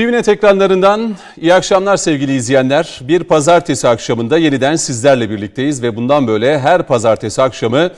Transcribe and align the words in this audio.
TVNet 0.00 0.28
ekranlarından 0.28 1.16
iyi 1.40 1.54
akşamlar 1.54 1.96
sevgili 1.96 2.34
izleyenler. 2.34 3.00
Bir 3.02 3.24
pazartesi 3.24 3.88
akşamında 3.88 4.38
yeniden 4.38 4.76
sizlerle 4.76 5.30
birlikteyiz 5.30 5.82
ve 5.82 5.96
bundan 5.96 6.26
böyle 6.26 6.58
her 6.58 6.82
pazartesi 6.82 7.42
akşamı 7.42 7.90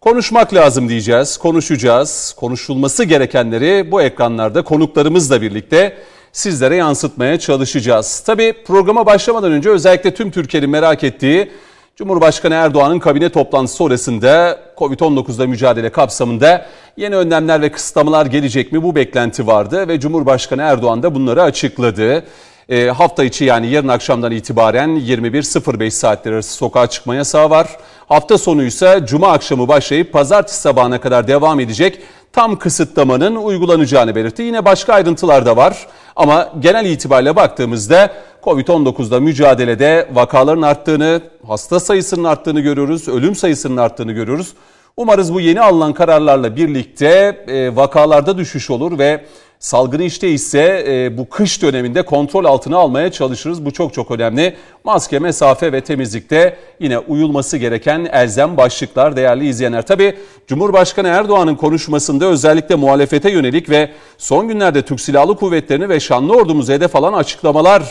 konuşmak 0.00 0.54
lazım 0.54 0.88
diyeceğiz, 0.88 1.36
konuşacağız. 1.36 2.34
Konuşulması 2.36 3.04
gerekenleri 3.04 3.90
bu 3.90 4.02
ekranlarda 4.02 4.64
konuklarımızla 4.64 5.42
birlikte 5.42 5.96
sizlere 6.32 6.76
yansıtmaya 6.76 7.38
çalışacağız. 7.38 8.20
Tabii 8.20 8.54
programa 8.66 9.06
başlamadan 9.06 9.52
önce 9.52 9.70
özellikle 9.70 10.14
tüm 10.14 10.30
Türkiye'nin 10.30 10.70
merak 10.70 11.04
ettiği 11.04 11.50
Cumhurbaşkanı 11.96 12.54
Erdoğan'ın 12.54 12.98
kabine 12.98 13.28
toplantısı 13.28 13.76
sonrasında 13.76 14.60
Covid-19'da 14.76 15.46
mücadele 15.46 15.90
kapsamında 15.90 16.66
yeni 16.96 17.16
önlemler 17.16 17.62
ve 17.62 17.72
kısıtlamalar 17.72 18.26
gelecek 18.26 18.72
mi 18.72 18.82
bu 18.82 18.94
beklenti 18.94 19.46
vardı 19.46 19.88
ve 19.88 20.00
Cumhurbaşkanı 20.00 20.62
Erdoğan 20.62 21.02
da 21.02 21.14
bunları 21.14 21.42
açıkladı. 21.42 22.24
E, 22.68 22.86
hafta 22.86 23.24
içi 23.24 23.44
yani 23.44 23.66
yarın 23.66 23.88
akşamdan 23.88 24.32
itibaren 24.32 24.90
21.05 24.90 25.90
saatleri 25.90 26.34
arası 26.34 26.52
sokağa 26.52 26.86
çıkma 26.86 27.14
yasağı 27.14 27.50
var. 27.50 27.68
Hafta 28.08 28.38
sonu 28.38 28.62
ise 28.64 29.00
cuma 29.06 29.28
akşamı 29.28 29.68
başlayıp 29.68 30.12
pazartesi 30.12 30.60
sabahına 30.60 31.00
kadar 31.00 31.28
devam 31.28 31.60
edecek 31.60 31.98
tam 32.32 32.58
kısıtlamanın 32.58 33.36
uygulanacağını 33.36 34.14
belirtti. 34.14 34.42
Yine 34.42 34.64
başka 34.64 34.92
ayrıntılar 34.92 35.46
da 35.46 35.56
var 35.56 35.86
ama 36.16 36.52
genel 36.60 36.86
itibariyle 36.86 37.36
baktığımızda 37.36 38.12
Covid-19'da 38.42 39.20
mücadelede 39.20 40.08
vakaların 40.12 40.62
arttığını, 40.62 41.20
hasta 41.46 41.80
sayısının 41.80 42.24
arttığını 42.24 42.60
görüyoruz, 42.60 43.08
ölüm 43.08 43.34
sayısının 43.34 43.76
arttığını 43.76 44.12
görüyoruz. 44.12 44.52
Umarız 44.96 45.34
bu 45.34 45.40
yeni 45.40 45.60
alınan 45.60 45.92
kararlarla 45.92 46.56
birlikte 46.56 47.44
e, 47.48 47.76
vakalarda 47.76 48.38
düşüş 48.38 48.70
olur 48.70 48.98
ve 48.98 49.24
salgını 49.62 50.02
işte 50.02 50.28
ise 50.30 50.84
e, 50.88 51.18
bu 51.18 51.28
kış 51.28 51.62
döneminde 51.62 52.02
kontrol 52.02 52.44
altına 52.44 52.76
almaya 52.76 53.12
çalışırız. 53.12 53.64
Bu 53.64 53.70
çok 53.70 53.94
çok 53.94 54.10
önemli. 54.10 54.56
Maske, 54.84 55.18
mesafe 55.18 55.72
ve 55.72 55.80
temizlikte 55.80 56.56
yine 56.80 56.98
uyulması 56.98 57.56
gereken 57.56 58.08
elzem 58.12 58.56
başlıklar 58.56 59.16
değerli 59.16 59.48
izleyenler. 59.48 59.86
Tabi 59.86 60.16
Cumhurbaşkanı 60.46 61.08
Erdoğan'ın 61.08 61.54
konuşmasında 61.54 62.26
özellikle 62.26 62.74
muhalefete 62.74 63.30
yönelik 63.30 63.70
ve 63.70 63.90
son 64.18 64.48
günlerde 64.48 64.82
Türk 64.82 65.00
Silahlı 65.00 65.36
Kuvvetleri'ni 65.36 65.88
ve 65.88 66.00
Şanlı 66.00 66.36
Ordumuzu 66.36 66.72
hedef 66.72 66.96
alan 66.96 67.12
açıklamalar 67.12 67.82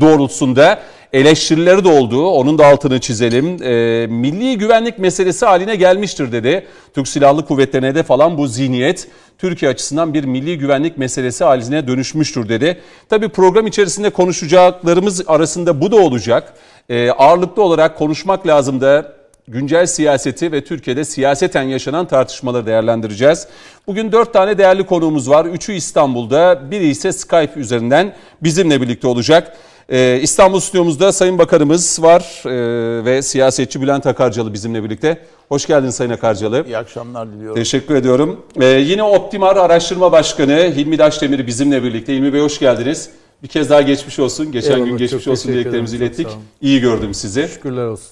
doğrultusunda 0.00 0.80
eleştirileri 1.12 1.84
de 1.84 1.88
olduğu, 1.88 2.26
onun 2.26 2.58
da 2.58 2.66
altını 2.66 3.00
çizelim. 3.00 3.62
E, 3.62 4.06
milli 4.06 4.58
güvenlik 4.58 4.98
meselesi 4.98 5.46
haline 5.46 5.76
gelmiştir 5.76 6.32
dedi. 6.32 6.66
Türk 6.94 7.08
Silahlı 7.08 7.46
Kuvvetleri'ne 7.46 7.94
de 7.94 8.02
falan 8.02 8.38
bu 8.38 8.46
zihniyet 8.46 9.08
Türkiye 9.38 9.70
açısından 9.70 10.14
bir 10.14 10.24
milli 10.24 10.58
güvenlik 10.58 10.98
meselesi 10.98 11.44
haline 11.44 11.88
dönüşmüştür 11.88 12.48
dedi. 12.48 12.80
Tabii 13.08 13.28
program 13.28 13.66
içerisinde 13.66 14.10
konuşacaklarımız 14.10 15.28
arasında 15.28 15.80
bu 15.80 15.92
da 15.92 15.96
olacak. 15.96 16.54
E, 16.88 17.10
ağırlıklı 17.10 17.62
olarak 17.62 17.98
konuşmak 17.98 18.46
lazım 18.46 18.80
da 18.80 19.18
güncel 19.48 19.86
siyaseti 19.86 20.52
ve 20.52 20.64
Türkiye'de 20.64 21.04
siyaseten 21.04 21.62
yaşanan 21.62 22.06
tartışmaları 22.06 22.66
değerlendireceğiz. 22.66 23.48
Bugün 23.86 24.12
dört 24.12 24.32
tane 24.32 24.58
değerli 24.58 24.86
konuğumuz 24.86 25.30
var. 25.30 25.44
Üçü 25.44 25.72
İstanbul'da, 25.72 26.70
biri 26.70 26.88
ise 26.88 27.12
Skype 27.12 27.52
üzerinden 27.60 28.14
bizimle 28.42 28.80
birlikte 28.80 29.06
olacak. 29.08 29.56
Ee, 29.92 30.18
İstanbul 30.22 30.60
stüdyomuzda 30.60 31.12
Sayın 31.12 31.38
Bakanımız 31.38 32.02
var 32.02 32.42
ee, 32.46 33.04
ve 33.04 33.22
siyasetçi 33.22 33.82
Bülent 33.82 34.06
Akarcalı 34.06 34.52
bizimle 34.52 34.84
birlikte. 34.84 35.18
Hoş 35.48 35.66
geldiniz 35.66 35.94
Sayın 35.94 36.10
Akarcalı. 36.10 36.64
İyi 36.66 36.76
akşamlar 36.76 37.32
diliyorum. 37.32 37.56
Teşekkür 37.56 37.94
ediyorum. 37.94 38.40
Ee, 38.60 38.66
yine 38.66 39.02
Optimar 39.02 39.56
Araştırma 39.56 40.12
Başkanı 40.12 40.72
Hilmi 40.76 40.98
Daşdemir 40.98 41.46
bizimle 41.46 41.82
birlikte. 41.82 42.14
Hilmi 42.14 42.32
Bey 42.32 42.40
hoş 42.40 42.58
geldiniz. 42.58 43.10
Bir 43.42 43.48
kez 43.48 43.70
daha 43.70 43.82
geçmiş 43.82 44.18
olsun. 44.18 44.52
Geçen 44.52 44.72
Eyvallah, 44.72 44.86
gün 44.86 44.96
geçmiş 44.96 45.28
olsun 45.28 45.52
dileklerimizi 45.52 45.96
ilettik. 45.96 46.26
İyi 46.60 46.80
gördüm 46.80 47.14
sizi. 47.14 47.48
Şükürler 47.54 47.86
olsun. 47.86 48.08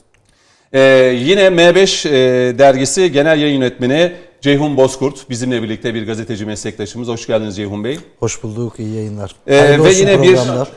Ee, 0.73 0.81
yine 1.23 1.43
M5 1.43 2.09
e, 2.09 2.59
dergisi 2.59 3.13
genel 3.13 3.41
yayın 3.41 3.55
yönetmeni 3.61 4.13
Ceyhun 4.41 4.77
Bozkurt 4.77 5.31
bizimle 5.31 5.63
birlikte 5.63 5.95
bir 5.95 6.07
gazeteci 6.07 6.47
meslektaşımız. 6.47 7.09
Hoş 7.09 7.27
geldiniz 7.27 7.57
Ceyhun 7.57 7.85
Bey. 7.85 7.99
Hoş 8.21 8.43
bulduk, 8.43 8.81
iyi 8.81 8.95
yayınlar. 8.95 9.35
Ee, 9.47 9.85
ve 9.85 9.93
yine 9.93 10.23
bir- 10.23 10.35
programlar. 10.35 10.69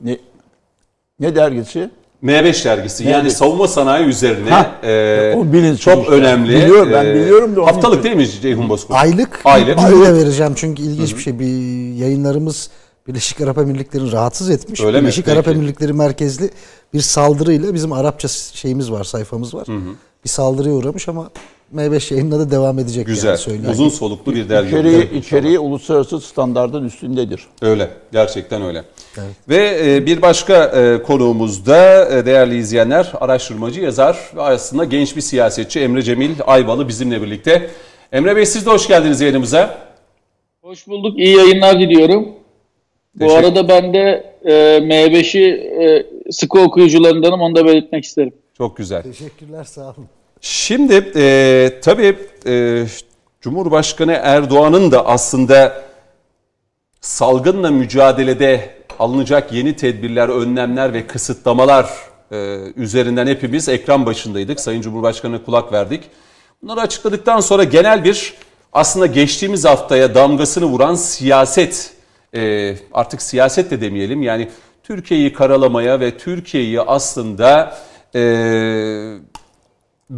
Ne, 0.00 0.18
ne 1.22 1.34
dergisi? 1.36 1.90
M5 2.24 2.64
dergisi 2.64 3.04
yani 3.08 3.28
M5. 3.28 3.30
savunma 3.30 3.68
sanayi 3.68 4.06
üzerine 4.06 4.50
Ha, 4.50 4.80
e, 4.82 5.34
o 5.36 5.52
bilinç 5.52 5.80
çok 5.80 6.02
işte. 6.02 6.12
önemli. 6.14 6.48
Biliyorum, 6.48 6.92
ben 6.92 7.06
e, 7.06 7.14
biliyorum 7.14 7.56
da 7.56 7.66
Haftalık 7.66 7.94
için. 8.00 8.04
değil 8.04 8.16
mi 8.16 8.40
Ceyhun 8.42 8.68
Bozkurt? 8.68 8.96
Aylık, 8.98 9.40
Aylık. 9.44 9.78
öyle 9.84 10.14
vereceğim 10.14 10.52
çünkü 10.56 10.82
ilginç 10.82 11.16
bir 11.16 11.20
şey. 11.22 11.38
Bir 11.38 11.46
yayınlarımız 11.94 12.70
Birleşik 13.08 13.40
Arap 13.40 13.58
Emirlikleri'ni 13.58 14.12
rahatsız 14.12 14.50
etmiş. 14.50 14.80
Öyle 14.80 14.96
mi? 15.00 15.02
Birleşik 15.02 15.28
Arap 15.28 15.44
Peki. 15.44 15.56
Emirlikleri 15.56 15.92
merkezli 15.92 16.50
bir 16.94 17.00
saldırıyla 17.00 17.74
bizim 17.74 17.92
Arapça 17.92 18.28
şeyimiz 18.28 18.92
var, 18.92 19.04
sayfamız 19.04 19.54
var. 19.54 19.66
Bir 20.24 20.28
saldırıya 20.28 20.74
uğramış 20.74 21.08
ama 21.08 21.30
M5 21.74 22.14
yayınına 22.14 22.38
da 22.38 22.50
devam 22.50 22.78
edecek 22.78 23.06
Güzel. 23.06 23.38
yani. 23.46 23.68
Uzun 23.70 23.88
soluklu 23.88 24.34
bir 24.34 24.48
dergi. 24.48 24.68
İçeriği, 24.68 25.12
içeriği 25.12 25.58
uluslararası 25.58 26.20
standardın 26.20 26.84
üstündedir. 26.84 27.46
Öyle. 27.62 27.90
Gerçekten 28.12 28.62
öyle. 28.62 28.84
Ve 29.48 29.80
e, 29.84 30.06
bir 30.06 30.22
başka 30.22 30.64
e, 30.64 31.02
konuğumuz 31.02 31.66
da 31.66 32.08
e, 32.10 32.26
değerli 32.26 32.56
izleyenler 32.56 33.12
araştırmacı 33.20 33.80
yazar 33.80 34.18
ve 34.36 34.42
aslında 34.42 34.84
genç 34.84 35.16
bir 35.16 35.20
siyasetçi 35.20 35.80
Emre 35.80 36.02
Cemil 36.02 36.30
Ayvalı 36.46 36.88
bizimle 36.88 37.22
birlikte. 37.22 37.70
Emre 38.12 38.36
Bey 38.36 38.46
siz 38.46 38.66
de 38.66 38.70
hoş 38.70 38.88
geldiniz 38.88 39.20
yayınımıza. 39.20 39.78
Hoş 40.62 40.86
bulduk. 40.86 41.18
İyi 41.18 41.36
yayınlar 41.36 41.80
diliyorum. 41.80 42.28
Bu 43.14 43.32
arada 43.32 43.68
ben 43.68 43.94
de 43.94 44.34
e, 44.44 44.52
M5'i 44.78 45.44
e, 45.84 46.06
sıkı 46.32 46.60
okuyucularındanım. 46.60 47.40
Onu 47.40 47.56
da 47.56 47.64
belirtmek 47.64 48.04
isterim. 48.04 48.32
Çok 48.58 48.76
güzel. 48.76 49.02
Teşekkürler, 49.02 49.64
sağ 49.64 49.82
olun. 49.82 50.08
Şimdi 50.44 51.12
e, 51.16 51.80
tabii 51.82 52.18
e, 52.46 52.84
Cumhurbaşkanı 53.40 54.12
Erdoğan'ın 54.12 54.90
da 54.90 55.06
aslında 55.06 55.82
salgınla 57.00 57.70
mücadelede 57.70 58.70
alınacak 58.98 59.52
yeni 59.52 59.76
tedbirler, 59.76 60.28
önlemler 60.28 60.92
ve 60.92 61.06
kısıtlamalar 61.06 61.90
e, 62.32 62.58
üzerinden 62.76 63.26
hepimiz 63.26 63.68
ekran 63.68 64.06
başındaydık. 64.06 64.60
Sayın 64.60 64.82
Cumhurbaşkanı'na 64.82 65.44
kulak 65.44 65.72
verdik. 65.72 66.04
Bunları 66.62 66.80
açıkladıktan 66.80 67.40
sonra 67.40 67.64
genel 67.64 68.04
bir 68.04 68.34
aslında 68.72 69.06
geçtiğimiz 69.06 69.64
haftaya 69.64 70.14
damgasını 70.14 70.64
vuran 70.64 70.94
siyaset, 70.94 71.92
e, 72.34 72.74
artık 72.92 73.22
siyaset 73.22 73.70
de 73.70 73.80
demeyelim 73.80 74.22
yani 74.22 74.48
Türkiye'yi 74.82 75.32
karalamaya 75.32 76.00
ve 76.00 76.18
Türkiye'yi 76.18 76.80
aslında 76.80 77.78
e, 78.14 78.22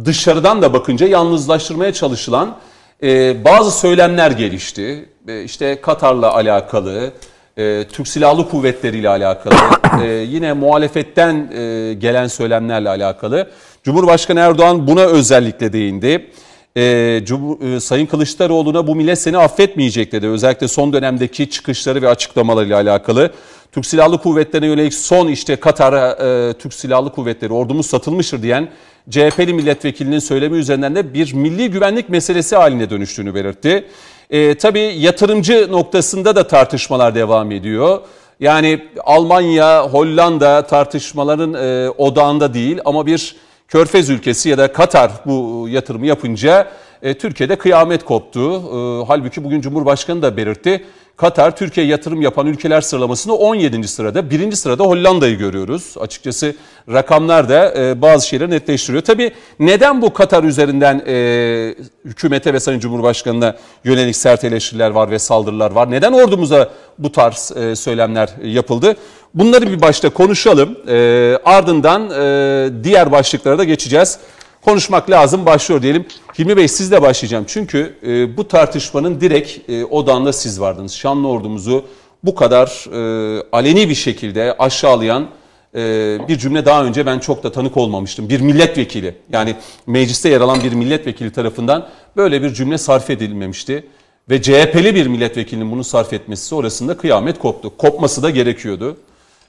dışarıdan 0.05 0.61
da 0.61 0.73
bakınca 0.73 1.07
yalnızlaştırmaya 1.07 1.93
çalışılan 1.93 2.55
e, 3.03 3.43
bazı 3.45 3.71
söylemler 3.79 4.31
gelişti. 4.31 5.09
E, 5.27 5.43
işte 5.43 5.81
Katar'la 5.81 6.33
alakalı, 6.33 7.11
e, 7.57 7.83
Türk 7.91 8.07
Silahlı 8.07 8.49
Kuvvetleri 8.49 8.97
ile 8.97 9.09
alakalı, 9.09 9.55
e, 10.03 10.07
yine 10.07 10.53
muhalefetten 10.53 11.51
e, 11.53 11.93
gelen 11.93 12.27
söylemlerle 12.27 12.89
alakalı. 12.89 13.49
Cumhurbaşkanı 13.83 14.39
Erdoğan 14.39 14.87
buna 14.87 15.01
özellikle 15.01 15.73
değindi. 15.73 16.31
E, 16.77 16.81
Cumhur- 17.25 17.75
e, 17.75 17.79
Sayın 17.79 18.05
Kılıçdaroğlu'na 18.05 18.87
bu 18.87 18.95
millet 18.95 19.19
seni 19.19 19.37
affetmeyecek 19.37 20.11
dedi. 20.11 20.27
Özellikle 20.27 20.67
son 20.67 20.93
dönemdeki 20.93 21.49
çıkışları 21.49 22.01
ve 22.01 22.09
açıklamalarıyla 22.09 22.77
alakalı. 22.79 23.31
Türk 23.71 23.85
Silahlı 23.85 24.17
Kuvvetleri'ne 24.17 24.67
yönelik 24.67 24.93
son 24.93 25.27
işte 25.27 25.55
Katar'a 25.55 26.11
e, 26.11 26.53
Türk 26.53 26.73
Silahlı 26.73 27.11
Kuvvetleri 27.11 27.53
ordumuz 27.53 27.85
satılmıştır 27.85 28.41
diyen 28.41 28.69
CHP'li 29.09 29.53
milletvekilinin 29.53 30.19
söylemi 30.19 30.57
üzerinden 30.57 30.95
de 30.95 31.13
bir 31.13 31.33
milli 31.33 31.71
güvenlik 31.71 32.09
meselesi 32.09 32.55
haline 32.55 32.89
dönüştüğünü 32.89 33.35
belirtti. 33.35 33.87
E, 34.29 34.57
tabii 34.57 34.93
yatırımcı 34.97 35.71
noktasında 35.71 36.35
da 36.35 36.47
tartışmalar 36.47 37.15
devam 37.15 37.51
ediyor. 37.51 38.01
Yani 38.39 38.87
Almanya, 39.03 39.87
Hollanda 39.87 40.67
tartışmaların 40.67 41.53
e, 41.53 41.89
odağında 41.89 42.53
değil 42.53 42.79
ama 42.85 43.05
bir 43.05 43.35
Körfez 43.67 44.09
ülkesi 44.09 44.49
ya 44.49 44.57
da 44.57 44.73
Katar 44.73 45.11
bu 45.25 45.67
yatırımı 45.69 46.05
yapınca 46.05 46.67
e, 47.01 47.17
Türkiye'de 47.17 47.55
kıyamet 47.55 48.05
koptu. 48.05 48.51
E, 48.51 49.05
halbuki 49.07 49.43
bugün 49.43 49.61
Cumhurbaşkanı 49.61 50.21
da 50.21 50.37
belirtti. 50.37 50.85
Katar 51.17 51.55
Türkiye 51.55 51.85
yatırım 51.85 52.21
yapan 52.21 52.47
ülkeler 52.47 52.81
sıralamasında 52.81 53.33
17. 53.33 53.87
sırada. 53.87 54.29
Birinci 54.29 54.55
sırada 54.55 54.83
Hollanda'yı 54.83 55.37
görüyoruz. 55.37 55.95
Açıkçası 55.99 56.55
rakamlar 56.89 57.49
da 57.49 57.73
e, 57.77 58.01
bazı 58.01 58.27
şeyleri 58.27 58.49
netleştiriyor. 58.49 59.03
Tabii 59.03 59.31
neden 59.59 60.01
bu 60.01 60.13
Katar 60.13 60.43
üzerinden 60.43 61.03
e, 61.07 61.75
hükümete 62.05 62.53
ve 62.53 62.59
Sayın 62.59 62.79
Cumhurbaşkanı'na 62.79 63.55
yönelik 63.83 64.15
sert 64.15 64.43
eleştiriler 64.43 64.89
var 64.89 65.11
ve 65.11 65.19
saldırılar 65.19 65.71
var? 65.71 65.91
Neden 65.91 66.13
ordumuza 66.13 66.69
bu 66.97 67.11
tarz 67.11 67.51
e, 67.55 67.75
söylemler 67.75 68.29
yapıldı? 68.43 68.95
Bunları 69.33 69.71
bir 69.71 69.81
başta 69.81 70.09
konuşalım. 70.09 70.77
E, 70.87 71.37
ardından 71.45 72.09
e, 72.09 72.83
diğer 72.83 73.11
başlıklara 73.11 73.57
da 73.57 73.63
geçeceğiz. 73.63 74.19
Konuşmak 74.65 75.09
lazım 75.09 75.45
başlıyor 75.45 75.81
diyelim. 75.81 76.05
Hilmi 76.39 76.57
Bey 76.57 76.67
sizle 76.67 77.01
başlayacağım. 77.01 77.45
Çünkü 77.47 77.95
e, 78.07 78.37
bu 78.37 78.47
tartışmanın 78.47 79.21
direkt 79.21 79.69
e, 79.69 79.85
odağında 79.85 80.33
siz 80.33 80.61
vardınız. 80.61 80.93
Şanlı 80.93 81.27
ordumuzu 81.27 81.85
bu 82.23 82.35
kadar 82.35 82.85
e, 82.93 83.43
aleni 83.51 83.89
bir 83.89 83.95
şekilde 83.95 84.55
aşağılayan 84.59 85.27
e, 85.75 85.79
bir 86.27 86.37
cümle 86.37 86.65
daha 86.65 86.85
önce 86.85 87.05
ben 87.05 87.19
çok 87.19 87.43
da 87.43 87.51
tanık 87.51 87.77
olmamıştım. 87.77 88.29
Bir 88.29 88.41
milletvekili 88.41 89.15
yani 89.31 89.55
mecliste 89.87 90.29
yer 90.29 90.41
alan 90.41 90.63
bir 90.63 90.73
milletvekili 90.73 91.31
tarafından 91.31 91.87
böyle 92.17 92.41
bir 92.41 92.53
cümle 92.53 92.77
sarf 92.77 93.09
edilmemişti. 93.09 93.87
Ve 94.29 94.41
CHP'li 94.41 94.95
bir 94.95 95.07
milletvekilinin 95.07 95.71
bunu 95.71 95.83
sarf 95.83 96.13
etmesi 96.13 96.45
sonrasında 96.45 96.97
kıyamet 96.97 97.39
koptu. 97.39 97.77
Kopması 97.77 98.23
da 98.23 98.29
gerekiyordu. 98.29 98.97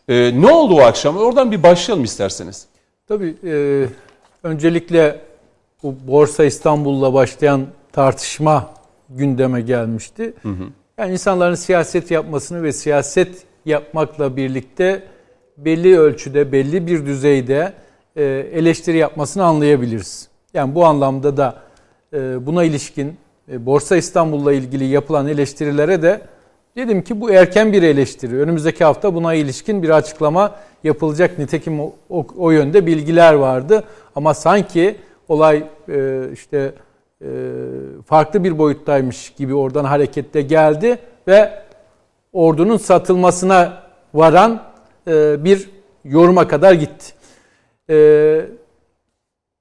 E, 0.08 0.32
ne 0.40 0.46
oldu 0.46 0.74
o 0.74 0.80
akşam? 0.80 1.16
Oradan 1.16 1.52
bir 1.52 1.62
başlayalım 1.62 2.04
isterseniz. 2.04 2.66
Tabii 3.08 3.34
e, 3.44 3.86
öncelikle 4.46 5.20
bu 5.82 5.94
Borsa 6.06 6.44
İstanbul'la 6.44 7.14
başlayan 7.14 7.66
tartışma 7.92 8.74
gündeme 9.10 9.60
gelmişti. 9.60 10.34
Hı 10.42 10.48
hı. 10.48 10.64
Yani 10.98 11.12
insanların 11.12 11.54
siyaset 11.54 12.10
yapmasını 12.10 12.62
ve 12.62 12.72
siyaset 12.72 13.46
yapmakla 13.64 14.36
birlikte 14.36 15.02
belli 15.56 15.98
ölçüde, 15.98 16.52
belli 16.52 16.86
bir 16.86 17.06
düzeyde 17.06 17.72
e, 18.16 18.24
eleştiri 18.52 18.96
yapmasını 18.96 19.44
anlayabiliriz. 19.44 20.28
Yani 20.54 20.74
bu 20.74 20.84
anlamda 20.84 21.36
da 21.36 21.62
e, 22.12 22.46
buna 22.46 22.64
ilişkin 22.64 23.16
e, 23.52 23.66
Borsa 23.66 23.96
İstanbul'la 23.96 24.52
ilgili 24.52 24.84
yapılan 24.84 25.28
eleştirilere 25.28 26.02
de 26.02 26.20
dedim 26.76 27.02
ki 27.02 27.20
bu 27.20 27.30
erken 27.30 27.72
bir 27.72 27.82
eleştiri. 27.82 28.40
Önümüzdeki 28.40 28.84
hafta 28.84 29.14
buna 29.14 29.34
ilişkin 29.34 29.82
bir 29.82 29.90
açıklama 29.90 30.56
yapılacak. 30.84 31.38
Nitekim 31.38 31.80
o, 31.80 31.92
o, 32.10 32.26
o 32.38 32.50
yönde 32.50 32.86
bilgiler 32.86 33.34
vardı. 33.34 33.84
Ama 34.14 34.34
sanki 34.34 34.96
olay 35.28 35.64
işte 36.32 36.72
farklı 38.06 38.44
bir 38.44 38.58
boyuttaymış 38.58 39.30
gibi 39.30 39.54
oradan 39.54 39.84
harekette 39.84 40.42
geldi 40.42 40.98
ve 41.28 41.62
ordunun 42.32 42.76
satılmasına 42.76 43.82
varan 44.14 44.62
e, 45.08 45.44
bir 45.44 45.70
yoruma 46.04 46.48
kadar 46.48 46.72
gitti. 46.72 47.12
E, 47.90 48.46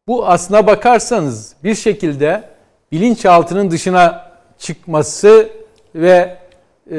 bu 0.08 0.28
aslına 0.28 0.68
bakarsanız 0.68 1.56
bir 1.64 1.76
şekilde 1.76 2.44
bilinçaltının 2.92 3.72
dışına 3.72 4.32
çıkması 4.58 5.50
ve 5.96 6.38
e, 6.92 6.96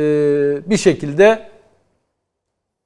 bir 0.70 0.76
şekilde 0.76 1.48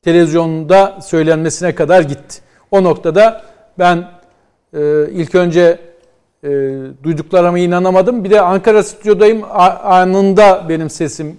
televizyonda 0.03 0.99
söylenmesine 1.03 1.75
kadar 1.75 2.03
gitti. 2.03 2.41
O 2.71 2.85
noktada 2.85 3.45
ben 3.79 4.09
ilk 5.13 5.35
önce 5.35 5.79
duyduklarıma 7.03 7.59
inanamadım. 7.59 8.25
Bir 8.25 8.31
de 8.31 8.41
Ankara 8.41 8.83
stüdyodayım. 8.83 9.45
Anında 9.83 10.67
benim 10.69 10.91
sesim 10.91 11.37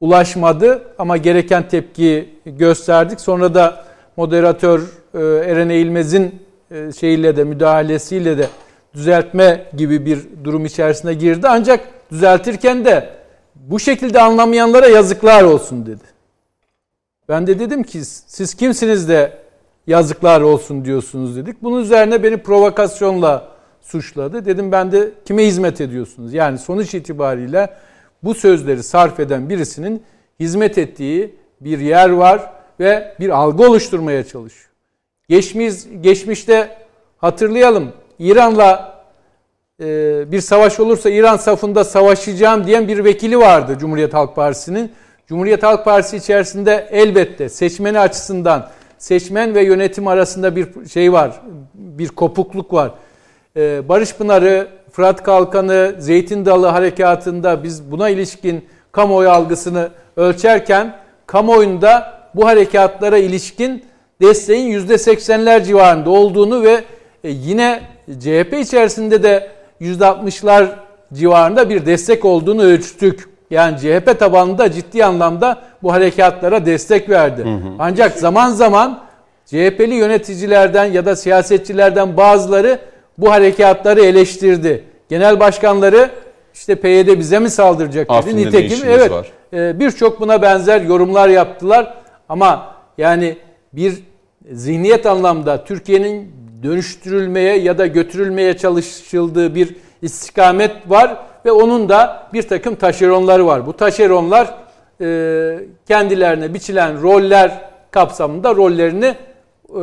ulaşmadı 0.00 0.82
ama 0.98 1.16
gereken 1.16 1.68
tepki 1.68 2.28
gösterdik. 2.46 3.20
Sonra 3.20 3.54
da 3.54 3.84
moderatör 4.16 4.80
e, 5.14 5.18
Eren 5.50 5.68
Eğilmez'in 5.68 6.42
e, 6.70 6.92
şeyiyle 6.92 7.36
de 7.36 7.44
müdahalesiyle 7.44 8.38
de 8.38 8.46
düzeltme 8.94 9.66
gibi 9.76 10.06
bir 10.06 10.18
durum 10.44 10.64
içerisine 10.64 11.14
girdi. 11.14 11.48
Ancak 11.48 11.80
düzeltirken 12.10 12.84
de 12.84 13.08
bu 13.54 13.80
şekilde 13.80 14.20
anlamayanlara 14.20 14.86
yazıklar 14.86 15.42
olsun 15.42 15.86
dedi. 15.86 16.04
Ben 17.28 17.46
de 17.46 17.58
dedim 17.58 17.82
ki 17.82 18.04
siz 18.26 18.54
kimsiniz 18.54 19.08
de 19.08 19.38
yazıklar 19.86 20.40
olsun 20.40 20.84
diyorsunuz 20.84 21.36
dedik. 21.36 21.62
Bunun 21.62 21.82
üzerine 21.82 22.22
beni 22.22 22.36
provokasyonla 22.36 23.48
suçladı. 23.82 24.44
Dedim 24.44 24.72
ben 24.72 24.92
de 24.92 25.10
kime 25.24 25.46
hizmet 25.46 25.80
ediyorsunuz? 25.80 26.34
Yani 26.34 26.58
sonuç 26.58 26.94
itibariyle 26.94 27.70
bu 28.22 28.34
sözleri 28.34 28.82
sarf 28.82 29.20
eden 29.20 29.48
birisinin 29.48 30.02
hizmet 30.40 30.78
ettiği 30.78 31.34
bir 31.60 31.78
yer 31.78 32.10
var 32.10 32.50
ve 32.80 33.14
bir 33.20 33.28
algı 33.28 33.62
oluşturmaya 33.68 34.24
çalışıyor. 34.24 34.70
Geçmiş, 35.28 35.74
geçmişte 36.00 36.78
hatırlayalım 37.18 37.92
İran'la 38.18 38.93
e, 39.80 40.32
bir 40.32 40.40
savaş 40.40 40.80
olursa 40.80 41.10
İran 41.10 41.36
safında 41.36 41.84
savaşacağım 41.84 42.66
diyen 42.66 42.88
bir 42.88 43.04
vekili 43.04 43.38
vardı 43.38 43.76
Cumhuriyet 43.80 44.14
Halk 44.14 44.36
Partisi'nin. 44.36 44.92
Cumhuriyet 45.26 45.62
Halk 45.62 45.84
Partisi 45.84 46.16
içerisinde 46.16 46.88
elbette 46.90 47.48
seçmeni 47.48 47.98
açısından 47.98 48.70
seçmen 48.98 49.54
ve 49.54 49.62
yönetim 49.62 50.08
arasında 50.08 50.56
bir 50.56 50.88
şey 50.88 51.12
var, 51.12 51.40
bir 51.74 52.08
kopukluk 52.08 52.72
var. 52.72 52.90
Ee, 53.56 53.88
Barış 53.88 54.14
Pınarı 54.14 54.68
Fırat 54.92 55.22
Kalkanı, 55.22 55.94
Zeytin 55.98 56.46
Dalı 56.46 56.66
harekatında 56.66 57.62
biz 57.62 57.90
buna 57.90 58.08
ilişkin 58.08 58.64
kamuoyu 58.92 59.30
algısını 59.30 59.88
ölçerken 60.16 60.96
kamuoyunda 61.26 62.20
bu 62.34 62.46
harekatlara 62.46 63.18
ilişkin 63.18 63.84
desteğin 64.20 64.86
%80'ler 64.86 65.64
civarında 65.64 66.10
olduğunu 66.10 66.62
ve 66.62 66.84
e, 67.24 67.30
yine 67.30 67.80
CHP 68.20 68.52
içerisinde 68.52 69.22
de 69.22 69.54
%60'lar 69.80 70.66
civarında 71.12 71.70
bir 71.70 71.86
destek 71.86 72.24
olduğunu 72.24 72.62
ölçtük. 72.62 73.28
Yani 73.50 73.78
CHP 73.78 74.18
tabanında 74.18 74.72
ciddi 74.72 75.04
anlamda 75.04 75.58
bu 75.82 75.92
harekatlara 75.92 76.66
destek 76.66 77.08
verdi. 77.08 77.44
Hı 77.44 77.48
hı. 77.48 77.72
Ancak 77.78 78.18
zaman 78.18 78.50
zaman 78.50 79.00
CHP'li 79.46 79.94
yöneticilerden 79.94 80.84
ya 80.84 81.06
da 81.06 81.16
siyasetçilerden 81.16 82.16
bazıları 82.16 82.78
bu 83.18 83.30
harekatları 83.30 84.00
eleştirdi. 84.00 84.84
Genel 85.08 85.40
başkanları 85.40 86.10
işte 86.54 86.74
PYD 86.74 87.18
bize 87.18 87.38
mi 87.38 87.50
saldıracak 87.50 88.08
dedi. 88.08 88.16
Afrin'de 88.16 88.46
Nitekim 88.46 88.78
evet 88.88 89.12
e, 89.52 89.80
birçok 89.80 90.20
buna 90.20 90.42
benzer 90.42 90.80
yorumlar 90.80 91.28
yaptılar. 91.28 91.94
Ama 92.28 92.74
yani 92.98 93.36
bir 93.72 93.94
zihniyet 94.52 95.06
anlamda 95.06 95.64
Türkiye'nin 95.64 96.43
dönüştürülmeye 96.64 97.58
ya 97.58 97.78
da 97.78 97.86
götürülmeye 97.86 98.56
çalışıldığı 98.56 99.54
bir 99.54 99.76
istikamet 100.02 100.90
var 100.90 101.16
ve 101.44 101.52
onun 101.52 101.88
da 101.88 102.28
bir 102.32 102.42
takım 102.42 102.74
taşeronları 102.74 103.46
var. 103.46 103.66
Bu 103.66 103.72
taşeronlar 103.72 104.54
e, 105.00 105.58
kendilerine 105.88 106.54
biçilen 106.54 107.02
roller 107.02 107.70
kapsamında 107.90 108.54
rollerini 108.54 109.14
e, 109.68 109.82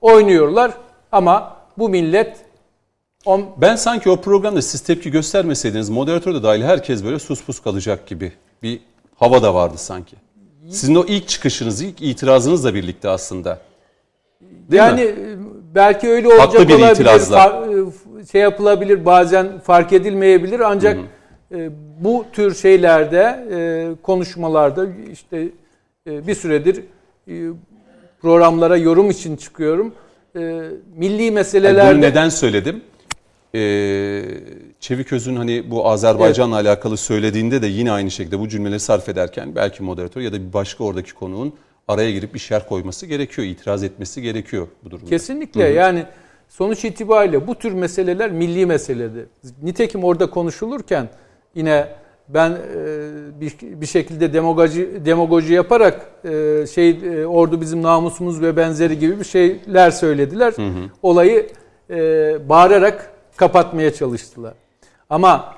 oynuyorlar 0.00 0.70
ama 1.12 1.56
bu 1.78 1.88
millet 1.88 2.36
On... 3.24 3.46
Ben 3.56 3.76
sanki 3.76 4.10
o 4.10 4.20
programda 4.20 4.62
siz 4.62 4.80
tepki 4.80 5.10
göstermeseydiniz 5.10 5.88
moderatör 5.88 6.34
de 6.34 6.42
dahil 6.42 6.62
herkes 6.62 7.04
böyle 7.04 7.18
sus 7.18 7.44
pus 7.44 7.60
kalacak 7.60 8.06
gibi 8.06 8.32
bir 8.62 8.80
hava 9.16 9.42
da 9.42 9.54
vardı 9.54 9.74
sanki. 9.78 10.16
Sizin 10.70 10.94
o 10.94 11.04
ilk 11.08 11.28
çıkışınız, 11.28 11.82
ilk 11.82 12.02
itirazınızla 12.02 12.74
birlikte 12.74 13.08
aslında. 13.08 13.60
Değil 14.40 14.82
yani 14.82 15.04
mi? 15.04 15.38
Belki 15.74 16.08
öyle 16.08 16.28
olacak 16.28 16.48
Haklı 16.48 16.68
bir 16.68 16.74
olabilir, 16.74 16.94
itirazla. 16.94 17.66
E, 18.20 18.26
şey 18.26 18.40
yapılabilir, 18.40 19.04
bazen 19.04 19.58
fark 19.58 19.92
edilmeyebilir 19.92 20.60
ancak 20.60 20.96
hı 20.96 21.00
hı. 21.00 21.60
E, 21.60 21.70
bu 22.00 22.24
tür 22.32 22.54
şeylerde, 22.54 23.46
e, 23.52 23.88
konuşmalarda 24.02 24.86
işte 25.12 25.48
bir 26.06 26.34
süredir 26.34 26.80
programlara 28.22 28.76
yorum 28.76 29.10
için 29.10 29.36
çıkıyorum. 29.36 29.94
Milli 30.96 31.30
meselelerde... 31.30 31.78
Yani 31.78 31.94
bunu 31.94 32.00
neden 32.00 32.28
söyledim? 32.28 32.82
Ee, 33.54 34.22
Çevik 34.80 35.12
Öz'ün 35.12 35.36
hani 35.36 35.70
bu 35.70 35.88
Azerbaycan'la 35.88 36.60
evet. 36.60 36.68
alakalı 36.68 36.96
söylediğinde 36.96 37.62
de 37.62 37.66
yine 37.66 37.92
aynı 37.92 38.10
şekilde 38.10 38.38
bu 38.40 38.48
cümleleri 38.48 38.80
sarf 38.80 39.08
ederken 39.08 39.56
belki 39.56 39.82
moderatör 39.82 40.20
ya 40.20 40.32
da 40.32 40.40
bir 40.48 40.52
başka 40.52 40.84
oradaki 40.84 41.14
konuğun 41.14 41.52
araya 41.88 42.10
girip 42.10 42.34
bir 42.34 42.38
şer 42.38 42.68
koyması 42.68 43.06
gerekiyor, 43.06 43.48
itiraz 43.48 43.82
etmesi 43.82 44.22
gerekiyor 44.22 44.68
bu 44.84 44.90
durumda. 44.90 45.10
Kesinlikle 45.10 45.64
Hı-hı. 45.64 45.72
yani 45.72 46.04
sonuç 46.48 46.84
itibariyle 46.84 47.46
bu 47.46 47.54
tür 47.54 47.72
meseleler 47.72 48.30
milli 48.30 48.66
meseledir. 48.66 49.26
Nitekim 49.62 50.04
orada 50.04 50.30
konuşulurken 50.30 51.08
yine 51.54 51.88
ben 52.28 52.50
e, 52.50 52.56
bir, 53.40 53.56
bir 53.60 53.86
şekilde 53.86 54.32
demagoji 54.32 55.04
demagoji 55.04 55.52
yaparak 55.52 56.10
e, 56.24 56.66
şey 56.66 56.90
e, 56.90 57.26
ordu 57.26 57.60
bizim 57.60 57.82
namusumuz 57.82 58.42
ve 58.42 58.56
benzeri 58.56 58.98
gibi 58.98 59.20
bir 59.20 59.24
şeyler 59.24 59.90
söylediler. 59.90 60.52
Hı 60.52 60.62
hı. 60.62 60.90
Olayı 61.02 61.46
e, 61.90 61.96
bağırarak 62.48 63.12
kapatmaya 63.36 63.94
çalıştılar. 63.94 64.54
Ama 65.10 65.54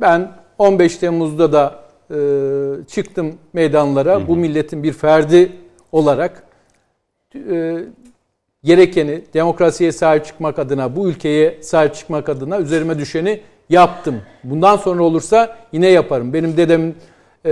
ben 0.00 0.32
15 0.58 0.96
Temmuz'da 0.96 1.52
da 1.52 1.85
e, 2.10 2.16
çıktım 2.88 3.34
meydanlara. 3.52 4.14
Hı 4.14 4.18
hı. 4.18 4.28
Bu 4.28 4.36
milletin 4.36 4.82
bir 4.82 4.92
ferdi 4.92 5.52
olarak 5.92 6.42
e, 7.50 7.78
gerekeni 8.64 9.22
demokrasiye 9.34 9.92
sahip 9.92 10.24
çıkmak 10.24 10.58
adına, 10.58 10.96
bu 10.96 11.08
ülkeye 11.08 11.62
sahip 11.62 11.94
çıkmak 11.94 12.28
adına 12.28 12.58
üzerime 12.58 12.98
düşeni 12.98 13.40
yaptım. 13.68 14.22
Bundan 14.44 14.76
sonra 14.76 15.02
olursa 15.02 15.56
yine 15.72 15.88
yaparım. 15.88 16.32
Benim 16.32 16.56
dedem 16.56 16.94
e, 17.44 17.50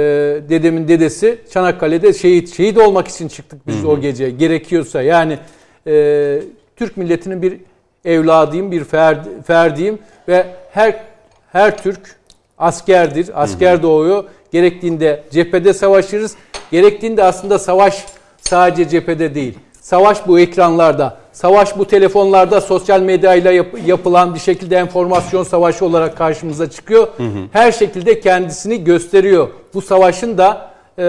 dedemin 0.49 0.89
dedesi 0.89 1.39
Çanakkale'de 1.53 2.13
şehit 2.13 2.57
şehit 2.57 2.79
olmak 2.79 3.09
için 3.09 3.29
çıktık 3.29 3.67
biz 3.67 3.77
hı 3.77 3.83
hı. 3.83 3.89
o 3.89 4.01
gece. 4.01 4.31
Gerekiyorsa 4.31 5.03
yani 5.03 5.39
e, 5.87 6.41
Türk 6.77 6.97
milletinin 6.97 7.43
bir 7.43 7.61
evladıyım, 8.05 8.73
bir 8.73 8.85
ferdi, 8.85 9.29
ferdiyim 9.47 9.99
ve 10.29 10.47
her 10.71 11.05
her 11.53 11.79
Türk 11.79 12.17
askerdir. 12.59 13.43
Asker 13.43 13.83
doğuyor. 13.83 14.25
Gerektiğinde 14.55 15.23
cephede 15.31 15.73
savaşırız. 15.73 16.35
Gerektiğinde 16.71 17.25
aslında 17.25 17.59
savaş 17.59 18.05
sadece 18.41 18.89
cephede 18.89 19.35
değil. 19.35 19.59
Savaş 19.81 20.27
bu 20.27 20.41
ekranlarda, 20.41 21.17
savaş 21.33 21.79
bu 21.79 21.87
telefonlarda 21.87 22.61
sosyal 22.61 23.01
medyayla 23.01 23.53
yap- 23.53 23.87
yapılan 23.87 24.35
bir 24.35 24.41
şekilde 24.41 24.77
enformasyon 24.77 25.43
savaşı 25.43 25.85
olarak 25.85 26.19
karşımıza 26.19 26.71
çıkıyor. 26.71 27.09
Her 27.53 27.73
şekilde 27.73 28.21
kendisini 28.21 28.85
gösteriyor. 28.85 29.49
Bu 29.75 29.83
savaşın 29.83 30.39
da 30.39 30.71
e, 30.99 31.05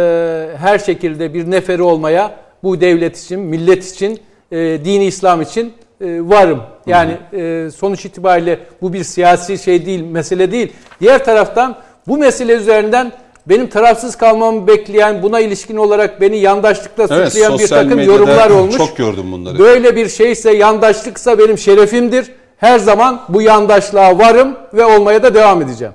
her 0.57 0.79
şekilde 0.79 1.33
bir 1.33 1.51
neferi 1.51 1.81
olmaya 1.81 2.35
bu 2.63 2.81
devlet 2.81 3.23
için, 3.23 3.39
millet 3.39 3.91
için, 3.93 4.19
e, 4.51 4.57
dini 4.85 5.05
İslam 5.05 5.41
için 5.41 5.73
e, 6.01 6.05
varım. 6.21 6.61
Yani 6.87 7.17
e, 7.33 7.69
sonuç 7.75 8.05
itibariyle 8.05 8.59
bu 8.81 8.93
bir 8.93 9.03
siyasi 9.03 9.57
şey 9.57 9.85
değil, 9.85 10.03
mesele 10.03 10.51
değil. 10.51 10.73
Diğer 11.01 11.25
taraftan 11.25 11.75
bu 12.07 12.17
mesele 12.17 12.53
üzerinden 12.53 13.11
benim 13.47 13.69
tarafsız 13.69 14.15
kalmamı 14.15 14.67
bekleyen, 14.67 15.23
buna 15.23 15.39
ilişkin 15.39 15.77
olarak 15.77 16.21
beni 16.21 16.37
yandaşlıkla 16.37 17.07
Evet, 17.09 17.27
suçlayan 17.33 17.59
bir 17.59 17.67
takım 17.67 18.01
yorumlar 18.01 18.49
olmuş. 18.49 18.77
çok 18.77 18.97
gördüm 18.97 19.31
bunları. 19.31 19.59
Böyle 19.59 19.95
bir 19.95 20.09
şeyse 20.09 20.51
yandaşlıksa 20.55 21.39
benim 21.39 21.57
şerefimdir. 21.57 22.31
Her 22.57 22.79
zaman 22.79 23.21
bu 23.29 23.41
yandaşlığa 23.41 24.17
varım 24.19 24.57
ve 24.73 24.85
olmaya 24.85 25.23
da 25.23 25.33
devam 25.33 25.61
edeceğim. 25.61 25.93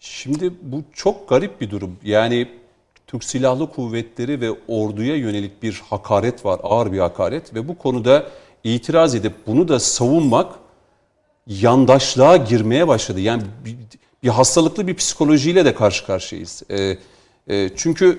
Şimdi 0.00 0.52
bu 0.62 0.82
çok 0.92 1.28
garip 1.28 1.60
bir 1.60 1.70
durum. 1.70 1.96
Yani 2.04 2.48
Türk 3.06 3.24
Silahlı 3.24 3.70
Kuvvetleri 3.70 4.40
ve 4.40 4.48
orduya 4.68 5.16
yönelik 5.16 5.62
bir 5.62 5.82
hakaret 5.90 6.44
var, 6.44 6.60
ağır 6.62 6.92
bir 6.92 6.98
hakaret 6.98 7.54
ve 7.54 7.68
bu 7.68 7.78
konuda 7.78 8.26
itiraz 8.64 9.14
edip 9.14 9.32
bunu 9.46 9.68
da 9.68 9.80
savunmak 9.80 10.46
yandaşlığa 11.46 12.36
girmeye 12.36 12.88
başladı. 12.88 13.20
Yani 13.20 13.42
bir, 14.26 14.30
bir 14.30 14.34
hastalıklı 14.34 14.86
bir 14.86 14.94
psikolojiyle 14.94 15.64
de 15.64 15.74
karşı 15.74 16.06
karşıyayız. 16.06 16.62
Ee, 16.70 16.98
e, 17.48 17.70
çünkü 17.76 18.18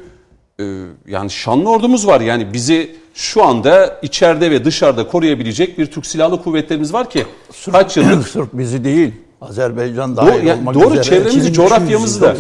e, 0.60 0.64
yani 1.08 1.30
şanlı 1.30 1.70
ordumuz 1.70 2.08
var. 2.08 2.22
Yani 2.22 2.54
bizi 2.54 2.96
şu 3.14 3.44
anda 3.44 4.00
içeride 4.02 4.52
ve 4.52 4.66
dışarıda 4.66 5.08
koruyabilecek 5.08 5.78
bir 5.78 5.86
Türk 5.86 6.06
Silahlı 6.06 6.44
Kuvvetlerimiz 6.44 6.94
var 6.94 7.10
ki 7.10 7.26
kaç 7.72 7.98
yıllık 7.98 8.28
Sırf 8.34 8.50
bizi 8.54 8.84
değil. 8.84 9.14
Azerbaycan 9.42 10.18
Doğru, 10.18 10.26
dahil 10.26 10.48
yani 10.48 10.60
olmak 10.60 10.76
doğru, 10.76 10.92
üzere. 10.92 11.04
çevremizi, 11.04 11.50
2200 11.50 11.56
coğrafyamızı 11.56 12.22
da. 12.22 12.36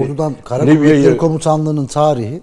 Ordudan 0.00 0.34
Kara 0.44 0.64
Kuvvetleri 0.64 1.16
Komutanlığı'nın 1.16 1.86
tarihi 1.86 2.42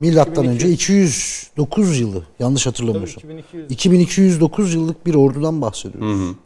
milattan 0.00 0.46
önce 0.46 0.68
209 0.68 2.00
yılı 2.00 2.22
yanlış 2.38 2.66
hatırlamıyorsam. 2.66 3.22
2209 3.68 4.74
yıllık 4.74 5.06
bir 5.06 5.14
ordudan 5.14 5.62
bahsediyoruz. 5.62 6.36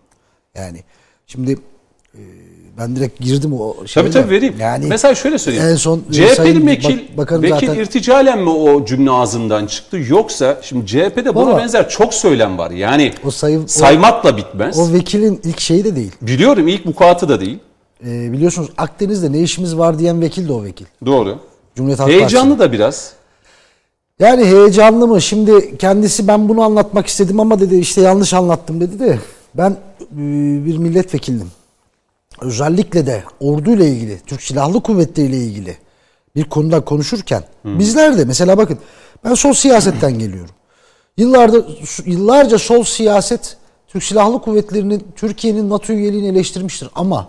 Yani 0.54 0.84
şimdi 1.26 1.58
e, 2.14 2.22
ben 2.78 2.96
direkt 2.96 3.20
girdim 3.20 3.52
o 3.60 3.76
şeye 3.86 4.00
Tabii 4.02 4.12
tabii 4.12 4.30
vereyim. 4.30 4.54
Yani 4.60 4.86
Mesela 4.86 5.14
şöyle 5.14 5.38
söyleyeyim. 5.38 5.68
en 5.68 5.74
son, 5.76 6.02
e, 6.10 6.12
CHP'li 6.12 6.66
vekil, 6.66 6.98
Bak- 7.16 7.32
vekil 7.42 7.50
zaten- 7.66 7.74
irticalen 7.74 8.38
mi 8.42 8.50
o 8.50 8.84
cümle 8.84 9.10
ağzından 9.10 9.66
çıktı 9.66 9.98
yoksa 10.08 10.58
şimdi 10.62 10.86
CHP'de 10.86 11.34
buna 11.34 11.46
Baba. 11.46 11.58
benzer 11.58 11.88
çok 11.88 12.14
söylem 12.14 12.58
var. 12.58 12.70
Yani 12.70 13.12
O 13.24 13.30
sayı- 13.30 13.58
o- 13.58 13.66
saymakla 13.66 14.36
bitmez. 14.36 14.78
o 14.78 14.92
vekilin 14.92 15.40
ilk 15.44 15.60
şeyi 15.60 15.84
de 15.84 15.96
değil. 15.96 16.12
Biliyorum 16.22 16.68
ilk 16.68 16.86
vukuatı 16.86 17.28
da 17.28 17.40
değil. 17.40 17.58
E, 18.06 18.32
biliyorsunuz 18.32 18.68
Akdeniz'de 18.76 19.32
ne 19.32 19.40
işimiz 19.40 19.76
var 19.78 19.98
diyen 19.98 20.20
vekil 20.20 20.48
de 20.48 20.52
o 20.52 20.64
vekil. 20.64 20.86
Doğru. 21.06 21.38
Cumhuriyet 21.76 22.00
Halk 22.00 22.08
Heyecanlı 22.10 22.48
Partisi. 22.58 22.58
da 22.68 22.72
biraz. 22.72 23.12
Yani 24.20 24.44
heyecanlı 24.44 25.06
mı? 25.06 25.20
Şimdi 25.20 25.78
kendisi 25.78 26.28
ben 26.28 26.48
bunu 26.48 26.62
anlatmak 26.62 27.06
istedim 27.06 27.40
ama 27.40 27.60
dedi 27.60 27.76
işte 27.76 28.00
yanlış 28.00 28.34
anlattım 28.34 28.80
dedi 28.80 28.98
de 29.00 29.18
ben 29.54 29.70
e, 29.70 29.76
bir 30.66 30.78
milletvekiliyim. 30.78 31.50
Özellikle 32.40 33.06
de 33.06 33.22
orduyla 33.40 33.86
ilgili, 33.86 34.20
Türk 34.26 34.42
Silahlı 34.42 34.82
Kuvvetleri 34.82 35.26
ile 35.26 35.36
ilgili 35.36 35.76
bir 36.36 36.44
konuda 36.44 36.80
konuşurken 36.80 37.44
bizler 37.64 38.18
de 38.18 38.24
mesela 38.24 38.58
bakın 38.58 38.78
ben 39.24 39.34
sol 39.34 39.52
siyasetten 39.52 40.18
geliyorum. 40.18 40.54
Yıllardır 41.16 41.64
yıllarca 42.06 42.58
sol 42.58 42.84
siyaset 42.84 43.56
Türk 43.88 44.02
Silahlı 44.02 44.42
Kuvvetleri'nin 44.42 45.06
Türkiye'nin 45.16 45.70
NATO 45.70 45.92
üyeliğini 45.92 46.28
eleştirmiştir 46.28 46.88
ama 46.94 47.28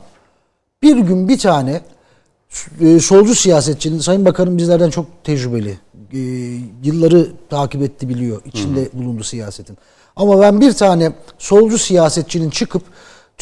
bir 0.83 0.97
gün 0.97 1.29
bir 1.29 1.39
tane 1.39 1.81
e, 2.81 2.99
solcu 2.99 3.35
siyasetçinin 3.35 3.99
Sayın 3.99 4.25
Bakanım 4.25 4.57
bizlerden 4.57 4.89
çok 4.89 5.05
tecrübeli. 5.23 5.77
E, 6.13 6.19
yılları 6.83 7.31
takip 7.49 7.81
etti 7.81 8.09
biliyor. 8.09 8.41
içinde 8.45 8.89
bulundu 8.93 9.23
siyasetin. 9.23 9.77
Ama 10.15 10.41
ben 10.41 10.61
bir 10.61 10.73
tane 10.73 11.11
solcu 11.37 11.77
siyasetçinin 11.77 12.49
çıkıp 12.49 12.83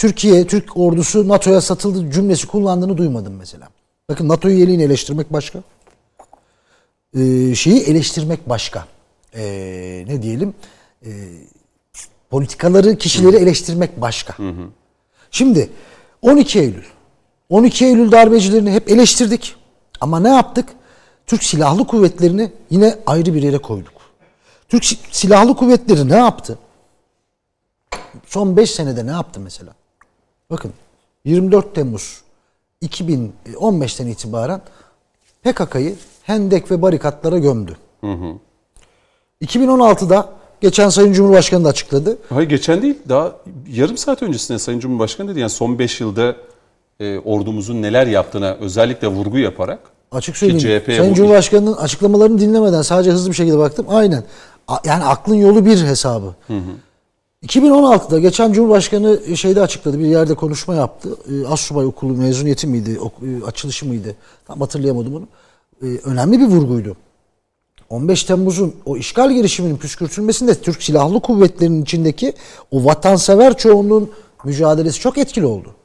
Türkiye, 0.02 0.48
Türk 0.48 0.78
ordusu 0.78 1.28
NATO'ya 1.28 1.62
satıldı 1.62 2.12
cümlesi 2.12 2.48
kullandığını 2.48 2.98
duymadım 2.98 3.36
mesela. 3.36 3.70
Bakın 4.10 4.30
NATO 4.30 4.50
üyeliğini 4.50 4.84
eleştirmek 4.84 5.34
başka. 5.34 5.60
E, 7.18 7.56
şeyi 7.56 7.82
eleştirmek 7.84 8.50
başka. 8.50 8.86
E, 9.36 9.44
ne 10.08 10.22
diyelim? 10.22 10.54
E, 11.06 11.10
politikaları, 12.30 12.96
kişileri 12.98 13.36
eleştirmek 13.36 14.02
başka. 14.02 14.36
Şimdi 15.32 15.70
12 16.22 16.60
Eylül. 16.60 16.84
12 17.50 17.86
Eylül 17.86 18.12
darbecilerini 18.12 18.72
hep 18.72 18.90
eleştirdik. 18.92 19.56
Ama 20.02 20.20
ne 20.20 20.30
yaptık? 20.30 20.70
Türk 21.28 21.44
Silahlı 21.44 21.88
Kuvvetleri'ni 21.88 22.52
yine 22.70 22.96
ayrı 23.06 23.34
bir 23.34 23.44
yere 23.44 23.58
koyduk. 23.58 23.94
Türk 24.70 24.86
Si- 24.86 24.98
Silahlı 25.12 25.56
Kuvvetleri 25.56 26.10
ne 26.10 26.16
yaptı? 26.18 26.58
Son 28.26 28.58
5 28.58 28.72
senede 28.72 29.08
ne 29.08 29.12
yaptı 29.12 29.40
mesela? 29.40 29.74
Bakın 30.50 30.72
24 31.26 31.76
Temmuz 31.76 32.22
2015'ten 32.84 34.08
itibaren 34.08 34.62
PKK'yı 35.44 35.96
hendek 36.24 36.72
ve 36.72 36.82
barikatlara 36.82 37.38
gömdü. 37.38 37.78
2016'da 39.42 40.30
geçen 40.62 40.90
Sayın 40.90 41.14
Cumhurbaşkanı 41.14 41.66
da 41.66 41.70
açıkladı. 41.70 42.18
Hayır 42.30 42.50
geçen 42.50 42.82
değil 42.82 42.98
daha 43.10 43.36
yarım 43.70 43.98
saat 43.98 44.24
öncesinde 44.24 44.60
Sayın 44.60 44.80
Cumhurbaşkanı 44.80 45.30
dedi. 45.32 45.40
Yani 45.40 45.50
son 45.50 45.80
5 45.80 46.02
yılda 46.02 46.36
e, 47.00 47.20
ordumuzun 47.20 47.82
neler 47.82 48.08
yaptığına 48.08 48.54
özellikle 48.54 49.08
vurgu 49.08 49.38
yaparak 49.38 49.80
Açık 50.12 50.38
söyleyeyim. 50.38 50.82
Sayın 50.86 51.12
bu- 51.12 51.16
Cumhurbaşkanı'nın 51.16 51.74
açıklamalarını 51.74 52.40
dinlemeden 52.40 52.82
sadece 52.82 53.12
hızlı 53.12 53.30
bir 53.30 53.36
şekilde 53.36 53.58
baktım. 53.58 53.86
Aynen. 53.90 54.24
Yani 54.86 55.04
aklın 55.04 55.36
yolu 55.36 55.66
bir 55.66 55.84
hesabı. 55.84 56.36
2016'da 57.48 58.20
geçen 58.20 58.54
Cumhurbaşkanı 58.54 59.38
şeyde 59.38 59.62
açıkladı. 59.62 60.00
Bir 60.00 60.06
yerde 60.06 60.36
konuşma 60.36 60.76
yaptı. 60.76 61.18
Ee, 61.32 61.48
Assubay 61.48 61.86
Okulu 61.86 62.14
mezuniyeti 62.14 62.68
miydi? 62.68 63.00
e, 63.22 63.46
açılışı 63.46 63.86
mıydı? 63.86 64.16
Tam 64.48 64.60
hatırlayamadım 64.60 65.16
onu. 65.16 65.28
Ee, 65.84 65.86
önemli 66.04 66.40
bir 66.40 66.46
vurguydu. 66.46 66.98
15 67.90 68.24
Temmuz'un 68.24 68.76
o 68.86 68.98
işgal 68.98 69.32
girişiminin 69.32 69.78
püskürtülmesinde 69.78 70.56
Türk 70.56 70.84
Silahlı 70.84 71.20
Kuvvetleri'nin 71.20 71.82
içindeki 71.82 72.34
o 72.72 72.86
vatansever 72.86 73.58
çoğunluğun 73.58 74.12
mücadelesi 74.44 75.00
çok 75.00 75.18
etkili 75.18 75.46
oldu. 75.46 75.76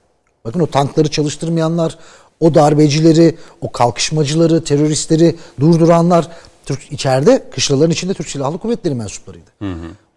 Bakın 0.44 0.60
o 0.60 0.66
tankları 0.66 1.10
çalıştırmayanlar, 1.10 1.98
o 2.40 2.54
darbecileri, 2.54 3.36
o 3.60 3.72
kalkışmacıları, 3.72 4.64
teröristleri 4.64 5.36
durduranlar 5.60 6.28
Türk 6.66 6.92
içeride 6.92 7.50
kışlaların 7.54 7.90
içinde 7.90 8.14
Türk 8.14 8.28
Silahlı 8.28 8.58
Kuvvetleri 8.58 8.94
mensuplarıydı. 8.94 9.50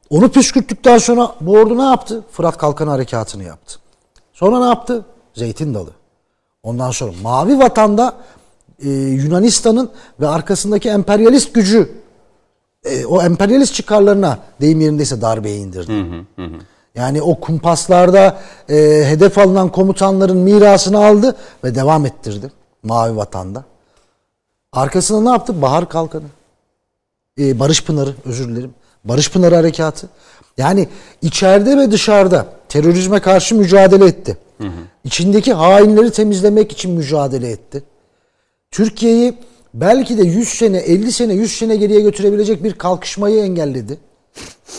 Onu 0.09 0.29
püskürttükten 0.29 0.97
sonra 0.97 1.35
bu 1.41 1.51
ordu 1.51 1.77
ne 1.77 1.83
yaptı? 1.83 2.23
Fırat 2.31 2.57
Kalkanı 2.57 2.89
Harekatı'nı 2.89 3.43
yaptı. 3.43 3.79
Sonra 4.33 4.59
ne 4.59 4.65
yaptı? 4.65 5.05
Zeytin 5.33 5.73
Dalı. 5.73 5.89
Ondan 6.63 6.91
sonra 6.91 7.11
Mavi 7.23 7.59
Vatan'da 7.59 8.15
e, 8.79 8.89
Yunanistan'ın 8.89 9.89
ve 10.19 10.27
arkasındaki 10.27 10.89
emperyalist 10.89 11.53
gücü 11.53 11.91
e, 12.83 13.05
o 13.05 13.21
emperyalist 13.21 13.73
çıkarlarına 13.73 14.39
deyim 14.61 14.81
yerindeyse 14.81 15.21
darbeye 15.21 15.57
indirdi. 15.57 15.91
Yani 16.95 17.21
o 17.21 17.39
kumpaslarda 17.39 18.41
e, 18.69 18.75
hedef 19.05 19.37
alınan 19.37 19.69
komutanların 19.69 20.37
mirasını 20.37 21.05
aldı 21.05 21.35
ve 21.63 21.75
devam 21.75 22.05
ettirdi 22.05 22.51
Mavi 22.83 23.15
Vatan'da. 23.17 23.63
Arkasında 24.71 25.21
ne 25.21 25.29
yaptı? 25.29 25.61
Bahar 25.61 25.89
Kalkanı. 25.89 26.23
E, 27.39 27.59
Barış 27.59 27.83
Pınarı 27.83 28.13
özür 28.25 28.47
dilerim. 28.49 28.73
Barış 29.05 29.31
Pınarı 29.31 29.55
Harekatı. 29.55 30.09
Yani 30.57 30.87
içeride 31.21 31.77
ve 31.77 31.91
dışarıda 31.91 32.45
terörizme 32.69 33.19
karşı 33.19 33.55
mücadele 33.55 34.05
etti. 34.05 34.37
İçindeki 35.03 35.53
hainleri 35.53 36.11
temizlemek 36.11 36.71
için 36.71 36.91
mücadele 36.91 37.49
etti. 37.49 37.83
Türkiye'yi 38.71 39.33
belki 39.73 40.17
de 40.17 40.23
100 40.23 40.49
sene, 40.49 40.77
50 40.77 41.11
sene, 41.11 41.33
100 41.33 41.57
sene 41.57 41.75
geriye 41.75 42.01
götürebilecek 42.01 42.63
bir 42.63 42.73
kalkışmayı 42.73 43.43
engelledi. 43.43 43.97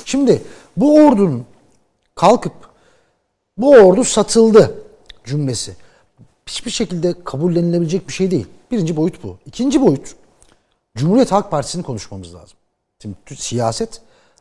Şimdi 0.04 0.42
bu 0.76 0.94
ordunun 0.94 1.46
kalkıp 2.14 2.52
bu 3.56 3.70
ordu 3.70 4.04
satıldı 4.04 4.74
cümlesi 5.24 5.72
hiçbir 6.46 6.70
şekilde 6.70 7.14
kabullenilebilecek 7.24 8.08
bir 8.08 8.12
şey 8.12 8.30
değil. 8.30 8.46
Birinci 8.70 8.96
boyut 8.96 9.22
bu. 9.22 9.38
İkinci 9.46 9.80
boyut 9.80 10.14
Cumhuriyet 10.96 11.32
Halk 11.32 11.50
Partisi'ni 11.50 11.82
konuşmamız 11.82 12.34
lazım. 12.34 12.58
Şimdi 13.02 13.16
siyaset 13.36 14.00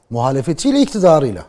muhalefetiyle 0.09 0.81
iktidarıyla 0.81 1.45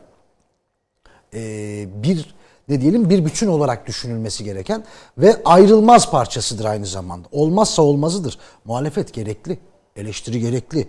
eee, 1.33 1.89
bir 1.95 2.35
ne 2.69 2.81
diyelim 2.81 3.11
bir 3.11 3.25
bütün 3.25 3.47
olarak 3.47 3.87
düşünülmesi 3.87 4.45
gereken 4.45 4.85
ve 5.19 5.43
ayrılmaz 5.45 6.11
parçasıdır 6.11 6.65
aynı 6.65 6.87
zamanda. 6.87 7.29
Olmazsa 7.33 7.83
olmazıdır. 7.83 8.39
Muhalefet 8.65 9.13
gerekli. 9.13 9.59
Eleştiri 9.97 10.41
gerekli. 10.41 10.89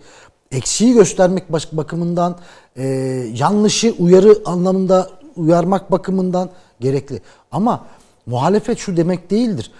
Eksiği 0.52 0.94
göstermek 0.94 1.52
bakımından, 1.52 2.38
e, 2.76 2.84
yanlışı 3.34 3.96
uyarı 4.00 4.42
anlamında 4.46 5.10
uyarmak 5.36 5.92
bakımından 5.92 6.50
gerekli. 6.80 7.22
Ama 7.52 7.86
muhalefet 8.26 8.78
şu 8.78 8.98
demek 8.98 9.32
değildir. 9.32 9.72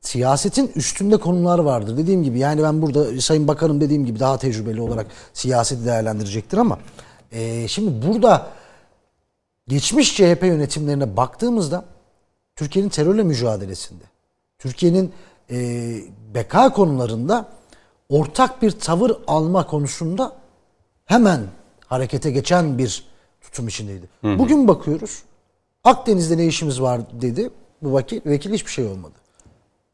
Siyasetin 0.00 0.72
üstünde 0.74 1.16
konular 1.16 1.58
vardır. 1.58 1.96
Dediğim 1.96 2.22
gibi 2.22 2.38
yani 2.38 2.62
ben 2.62 2.82
burada 2.82 3.20
Sayın 3.20 3.48
Bakanım 3.48 3.80
dediğim 3.80 4.06
gibi 4.06 4.20
daha 4.20 4.38
tecrübeli 4.38 4.80
olarak 4.80 5.06
siyaseti 5.32 5.84
değerlendirecektir 5.84 6.58
ama 6.58 6.78
e, 7.32 7.68
şimdi 7.68 8.06
burada 8.06 8.46
geçmiş 9.68 10.16
CHP 10.16 10.42
yönetimlerine 10.42 11.16
baktığımızda 11.16 11.84
Türkiye'nin 12.56 12.88
terörle 12.90 13.22
mücadelesinde, 13.22 14.04
Türkiye'nin 14.58 15.12
e, 15.50 15.56
beka 16.34 16.72
konularında 16.72 17.48
ortak 18.08 18.62
bir 18.62 18.70
tavır 18.70 19.12
alma 19.26 19.66
konusunda 19.66 20.32
hemen 21.04 21.40
harekete 21.86 22.30
geçen 22.30 22.78
bir 22.78 23.04
tutum 23.40 23.68
içindeydi. 23.68 24.08
Bugün 24.22 24.68
bakıyoruz 24.68 25.22
Akdeniz'de 25.84 26.36
ne 26.38 26.46
işimiz 26.46 26.82
var 26.82 27.00
dedi 27.20 27.50
bu 27.82 27.98
vekil, 27.98 28.20
vekil 28.26 28.52
hiçbir 28.52 28.70
şey 28.70 28.86
olmadı. 28.86 29.14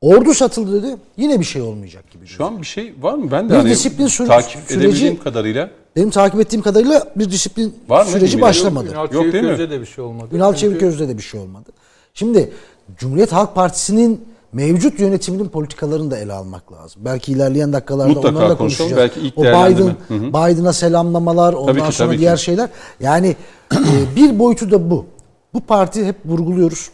Ordu 0.06 0.34
satıldı 0.34 0.82
dedi 0.82 0.96
yine 1.16 1.40
bir 1.40 1.44
şey 1.44 1.62
olmayacak 1.62 2.10
gibi. 2.10 2.26
Şu 2.26 2.44
an 2.44 2.60
bir 2.60 2.66
şey 2.66 2.94
var 3.00 3.14
mı? 3.14 3.30
Ben 3.30 3.44
de 3.48 3.52
Bir 3.52 3.54
hani 3.58 3.70
disiplin 3.70 4.06
sü- 4.06 4.26
takip 4.26 4.60
süreci- 4.60 4.74
edebildiğim 4.78 5.18
kadarıyla 5.22 5.70
Benim 5.96 6.10
takip 6.10 6.40
ettiğim 6.40 6.62
kadarıyla 6.62 7.12
bir 7.16 7.30
disiplin 7.30 7.74
Var 7.88 8.04
mı? 8.04 8.10
süreci 8.10 8.26
Bilmiyorum. 8.26 8.48
başlamadı. 8.48 8.90
Ünal 8.92 9.12
Yok 9.12 9.32
değil 9.32 9.44
mi? 9.44 9.58
De 9.58 9.80
bir 9.80 9.86
şey 9.86 10.04
olmadı. 10.04 10.28
Ünal 10.36 10.54
Çünkü 10.54 10.60
Çeviköz'de 10.60 11.08
de 11.08 11.16
bir 11.18 11.22
şey 11.22 11.40
olmadı. 11.40 11.70
Şimdi 12.14 12.52
Cumhuriyet 12.98 13.32
Halk 13.32 13.54
Partisi'nin 13.54 14.24
mevcut 14.52 15.00
yönetiminin 15.00 15.48
politikalarını 15.48 16.10
da 16.10 16.18
ele 16.18 16.32
almak 16.32 16.72
lazım. 16.72 17.02
Belki 17.04 17.32
ilerleyen 17.32 17.72
dakikalarda 17.72 18.08
Mutlaka 18.12 18.28
onları 18.36 18.50
da 18.50 18.56
konuşalım. 18.56 18.90
konuşacağız. 18.90 19.10
Belki 19.16 19.26
ilk 19.28 19.38
o 19.38 19.42
Biden, 19.42 19.96
Biden'a 20.32 20.72
selamlamalar, 20.72 21.52
ondan 21.52 21.74
Tabii 21.76 21.88
ki, 21.90 21.96
sonra 21.96 22.08
tabii 22.08 22.16
ki. 22.16 22.20
diğer 22.20 22.36
şeyler. 22.36 22.68
Yani 23.00 23.36
e, 23.74 24.16
bir 24.16 24.38
boyutu 24.38 24.70
da 24.70 24.90
bu. 24.90 25.06
Bu 25.54 25.60
parti 25.60 26.04
hep 26.04 26.16
vurguluyoruz. 26.24 26.90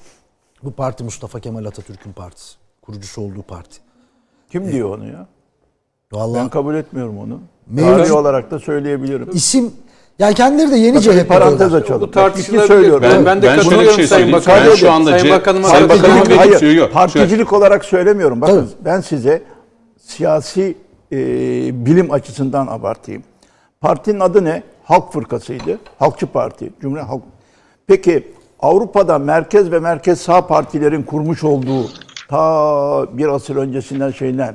Bu 0.62 0.70
parti 0.72 1.04
Mustafa 1.04 1.40
Kemal 1.40 1.64
Atatürk'ün 1.64 2.12
partisi. 2.12 2.61
Kurucusu 2.82 3.22
olduğu 3.22 3.42
parti. 3.42 3.78
Kim 4.50 4.72
diyor 4.72 4.98
onu 4.98 5.06
ya? 5.06 5.26
Vallahi 6.12 6.40
Ben 6.42 6.48
kabul 6.48 6.74
etmiyorum 6.74 7.18
onu. 7.18 7.40
Mevcut- 7.74 7.96
Tarih 7.96 8.14
olarak 8.16 8.50
da 8.50 8.58
söyleyebilirim. 8.58 9.28
isim 9.32 9.72
yani 10.18 10.34
kendileri 10.34 10.70
de 10.70 10.76
yeni 10.76 10.96
Bakın 10.96 11.12
CHP 11.12 11.28
parantez 11.28 11.74
açalım. 11.74 12.10
İki 12.38 12.42
söylüyorum. 12.42 13.02
Ben, 13.02 13.24
Ben- 13.26 13.42
de 13.42 13.46
ben 13.46 13.60
şöyle 13.60 13.82
bir 13.88 13.92
şey 13.92 14.06
Sayın. 14.06 14.32
Bakanım. 14.32 14.64
Ben 14.70 14.74
şu 14.74 14.92
anda 14.92 15.18
Sayın 15.18 15.36
Bakanıma 15.36 15.68
Sayın. 15.68 15.88
Bakanım 15.88 16.36
Hayır, 16.36 16.62
Yok, 16.62 16.76
yok. 16.76 16.92
particilik 16.92 17.52
olarak 17.52 17.84
söylemiyorum. 17.84 18.40
Bakın 18.40 18.54
Tabii. 18.60 18.84
ben 18.84 19.00
size 19.00 19.42
siyasi 19.98 20.76
e, 21.12 21.16
bilim 21.86 22.10
açısından 22.10 22.66
abartayım. 22.66 23.22
Partinin 23.80 24.20
adı 24.20 24.44
ne? 24.44 24.62
Halk 24.84 25.12
Fırkası'ydı. 25.12 25.78
Halkçı 25.98 26.26
Parti. 26.26 26.72
Cumhuriyet 26.80 27.08
Halk. 27.08 27.22
Peki 27.86 28.32
Avrupa'da 28.60 29.18
merkez 29.18 29.72
ve 29.72 29.78
merkez 29.78 30.20
sağ 30.20 30.46
partilerin 30.46 31.02
kurmuş 31.02 31.44
olduğu 31.44 31.86
ta 32.32 33.18
bir 33.18 33.28
asır 33.28 33.56
öncesinden 33.56 34.10
şeyler 34.10 34.54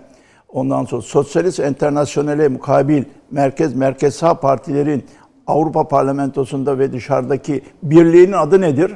ondan 0.50 0.86
sonra 0.86 1.02
Sosyalist 1.02 1.60
Enternasyonel'e 1.60 2.48
mukabil 2.48 3.04
merkez 3.32 3.76
merkez 3.76 4.16
sağ 4.16 4.40
partilerin 4.40 5.06
Avrupa 5.48 5.88
Parlamentosu'nda 5.88 6.80
ve 6.80 6.94
dışarıdaki 6.94 7.62
birliğinin 7.84 8.32
adı 8.32 8.62
nedir? 8.62 8.96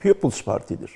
People's 0.00 0.44
Party'dir. 0.44 0.90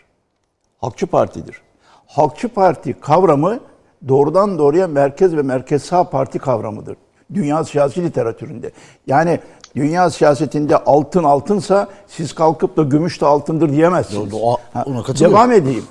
Halkçı 0.78 1.06
Parti'dir. 1.06 1.62
Halkçı 2.06 2.48
Parti 2.48 3.00
kavramı 3.00 3.60
doğrudan 4.08 4.58
doğruya 4.58 4.86
merkez 4.86 5.36
ve 5.36 5.42
merkez 5.42 5.82
sağ 5.82 6.10
parti 6.10 6.38
kavramıdır. 6.38 6.96
Dünya 7.34 7.64
siyasi 7.64 8.04
literatüründe. 8.04 8.70
Yani 9.06 9.40
dünya 9.76 10.10
siyasetinde 10.10 10.76
altın 10.76 11.24
altınsa 11.24 11.88
siz 12.06 12.34
kalkıp 12.34 12.76
da 12.76 12.82
gümüş 12.82 13.20
de 13.20 13.26
altındır 13.26 13.72
diyemezsiniz. 13.72 14.32
Doğru, 14.32 14.56
Ha, 14.72 14.84
ona. 14.86 15.18
Devam 15.18 15.52
edeyim. 15.52 15.84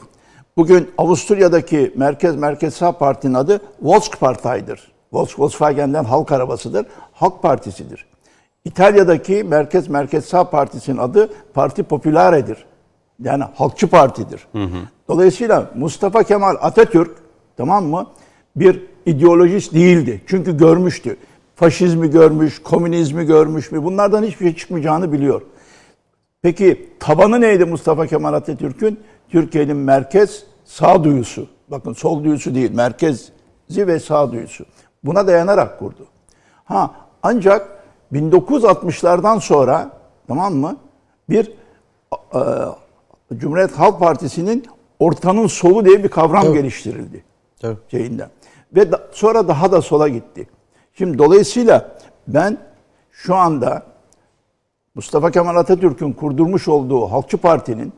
Bugün 0.58 0.90
Avusturya'daki 0.98 1.94
merkez 1.96 2.36
merkez 2.36 2.74
sağ 2.74 2.92
partinin 2.92 3.34
adı 3.34 3.60
Volkspartei'dir. 3.82 4.92
Volks- 5.14 5.40
Volkswagen'den 5.40 6.04
halk 6.04 6.32
arabasıdır. 6.32 6.86
Halk 7.14 7.42
Partisi'dir. 7.42 8.06
İtalya'daki 8.66 9.44
merkez 9.44 9.88
merkez 9.88 10.26
sağ 10.26 10.50
partisinin 10.50 10.98
adı 10.98 11.30
Parti 11.54 11.84
Popülare'dir. 11.84 12.66
Yani 13.24 13.44
halkçı 13.56 13.88
partidir. 13.88 14.48
Dolayısıyla 15.08 15.72
Mustafa 15.76 16.24
Kemal 16.24 16.56
Atatürk 16.62 17.12
tamam 17.58 17.86
mı 17.86 18.08
bir 18.56 18.84
ideolojist 19.06 19.74
değildi. 19.74 20.22
Çünkü 20.28 20.58
görmüştü. 20.58 21.18
Faşizmi 21.56 22.10
görmüş, 22.10 22.62
komünizmi 22.64 23.26
görmüş 23.26 23.72
mü 23.72 23.84
bunlardan 23.84 24.24
hiçbir 24.24 24.46
şey 24.46 24.56
çıkmayacağını 24.56 25.12
biliyor. 25.12 25.42
Peki 26.42 26.90
tabanı 27.00 27.42
neydi 27.42 27.66
Mustafa 27.66 28.08
Kemal 28.08 28.34
Atatürk'ün? 28.34 29.00
Türkiye'nin 29.30 29.78
merkez 29.78 30.44
sağduyusu. 30.66 31.48
Bakın 31.68 31.94
sol 31.94 32.24
duyusu 32.24 32.56
değil, 32.56 32.72
merkezi 32.72 33.32
ve 33.88 34.00
sağduyusu. 34.00 34.66
Buna 35.04 35.28
dayanarak 35.28 35.80
kurdu. 35.80 36.06
Ha 36.66 36.92
ancak 37.24 37.84
1960'lardan 38.14 39.40
sonra 39.42 39.92
tamam 40.28 40.54
mı? 40.54 40.78
Bir 41.30 41.52
e, 42.36 42.40
Cumhuriyet 43.38 43.72
Halk 43.72 44.00
Partisi'nin 44.00 44.66
ortanın 45.00 45.48
solu 45.48 45.86
diye 45.86 46.04
bir 46.04 46.10
kavram 46.10 46.44
Tabii. 46.44 46.54
geliştirildi 46.54 47.24
Tabii. 47.62 47.78
şeyinden. 47.92 48.30
Ve 48.76 48.92
da- 48.92 49.08
sonra 49.12 49.48
daha 49.48 49.72
da 49.72 49.82
sola 49.82 50.08
gitti. 50.08 50.48
Şimdi 50.94 51.18
dolayısıyla 51.18 51.92
ben 52.28 52.58
şu 53.12 53.36
anda 53.36 53.84
Mustafa 54.96 55.32
Kemal 55.32 55.56
Atatürk'ün 55.56 56.14
kurdurmuş 56.14 56.68
olduğu 56.68 57.12
Halkçı 57.12 57.38
Parti'nin 57.38 57.94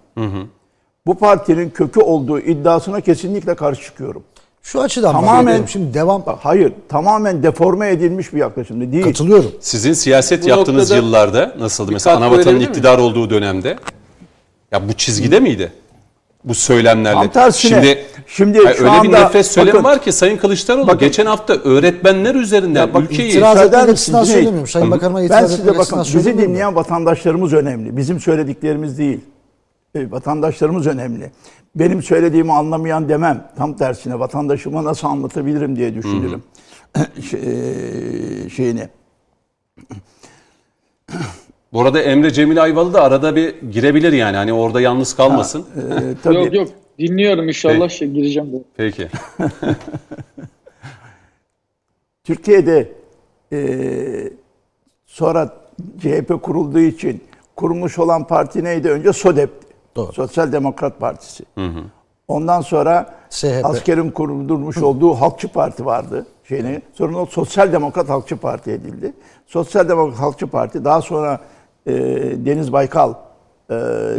bu 1.08 1.16
partinin 1.16 1.70
kökü 1.70 2.00
olduğu 2.00 2.40
iddiasına 2.40 3.02
kesinlikle 3.02 3.56
karşı 3.56 3.82
çıkıyorum. 3.84 4.24
Şu 4.64 4.82
açıdan 4.82 5.12
Tamamen- 5.16 5.26
tamamen 5.26 5.66
şimdi 5.66 5.94
devam 5.94 6.26
Bak, 6.26 6.40
hayır, 6.42 6.74
tamamen 6.90 7.44
deforme 7.44 7.90
edilmiş 7.90 8.34
bir 8.34 8.40
yaklaşımdı 8.40 8.92
değil. 8.92 9.04
katılıyorum. 9.04 9.52
Sizin 9.60 9.94
siyaset 9.94 10.44
Bu 10.46 10.50
yaptığınız 10.50 10.92
yıllarda 10.92 11.56
nasıldı? 11.60 11.90
bir 11.90 11.94
Mesela 11.94 12.18
Anavatan'ın 12.18 12.60
iktidar 12.60 12.98
olduğu 12.98 13.30
dönemde 13.30 13.78
ya 14.72 14.90
bu 14.90 14.94
çizgide 14.94 15.40
miydi? 15.40 15.72
Bu 16.44 16.56
söylemlerle. 16.56 17.14
Tam 17.22 17.30
tersine. 17.32 17.70
Şimdi, 17.72 18.06
Şimdi 18.28 18.58
Hayır, 18.64 18.78
şu 18.78 18.84
öyle 18.84 18.94
bir 18.94 18.98
anda- 19.08 19.20
nefret 19.24 19.46
söylemi 19.46 19.74
bakın- 19.74 19.84
var 19.84 20.02
ki 20.02 20.12
Sayın 20.12 20.38
Kılıçdaroğlu 20.38 20.88
Bakın- 20.88 21.00
geçen 21.00 21.26
hafta 21.26 21.54
öğretmenler 21.54 22.36
üzerinden 22.36 22.80
Ya 22.88 22.94
bak, 22.94 23.04
ülkeyi 23.04 23.30
itiraz 23.30 23.62
etmek 23.62 23.90
açısından 23.90 24.24
söylemiyorum. 24.24 24.68
Sayın 24.68 24.92
Bakanıma 24.92 25.20
Ben 25.20 25.24
itiraz 25.26 25.42
size 25.52 25.54
etmek 25.62 25.68
bakın, 25.70 25.80
açısından 25.80 26.04
bizi 26.04 26.14
söylemiyorum. 26.14 26.52
dinleyen 26.54 26.76
vatandaşlarımız 26.76 27.54
önemli. 27.54 27.98
Bizim 27.98 28.20
söylediklerimiz 28.20 28.98
değil. 28.98 29.20
E, 29.98 30.12
vatandaşlarımız 30.12 30.88
önemli. 30.88 31.32
Benim 31.76 32.04
söylediğimi 32.04 32.54
anlamayan 32.54 33.10
demem. 33.10 33.52
Tam 33.58 33.76
tersine 33.76 34.20
vatandaşıma 34.20 34.84
nasıl 34.84 35.08
anlatabilirim 35.08 35.76
diye 35.76 35.96
düşünürüm. 35.96 36.44
Şey- 37.30 37.40
e, 37.40 38.50
şeyini. 38.50 38.90
Bu 41.74 41.82
arada 41.82 42.02
Emre 42.02 42.34
Cemil 42.34 42.64
Ayvalı 42.64 42.94
da 42.94 43.04
arada 43.04 43.36
bir 43.36 43.56
girebilir 43.72 44.14
yani. 44.14 44.38
Hani 44.38 44.54
orada 44.54 44.82
yalnız 44.82 45.16
kalmasın. 45.16 45.62
E, 45.62 45.66
tabii. 46.24 46.36
Yok 46.36 46.54
yok 46.54 46.68
dinliyorum 47.00 47.48
inşallah 47.48 47.90
şey, 47.90 48.08
gireceğim 48.08 48.54
de. 48.54 48.58
Peki. 48.78 49.08
Türkiye'de 52.24 52.92
e, 53.54 53.60
sonra 55.06 55.56
CHP 56.00 56.44
kurulduğu 56.44 56.80
için 56.80 57.24
kurulmuş 57.56 58.00
olan 58.00 58.28
parti 58.28 58.64
neydi? 58.64 58.90
Önce 58.90 59.14
SODEP. 59.14 59.67
Doğru. 59.98 60.14
Sosyal 60.14 60.52
Demokrat 60.52 61.00
Partisi. 61.00 61.44
Ondan 62.28 62.62
sonra 62.62 63.14
SHP. 63.30 63.62
askerin 63.64 64.12
kurulmuş 64.12 64.78
olduğu 64.78 65.14
Halkçı 65.14 65.48
Parti 65.48 65.86
vardı. 65.86 66.26
Şeyini. 66.44 66.82
Sonra 66.94 67.18
o 67.18 67.26
Sosyal 67.26 67.74
Demokrat 67.74 68.10
Halkçı 68.10 68.38
Parti 68.38 68.72
edildi. 68.72 69.14
Sosyal 69.46 69.90
Demokrat 69.90 70.20
Halkçı 70.20 70.48
Parti 70.48 70.86
daha 70.86 71.02
sonra 71.02 71.40
e, 71.88 71.94
Deniz 72.46 72.74
Baykal 72.74 73.14
e, 73.70 73.76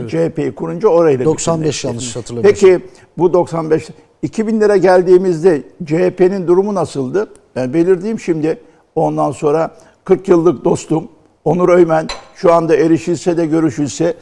CHP'yi 0.09 0.55
kurunca 0.55 0.89
orayla 0.89 1.25
95 1.25 1.59
bütünleşti. 1.59 1.87
yanlış 1.87 2.17
hatırlamıyorsam. 2.17 2.71
Peki 2.71 2.85
bu 3.19 3.33
95 3.33 3.89
2000'lere 4.25 4.77
geldiğimizde 4.77 5.63
CHP'nin 5.85 6.47
durumu 6.47 6.75
nasıldı? 6.75 7.29
Ben 7.57 7.75
belirteyim 7.75 8.21
şimdi. 8.21 8.61
Ondan 8.95 9.31
sonra 9.31 9.71
40 10.05 10.29
yıllık 10.29 10.65
dostum 10.65 11.09
Onur 11.45 11.69
Öymen 11.69 12.07
şu 12.35 12.53
anda 12.53 12.77
erişilse 12.77 13.37
de 13.37 13.47
görüşülse 13.47 14.15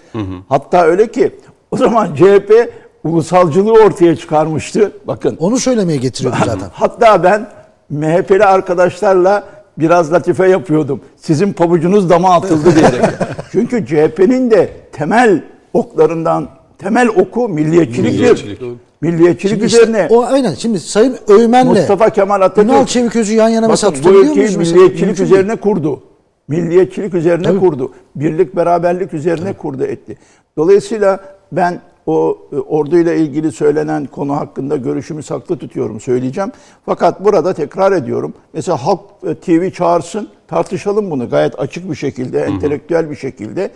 hatta 0.48 0.82
öyle 0.82 1.10
ki 1.10 1.36
o 1.76 1.84
zaman 1.84 2.14
CHP 2.14 2.70
ulusalcılığı 3.04 3.72
ortaya 3.72 4.16
çıkarmıştı. 4.16 4.92
Bakın 5.06 5.36
Onu 5.40 5.58
söylemeye 5.58 5.98
getiriyordu 5.98 6.38
zaten. 6.46 6.68
Hatta 6.72 7.22
ben 7.22 7.48
MHP'li 7.90 8.44
arkadaşlarla 8.44 9.44
biraz 9.78 10.12
latife 10.12 10.48
yapıyordum. 10.48 11.00
Sizin 11.16 11.52
pabucunuz 11.52 12.10
dama 12.10 12.34
atıldı 12.34 12.76
diyerek. 12.76 13.04
Çünkü 13.52 13.86
CHP'nin 13.86 14.50
de 14.50 14.70
temel 14.92 15.42
oklarından, 15.72 16.48
temel 16.78 17.08
oku 17.08 17.48
milliyetçiliktir. 17.48 18.12
Milliyetçilik. 18.12 18.60
Milliyetçilik 19.00 19.54
Şimdi 19.54 19.64
işte 19.64 19.82
üzerine 19.82 20.08
o 20.10 20.24
aynen. 20.24 20.54
Şimdi 20.54 20.80
Sayın 20.80 21.16
Öymen'le 21.28 21.66
Mustafa 21.66 22.10
Kemal 22.10 22.40
Atatürk 22.40 22.64
Ünal 22.64 22.86
Çeviköz'ü 22.86 23.34
yan 23.34 23.48
yana 23.48 23.68
mesela 23.68 23.90
Bakın 23.90 24.04
bu 24.04 24.08
tutabiliyor 24.08 24.34
muyuz? 24.36 24.56
mesela? 24.56 24.76
milliyetçilik 24.80 25.20
üzerine 25.20 25.56
kurdu. 25.56 26.02
Milliyetçilik 26.48 27.14
üzerine 27.14 27.42
Tabii. 27.42 27.60
kurdu. 27.60 27.92
Birlik 28.16 28.56
beraberlik 28.56 29.14
üzerine 29.14 29.52
kurdu 29.52 29.84
etti. 29.84 30.18
Dolayısıyla 30.56 31.20
ben 31.52 31.80
o 32.06 32.38
e, 32.52 32.56
orduyla 32.56 33.14
ilgili 33.14 33.52
söylenen 33.52 34.06
konu 34.06 34.36
hakkında 34.36 34.76
görüşümü 34.76 35.22
saklı 35.22 35.58
tutuyorum 35.58 36.00
söyleyeceğim. 36.00 36.52
Fakat 36.86 37.24
burada 37.24 37.54
tekrar 37.54 37.92
ediyorum. 37.92 38.34
Mesela 38.52 38.76
Halk 38.86 39.00
e, 39.26 39.34
TV 39.34 39.70
çağırsın 39.70 40.28
tartışalım 40.48 41.10
bunu 41.10 41.30
gayet 41.30 41.58
açık 41.60 41.90
bir 41.90 41.96
şekilde, 41.96 42.40
entelektüel 42.40 43.10
bir 43.10 43.16
şekilde. 43.16 43.70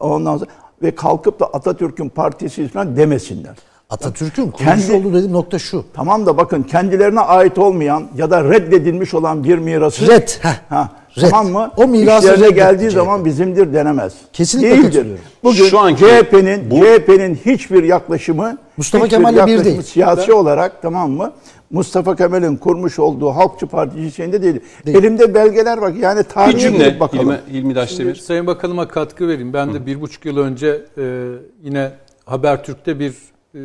Ondan 0.00 0.36
sonra 0.36 0.50
ve 0.82 0.94
kalkıp 0.94 1.40
da 1.40 1.46
Atatürk'ün 1.46 2.08
partisi 2.08 2.68
falan 2.68 2.96
demesinler. 2.96 3.56
Atatürk'ün 3.90 4.50
kurucusu 4.50 4.88
Kendi- 4.88 4.92
olduğu 4.92 5.14
dediğim 5.14 5.32
nokta 5.32 5.58
şu. 5.58 5.84
Tamam 5.94 6.26
da 6.26 6.36
bakın 6.36 6.62
kendilerine 6.62 7.20
ait 7.20 7.58
olmayan 7.58 8.08
ya 8.16 8.30
da 8.30 8.44
reddedilmiş 8.44 9.14
olan 9.14 9.44
bir 9.44 9.58
mirası 9.58 10.08
Red, 10.08 10.28
heh. 10.42 10.54
Ha, 10.68 10.88
Red. 11.18 11.30
Tamam 11.30 11.52
mı? 11.52 11.70
O 11.76 11.84
İşlerine 11.94 12.32
reddetti 12.32 12.54
geldiği 12.54 12.88
CHP. 12.90 12.94
zaman 12.94 13.24
bizimdir 13.24 13.72
denemez. 13.72 14.14
Kesinlikle 14.32 14.70
Değildir. 14.70 15.06
Bugün 15.44 15.64
Şu 15.64 15.78
anki 15.78 16.04
CHP'nin 16.04 16.70
bu- 16.70 16.76
CHP'nin 16.76 17.34
hiçbir 17.34 17.82
yaklaşımı 17.82 18.58
Mustafa 18.76 19.08
Kemal'le 19.08 19.32
bir 19.32 19.38
yaklaşımı 19.38 19.64
değil. 19.64 19.82
Siyasi 19.82 20.32
olarak 20.32 20.82
tamam 20.82 21.10
mı? 21.10 21.32
Mustafa 21.70 22.16
Kemal'in 22.16 22.56
kurmuş 22.56 22.98
olduğu 22.98 23.30
Halkçı 23.30 23.66
Partisi 23.66 24.10
şeyinde 24.12 24.42
değil. 24.42 24.60
Değil. 24.86 24.96
Elimde 24.98 25.34
belgeler 25.34 25.80
bak. 25.80 25.96
Yani 25.96 26.18
Bir 26.18 26.24
tarihe 26.24 26.58
cümle 26.58 27.00
bakalım. 27.00 27.28
İlmi, 27.28 27.58
İlmi 27.58 27.74
Daşdemir. 27.74 28.14
Sayın 28.14 28.46
Bakanıma 28.46 28.88
katkı 28.88 29.28
vereyim. 29.28 29.52
Ben 29.52 29.74
de 29.74 29.86
bir 29.86 30.00
buçuk 30.00 30.24
yıl 30.24 30.36
önce 30.38 30.82
e, 30.98 31.28
yine 31.62 31.90
Habertürk'te 32.24 32.98
bir 32.98 33.10
e, 33.54 33.60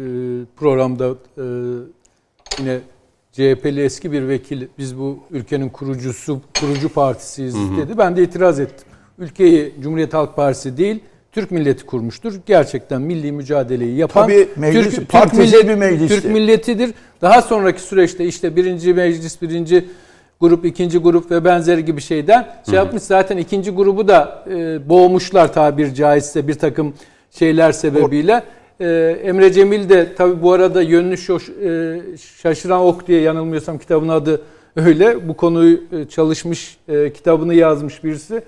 programda 0.58 1.08
e, 1.38 1.44
yine 2.60 2.80
CHP'li 3.32 3.84
eski 3.84 4.12
bir 4.12 4.28
vekil 4.28 4.68
biz 4.78 5.00
bu 5.00 5.20
ülkenin 5.32 5.70
kurucusu 5.70 6.42
kurucu 6.60 6.90
partisiyiz 6.90 7.56
dedi. 7.56 7.98
Ben 7.98 8.18
de 8.18 8.24
itiraz 8.24 8.60
ettim. 8.60 8.88
Ülkeyi 9.20 9.74
Cumhuriyet 9.82 10.14
Halk 10.14 10.36
Partisi 10.36 10.78
değil 10.78 11.00
Türk 11.32 11.52
milleti 11.52 11.86
kurmuştur. 11.86 12.34
Gerçekten 12.46 13.02
milli 13.02 13.32
mücadeleyi 13.32 13.96
yapan 13.98 14.24
Tabii 14.24 14.48
meclis- 14.60 15.06
partisi 15.06 15.68
bir 15.68 15.76
meclisti. 15.76 16.22
Türk 16.22 16.32
milletidir. 16.34 16.94
Daha 17.22 17.42
sonraki 17.42 17.82
süreçte 17.82 18.26
işte 18.26 18.56
birinci 18.56 18.94
meclis, 18.94 19.42
birinci 19.42 19.86
grup, 20.40 20.66
ikinci 20.66 20.98
grup 20.98 21.32
ve 21.32 21.46
benzeri 21.46 21.86
gibi 21.86 22.02
şeyden 22.02 22.48
şey 22.66 22.76
yapmış. 22.76 23.04
Zaten 23.04 23.38
ikinci 23.38 23.72
grubu 23.72 24.08
da 24.08 24.46
e, 24.52 24.90
boğmuşlar 24.90 25.54
tabir 25.54 25.94
caizse 25.94 26.48
bir 26.48 26.54
takım 26.54 26.94
şeyler 27.32 27.72
sebebiyle. 27.72 28.44
E, 28.82 29.20
Emre 29.24 29.54
Cemil 29.54 29.90
de 29.90 30.16
tabi 30.16 30.42
bu 30.42 30.52
arada 30.52 30.82
yönünü 30.82 31.18
şoş, 31.18 31.50
e, 31.50 32.02
şaşıran 32.42 32.82
ok 32.82 33.08
diye 33.08 33.22
yanılmıyorsam 33.22 33.78
kitabın 33.78 34.10
adı 34.10 34.42
öyle. 34.76 35.28
Bu 35.28 35.34
konuyu 35.34 35.80
e, 35.92 36.06
çalışmış, 36.06 36.78
e, 36.88 37.14
kitabını 37.14 37.54
yazmış 37.54 38.04
birisi. 38.04 38.42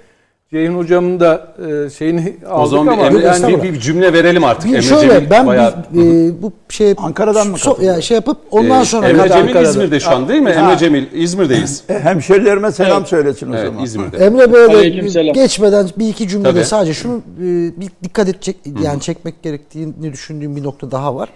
Ceyhun 0.54 0.76
hocamın 0.78 1.20
da 1.20 1.54
e, 1.86 1.90
şeyini 1.90 2.36
aldık 2.50 2.64
O 2.64 2.66
zaman 2.66 2.88
bir, 2.88 2.92
ama 3.04 3.08
Emre- 3.20 3.26
yani 3.44 3.64
bir, 3.64 3.74
bir 3.74 3.80
cümle 3.80 4.14
verelim 4.14 4.44
artık. 4.44 4.66
Bir 4.70 4.76
Emre 4.76 4.82
şöyle 4.82 5.14
Cemil 5.14 5.30
ben 5.30 5.48
bayağı- 5.48 5.86
bir, 5.94 6.30
e, 6.30 6.42
bu 6.42 6.54
şey 6.70 6.94
Ankara'dan 6.98 7.48
mı 7.48 7.58
so, 7.58 7.78
ya 7.82 8.02
şey 8.02 8.16
yapıp 8.16 8.38
ondan 8.52 8.82
Ee, 8.82 8.86
sonra 8.86 9.08
Emre 9.10 9.18
kadar 9.22 9.30
Cemil 9.38 9.48
Ankara'da. 9.48 9.70
İzmir'de 9.70 10.00
şu 10.00 10.12
an 10.12 10.28
değil 10.28 10.42
mi? 10.42 10.54
Ha. 10.54 10.62
Emre 10.62 10.78
Cemil 10.78 11.06
İzmir'deyiz. 11.14 11.84
E, 11.90 12.00
hemşerilerime 12.04 12.72
selam 12.72 13.06
söylesin 13.06 13.52
o 13.52 13.56
Evet 13.56 13.66
zaman. 13.68 13.84
İzmir'de. 13.84 14.18
Emre 14.18 14.54
Bey'e 14.54 15.32
geçmeden 15.32 15.90
bir 16.00 16.08
iki 16.10 16.28
cümlede 16.28 16.54
Tabii. 16.54 16.66
sadece 16.66 16.94
şunu 16.94 17.18
e, 17.18 17.44
bir 17.80 17.90
dikkat 18.04 18.30
edecek 18.30 18.56
yani 18.84 19.02
çekmek 19.02 19.44
gerektiğini 19.44 20.14
düşündüğüm 20.14 20.56
bir 20.56 20.64
nokta 20.64 20.92
daha 20.92 21.16
var. 21.16 21.30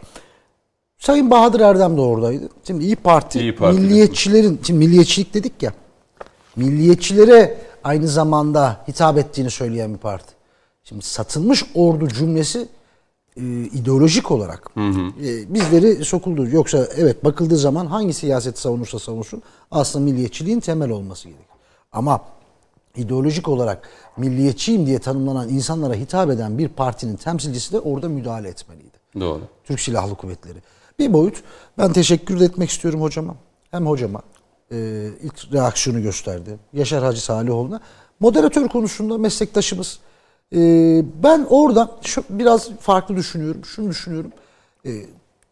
Sayın 0.97 1.31
Bahadır 1.31 1.59
Erdem 1.59 1.97
de 1.97 2.01
oradaydı. 2.01 2.49
Şimdi 2.67 2.83
İyi 2.85 2.95
Parti, 2.95 3.39
İYİ 3.39 3.55
Parti'de. 3.55 3.81
milliyetçilerin, 3.81 4.59
şimdi 4.63 4.79
milliyetçilik 4.79 5.33
dedik 5.33 5.63
ya. 5.63 5.73
Milliyetçilere 6.55 7.57
aynı 7.85 8.07
zamanda 8.07 8.83
hitap 8.87 9.17
ettiğini 9.17 9.51
söyleyen 9.51 9.93
bir 9.93 9.99
parti. 9.99 10.33
Şimdi 10.83 11.05
satılmış 11.05 11.65
ordu 11.75 12.07
cümlesi 12.07 12.67
e, 13.37 13.41
ideolojik 13.63 14.31
olarak 14.31 14.69
e, 14.77 15.53
bizleri 15.53 16.05
sokuldu. 16.05 16.47
Yoksa 16.47 16.87
evet 16.97 17.23
bakıldığı 17.23 17.57
zaman 17.57 17.85
hangi 17.85 18.13
siyaseti 18.13 18.61
savunursa 18.61 18.99
savunsun 18.99 19.41
aslında 19.71 20.05
milliyetçiliğin 20.05 20.59
temel 20.59 20.89
olması 20.89 21.27
gerekir. 21.27 21.55
Ama 21.91 22.21
ideolojik 22.95 23.47
olarak 23.47 23.89
milliyetçiyim 24.17 24.85
diye 24.85 24.99
tanımlanan 24.99 25.49
insanlara 25.49 25.93
hitap 25.93 26.29
eden 26.29 26.57
bir 26.57 26.67
partinin 26.67 27.15
temsilcisi 27.15 27.73
de 27.73 27.79
orada 27.79 28.09
müdahale 28.09 28.49
etmeliydi. 28.49 28.97
Doğru. 29.19 29.41
Türk 29.63 29.79
Silahlı 29.79 30.15
Kuvvetleri. 30.15 30.57
Bir 30.99 31.13
boyut. 31.13 31.43
Ben 31.77 31.93
teşekkür 31.93 32.41
etmek 32.41 32.69
istiyorum 32.69 33.01
hocama. 33.01 33.35
Hem 33.71 33.87
hocama 33.87 34.21
e, 34.71 35.07
ilk 35.23 35.53
reaksiyonu 35.53 36.01
gösterdi. 36.01 36.57
Yaşar 36.73 37.03
Hacı 37.03 37.21
Salihoğlu'na. 37.21 37.79
Moderatör 38.19 38.67
konusunda 38.67 39.17
meslektaşımız. 39.17 39.99
E, 40.55 40.59
ben 41.23 41.47
orada 41.49 41.91
şu, 42.01 42.23
biraz 42.29 42.69
farklı 42.79 43.15
düşünüyorum. 43.15 43.65
Şunu 43.65 43.89
düşünüyorum. 43.89 44.31
E, 44.85 44.91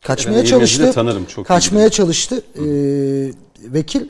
kaçmaya 0.01 0.39
Ben 0.39 0.45
çalıştı. 0.45 0.91
tanırım, 0.93 1.25
çok 1.25 1.45
kaçmaya 1.45 1.89
çalıştı. 1.89 2.43
E, 2.55 2.63
vekil 3.73 4.07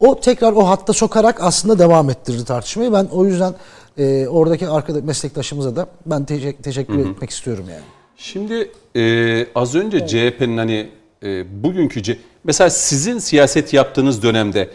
o 0.00 0.20
tekrar 0.20 0.52
o 0.52 0.68
hatta 0.68 0.92
sokarak 0.92 1.42
aslında 1.42 1.78
devam 1.78 2.10
ettirdi 2.10 2.44
tartışmayı. 2.44 2.92
Ben 2.92 3.04
o 3.12 3.26
yüzden 3.26 3.54
e, 3.98 4.26
oradaki 4.28 4.68
arkadaş 4.68 5.02
meslektaşımıza 5.04 5.76
da 5.76 5.86
ben 6.06 6.24
teşekkür, 6.24 6.62
teşekkür 6.62 6.98
etmek 6.98 7.30
istiyorum 7.30 7.64
yani. 7.70 7.82
Şimdi 8.16 8.70
e, 8.96 9.46
az 9.54 9.74
önce 9.74 10.06
CHP'nin 10.06 10.58
hani 10.58 10.90
e, 11.24 11.62
bugünkü 11.62 12.02
C- 12.02 12.18
mesela 12.44 12.70
sizin 12.70 13.18
siyaset 13.18 13.72
yaptığınız 13.72 14.22
dönemde 14.22 14.70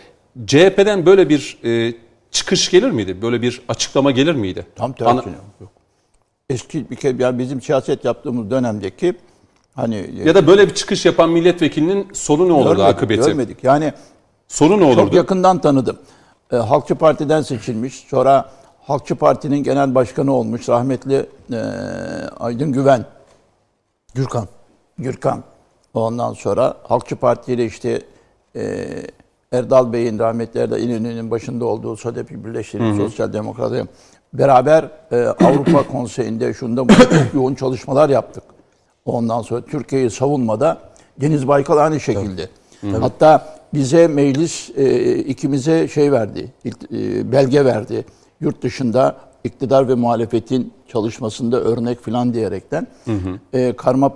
CHP'den 0.48 1.06
böyle 1.06 1.30
bir 1.30 1.58
e, 1.66 1.94
çıkış 2.32 2.72
gelir 2.72 2.92
miydi? 2.92 3.22
Böyle 3.22 3.42
bir 3.42 3.62
açıklama 3.68 4.12
gelir 4.12 4.36
miydi? 4.36 4.66
Tam 4.76 4.94
Ana- 5.02 5.16
tersine. 5.16 5.34
Yok. 5.62 5.70
Eski 6.50 6.90
bir 6.90 6.96
kere 6.96 7.24
yani 7.24 7.40
bizim 7.40 7.62
siyaset 7.62 8.06
yaptığımız 8.06 8.52
dönemdeki 8.52 9.14
hani 9.76 10.10
ya 10.26 10.36
da 10.36 10.48
böyle 10.48 10.68
bir 10.68 10.74
çıkış 10.74 11.06
yapan 11.06 11.30
milletvekilinin 11.30 12.08
sonu 12.14 12.48
ne 12.48 12.54
olurdu 12.54 12.76
görmedik, 12.78 12.96
akıbeti? 12.96 13.26
görmedik. 13.28 13.64
Yani 13.64 13.94
Sonu 14.48 14.78
ne 14.80 14.82
çok 14.94 15.00
olurdu? 15.00 15.16
yakından 15.16 15.62
tanıdım. 15.62 15.98
Ee, 16.52 16.56
Halkçı 16.56 16.96
Parti'den 16.96 17.42
seçilmiş. 17.42 17.96
Sonra 18.10 18.52
Halkçı 18.82 19.16
Parti'nin 19.16 19.58
genel 19.64 19.96
başkanı 19.96 20.34
olmuş 20.34 20.70
rahmetli 20.70 21.26
e, 21.54 21.56
Aydın 22.40 22.72
Güven. 22.72 23.06
Gürkan. 24.16 24.48
Gürkan. 24.98 25.44
Ondan 25.94 26.34
sonra 26.34 26.74
Halkçı 26.84 27.16
Parti 27.16 27.54
ile 27.54 27.66
işte 27.66 28.02
e, 28.56 28.88
Erdal 29.52 29.94
Bey'in 29.94 30.20
rahmetli 30.20 30.60
Erdal 30.60 30.80
İnönü'nün 30.80 31.32
başında 31.32 31.66
olduğu 31.66 31.98
SODEP'i 31.98 32.46
birleştirip 32.46 32.96
Sosyal 32.98 33.34
Demokrat'ı 33.34 33.88
beraber 34.34 34.90
e, 35.12 35.18
Avrupa 35.26 35.88
Konseyi'nde 35.92 36.54
şunda 36.54 36.88
çok 36.88 37.34
yoğun 37.34 37.56
çalışmalar 37.56 38.10
yaptık. 38.10 38.44
Ondan 39.06 39.42
sonra 39.42 39.62
Türkiye'yi 39.62 40.10
savunmada 40.10 40.78
Deniz 41.22 41.48
Baykal 41.48 41.78
aynı 41.78 42.00
şekilde. 42.00 42.50
Hatta 43.00 43.60
bize 43.74 44.08
meclis 44.08 44.70
e, 44.78 45.16
ikimize 45.16 45.88
şey 45.88 46.12
verdi, 46.12 46.52
e, 46.94 47.32
belge 47.32 47.66
verdi. 47.66 48.06
Yurt 48.42 48.62
dışında 48.62 49.16
iktidar 49.44 49.88
ve 49.88 49.96
muhalefetin 49.96 50.74
çalışmasında 50.88 51.62
örnek 51.62 52.02
filan 52.02 52.34
diyerekten 52.34 52.88
e, 53.54 53.74
karma 53.76 54.14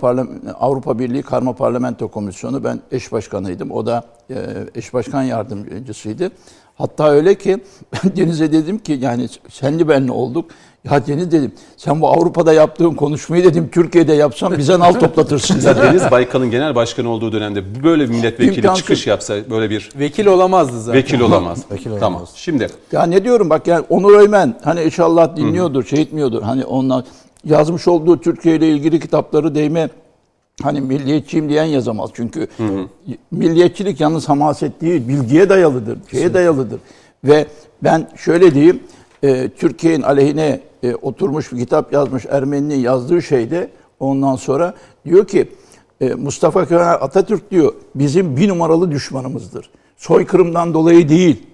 Avrupa 0.60 0.98
Birliği 0.98 1.22
Karma 1.22 1.52
Parlamento 1.52 2.08
Komisyonu 2.08 2.64
ben 2.64 2.80
eş 2.92 3.12
başkanıydım. 3.12 3.70
O 3.70 3.86
da 3.86 4.04
e, 4.30 4.36
eş 4.74 4.94
başkan 4.94 5.22
yardımcısıydı. 5.22 6.30
Hatta 6.74 7.10
öyle 7.10 7.34
ki 7.34 7.58
ben 7.92 8.16
Deniz'e 8.16 8.52
dedim 8.52 8.78
ki 8.78 8.92
yani 8.92 9.28
senli 9.50 9.88
benli 9.88 10.12
olduk. 10.12 10.50
Ya 10.90 11.06
Deniz 11.06 11.32
dedim 11.32 11.52
sen 11.76 12.00
bu 12.00 12.08
Avrupa'da 12.08 12.52
yaptığın 12.52 12.94
konuşmayı 12.94 13.44
dedim 13.44 13.68
Türkiye'de 13.72 14.12
yapsam 14.12 14.58
bize 14.58 14.78
nal 14.78 14.92
toplatırsın 14.92 15.60
dedim. 15.62 15.82
Deniz 15.82 16.10
Baykal'ın 16.10 16.50
genel 16.50 16.74
başkanı 16.74 17.08
olduğu 17.08 17.32
dönemde 17.32 17.82
böyle 17.84 18.04
bir 18.04 18.08
milletvekili 18.14 18.56
İmkansız. 18.56 18.78
çıkış 18.78 19.06
yapsa 19.06 19.34
böyle 19.50 19.70
bir 19.70 19.90
vekil 19.98 20.26
olamazdı 20.26 20.80
zaten. 20.80 20.98
vekil 20.98 21.20
olamaz. 21.20 21.58
Vekil 21.72 21.90
Tamam. 21.90 22.12
olamaz. 22.14 22.30
Şimdi 22.34 22.66
Ya 22.92 23.02
ne 23.06 23.24
diyorum 23.24 23.50
bak 23.50 23.66
yani 23.66 23.84
Onur 23.88 24.18
Öymen 24.18 24.54
hani 24.64 24.82
inşallah 24.82 25.36
dinliyordur, 25.36 25.84
şey 25.84 26.00
etmiyordur. 26.02 26.42
Hani 26.42 26.64
onlar 26.64 27.04
yazmış 27.44 27.88
olduğu 27.88 28.20
Türkiye 28.20 28.56
ile 28.56 28.68
ilgili 28.68 29.00
kitapları 29.00 29.54
değme 29.54 29.88
hani 30.62 30.80
milliyetçiyim 30.80 31.48
diyen 31.48 31.64
yazamaz. 31.64 32.10
Çünkü 32.14 32.48
milliyetçilik 33.30 34.00
yalnız 34.00 34.28
hamaset 34.28 34.80
değil, 34.80 35.08
bilgiye 35.08 35.48
dayalıdır, 35.48 35.98
şeye 36.10 36.34
dayalıdır. 36.34 36.80
Ve 37.24 37.46
ben 37.82 38.08
şöyle 38.16 38.54
diyeyim, 38.54 38.80
e, 39.24 39.48
Türkiye'nin 39.48 40.02
aleyhine 40.02 40.60
e, 40.82 40.94
oturmuş 40.94 41.52
bir 41.52 41.58
kitap 41.58 41.92
yazmış 41.92 42.26
Ermeni'nin 42.30 42.78
yazdığı 42.78 43.22
şeyde 43.22 43.70
ondan 44.00 44.36
sonra 44.36 44.74
diyor 45.04 45.26
ki 45.26 45.48
e, 46.00 46.14
Mustafa 46.14 46.66
Kemal 46.66 46.92
Atatürk 47.00 47.50
diyor 47.50 47.72
bizim 47.94 48.36
bir 48.36 48.48
numaralı 48.48 48.90
düşmanımızdır. 48.90 49.70
Soykırımdan 49.96 50.74
dolayı 50.74 51.08
değil. 51.08 51.46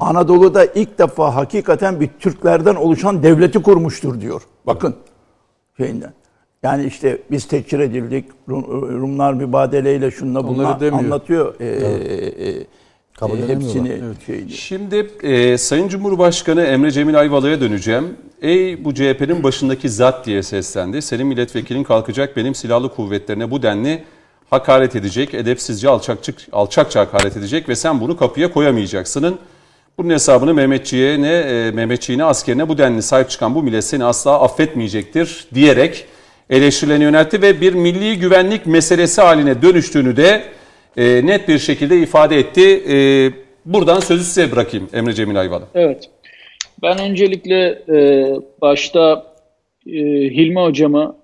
Anadolu'da 0.00 0.64
ilk 0.64 0.98
defa 0.98 1.34
hakikaten 1.34 2.00
bir 2.00 2.10
Türklerden 2.20 2.74
oluşan 2.74 3.22
devleti 3.22 3.62
kurmuştur 3.62 4.20
diyor. 4.20 4.42
Bakın 4.66 4.94
şeyinden. 5.76 6.12
Yani 6.62 6.84
işte 6.84 7.18
biz 7.30 7.48
tekfir 7.48 7.78
edildik, 7.78 8.24
Rum- 8.48 9.00
Rumlar 9.00 9.32
mübadeleyle 9.32 10.10
şunla 10.10 10.48
bunla 10.48 10.78
anlatıyor. 10.92 11.54
Ee, 11.60 11.66
e, 11.66 12.66
Kabul 13.20 13.38
e, 13.38 13.48
hepsini 13.48 14.00
şeydi. 14.26 14.52
Şimdi 14.52 15.10
e, 15.22 15.58
Sayın 15.58 15.88
Cumhurbaşkanı 15.88 16.62
Emre 16.62 16.90
Cemil 16.90 17.18
Ayvalı'ya 17.20 17.60
döneceğim. 17.60 18.16
Ey 18.42 18.84
bu 18.84 18.94
CHP'nin 18.94 19.42
başındaki 19.42 19.88
zat 19.88 20.26
diye 20.26 20.42
seslendi. 20.42 21.02
Senin 21.02 21.26
milletvekilin 21.26 21.84
kalkacak 21.84 22.36
benim 22.36 22.54
silahlı 22.54 22.94
kuvvetlerine 22.94 23.50
bu 23.50 23.62
denli 23.62 24.04
hakaret 24.50 24.96
edecek, 24.96 25.34
edepsizce 25.34 25.88
alçakçık, 25.88 26.38
alçakça 26.52 27.00
hakaret 27.00 27.36
edecek 27.36 27.68
ve 27.68 27.76
sen 27.76 28.00
bunu 28.00 28.16
kapıya 28.16 28.52
koyamayacaksının. 28.52 29.38
Bunun 29.98 30.10
hesabını 30.10 30.54
Mehmetçiğe 30.54 31.22
ne 31.22 31.32
e, 31.32 31.70
Mehmetçiğine 31.70 32.24
askerine 32.24 32.68
bu 32.68 32.78
denli 32.78 33.02
sahip 33.02 33.30
çıkan 33.30 33.54
bu 33.54 33.62
millet 33.62 33.84
seni 33.84 34.04
asla 34.04 34.40
affetmeyecektir 34.40 35.46
diyerek 35.54 36.04
eleştirilerini 36.50 37.04
yöneltti 37.04 37.42
ve 37.42 37.60
bir 37.60 37.74
milli 37.74 38.18
güvenlik 38.18 38.66
meselesi 38.66 39.20
haline 39.20 39.62
dönüştüğünü 39.62 40.16
de 40.16 40.59
e, 40.96 41.26
net 41.26 41.48
bir 41.48 41.58
şekilde 41.58 41.98
ifade 41.98 42.38
etti. 42.38 42.82
E, 42.90 42.96
buradan 43.66 44.00
sözü 44.00 44.24
size 44.24 44.52
bırakayım 44.52 44.88
Emre 44.92 45.12
Cemil 45.12 45.40
Ayvalı. 45.40 45.64
Evet. 45.74 46.10
Ben 46.82 46.98
öncelikle 47.00 47.82
e, 47.88 48.26
başta 48.60 49.26
e, 49.86 50.00
Hilmi 50.30 50.60
hocamı 50.60 51.16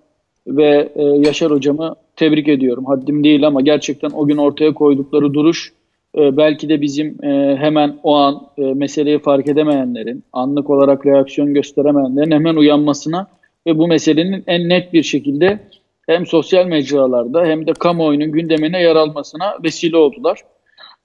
ve 0.46 0.88
e, 0.96 1.02
Yaşar 1.02 1.50
hocamı 1.50 1.94
tebrik 2.16 2.48
ediyorum. 2.48 2.85
Haddim 2.85 3.24
değil 3.24 3.46
ama 3.46 3.61
gerçekten 3.61 4.11
o 4.11 4.26
gün 4.26 4.37
ortaya 4.37 4.74
koydukları 4.74 5.35
duruş 5.35 5.72
e, 6.18 6.37
belki 6.37 6.68
de 6.68 6.81
bizim 6.81 7.24
e, 7.24 7.57
hemen 7.57 7.96
o 8.02 8.14
an 8.14 8.46
e, 8.59 8.62
meseleyi 8.62 9.18
fark 9.18 9.48
edemeyenlerin, 9.48 10.24
anlık 10.33 10.70
olarak 10.70 11.07
reaksiyon 11.07 11.55
gösteremeyenlerin 11.55 12.31
hemen 12.31 12.57
uyanmasına 12.57 13.26
ve 13.66 13.79
bu 13.79 13.88
meselenin 13.88 14.44
en 14.46 14.68
net 14.68 14.92
bir 14.92 15.02
şekilde 15.02 15.59
hem 16.07 16.27
sosyal 16.27 16.66
mecralarda 16.66 17.45
hem 17.45 17.66
de 17.66 17.73
kamuoyunun 17.73 18.33
gündemine 18.33 18.83
yer 18.83 18.97
almasına 18.97 19.57
vesile 19.64 19.97
oldular. 19.97 20.40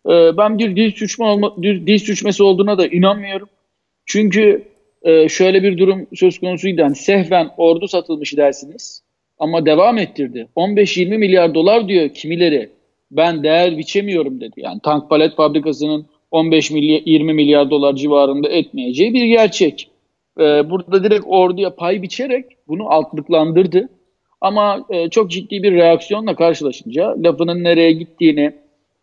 E, 0.09 0.37
ben 0.37 0.59
bir 0.59 0.75
dil, 0.75 0.91
suçma 0.91 1.33
olma, 1.33 1.55
suçması 1.99 2.45
olduğuna 2.45 2.77
da 2.77 2.87
inanmıyorum. 2.87 3.49
Çünkü 4.05 4.63
e, 5.03 5.29
şöyle 5.29 5.63
bir 5.63 5.77
durum 5.77 6.07
söz 6.15 6.39
konusuydu. 6.39 6.81
Yani 6.81 6.95
sehven 6.95 7.49
ordu 7.57 7.87
satılmış 7.87 8.37
dersiniz 8.37 9.03
ama 9.39 9.65
devam 9.65 9.97
ettirdi. 9.97 10.47
15-20 10.55 11.17
milyar 11.17 11.53
dolar 11.53 11.87
diyor 11.87 12.09
kimileri. 12.09 12.69
Ben 13.11 13.43
değer 13.43 13.77
biçemiyorum 13.77 14.41
dedi. 14.41 14.53
Yani 14.57 14.79
tank 14.83 15.09
palet 15.09 15.35
fabrikasının 15.35 16.05
15 16.31 16.71
milyar 16.71 17.01
20 17.05 17.33
milyar 17.33 17.69
dolar 17.69 17.95
civarında 17.95 18.49
etmeyeceği 18.49 19.13
bir 19.13 19.25
gerçek. 19.25 19.89
E, 20.39 20.69
burada 20.69 21.03
direkt 21.03 21.23
orduya 21.27 21.75
pay 21.75 22.01
biçerek 22.01 22.45
bunu 22.67 22.89
altlıklandırdı. 22.89 23.89
Ama 24.41 24.85
e, 24.89 25.09
çok 25.09 25.31
ciddi 25.31 25.63
bir 25.63 25.71
reaksiyonla 25.71 26.35
karşılaşınca 26.35 27.15
lafının 27.23 27.63
nereye 27.63 27.91
gittiğini 27.91 28.53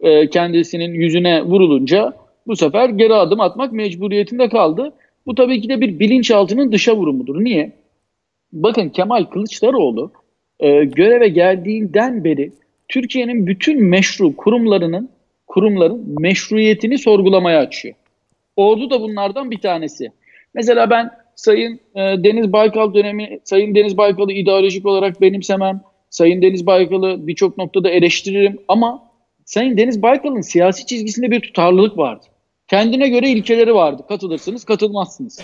e, 0.01 0.31
kendisinin 0.31 0.95
yüzüne 0.95 1.43
vurulunca 1.43 2.13
bu 2.47 2.57
sefer 2.57 2.89
geri 2.89 3.15
adım 3.15 3.41
atmak 3.41 3.73
mecburiyetinde 3.73 4.49
kaldı. 4.49 4.93
Bu 5.27 5.35
tabii 5.35 5.61
ki 5.61 5.69
de 5.69 5.81
bir 5.81 5.99
bilinçaltının 5.99 6.73
dışa 6.73 6.97
vurumudur. 6.97 7.45
Niye? 7.45 7.73
Bakın 8.53 8.89
Kemal 8.89 9.25
Kılıçdaroğlu 9.25 10.13
e, 10.61 10.85
göreve 10.85 11.29
geldiğinden 11.29 12.25
beri 12.25 12.53
Türkiye'nin 12.89 13.47
bütün 13.47 13.85
meşru 13.85 14.37
kurumlarının 14.37 15.11
kurumların 15.47 16.15
meşruiyetini 16.21 16.99
sorgulamaya 16.99 17.61
açıyor. 17.61 17.95
Ordu 18.57 18.91
da 18.91 19.01
bunlardan 19.01 19.51
bir 19.51 19.59
tanesi. 19.61 20.13
Mesela 20.55 20.91
ben 20.91 21.11
Sayın 21.39 21.81
e, 21.95 22.01
Deniz 22.01 22.53
Baykal 22.53 22.95
dönemi, 22.95 23.41
Sayın 23.45 23.75
Deniz 23.75 23.97
Baykal'ı 23.97 24.33
ideolojik 24.33 24.87
olarak 24.87 25.21
benimsemem. 25.21 25.81
Sayın 26.11 26.43
Deniz 26.43 26.67
Baykal'ı 26.67 27.27
birçok 27.27 27.59
noktada 27.59 27.91
eleştiririm 27.91 28.59
ama 28.69 29.11
Sayın 29.45 29.77
Deniz 29.77 30.03
Baykal'ın 30.03 30.41
siyasi 30.41 30.87
çizgisinde 30.87 31.31
bir 31.31 31.41
tutarlılık 31.41 31.99
vardı. 31.99 32.27
Kendine 32.69 33.09
göre 33.09 33.29
ilkeleri 33.29 33.75
vardı. 33.75 34.03
Katılırsınız, 34.09 34.65
katılmazsınız. 34.65 35.41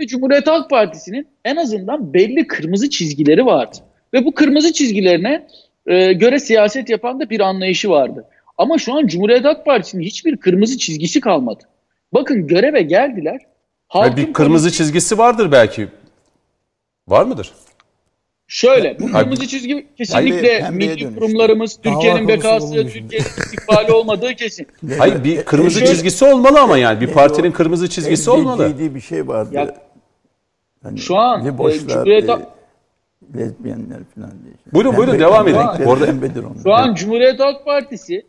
Ve 0.00 0.06
Cumhuriyet 0.06 0.46
Halk 0.46 0.70
Partisi'nin 0.70 1.26
en 1.44 1.56
azından 1.56 2.14
belli 2.14 2.46
kırmızı 2.46 2.90
çizgileri 2.90 3.46
vardı. 3.46 3.76
Ve 4.14 4.24
bu 4.24 4.32
kırmızı 4.32 4.72
çizgilerine 4.72 5.46
e, 5.86 6.12
göre 6.12 6.38
siyaset 6.38 6.90
yapan 6.90 7.20
da 7.20 7.30
bir 7.30 7.40
anlayışı 7.40 7.90
vardı. 7.90 8.24
Ama 8.58 8.78
şu 8.78 8.94
an 8.94 9.06
Cumhuriyet 9.06 9.44
Halk 9.44 9.64
Partisi'nin 9.64 10.02
hiçbir 10.02 10.36
kırmızı 10.36 10.78
çizgisi 10.78 11.20
kalmadı. 11.20 11.64
Bakın 12.12 12.46
göreve 12.46 12.82
geldiler. 12.82 13.40
Halkın 13.92 14.16
bir 14.16 14.32
kırmızı 14.32 14.68
politi- 14.68 14.76
çizgisi 14.76 15.18
vardır 15.18 15.52
belki. 15.52 15.88
Var 17.08 17.24
mıdır? 17.24 17.52
Şöyle, 18.46 18.98
bu 19.00 19.12
kırmızı 19.12 19.46
çizgi 19.48 19.86
kesinlikle 19.98 20.60
Hayır, 20.62 20.74
milli 20.76 21.00
dönüştü. 21.00 21.14
kurumlarımız, 21.20 21.78
Türkiye'nin 21.82 22.28
bekası. 22.28 22.72
Türkiye'nin 22.72 23.08
istikbali 23.38 23.92
olmadığı 23.92 24.34
kesin. 24.34 24.66
Hayır 24.98 25.24
bir 25.24 25.42
kırmızı 25.44 25.78
Şöyle- 25.78 25.92
çizgisi 25.92 26.24
olmalı 26.24 26.60
ama 26.60 26.78
yani 26.78 27.00
bir 27.00 27.06
partinin 27.06 27.52
kırmızı 27.52 27.88
çizgisi 27.90 28.30
olmalı. 28.30 28.94
bir 28.94 29.00
şey 29.00 29.28
vardı. 29.28 29.50
Ya, 29.54 29.74
Hani 30.82 30.98
şu 30.98 31.16
an, 31.16 31.46
e, 31.46 31.48
Cumhuriyet- 31.48 32.30
e, 32.30 32.38
lezbiyenler 33.36 33.98
falan 34.14 34.30
diye. 34.44 34.54
Buyurun, 34.72 34.96
buyurun, 34.96 35.12
devam 35.20 35.48
edin. 35.48 35.56
Pembe- 35.56 35.86
Orada-. 35.88 36.06
Şu 36.62 36.72
an 36.74 36.94
Cumhuriyet 36.94 37.40
Halk 37.40 37.64
Partisi 37.64 38.22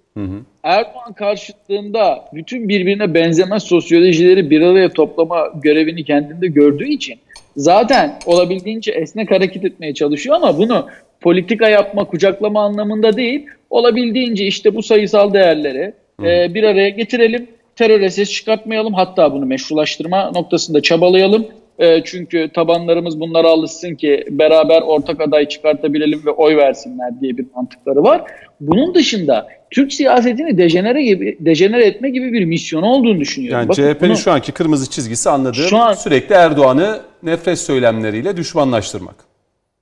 Erdoğan 0.63 1.13
karşıtlığında 1.16 2.26
bütün 2.34 2.70
birbirine 2.70 3.13
benzemez 3.13 3.63
sosyolojileri 3.63 4.50
bir 4.50 4.62
araya 4.62 4.89
toplama 4.89 5.48
görevini 5.63 6.04
kendinde 6.04 6.48
gördüğü 6.48 6.88
için 6.88 7.20
zaten 7.58 8.20
olabildiğince 8.26 8.92
esnek 8.92 9.32
hareket 9.32 9.66
etmeye 9.66 9.94
çalışıyor 9.94 10.36
ama 10.36 10.58
bunu 10.58 10.88
politika 11.22 11.70
yapma, 11.70 12.04
kucaklama 12.04 12.63
anlamında 12.63 13.18
değil, 13.18 13.46
olabildiğince 13.70 14.46
işte 14.46 14.76
bu 14.76 14.84
sayısal 14.84 15.34
değerleri 15.34 15.94
e, 16.24 16.54
bir 16.54 16.63
araya 16.63 16.89
getirelim, 16.89 17.48
teröre 17.76 18.10
ses 18.10 18.32
çıkartmayalım, 18.32 18.94
hatta 18.94 19.34
bunu 19.34 19.46
meşrulaştırma 19.46 20.32
noktasında 20.32 20.82
çabalayalım. 20.82 21.46
E, 21.80 22.04
çünkü 22.04 22.50
tabanlarımız 22.54 23.20
bunlara 23.20 23.48
alışsın 23.48 23.96
ki 23.96 24.24
beraber 24.30 24.82
ortak 24.82 25.22
aday 25.22 25.48
çıkartabilelim 25.48 26.22
ve 26.26 26.30
oy 26.32 26.56
versinler 26.58 27.22
diye 27.22 27.38
bir 27.38 27.46
mantıkları 27.56 28.04
var. 28.04 28.22
Bunun 28.62 28.96
dışında 28.96 29.48
Türk 29.72 29.94
siyasetini 29.94 30.58
dejenere 30.58 31.04
gibi 31.04 31.38
dejenere 31.40 31.86
etme 31.86 32.10
gibi 32.10 32.34
bir 32.34 32.46
misyonu 32.46 32.86
olduğunu 32.86 33.20
düşünüyorum. 33.20 33.60
Yani 33.60 33.70
Bakın 33.70 33.84
CHP'nin 33.94 34.10
bunu- 34.10 34.18
şu 34.18 34.32
anki 34.32 34.52
kırmızı 34.52 34.90
çizgisi 34.90 35.30
anladığım 35.30 35.54
Şu 35.70 35.78
an- 35.78 35.94
sürekli 35.94 36.36
Erdoğan'ı 36.36 37.00
nefret 37.24 37.60
söylemleriyle 37.60 38.38
düşmanlaştırmak. 38.38 39.16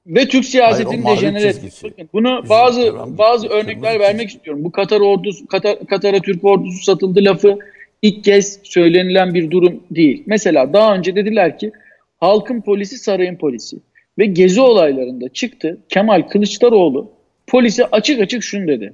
ve 0.07 0.27
Türk 0.27 0.45
siyasetini 0.45 1.05
dejenere 1.05 1.37
etmek. 1.47 1.53
çizgisi. 1.53 1.83
Bakın 1.91 2.09
bunu 2.13 2.37
Bizim 2.43 2.49
bazı 2.49 2.93
bazı 3.17 3.47
örnekler 3.47 3.89
çizgi. 3.91 3.99
vermek 3.99 4.29
istiyorum. 4.29 4.63
Bu 4.63 4.71
Katar 4.71 4.99
ordusu 5.01 5.47
Katar, 5.47 5.75
Katar'a 5.89 6.19
Türk 6.19 6.43
ordusu 6.43 6.83
satıldı 6.83 7.19
lafı 7.23 7.57
ilk 8.01 8.23
kez 8.23 8.59
söylenilen 8.63 9.33
bir 9.33 9.51
durum 9.51 9.83
değil. 9.91 10.23
Mesela 10.25 10.73
daha 10.73 10.95
önce 10.95 11.15
dediler 11.15 11.59
ki 11.59 11.71
halkın 12.17 12.61
polisi 12.61 12.97
sarayın 12.97 13.35
polisi 13.35 13.77
ve 14.17 14.25
gezi 14.25 14.61
olaylarında 14.61 15.29
çıktı 15.29 15.77
Kemal 15.89 16.21
Kılıçdaroğlu 16.21 17.11
polise 17.47 17.85
açık 17.85 18.21
açık 18.21 18.43
şunu 18.43 18.67
dedi. 18.67 18.93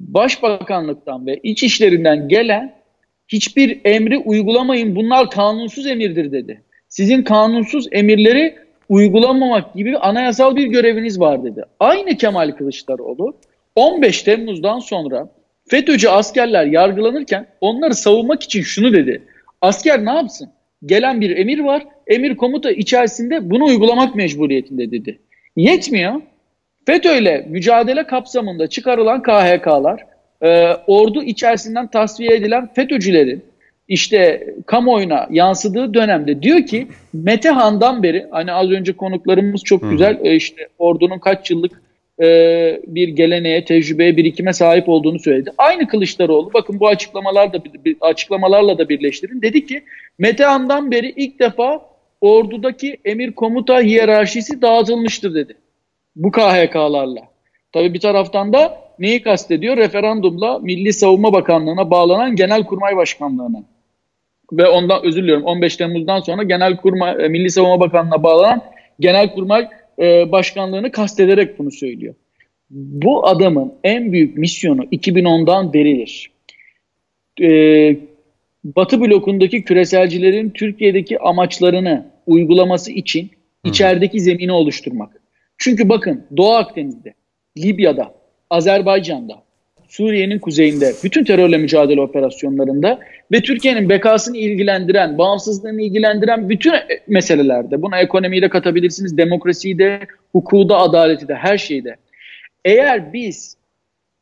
Başbakanlıktan 0.00 1.26
ve 1.26 1.40
iç 1.42 1.62
işlerinden 1.62 2.28
gelen 2.28 2.74
hiçbir 3.28 3.80
emri 3.84 4.18
uygulamayın 4.18 4.96
bunlar 4.96 5.30
kanunsuz 5.30 5.86
emirdir 5.86 6.32
dedi. 6.32 6.62
Sizin 6.88 7.22
kanunsuz 7.22 7.86
emirleri 7.92 8.56
uygulamamak 8.88 9.74
gibi 9.74 9.98
anayasal 9.98 10.56
bir 10.56 10.66
göreviniz 10.66 11.20
var 11.20 11.44
dedi. 11.44 11.62
Aynı 11.80 12.16
Kemal 12.16 12.50
Kılıçdaroğlu 12.50 13.36
15 13.76 14.22
Temmuz'dan 14.22 14.78
sonra 14.78 15.28
FETÖ'cü 15.68 16.08
askerler 16.08 16.66
yargılanırken 16.66 17.46
onları 17.60 17.94
savunmak 17.94 18.42
için 18.42 18.62
şunu 18.62 18.92
dedi. 18.92 19.22
Asker 19.60 20.04
ne 20.04 20.10
yapsın? 20.10 20.48
Gelen 20.86 21.20
bir 21.20 21.36
emir 21.36 21.58
var. 21.58 21.86
Emir 22.06 22.36
komuta 22.36 22.70
içerisinde 22.70 23.50
bunu 23.50 23.64
uygulamak 23.64 24.14
mecburiyetinde 24.14 24.90
dedi. 24.90 25.18
Yetmiyor. 25.56 26.20
FETÖ'yle 26.86 27.46
mücadele 27.48 28.06
kapsamında 28.06 28.66
çıkarılan 28.66 29.22
KHK'lar, 29.22 30.06
e, 30.42 30.72
ordu 30.86 31.22
içerisinden 31.22 31.86
tasfiye 31.86 32.34
edilen 32.34 32.72
FETÖ'cülerin 32.74 33.44
işte 33.88 34.46
kamuoyuna 34.66 35.26
yansıdığı 35.30 35.94
dönemde 35.94 36.42
diyor 36.42 36.66
ki 36.66 36.88
Metehan'dan 37.12 38.02
beri 38.02 38.26
hani 38.30 38.52
az 38.52 38.70
önce 38.70 38.92
konuklarımız 38.92 39.62
çok 39.64 39.90
güzel 39.90 40.18
e, 40.24 40.34
işte 40.34 40.68
ordunun 40.78 41.18
kaç 41.18 41.50
yıllık 41.50 41.82
e, 42.22 42.26
bir 42.86 43.08
geleneğe, 43.08 43.64
tecrübeye, 43.64 44.16
birikime 44.16 44.52
sahip 44.52 44.88
olduğunu 44.88 45.18
söyledi. 45.18 45.50
Aynı 45.58 45.88
Kılıçdaroğlu 45.88 46.52
bakın 46.54 46.80
bu 46.80 46.88
açıklamalar 46.88 47.52
da 47.52 47.62
açıklamalarla 48.00 48.78
da 48.78 48.88
birleştirin. 48.88 49.42
Dedi 49.42 49.66
ki 49.66 49.82
Metehan'dan 50.18 50.90
beri 50.90 51.12
ilk 51.16 51.40
defa 51.40 51.80
ordudaki 52.20 52.96
emir 53.04 53.32
komuta 53.32 53.80
hiyerarşisi 53.80 54.62
dağıtılmıştır 54.62 55.34
dedi 55.34 55.56
bu 56.16 56.30
KHK'larla. 56.30 57.20
Tabii 57.72 57.94
bir 57.94 58.00
taraftan 58.00 58.52
da 58.52 58.78
neyi 58.98 59.22
kastediyor? 59.22 59.76
Referandumla 59.76 60.58
Milli 60.58 60.92
Savunma 60.92 61.32
Bakanlığı'na 61.32 61.90
bağlanan 61.90 62.36
Genelkurmay 62.36 62.96
Başkanlığı'na. 62.96 63.62
Ve 64.52 64.66
ondan 64.68 65.04
özür 65.04 65.22
diliyorum 65.22 65.44
15 65.44 65.76
Temmuz'dan 65.76 66.20
sonra 66.20 66.42
Genelkurmay 66.42 67.24
e, 67.24 67.28
Milli 67.28 67.50
Savunma 67.50 67.80
Bakanlığı'na 67.80 68.22
bağlanan 68.22 68.62
Genelkurmay 69.00 69.68
e, 69.98 70.32
başkanlığını 70.32 70.92
kastederek 70.92 71.58
bunu 71.58 71.70
söylüyor. 71.70 72.14
Bu 72.70 73.26
adamın 73.26 73.74
en 73.84 74.12
büyük 74.12 74.38
misyonu 74.38 74.84
2010'dan 74.84 75.72
beridir. 75.72 76.30
E, 77.40 77.96
Batı 78.64 79.00
blokundaki 79.00 79.64
küreselcilerin 79.64 80.50
Türkiye'deki 80.50 81.18
amaçlarını 81.18 82.06
uygulaması 82.26 82.92
için 82.92 83.30
içerideki 83.64 84.20
zemini 84.20 84.52
oluşturmak. 84.52 85.22
Çünkü 85.58 85.88
bakın 85.88 86.26
Doğu 86.36 86.52
Akdeniz'de, 86.52 87.14
Libya'da, 87.58 88.14
Azerbaycan'da, 88.50 89.42
Suriye'nin 89.96 90.38
kuzeyinde, 90.38 90.92
bütün 91.04 91.24
terörle 91.24 91.56
mücadele 91.56 92.00
operasyonlarında 92.00 93.00
ve 93.32 93.40
Türkiye'nin 93.40 93.88
bekasını 93.88 94.36
ilgilendiren, 94.36 95.18
bağımsızlığını 95.18 95.82
ilgilendiren 95.82 96.48
bütün 96.48 96.72
meselelerde, 97.06 97.82
buna 97.82 98.00
ekonomiyi 98.00 98.42
de 98.42 98.48
katabilirsiniz, 98.48 99.16
demokrasiyi 99.16 99.78
de, 99.78 100.00
hukuku 100.32 100.68
da, 100.68 100.76
adaleti 100.76 101.28
de, 101.28 101.34
her 101.34 101.58
şeyi 101.58 101.84
de. 101.84 101.96
Eğer 102.64 103.12
biz 103.12 103.56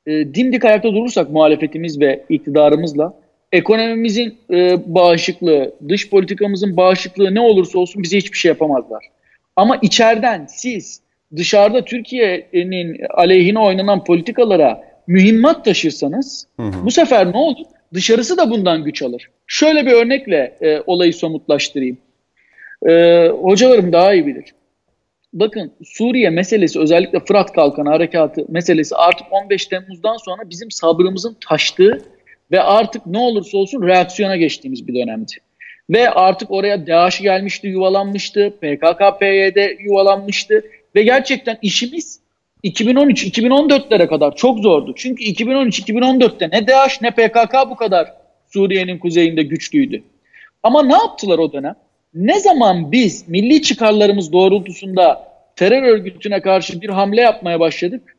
e, 0.06 0.12
dimdik 0.12 0.64
ayakta 0.64 0.92
durursak 0.92 1.30
muhalefetimiz 1.30 2.00
ve 2.00 2.24
iktidarımızla, 2.28 3.14
ekonomimizin 3.52 4.38
e, 4.50 4.76
bağışıklığı, 4.94 5.74
dış 5.88 6.10
politikamızın 6.10 6.76
bağışıklığı 6.76 7.34
ne 7.34 7.40
olursa 7.40 7.78
olsun 7.78 8.02
bize 8.02 8.16
hiçbir 8.16 8.38
şey 8.38 8.48
yapamazlar. 8.48 9.04
Ama 9.56 9.78
içeriden 9.82 10.46
siz 10.48 11.00
dışarıda 11.36 11.84
Türkiye'nin 11.84 13.00
aleyhine 13.14 13.58
oynanan 13.58 14.04
politikalara 14.04 14.93
mühimmat 15.06 15.64
taşırsanız 15.64 16.46
hı 16.56 16.62
hı. 16.62 16.84
bu 16.84 16.90
sefer 16.90 17.32
ne 17.32 17.36
olur? 17.36 17.66
Dışarısı 17.94 18.36
da 18.36 18.50
bundan 18.50 18.84
güç 18.84 19.02
alır. 19.02 19.30
Şöyle 19.46 19.86
bir 19.86 19.92
örnekle 19.92 20.56
e, 20.60 20.80
olayı 20.86 21.14
somutlaştırayım. 21.14 21.98
E, 22.88 23.28
hocalarım 23.28 23.92
daha 23.92 24.14
iyi 24.14 24.26
bilir. 24.26 24.54
Bakın 25.32 25.72
Suriye 25.84 26.30
meselesi 26.30 26.80
özellikle 26.80 27.20
Fırat 27.20 27.52
Kalkanı 27.52 27.88
Harekatı 27.88 28.44
meselesi 28.48 28.96
artık 28.96 29.26
15 29.30 29.66
Temmuz'dan 29.66 30.16
sonra 30.16 30.50
bizim 30.50 30.70
sabrımızın 30.70 31.36
taştığı 31.48 32.02
ve 32.50 32.62
artık 32.62 33.06
ne 33.06 33.18
olursa 33.18 33.58
olsun 33.58 33.86
reaksiyona 33.86 34.36
geçtiğimiz 34.36 34.86
bir 34.88 34.94
dönemdi. 34.94 35.32
Ve 35.90 36.10
artık 36.10 36.50
oraya 36.50 36.86
DAEŞ 36.86 37.20
gelmişti, 37.20 37.66
yuvalanmıştı, 37.66 38.50
PKK, 38.60 39.20
PYD 39.20 39.80
yuvalanmıştı 39.80 40.64
ve 40.94 41.02
gerçekten 41.02 41.58
işimiz 41.62 42.20
2013-2014'lere 42.64 44.06
kadar 44.06 44.36
çok 44.36 44.58
zordu. 44.58 44.92
Çünkü 44.96 45.24
2013-2014'te 45.24 46.48
ne 46.52 46.66
DAEŞ 46.66 47.00
ne 47.02 47.10
PKK 47.10 47.54
bu 47.70 47.76
kadar 47.76 48.12
Suriye'nin 48.52 48.98
kuzeyinde 48.98 49.42
güçlüydü. 49.42 50.02
Ama 50.62 50.82
ne 50.82 50.92
yaptılar 50.92 51.38
o 51.38 51.52
dönem? 51.52 51.74
Ne 52.14 52.40
zaman 52.40 52.92
biz 52.92 53.28
milli 53.28 53.62
çıkarlarımız 53.62 54.32
doğrultusunda 54.32 55.28
terör 55.56 55.82
örgütüne 55.82 56.40
karşı 56.40 56.80
bir 56.80 56.88
hamle 56.88 57.20
yapmaya 57.20 57.60
başladık? 57.60 58.16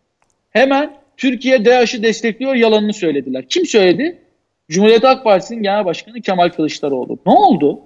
Hemen 0.52 0.98
Türkiye 1.18 1.66
DAEŞ'i 1.66 2.04
destekliyor 2.04 2.56
yalanını 2.56 2.94
söylediler. 2.94 3.46
Kim 3.50 3.66
söyledi? 3.66 4.18
Cumhuriyet 4.70 5.04
Halk 5.04 5.24
Partisi'nin 5.24 5.64
genel 5.64 5.86
başkanı 5.86 6.22
Kemal 6.22 6.50
Kılıçdaroğlu. 6.50 7.20
Ne 7.26 7.34
oldu? 7.34 7.80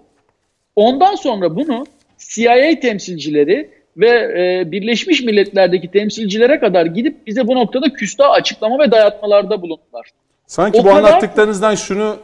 Ondan 0.75 1.15
sonra 1.15 1.55
bunu 1.55 1.85
CIA 2.17 2.79
temsilcileri 2.79 3.69
ve 3.97 4.09
e, 4.09 4.71
Birleşmiş 4.71 5.21
Milletler'deki 5.21 5.91
temsilcilere 5.91 6.59
kadar 6.59 6.85
gidip 6.85 7.27
bize 7.27 7.47
bu 7.47 7.55
noktada 7.55 7.93
küstah 7.93 8.31
açıklama 8.31 8.79
ve 8.79 8.91
dayatmalarda 8.91 9.61
bulundular. 9.61 10.09
Sanki 10.47 10.79
o 10.79 10.83
bu 10.83 10.87
kadar... 10.87 10.97
anlattıklarınızdan 10.97 11.75
şunu 11.75 12.17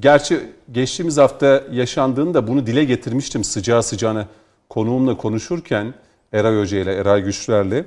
gerçi 0.00 0.40
geçtiğimiz 0.72 1.18
hafta 1.18 1.62
yaşandığında 1.72 2.48
bunu 2.48 2.66
dile 2.66 2.84
getirmiştim 2.84 3.44
sıcağı 3.44 3.82
sıcağına 3.82 4.26
konuğumla 4.68 5.16
konuşurken 5.16 5.94
Eray 6.32 6.60
Hoca 6.60 6.78
ile 6.78 6.92
Eray 6.92 7.22
Güçler'le. 7.22 7.84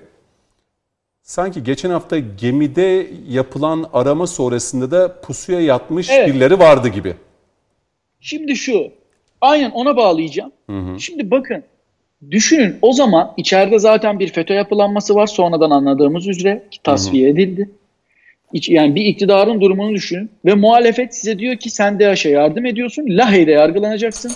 Sanki 1.22 1.64
geçen 1.64 1.90
hafta 1.90 2.20
gemide 2.20 3.08
yapılan 3.30 3.86
arama 3.94 4.28
sonrasında 4.28 4.92
da 4.92 5.22
pusuya 5.22 5.62
yatmış 5.62 6.10
evet. 6.10 6.28
birileri 6.28 6.60
vardı 6.60 6.88
gibi. 6.88 7.16
Şimdi 8.20 8.56
şu, 8.56 8.92
aynen 9.42 9.72
ona 9.72 9.98
bağlayacağım. 9.98 10.52
Hı 10.70 10.80
hı. 10.80 11.00
Şimdi 11.00 11.32
bakın, 11.32 11.64
düşünün 12.32 12.76
o 12.82 12.94
zaman 12.94 13.34
içeride 13.38 13.80
zaten 13.80 14.20
bir 14.20 14.28
FETÖ 14.28 14.54
yapılanması 14.54 15.16
var 15.16 15.28
sonradan 15.28 15.72
anladığımız 15.72 16.28
üzere 16.28 16.64
ki 16.72 16.80
tasfiye 16.84 17.30
edildi. 17.30 17.70
Yani 18.68 18.96
bir 18.96 19.06
iktidarın 19.06 19.62
durumunu 19.62 19.94
düşünün 19.94 20.30
ve 20.46 20.54
muhalefet 20.54 21.16
size 21.16 21.40
diyor 21.40 21.56
ki 21.56 21.70
sen 21.70 22.00
DAEŞ'e 22.00 22.30
yardım 22.30 22.66
ediyorsun, 22.66 23.06
Lahey'de 23.10 23.52
yargılanacaksın. 23.52 24.32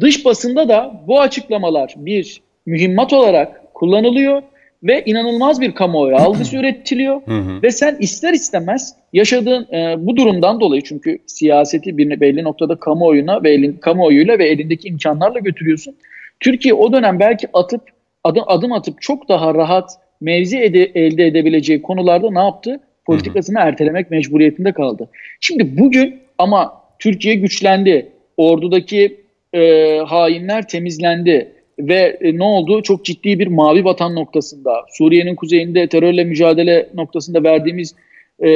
Dış 0.00 0.24
basında 0.24 0.68
da 0.68 1.02
bu 1.06 1.20
açıklamalar 1.20 1.94
bir 1.96 2.40
mühimmat 2.66 3.12
olarak 3.12 3.74
kullanılıyor 3.74 4.42
ve 4.82 5.02
inanılmaz 5.06 5.60
bir 5.60 5.74
kamuoyu 5.74 6.16
algısı 6.18 6.56
üretiliyor 6.56 7.20
ve 7.62 7.70
sen 7.70 7.96
ister 8.00 8.32
istemez 8.32 8.94
yaşadığın 9.12 9.66
e, 9.72 10.06
bu 10.06 10.16
durumdan 10.16 10.60
dolayı 10.60 10.82
çünkü 10.82 11.18
siyaseti 11.26 11.98
bir 11.98 12.20
belli 12.20 12.44
noktada 12.44 12.76
kamuoyuna 12.76 13.42
ve 13.42 13.52
elin, 13.52 13.72
kamuoyuyla 13.72 14.38
ve 14.38 14.48
elindeki 14.48 14.88
imkanlarla 14.88 15.38
götürüyorsun. 15.38 15.94
Türkiye 16.40 16.74
o 16.74 16.92
dönem 16.92 17.20
belki 17.20 17.48
atıp 17.52 17.82
adım, 18.24 18.44
adım 18.46 18.72
atıp 18.72 19.02
çok 19.02 19.28
daha 19.28 19.54
rahat 19.54 19.90
mevzi 20.20 20.58
ede, 20.58 20.84
elde 20.84 21.26
edebileceği 21.26 21.82
konularda 21.82 22.30
ne 22.30 22.38
yaptı? 22.38 22.80
Politikasını 23.06 23.58
ertelemek 23.58 24.10
mecburiyetinde 24.10 24.72
kaldı. 24.72 25.08
Şimdi 25.40 25.78
bugün 25.78 26.20
ama 26.38 26.82
Türkiye 26.98 27.34
güçlendi. 27.34 28.12
Ordudaki 28.36 29.20
e, 29.54 29.96
hainler 29.98 30.68
temizlendi 30.68 31.52
ve 31.78 32.18
e, 32.20 32.38
ne 32.38 32.44
oldu? 32.44 32.82
Çok 32.82 33.04
ciddi 33.04 33.38
bir 33.38 33.46
mavi 33.46 33.84
vatan 33.84 34.14
noktasında, 34.14 34.72
Suriye'nin 34.88 35.34
kuzeyinde 35.34 35.86
terörle 35.86 36.24
mücadele 36.24 36.88
noktasında 36.94 37.42
verdiğimiz 37.42 37.94
e, 38.42 38.48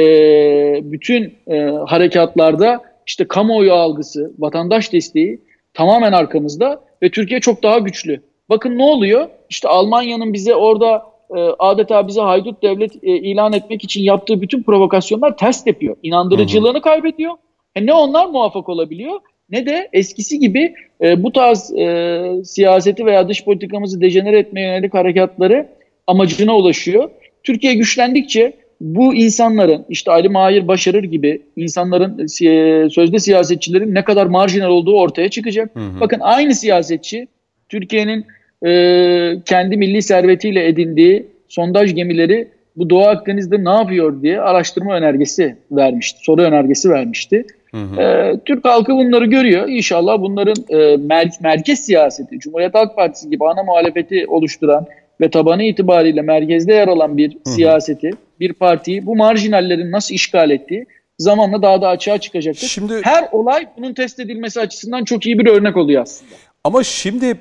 bütün 0.83 1.33
e, 1.47 1.59
harekatlarda 1.87 2.81
işte 3.07 3.27
kamuoyu 3.27 3.73
algısı, 3.73 4.33
vatandaş 4.39 4.93
desteği 4.93 5.39
tamamen 5.73 6.11
arkamızda 6.11 6.81
ve 7.03 7.09
Türkiye 7.09 7.39
çok 7.39 7.63
daha 7.63 7.79
güçlü. 7.79 8.21
Bakın 8.49 8.77
ne 8.77 8.83
oluyor? 8.83 9.27
İşte 9.49 9.67
Almanya'nın 9.67 10.33
bize 10.33 10.55
orada 10.55 11.03
e, 11.35 11.39
adeta 11.59 12.07
bize 12.07 12.21
haydut 12.21 12.63
devlet 12.63 13.03
e, 13.03 13.17
ilan 13.17 13.53
etmek 13.53 13.83
için 13.83 14.03
yaptığı 14.03 14.41
bütün 14.41 14.63
provokasyonlar 14.63 15.37
ters 15.37 15.67
yapıyor. 15.67 15.95
İnandırıcılığını 16.03 16.81
kaybediyor. 16.81 17.33
E, 17.75 17.85
ne 17.85 17.93
onlar 17.93 18.25
muvaffak 18.25 18.69
olabiliyor 18.69 19.19
ne 19.49 19.65
de 19.65 19.89
eskisi 19.93 20.39
gibi 20.39 20.73
e, 21.01 21.23
bu 21.23 21.31
tarz 21.31 21.73
e, 21.73 22.43
siyaseti 22.43 23.05
veya 23.05 23.29
dış 23.29 23.43
politikamızı 23.43 24.01
dejenere 24.01 24.39
etmeye 24.39 24.67
yönelik 24.67 24.93
harekatları 24.93 25.69
amacına 26.07 26.55
ulaşıyor. 26.55 27.09
Türkiye 27.43 27.73
güçlendikçe 27.73 28.53
bu 28.81 29.15
insanların 29.15 29.85
işte 29.89 30.11
Ali 30.11 30.29
Mahir 30.29 30.67
Başarır 30.67 31.03
gibi 31.03 31.41
insanların 31.55 32.19
e, 32.19 32.89
sözde 32.89 33.19
siyasetçilerin 33.19 33.95
ne 33.95 34.03
kadar 34.03 34.25
marjinal 34.25 34.69
olduğu 34.69 34.99
ortaya 34.99 35.29
çıkacak. 35.29 35.75
Hı 35.75 35.79
hı. 35.79 35.99
Bakın 35.99 36.19
aynı 36.19 36.55
siyasetçi 36.55 37.27
Türkiye'nin 37.69 38.25
e, 38.65 39.41
kendi 39.45 39.77
milli 39.77 40.01
servetiyle 40.01 40.67
edindiği 40.67 41.25
sondaj 41.47 41.95
gemileri 41.95 42.47
bu 42.75 42.89
Doğu 42.89 43.03
Akdeniz'de 43.03 43.63
ne 43.63 43.69
yapıyor 43.69 44.21
diye 44.21 44.41
araştırma 44.41 44.95
önergesi 44.95 45.55
vermişti. 45.71 46.19
Soru 46.23 46.41
önergesi 46.41 46.89
vermişti. 46.89 47.45
Hı 47.71 47.77
hı. 47.77 48.01
E, 48.01 48.39
Türk 48.45 48.65
halkı 48.65 48.93
bunları 48.93 49.25
görüyor. 49.25 49.69
İnşallah 49.69 50.21
bunların 50.21 50.55
e, 50.69 50.75
mer- 50.95 51.43
merkez 51.43 51.79
siyaseti, 51.79 52.39
Cumhuriyet 52.39 52.75
Halk 52.75 52.95
Partisi 52.95 53.29
gibi 53.29 53.45
ana 53.45 53.63
muhalefeti 53.63 54.27
oluşturan 54.27 54.85
ve 55.23 55.29
tabanı 55.29 55.63
itibariyle 55.63 56.21
merkezde 56.21 56.73
yer 56.73 56.87
alan 56.87 57.17
bir 57.17 57.33
hı 57.33 57.39
hı. 57.45 57.53
siyaseti, 57.53 58.11
bir 58.39 58.53
partiyi 58.53 59.05
bu 59.05 59.15
marjinallerin 59.15 59.91
nasıl 59.91 60.15
işgal 60.15 60.51
ettiği 60.51 60.85
zamanla 61.19 61.61
daha 61.61 61.81
da 61.81 61.87
açığa 61.87 62.17
çıkacaktır. 62.17 62.67
Şimdi, 62.67 63.01
Her 63.03 63.27
olay 63.31 63.67
bunun 63.77 63.93
test 63.93 64.19
edilmesi 64.19 64.59
açısından 64.61 65.03
çok 65.03 65.25
iyi 65.25 65.39
bir 65.39 65.45
örnek 65.45 65.77
oluyor 65.77 66.01
aslında. 66.01 66.31
Ama 66.63 66.83
şimdi 66.83 67.37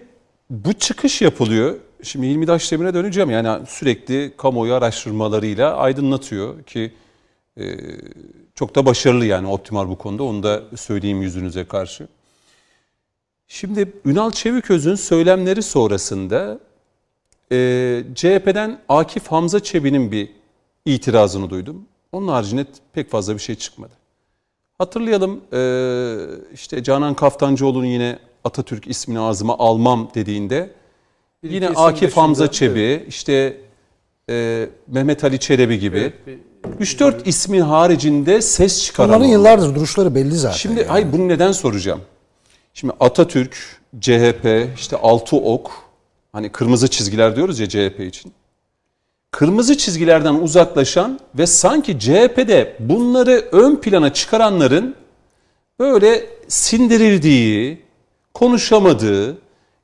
bu 0.50 0.72
çıkış 0.72 1.22
yapılıyor. 1.22 1.76
Şimdi 2.02 2.26
Hilmi 2.26 2.46
Daşdemir'e 2.46 2.94
döneceğim. 2.94 3.30
Yani 3.30 3.66
sürekli 3.66 4.32
kamuoyu 4.36 4.74
araştırmalarıyla 4.74 5.76
aydınlatıyor 5.76 6.62
ki 6.62 6.92
e, 7.60 7.64
çok 8.54 8.74
da 8.74 8.86
başarılı 8.86 9.26
yani 9.26 9.48
optimal 9.48 9.88
bu 9.88 9.98
konuda. 9.98 10.22
Onu 10.22 10.42
da 10.42 10.62
söyleyeyim 10.76 11.22
yüzünüze 11.22 11.64
karşı. 11.64 12.08
Şimdi 13.48 13.92
Ünal 14.04 14.30
Çeviköz'ün 14.30 14.94
söylemleri 14.94 15.62
sonrasında 15.62 16.58
e, 17.53 18.05
CHP'den 18.14 18.78
Akif 18.88 19.26
Hamza 19.26 19.61
Çebi'nin 19.61 20.12
bir 20.12 20.28
itirazını 20.84 21.50
duydum. 21.50 21.84
Onun 22.12 22.28
haricinde 22.28 22.66
pek 22.92 23.11
fazla 23.11 23.34
bir 23.34 23.38
şey 23.38 23.55
çıkmadı. 23.55 23.92
Hatırlayalım 24.78 25.40
e, 25.53 25.61
işte 26.55 26.82
Canan 26.82 27.14
Kaftancıoğlu'nun 27.14 27.84
yine 27.84 28.18
Atatürk 28.44 28.86
ismini 28.86 29.20
ağzıma 29.20 29.59
almam 29.59 30.11
dediğinde 30.14 30.70
bir 31.42 31.50
yine 31.50 31.68
Akif 31.68 32.16
Hamza 32.16 32.50
Çebi, 32.50 33.05
işte 33.09 33.57
e, 34.30 34.68
Mehmet 34.86 35.24
Ali 35.24 35.40
Çelebi 35.40 35.78
gibi 35.78 36.12
evet, 36.26 36.38
3-4 36.80 37.24
ismin 37.24 37.61
haricinde 37.61 38.42
ses 38.42 38.84
çıkaran. 38.84 39.11
Onların 39.11 39.24
yıllardır 39.24 39.74
duruşları 39.74 40.14
belli 40.14 40.34
zaten. 40.34 40.57
Şimdi 40.57 40.80
yani. 40.80 40.88
hayır 40.88 41.12
bunu 41.12 41.28
neden 41.28 41.53
soracağım? 41.53 42.00
Şimdi 42.74 42.94
Atatürk, 43.00 43.80
CHP, 44.00 44.68
işte 44.76 44.96
Altı 44.96 45.36
Ok 45.36 45.70
Hani 46.32 46.48
kırmızı 46.48 46.88
çizgiler 46.88 47.36
diyoruz 47.36 47.60
ya 47.60 47.68
CHP 47.68 48.00
için. 48.00 48.32
Kırmızı 49.30 49.76
çizgilerden 49.76 50.34
uzaklaşan 50.34 51.20
ve 51.34 51.46
sanki 51.46 51.98
CHP'de 51.98 52.76
bunları 52.78 53.48
ön 53.52 53.76
plana 53.76 54.12
çıkaranların 54.12 54.94
böyle 55.78 56.26
sindirildiği, 56.48 57.82
konuşamadığı, 58.34 59.38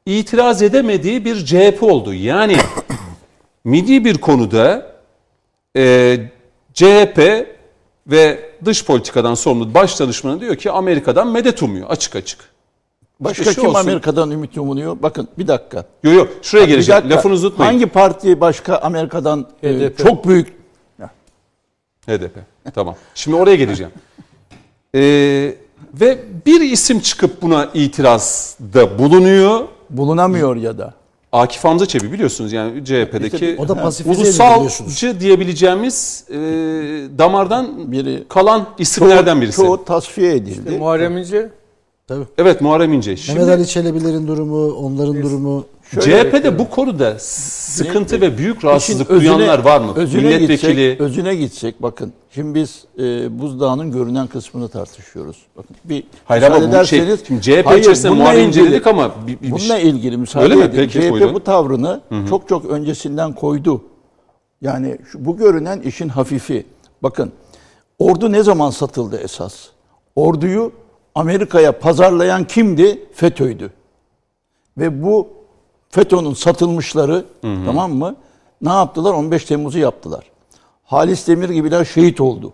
itiraz 0.07 0.63
edemediği 0.63 1.25
bir 1.25 1.45
CHP 1.45 1.83
oldu. 1.83 2.15
Yani 2.15 2.57
milli 3.65 4.05
bir 4.05 4.19
konuda 4.19 4.93
e, 5.77 6.17
CHP 6.75 7.47
ve 8.07 8.51
dış 8.65 8.85
politikadan 8.85 9.35
sorumlu 9.35 9.75
baş 9.75 10.01
danışmanı 10.01 10.41
diyor 10.41 10.57
ki 10.57 10.71
Amerika'dan 10.71 11.29
medet 11.29 11.63
umuyor 11.63 11.91
açık 11.91 12.17
açık. 12.17 12.58
Başka 13.21 13.43
İşte 13.43 13.55
şu 13.55 13.61
kim 13.61 13.71
olsun. 13.71 13.81
Amerika'dan 13.81 14.31
ümit 14.31 14.59
umunuyor? 14.59 14.97
Bakın 15.03 15.29
bir 15.39 15.49
dakika. 15.49 15.85
Yok 16.03 16.15
yok 16.15 16.29
şuraya 16.43 16.67
Bir 16.67 16.73
geleceğim. 16.73 17.01
dakika. 17.03 17.17
Lafınızı 17.17 17.47
unutmayın. 17.47 17.73
Hangi 17.73 17.87
parti 17.87 18.41
başka 18.41 18.77
Amerika'dan 18.79 19.47
e, 19.63 19.73
HDP. 19.75 19.99
çok 19.99 20.29
büyük 20.29 20.59
HDP. 22.09 22.39
Tamam. 22.75 22.95
Şimdi 23.15 23.37
oraya 23.37 23.57
geleceğim. 23.57 23.93
Ee, 24.95 25.01
ve 26.01 26.19
bir 26.47 26.61
isim 26.61 27.01
çıkıp 27.01 27.43
buna 27.43 27.69
itirazda 27.75 28.99
bulunuyor. 28.99 29.61
bulunamıyor 29.91 30.57
ya 30.57 30.79
da. 30.79 30.95
Akif 31.33 31.65
Hamza 31.65 31.87
Çebi 31.87 32.13
biliyorsunuz 32.13 32.53
yani 32.53 32.85
CHP'deki 32.85 33.57
O 33.59 33.69
da 33.69 33.91
ulusalcı 34.07 35.21
diyebileceğimiz 35.21 36.25
e, 36.31 36.35
damardan 37.19 37.93
Biri 37.93 38.25
kalan 38.29 38.67
isimlerden 38.79 39.41
birisi. 39.41 39.57
Çoğu 39.57 39.85
tasfiye 39.85 40.35
edildi. 40.37 40.71
Muharrem 40.79 41.19
İnce 41.19 41.49
Tabii. 42.09 42.25
Evet 42.39 42.61
Muharrem 42.61 42.93
İnce. 42.93 43.17
Şimdi 43.17 43.39
Mehmet 43.39 43.55
Ali 43.55 43.67
Çelebilerin 43.67 44.27
durumu, 44.29 44.73
onların 44.73 45.23
durumu. 45.23 45.65
CHP'de 46.01 46.59
bu 46.59 46.71
konuda 46.71 47.17
sıkıntı 47.19 48.21
ve 48.21 48.39
büyük 48.39 48.65
rahatsızlık 48.65 49.11
özüne- 49.11 49.21
duyanlar 49.39 49.59
var 49.59 49.81
mı? 49.81 49.93
Özüne 49.97 50.23
Milletvekili. 50.23 50.75
Gitsek, 50.91 51.01
özüne 51.01 51.35
gitsek 51.35 51.83
bakın. 51.83 52.13
Şimdi 52.35 52.55
biz 52.55 52.85
e, 52.99 53.39
buzdağının 53.39 53.93
görünen 53.93 54.27
kısmını 54.27 54.69
tartışıyoruz. 54.69 55.37
Bakın 55.57 55.77
bir 55.85 56.05
Hayır 56.25 56.43
ama 56.43 56.81
bu 56.83 56.87
şey, 56.87 57.17
şimdi 57.27 57.43
CHP 57.43 57.67
Hayır, 57.67 57.81
içerisinde 57.81 58.11
Muharrem 58.13 58.49
İnce 58.49 58.61
ilgili- 58.61 58.73
dedik 58.75 58.87
ama 58.87 59.11
bir, 59.27 59.41
bir, 59.41 59.51
Bununla 59.51 59.79
ilgili 59.79 60.17
müsaade 60.17 60.45
Öyle 60.45 60.55
mi? 60.55 60.63
edin. 60.63 60.77
Peki, 60.77 60.93
CHP 61.01 61.11
buyurun. 61.11 61.35
bu 61.35 61.41
tavrını 61.41 62.01
çok 62.29 62.49
çok 62.49 62.65
öncesinden 62.65 63.33
koydu. 63.33 63.83
Yani 64.63 64.99
şu, 65.13 65.25
bu 65.25 65.37
görünen 65.37 65.81
işin 65.81 66.09
hafifi. 66.09 66.67
Bakın 67.03 67.33
ordu 67.99 68.33
ne 68.33 68.43
zaman 68.43 68.71
satıldı 68.71 69.17
esas? 69.25 69.55
Orduyu 70.17 70.73
Amerika'ya 71.15 71.79
pazarlayan 71.79 72.45
kimdi? 72.47 73.07
FETÖ'ydü. 73.15 73.71
Ve 74.79 75.03
bu 75.03 75.29
FETÖ'nün 75.91 76.33
satılmışları 76.35 77.25
tamam 77.43 77.93
mı? 77.93 78.17
Ne 78.63 78.69
yaptılar? 78.73 79.15
15 79.15 79.45
Temmuz'u 79.45 79.79
yaptılar. 79.79 80.25
Halis 80.85 81.29
Demir 81.29 81.49
gibiler 81.49 81.85
şehit 81.85 82.21
oldu. 82.21 82.53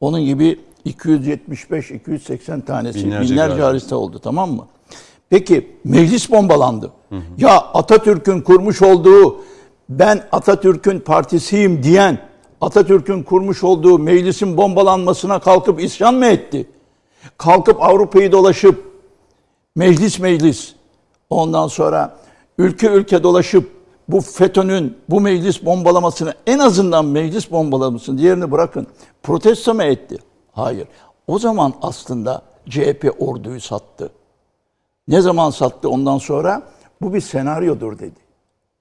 Onun 0.00 0.20
gibi 0.24 0.60
275-280 0.86 2.64
tanesi 2.64 3.04
Binlerce 3.04 3.30
binlerce, 3.32 3.50
gazi. 3.50 3.62
hariste 3.62 3.94
oldu 3.94 4.18
tamam 4.18 4.50
mı? 4.52 4.66
Peki 5.30 5.76
meclis 5.84 6.30
bombalandı. 6.30 6.90
Ya 7.38 7.58
Atatürk'ün 7.58 8.40
kurmuş 8.40 8.82
olduğu 8.82 9.36
ben 9.88 10.24
Atatürk'ün 10.32 11.00
partisiyim 11.00 11.82
diyen 11.82 12.18
Atatürk'ün 12.60 13.22
kurmuş 13.22 13.64
olduğu 13.64 13.98
meclisin 13.98 14.56
bombalanmasına 14.56 15.38
kalkıp 15.38 15.80
isyan 15.82 16.14
mı 16.14 16.26
etti? 16.26 16.66
Kalkıp 17.38 17.82
Avrupa'yı 17.82 18.32
dolaşıp 18.32 18.90
meclis 19.76 20.18
meclis 20.18 20.74
ondan 21.30 21.68
sonra 21.68 22.16
ülke 22.58 22.88
ülke 22.88 23.22
dolaşıp 23.22 23.70
bu 24.08 24.20
FETÖ'nün 24.20 24.98
bu 25.08 25.20
meclis 25.20 25.64
bombalamasını 25.64 26.34
en 26.46 26.58
azından 26.58 27.04
meclis 27.04 27.50
bombalamasını 27.50 28.18
diğerini 28.18 28.50
bırakın 28.50 28.86
protesto 29.22 29.74
mu 29.74 29.82
etti? 29.82 30.16
Hayır. 30.52 30.88
O 31.26 31.38
zaman 31.38 31.74
aslında 31.82 32.42
CHP 32.68 33.14
orduyu 33.18 33.60
sattı. 33.60 34.12
Ne 35.08 35.20
zaman 35.20 35.50
sattı 35.50 35.88
ondan 35.88 36.18
sonra? 36.18 36.62
Bu 37.02 37.14
bir 37.14 37.20
senaryodur 37.20 37.98
dedi. 37.98 38.20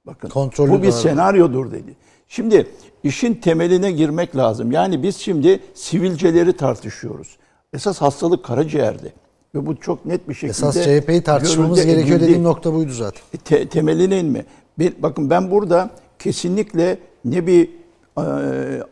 Bakın 0.05 0.29
Kontrollü 0.29 0.71
bu 0.71 0.81
bir 0.81 0.87
var. 0.87 0.91
senaryodur 0.91 1.71
dedi. 1.71 1.95
Şimdi 2.27 2.67
işin 3.03 3.33
temeline 3.35 3.91
girmek 3.91 4.35
lazım. 4.35 4.71
Yani 4.71 5.03
biz 5.03 5.17
şimdi 5.17 5.59
sivilceleri 5.73 6.53
tartışıyoruz. 6.57 7.37
Esas 7.73 8.01
hastalık 8.01 8.45
karaciğerde. 8.45 9.13
Ve 9.55 9.65
bu 9.65 9.75
çok 9.79 10.05
net 10.05 10.29
bir 10.29 10.33
şekilde 10.33 10.49
Esas 10.51 10.75
CHP'yi 10.75 11.23
tartışmamız 11.23 11.85
gerekiyor 11.85 12.07
edildi. 12.07 12.21
dediğim 12.21 12.43
nokta 12.43 12.73
buydu 12.73 12.91
zaten. 12.91 13.21
Te- 13.45 13.69
temeline 13.69 14.19
inme. 14.19 14.45
Bir, 14.79 14.93
bakın 14.99 15.29
ben 15.29 15.51
burada 15.51 15.89
kesinlikle 16.19 16.99
ne 17.25 17.47
bir 17.47 17.69
e, 18.17 18.23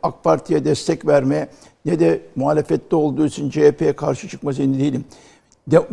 AK 0.03 0.23
Parti'ye 0.23 0.65
destek 0.65 1.07
verme 1.07 1.49
ne 1.85 1.99
de 1.99 2.21
muhalefette 2.35 2.95
olduğu 2.95 3.25
için 3.25 3.49
CHP'ye 3.49 3.95
karşı 3.95 4.27
çıkma 4.27 4.51
zihni 4.51 4.79
değilim. 4.79 5.05
De, 5.67 5.87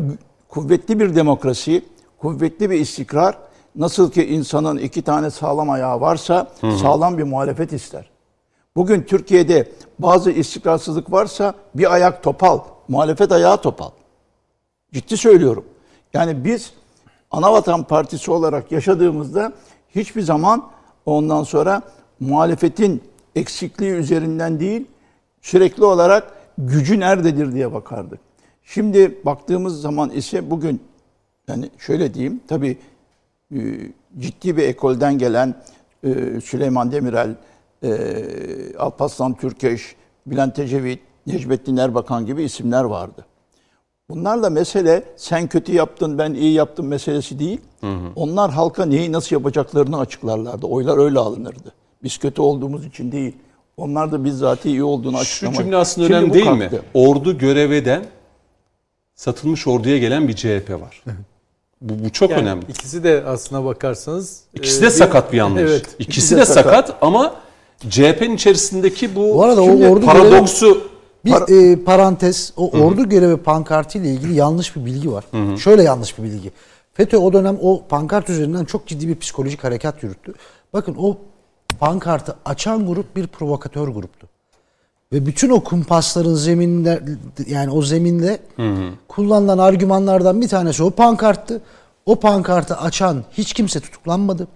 kuvvetli 0.49 1.01
bir 1.01 1.17
demokrasi, 1.17 1.83
kuvvetli 2.19 2.71
bir 2.71 2.81
istikrar, 2.81 3.39
nasıl 3.77 4.11
ki 4.11 4.27
insanın 4.27 4.79
iki 4.79 5.03
tane 5.03 5.31
sağlam 5.31 5.71
ayağı 5.71 6.01
varsa 6.01 6.51
sağlam 6.83 7.19
bir 7.19 7.23
muhalefet 7.23 7.73
ister. 7.73 8.11
Bugün 8.77 9.03
Türkiye'de 9.03 9.69
bazı 9.99 10.31
istikrarsızlık 10.31 11.13
varsa 11.13 11.55
bir 11.75 11.93
ayak 11.95 12.23
topal, 12.23 12.59
muhalefet 12.89 13.33
ayağı 13.33 13.63
topal. 13.63 13.91
Ciddi 14.93 15.17
söylüyorum. 15.17 15.65
Yani 16.13 16.45
biz 16.45 16.73
Anavatan 17.31 17.85
Partisi 17.85 18.31
olarak 18.31 18.73
yaşadığımızda 18.73 19.53
hiçbir 19.95 20.23
zaman 20.23 20.71
ondan 21.07 21.43
sonra 21.43 21.83
muhalefetin 22.21 23.03
eksikliği 23.37 23.93
üzerinden 23.93 24.61
değil, 24.61 24.87
sürekli 25.43 25.85
olarak 25.85 26.33
gücü 26.59 27.01
nerededir 27.01 27.53
diye 27.53 27.73
bakardık. 27.73 28.21
Şimdi 28.65 29.19
baktığımız 29.25 29.81
zaman 29.81 30.11
ise 30.11 30.51
bugün 30.51 30.83
yani 31.49 31.71
şöyle 31.79 32.15
diyeyim 32.15 32.41
tabii 32.49 32.79
e, 33.55 33.59
ciddi 34.19 34.57
bir 34.57 34.63
ekolden 34.63 35.19
gelen 35.19 35.55
e, 36.05 36.41
Süleyman 36.41 36.93
Demirel, 36.93 37.35
e, 37.83 38.77
Alparslan 38.79 39.35
Türkeş, 39.35 39.97
Bülent 40.27 40.59
Ecevit, 40.59 41.01
Necmettin 41.27 41.77
Erbakan 41.77 42.27
gibi 42.27 42.43
isimler 42.43 42.85
vardı. 42.85 43.25
Bunlarla 44.11 44.51
mesele 44.51 45.05
sen 45.17 45.47
kötü 45.47 45.73
yaptın 45.75 46.19
ben 46.19 46.35
iyi 46.35 46.53
yaptım 46.53 46.87
meselesi 46.87 47.39
değil. 47.39 47.61
Onlar 48.17 48.51
halka 48.51 48.87
neyi 48.87 49.13
nasıl 49.13 49.37
yapacaklarını 49.37 49.99
açıklarlardı. 49.99 50.67
Oylar 50.67 50.99
öyle 50.99 51.19
alınırdı. 51.19 51.73
Biz 52.03 52.19
kötü 52.19 52.43
olduğumuz 52.43 52.87
için 52.87 53.13
değil. 53.13 53.33
Onlar 53.77 54.13
da 54.13 54.25
bizzat 54.25 54.65
iyi 54.65 54.85
olduğunu 54.85 55.13
Şu 55.17 55.19
açıklamak. 55.21 55.57
cümle 55.59 55.77
aslında 55.77 56.07
Şimdi 56.07 56.19
önemli 56.21 56.35
değil 56.35 56.51
mi? 56.51 56.71
Ordu 56.95 57.39
göreveden 57.39 58.05
satılmış 59.15 59.67
orduya 59.67 59.99
gelen 59.99 60.29
bir 60.29 60.37
CHP 60.37 60.71
var. 60.71 61.03
Bu, 61.81 62.05
bu 62.05 62.11
çok 62.13 62.31
yani 62.31 62.43
önemli. 62.43 62.65
ikisi 62.69 63.05
de 63.05 63.25
aslına 63.27 63.65
bakarsanız 63.65 64.41
İkisi 64.55 64.79
e, 64.79 64.83
de 64.83 64.87
bir- 64.87 64.91
sakat 64.91 65.33
bir 65.33 65.37
yanlış. 65.39 65.63
Evet. 65.63 65.83
İkisi, 65.87 66.03
İkisi 66.03 66.37
de, 66.37 66.41
de 66.41 66.45
sakat, 66.45 66.97
ama 67.01 67.35
CHP'nin 67.91 68.35
içerisindeki 68.35 69.17
bu, 69.17 69.35
Bu 69.35 69.45
arada 69.45 69.63
o 69.63 69.65
şimdi 69.67 69.89
ordu 69.89 70.07
paradoksu 70.07 70.89
Bir 71.25 71.73
e, 71.73 71.85
parantez, 71.85 72.53
o 72.57 72.71
ordu 72.71 73.09
görevi 73.09 73.37
pankartı 73.37 73.99
ile 73.99 74.11
ilgili 74.11 74.35
yanlış 74.35 74.77
bir 74.77 74.85
bilgi 74.85 75.13
var. 75.13 75.25
Şöyle 75.59 75.83
yanlış 75.83 76.19
bir 76.19 76.23
bilgi. 76.23 76.53
FETÖ 76.95 77.17
o 77.17 77.33
dönem 77.33 77.59
o 77.63 77.83
pankart 77.89 78.31
üzerinden 78.31 78.65
çok 78.65 78.87
ciddi 78.87 79.09
bir 79.09 79.19
psikolojik 79.19 79.65
harekat 79.65 80.03
yürüttü. 80.03 80.35
Bakın 80.73 80.97
o 80.99 81.19
pankartı 81.81 82.37
açan 82.45 82.87
grup 82.87 83.17
bir 83.17 83.27
provokatör 83.27 83.89
gruptu. 83.89 84.29
Ve 85.13 85.27
bütün 85.27 85.51
o 85.51 85.65
kumpasların 85.65 86.35
zeminler 86.35 87.03
yani 87.47 87.71
o 87.71 87.83
zeminde 87.83 88.39
kullanılan 89.09 89.59
argümanlardan 89.59 90.41
bir 90.41 90.49
tanesi 90.49 90.83
o 90.83 90.91
pankarttı. 90.91 91.63
O 92.07 92.21
pankartı 92.21 92.77
açan 92.77 93.25
hiç 93.33 93.53
kimse 93.53 93.81
tutuklanmadı. 93.81 94.49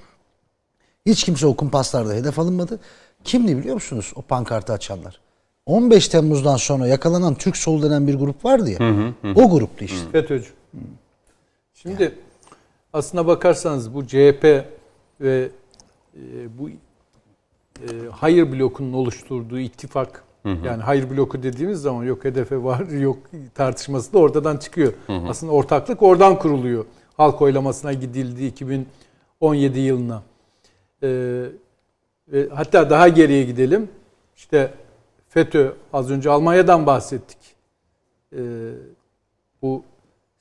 Hiç 1.06 1.24
kimse 1.24 1.46
o 1.46 1.56
kumpaslarda 1.56 2.12
hedef 2.12 2.38
alınmadı. 2.38 2.80
Kimdi 3.24 3.56
biliyor 3.56 3.74
musunuz 3.74 4.12
o 4.16 4.22
pankartı 4.22 4.72
açanlar? 4.72 5.20
15 5.68 6.08
Temmuz'dan 6.08 6.56
sonra 6.56 6.86
yakalanan 6.86 7.34
Türk 7.34 7.56
Sol 7.56 7.82
denen 7.82 8.06
bir 8.06 8.14
grup 8.14 8.44
vardı 8.44 8.70
ya. 8.70 9.12
O 9.34 9.50
gruptu 9.50 9.84
işte. 9.84 10.10
FETÖ'cü. 10.12 10.50
Şimdi 11.74 12.14
aslına 12.92 13.26
bakarsanız 13.26 13.94
bu 13.94 14.06
CHP 14.06 14.64
ve 15.20 15.48
e, 16.14 16.58
bu 16.58 16.68
e, 16.68 17.86
hayır 18.10 18.52
blokunun 18.52 18.92
oluşturduğu 18.92 19.58
ittifak 19.58 20.24
yani 20.44 20.82
hayır 20.82 21.10
bloku 21.10 21.42
dediğimiz 21.42 21.82
zaman 21.82 22.04
yok 22.04 22.24
hedefe 22.24 22.64
var 22.64 22.80
yok 23.00 23.18
tartışması 23.54 24.12
da 24.12 24.18
ortadan 24.18 24.56
çıkıyor. 24.56 24.92
Aslında 25.28 25.52
ortaklık 25.52 26.02
oradan 26.02 26.38
kuruluyor. 26.38 26.84
Halk 27.16 27.42
oylamasına 27.42 27.92
gidildi 27.92 28.46
2017 28.46 29.78
yılına. 29.78 30.22
E, 31.02 31.08
ve 32.28 32.48
hatta 32.54 32.90
daha 32.90 33.08
geriye 33.08 33.44
gidelim. 33.44 33.88
İşte 34.36 34.70
FETÖ 35.38 35.72
az 35.92 36.10
önce 36.10 36.30
Almanya'dan 36.30 36.86
bahsettik. 36.86 37.38
E, 38.32 38.40
bu 39.62 39.82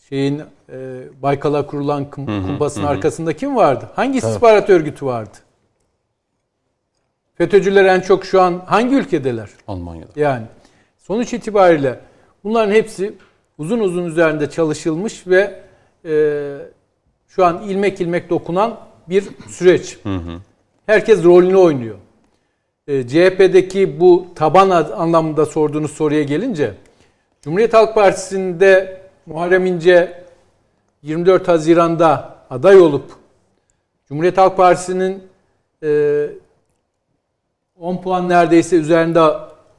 şeyin 0.09 0.41
e, 0.69 1.03
Baykal'a 1.21 1.65
kurulan 1.65 2.03
kum- 2.05 2.45
kumpasın 2.47 2.83
arkasında 2.83 3.33
kim 3.35 3.55
vardı? 3.55 3.89
Hangi 3.95 4.17
istihbarat 4.17 4.69
örgütü 4.69 5.05
vardı? 5.05 5.37
FETÖ'cüler 7.35 7.85
en 7.85 7.99
çok 8.01 8.25
şu 8.25 8.41
an 8.41 8.61
hangi 8.65 8.95
ülkedeler? 8.95 9.49
Almanya'da. 9.67 10.11
Yani 10.15 10.45
sonuç 10.97 11.33
itibariyle 11.33 11.99
bunların 12.43 12.71
hepsi 12.71 13.13
uzun 13.57 13.79
uzun 13.79 14.05
üzerinde 14.05 14.49
çalışılmış 14.49 15.27
ve 15.27 15.61
e, 16.05 16.13
şu 17.27 17.45
an 17.45 17.61
ilmek 17.61 18.01
ilmek 18.01 18.29
dokunan 18.29 18.79
bir 19.09 19.23
süreç. 19.47 19.99
Herkes 20.85 21.23
rolünü 21.23 21.55
oynuyor. 21.55 21.97
E, 22.87 23.07
CHP'deki 23.07 23.99
bu 23.99 24.25
taban 24.35 24.69
anlamında 24.69 25.45
sorduğunuz 25.45 25.91
soruya 25.91 26.23
gelince 26.23 26.73
Cumhuriyet 27.41 27.73
Halk 27.73 27.95
Partisi'nde 27.95 29.01
Muharrem 29.25 29.65
İnce 29.65 30.23
24 31.03 31.47
Haziran'da 31.47 32.35
aday 32.49 32.79
olup 32.79 33.11
Cumhuriyet 34.07 34.37
Halk 34.37 34.57
Partisi'nin 34.57 35.23
e, 35.83 36.29
10 37.79 38.01
puan 38.01 38.29
neredeyse 38.29 38.75
üzerinde 38.75 39.21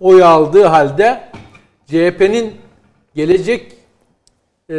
oy 0.01 0.23
aldığı 0.23 0.65
halde 0.65 1.21
CHP'nin 1.87 2.55
gelecek 3.15 3.73
e, 4.71 4.75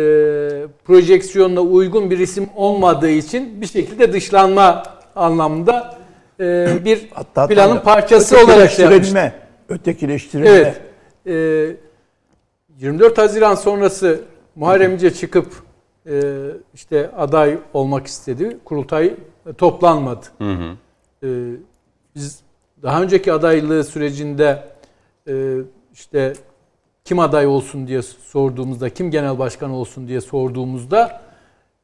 projeksiyonuna 0.85 1.61
uygun 1.61 2.11
bir 2.11 2.19
isim 2.19 2.49
olmadığı 2.55 3.09
için 3.09 3.61
bir 3.61 3.67
şekilde 3.67 4.13
dışlanma 4.13 4.83
anlamında 5.15 5.98
e, 6.39 6.85
bir 6.85 7.07
Hatta 7.13 7.47
planın 7.47 7.79
parçası 7.79 8.35
olarak 8.37 8.71
şey 8.71 8.85
yapmıştı. 8.85 8.85
ötekileştirilme, 8.85 9.33
ötekileştirilme. 9.69 10.49
Evet. 10.49 10.81
Ee, 11.27 11.75
24 12.79 13.17
Haziran 13.17 13.55
sonrası 13.55 14.21
Muharrem 14.55 14.93
İnce 14.93 15.13
çıkıp 15.13 15.53
e, 16.09 16.21
işte 16.73 17.11
aday 17.17 17.57
olmak 17.73 18.07
istedi. 18.07 18.57
Kurultay 18.65 19.15
toplanmadı. 19.57 20.25
Ee, 21.23 21.27
biz 22.15 22.39
daha 22.83 23.01
önceki 23.01 23.33
adaylığı 23.33 23.83
sürecinde 23.83 24.63
e, 25.27 25.55
işte 25.93 26.33
kim 27.03 27.19
aday 27.19 27.47
olsun 27.47 27.87
diye 27.87 28.01
sorduğumuzda, 28.01 28.89
kim 28.89 29.11
genel 29.11 29.39
başkan 29.39 29.69
olsun 29.71 30.07
diye 30.07 30.21
sorduğumuzda 30.21 31.21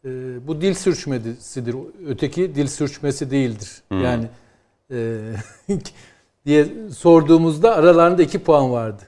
e, 0.05 0.09
bu 0.47 0.61
dil 0.61 0.73
sürçmesidir. 0.73 1.75
Öteki 2.07 2.55
dil 2.55 2.67
sürçmesi 2.67 3.31
değildir. 3.31 3.81
Yani 3.91 4.25
e, 4.91 5.19
diye 6.45 6.65
sorduğumuzda 6.95 7.75
aralarında 7.75 8.23
iki 8.23 8.39
puan 8.39 8.71
vardı. 8.71 9.03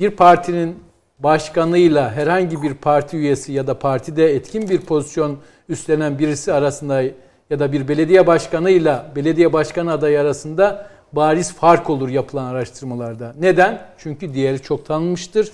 Bir 0.00 0.10
partinin 0.10 0.78
başkanıyla 1.18 2.12
herhangi 2.12 2.62
bir 2.62 2.74
parti 2.74 3.16
üyesi 3.16 3.52
ya 3.52 3.66
da 3.66 3.78
partide 3.78 4.34
etkin 4.34 4.68
bir 4.68 4.80
pozisyon 4.80 5.38
üstlenen 5.68 6.18
birisi 6.18 6.52
arasında 6.52 7.02
ya 7.50 7.58
da 7.58 7.72
bir 7.72 7.88
belediye 7.88 8.26
başkanıyla 8.26 9.12
belediye 9.16 9.52
başkanı 9.52 9.92
adayı 9.92 10.20
arasında 10.20 10.90
bariz 11.12 11.54
fark 11.54 11.90
olur 11.90 12.08
yapılan 12.08 12.44
araştırmalarda. 12.44 13.34
Neden? 13.40 13.82
Çünkü 13.98 14.34
diğeri 14.34 14.62
çok 14.62 14.86
tanınmıştır. 14.86 15.52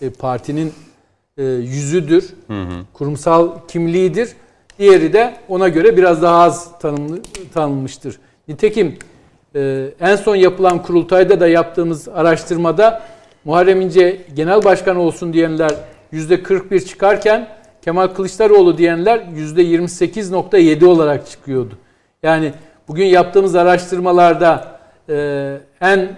E, 0.00 0.10
partinin 0.10 0.72
e, 1.36 1.44
yüzüdür. 1.44 2.34
Kurumsal 2.92 3.66
kimliğidir. 3.68 4.36
Diğeri 4.78 5.12
de 5.12 5.34
ona 5.48 5.68
göre 5.68 5.96
biraz 5.96 6.22
daha 6.22 6.42
az 6.42 6.78
tanımlı, 6.78 7.22
tanınmıştır. 7.54 8.18
Nitekim 8.48 8.98
e, 9.54 9.90
en 10.00 10.16
son 10.16 10.36
yapılan 10.36 10.82
kurultayda 10.82 11.40
da 11.40 11.48
yaptığımız 11.48 12.08
araştırmada 12.08 13.02
Muharrem 13.44 13.80
İnce 13.80 14.20
genel 14.36 14.64
başkan 14.64 14.96
olsun 14.96 15.32
diyenler 15.32 15.70
%41 16.12 16.84
çıkarken 16.84 17.48
Kemal 17.82 18.06
Kılıçdaroğlu 18.06 18.78
diyenler 18.78 19.18
%28.7 19.18 20.84
olarak 20.84 21.26
çıkıyordu. 21.26 21.78
Yani 22.22 22.52
bugün 22.88 23.04
yaptığımız 23.04 23.54
araştırmalarda 23.54 24.78
e, 25.08 25.56
en 25.80 26.08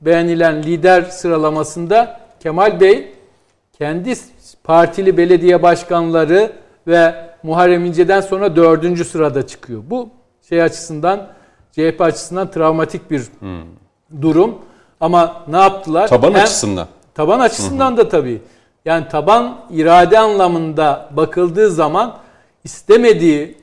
beğenilen 0.00 0.62
lider 0.62 1.02
sıralamasında 1.02 2.20
Kemal 2.40 2.80
Bey 2.80 3.08
kendi 3.78 4.14
partili 4.64 5.16
belediye 5.16 5.62
başkanları 5.62 6.52
ve 6.86 7.27
Muharrem 7.42 7.84
İnce'den 7.84 8.20
sonra 8.20 8.56
dördüncü 8.56 9.04
sırada 9.04 9.46
çıkıyor. 9.46 9.82
Bu 9.90 10.08
şey 10.48 10.62
açısından 10.62 11.26
CHP 11.72 12.00
açısından 12.00 12.50
travmatik 12.50 13.10
bir 13.10 13.22
durum. 14.22 14.58
Ama 15.00 15.42
ne 15.48 15.56
yaptılar? 15.56 16.08
Taban 16.08 16.32
Hem- 16.32 16.42
açısından. 16.42 16.88
Taban 17.14 17.40
açısından 17.40 17.96
da 17.96 18.08
tabii. 18.08 18.42
Yani 18.84 19.08
taban 19.08 19.58
irade 19.70 20.18
anlamında 20.18 21.08
bakıldığı 21.16 21.70
zaman 21.70 22.16
istemediği, 22.64 23.56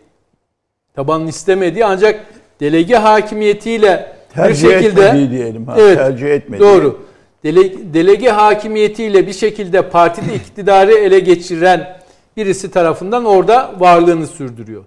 tabanın 0.95 1.28
istemediği 1.28 1.86
ancak 1.86 2.26
delege 2.59 2.95
hakimiyetiyle 2.95 4.15
Tercih 4.34 4.67
bir 4.67 4.73
şekilde 4.73 5.05
etmediği 5.05 5.32
diyelim. 5.32 5.67
Ha, 5.67 5.76
evet, 5.80 5.97
tercih 5.97 6.28
etmediği. 6.28 6.69
Doğru. 6.69 7.05
Dele, 7.43 7.93
delege 7.93 8.30
hakimiyetiyle 8.30 9.28
bir 9.28 9.34
şekilde 9.34 9.89
partide 9.89 10.36
iktidarı 10.36 10.93
ele 10.93 11.19
geçiren 11.19 11.97
birisi 12.38 12.71
tarafından 12.71 13.25
orada 13.25 13.71
varlığını 13.79 14.27
sürdürüyor. 14.27 14.83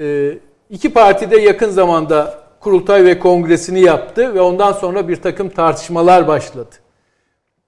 Ee, 0.00 0.38
iki 0.70 0.92
parti 0.92 1.30
de 1.30 1.36
yakın 1.36 1.70
zamanda 1.70 2.42
kurultay 2.60 3.04
ve 3.04 3.18
kongresini 3.18 3.80
yaptı 3.80 4.34
ve 4.34 4.40
ondan 4.40 4.72
sonra 4.72 5.08
bir 5.08 5.16
takım 5.16 5.48
tartışmalar 5.48 6.28
başladı. 6.28 6.70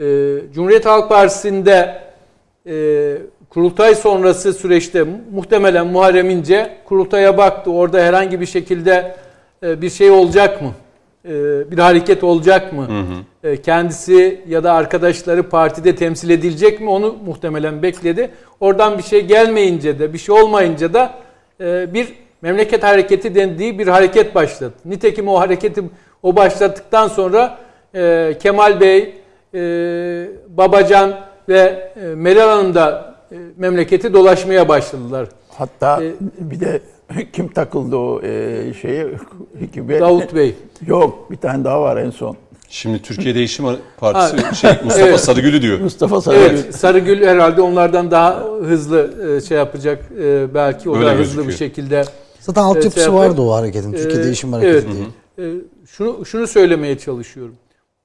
Ee, 0.00 0.04
Cumhuriyet 0.54 0.86
Halk 0.86 1.08
Partisi'nde 1.08 2.02
e, 2.66 3.16
kurultay 3.50 3.94
sonrası 3.94 4.52
süreçte 4.52 5.04
muhtemelen 5.32 5.86
Muharrem 5.86 6.30
İnce 6.30 6.76
kurultaya 6.84 7.38
baktı. 7.38 7.70
Orada 7.70 8.00
herhangi 8.00 8.40
bir 8.40 8.46
şekilde 8.46 9.16
e, 9.62 9.82
bir 9.82 9.90
şey 9.90 10.10
olacak 10.10 10.62
mı? 10.62 10.72
E, 11.24 11.30
bir 11.70 11.78
hareket 11.78 12.24
olacak 12.24 12.72
mı? 12.72 12.88
E, 13.44 13.62
kendisi 13.62 14.40
ya 14.48 14.64
da 14.64 14.72
arkadaşları 14.72 15.48
partide 15.48 15.96
temsil 15.96 16.30
edilecek 16.30 16.80
mi? 16.80 16.90
Onu 16.90 17.16
muhtemelen 17.26 17.82
bekledi. 17.82 18.30
Oradan 18.60 18.98
bir 18.98 19.02
şey 19.02 19.26
gelmeyince 19.26 19.98
de 19.98 20.12
bir 20.12 20.18
şey 20.18 20.34
olmayınca 20.34 20.94
da 20.94 21.14
e, 21.60 21.94
bir 21.94 22.08
memleket 22.42 22.82
hareketi 22.82 23.34
dendiği 23.34 23.78
bir 23.78 23.86
hareket 23.86 24.34
başladı. 24.34 24.74
Nitekim 24.84 25.28
o 25.28 25.40
hareketi 25.40 25.82
o 26.22 26.36
başlattıktan 26.36 27.08
sonra 27.08 27.58
e, 27.94 28.34
Kemal 28.42 28.80
Bey, 28.80 29.14
e, 29.54 29.60
Babacan 30.48 31.20
ve 31.48 31.92
Meral 32.16 32.48
Hanım 32.48 32.74
da 32.74 33.14
memleketi 33.56 34.14
dolaşmaya 34.14 34.68
başladılar. 34.68 35.28
Hatta 35.48 36.02
bir 36.38 36.60
de 36.60 36.80
kim 37.32 37.48
takıldı 37.48 37.96
o 37.96 38.22
e, 38.22 38.72
şeye 38.82 39.06
ekibe? 39.60 40.00
Davut 40.00 40.34
Bey. 40.34 40.54
Yok 40.86 41.30
bir 41.30 41.36
tane 41.36 41.64
daha 41.64 41.80
var 41.82 41.96
en 41.96 42.10
son. 42.10 42.36
Şimdi 42.68 43.02
Türkiye 43.02 43.34
Değişim 43.34 43.66
Partisi 43.96 44.56
şey 44.56 44.70
Mustafa 44.84 45.08
Evet. 45.08 45.20
Sarıgül'ü 45.20 45.62
diyor. 45.62 45.80
Mustafa 45.80 46.20
Sarıgül. 46.20 46.44
Evet, 46.44 46.74
Sarıgül 46.74 47.26
herhalde 47.26 47.62
onlardan 47.62 48.10
daha 48.10 48.44
hızlı 48.44 49.14
e, 49.36 49.40
şey 49.40 49.58
yapacak. 49.58 50.04
E, 50.22 50.54
belki 50.54 50.90
o 50.90 50.96
Öyle 50.96 51.06
da 51.06 51.10
hızlı 51.10 51.22
gözüküyor. 51.22 51.48
bir 51.48 51.52
şekilde. 51.52 52.04
Zaten 52.40 52.62
altyapısı 52.62 53.04
şey 53.04 53.12
vardı 53.12 53.40
o 53.40 53.52
hareketin. 53.52 53.92
Türkiye 53.92 54.24
Değişim 54.24 54.52
Hareketi 54.52 54.76
evet. 54.76 54.86
diye. 55.36 55.48
E, 55.48 55.52
şunu 55.86 56.26
şunu 56.26 56.46
söylemeye 56.46 56.98
çalışıyorum. 56.98 57.54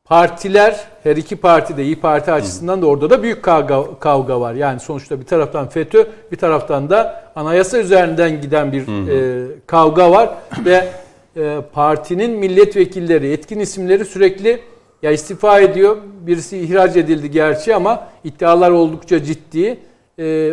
Partiler 0.09 0.87
her 1.03 1.15
iki 1.15 1.35
parti 1.35 1.77
de 1.77 1.83
İyi 1.83 1.95
Parti 1.95 2.31
açısından 2.31 2.81
da 2.81 2.85
orada 2.85 3.09
da 3.09 3.23
büyük 3.23 3.43
kavga, 3.43 3.99
kavga 3.99 4.41
var. 4.41 4.53
Yani 4.53 4.79
sonuçta 4.79 5.19
bir 5.19 5.25
taraftan 5.25 5.69
FETÖ, 5.69 6.07
bir 6.31 6.37
taraftan 6.37 6.89
da 6.89 7.31
anayasa 7.35 7.77
üzerinden 7.77 8.41
giden 8.41 8.71
bir 8.71 8.81
e, 8.81 9.47
kavga 9.67 10.11
var 10.11 10.29
ve 10.65 10.87
e, 11.35 11.57
partinin 11.73 12.31
milletvekilleri, 12.31 13.31
etkin 13.31 13.59
isimleri 13.59 14.05
sürekli 14.05 14.59
ya 15.01 15.11
istifa 15.11 15.59
ediyor. 15.59 15.97
Birisi 16.21 16.57
ihraç 16.57 16.95
edildi 16.95 17.31
gerçi 17.31 17.75
ama 17.75 18.07
iddialar 18.23 18.71
oldukça 18.71 19.23
ciddi. 19.23 19.79
E, 20.19 20.51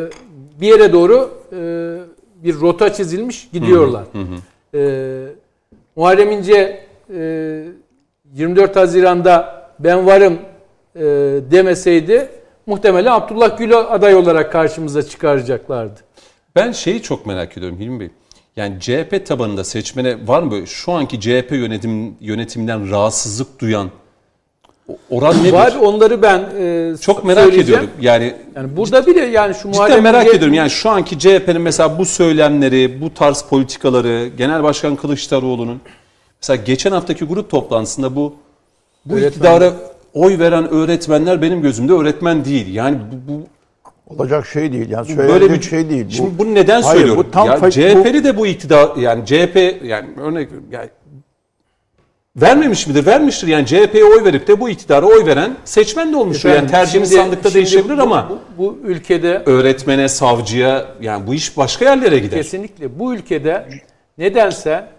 bir 0.60 0.66
yere 0.66 0.92
doğru 0.92 1.30
e, 1.52 1.58
bir 2.44 2.60
rota 2.60 2.92
çizilmiş 2.92 3.48
gidiyorlar. 3.52 4.04
E, 4.74 5.26
Muharrem 5.96 6.32
İnce 6.32 6.86
e, 7.14 7.64
24 8.36 8.76
Haziran'da 8.76 9.66
ben 9.78 10.06
varım 10.06 10.38
e, 10.94 11.00
demeseydi 11.50 12.28
muhtemelen 12.66 13.12
Abdullah 13.12 13.58
Gül'ü 13.58 13.76
aday 13.76 14.14
olarak 14.14 14.52
karşımıza 14.52 15.02
çıkaracaklardı. 15.02 16.00
Ben 16.56 16.72
şeyi 16.72 17.02
çok 17.02 17.26
merak 17.26 17.58
ediyorum 17.58 17.78
Hilmi 17.78 18.00
Bey. 18.00 18.10
Yani 18.56 18.80
CHP 18.80 19.26
tabanında 19.26 19.64
seçmene 19.64 20.16
var 20.26 20.42
mı 20.42 20.50
böyle 20.50 20.66
şu 20.66 20.92
anki 20.92 21.20
CHP 21.20 21.52
yönetim 21.52 22.16
yönetiminden 22.20 22.90
rahatsızlık 22.90 23.60
duyan 23.60 23.90
oran 25.10 25.44
nedir? 25.44 25.52
Var 25.52 25.74
onları 25.82 26.22
ben 26.22 26.44
e, 26.60 26.96
Çok 27.00 27.24
merak 27.24 27.54
ediyorum. 27.54 27.90
Yani 28.00 28.34
Yani 28.56 28.76
burada 28.76 29.06
bile 29.06 29.20
yani 29.20 29.54
şu 29.54 29.72
cidden 29.72 30.02
merak 30.02 30.26
ediyorum. 30.26 30.54
Yani 30.54 30.70
şu 30.70 30.90
anki 30.90 31.18
CHP'nin 31.18 31.60
mesela 31.60 31.98
bu 31.98 32.04
söylemleri, 32.04 33.00
bu 33.00 33.14
tarz 33.14 33.42
politikaları, 33.42 34.28
Genel 34.38 34.62
Başkan 34.62 34.96
Kılıçdaroğlu'nun 34.96 35.80
mesela 36.48 36.64
geçen 36.64 36.92
haftaki 36.92 37.24
grup 37.24 37.50
toplantısında 37.50 38.16
bu 38.16 38.34
bu 39.04 39.14
Öğretmenler. 39.14 39.28
iktidara 39.28 39.72
oy 40.14 40.38
veren 40.38 40.68
öğretmenler 40.70 41.42
benim 41.42 41.62
gözümde 41.62 41.92
öğretmen 41.92 42.44
değil. 42.44 42.74
Yani 42.74 42.98
bu, 43.28 43.32
bu 43.32 43.46
Olacak 44.06 44.46
şey 44.46 44.72
değil. 44.72 44.90
Yani 44.90 45.16
böyle 45.16 45.28
böyle 45.28 45.52
bir 45.52 45.62
şey 45.62 45.90
değil. 45.90 46.06
Şimdi 46.10 46.38
bunu 46.38 46.54
neden 46.54 46.82
Hayır, 46.82 46.98
söylüyorum? 46.98 47.24
bu 47.28 47.30
tam 47.30 47.48
ya 47.48 47.70
CHP'li 47.70 48.24
de 48.24 48.36
bu 48.36 48.46
iktidar 48.46 48.96
yani 48.96 49.26
CHP 49.26 49.82
yani 49.84 50.08
örnek 50.20 50.48
yani 50.70 50.88
vermemiş 52.36 52.86
midir? 52.86 53.06
Vermiştir. 53.06 53.46
Yani 53.46 53.66
CHP'ye 53.66 54.04
oy 54.04 54.24
verip 54.24 54.48
de 54.48 54.60
bu 54.60 54.68
iktidara 54.68 55.06
oy 55.06 55.26
veren 55.26 55.56
seçmen 55.64 56.12
de 56.12 56.16
olmuş. 56.16 56.44
yani 56.44 56.70
şimdi- 56.92 57.06
sandıkta 57.06 57.50
şimdi 57.50 57.54
değişebilir 57.54 57.98
bu- 57.98 58.02
ama 58.02 58.28
bu, 58.30 58.38
bu 58.58 58.88
ülkede 58.88 59.42
öğretmene, 59.46 60.08
savcıya 60.08 60.86
yani 61.00 61.26
bu 61.26 61.34
iş 61.34 61.56
başka 61.56 61.84
yerlere 61.84 62.18
gider. 62.18 62.38
Kesinlikle. 62.38 62.98
Bu 62.98 63.14
ülkede 63.14 63.68
nedense 64.18 64.95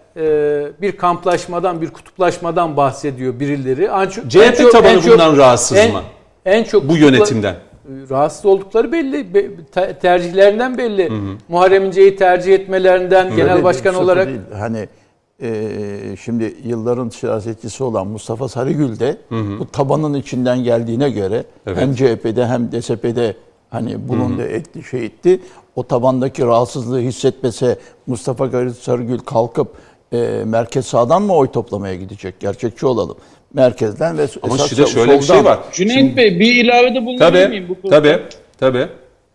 bir 0.82 0.96
kamplaşmadan, 0.96 1.80
bir 1.82 1.90
kutuplaşmadan 1.90 2.76
bahsediyor 2.76 3.40
birileri. 3.40 3.84
En 3.84 4.06
çok- 4.08 4.30
CHP 4.30 4.40
en 4.44 4.52
çok- 4.52 4.72
tabanı 4.72 4.92
en 4.92 5.00
çok- 5.00 5.12
bundan 5.12 5.36
rahatsız 5.36 5.76
en- 5.78 5.92
mı? 5.92 6.00
En 6.44 6.64
çok 6.64 6.88
Bu 6.88 6.96
yönetimden. 6.96 7.56
rahatsız 8.10 8.46
oldukları 8.46 8.92
belli. 8.92 9.34
Be- 9.34 9.64
te- 9.72 9.98
tercihlerinden 10.02 10.78
belli. 10.78 11.12
Muharrem 11.48 11.84
İnce'yi 11.84 12.16
tercih 12.16 12.54
etmelerinden 12.54 13.26
Öyle 13.26 13.36
genel 13.36 13.64
başkan 13.64 13.94
olarak 13.94 14.26
değil. 14.26 14.40
hani 14.58 14.88
e, 15.42 15.68
şimdi 16.24 16.54
yılların 16.64 17.08
siyasetçisi 17.08 17.84
olan 17.84 18.06
Mustafa 18.06 18.48
Sarıgül 18.48 18.98
de 18.98 19.16
bu 19.30 19.66
tabanın 19.72 20.14
içinden 20.14 20.58
geldiğine 20.64 21.10
göre 21.10 21.44
Evet. 21.66 21.78
hem 21.80 21.94
CHP'de 21.94 22.46
hem 22.46 22.72
DSP'de 22.72 23.36
hani 23.70 24.08
bulundu 24.08 24.42
etti 24.42 24.82
şey 24.90 25.04
etti. 25.04 25.40
O 25.76 25.82
tabandaki 25.86 26.46
rahatsızlığı 26.46 27.00
hissetmese 27.00 27.78
Mustafa 28.06 28.50
Sarıgül 28.80 29.18
kalkıp 29.18 29.68
e, 30.12 30.16
merkez 30.46 30.86
sağdan 30.86 31.22
mı 31.22 31.36
oy 31.36 31.50
toplamaya 31.52 31.94
gidecek? 31.94 32.40
Gerçekçi 32.40 32.86
olalım. 32.86 33.16
Merkezden 33.54 34.18
ve 34.18 34.26
Ama 34.42 34.54
esas 34.54 34.68
şimdi 34.76 34.90
şöyle 34.90 35.12
bir 35.12 35.16
şey 35.16 35.22
soldan. 35.22 35.44
var. 35.44 35.58
Cüneyt 35.72 36.16
Bey 36.16 36.40
bir 36.40 36.64
ilavede 36.64 37.06
bulunabilir 37.06 37.48
miyim 37.48 37.64
Tabii. 37.64 37.76
bu 37.76 37.82
konuda? 37.82 37.96
Tabii. 38.02 38.18
Tabii. 38.60 38.86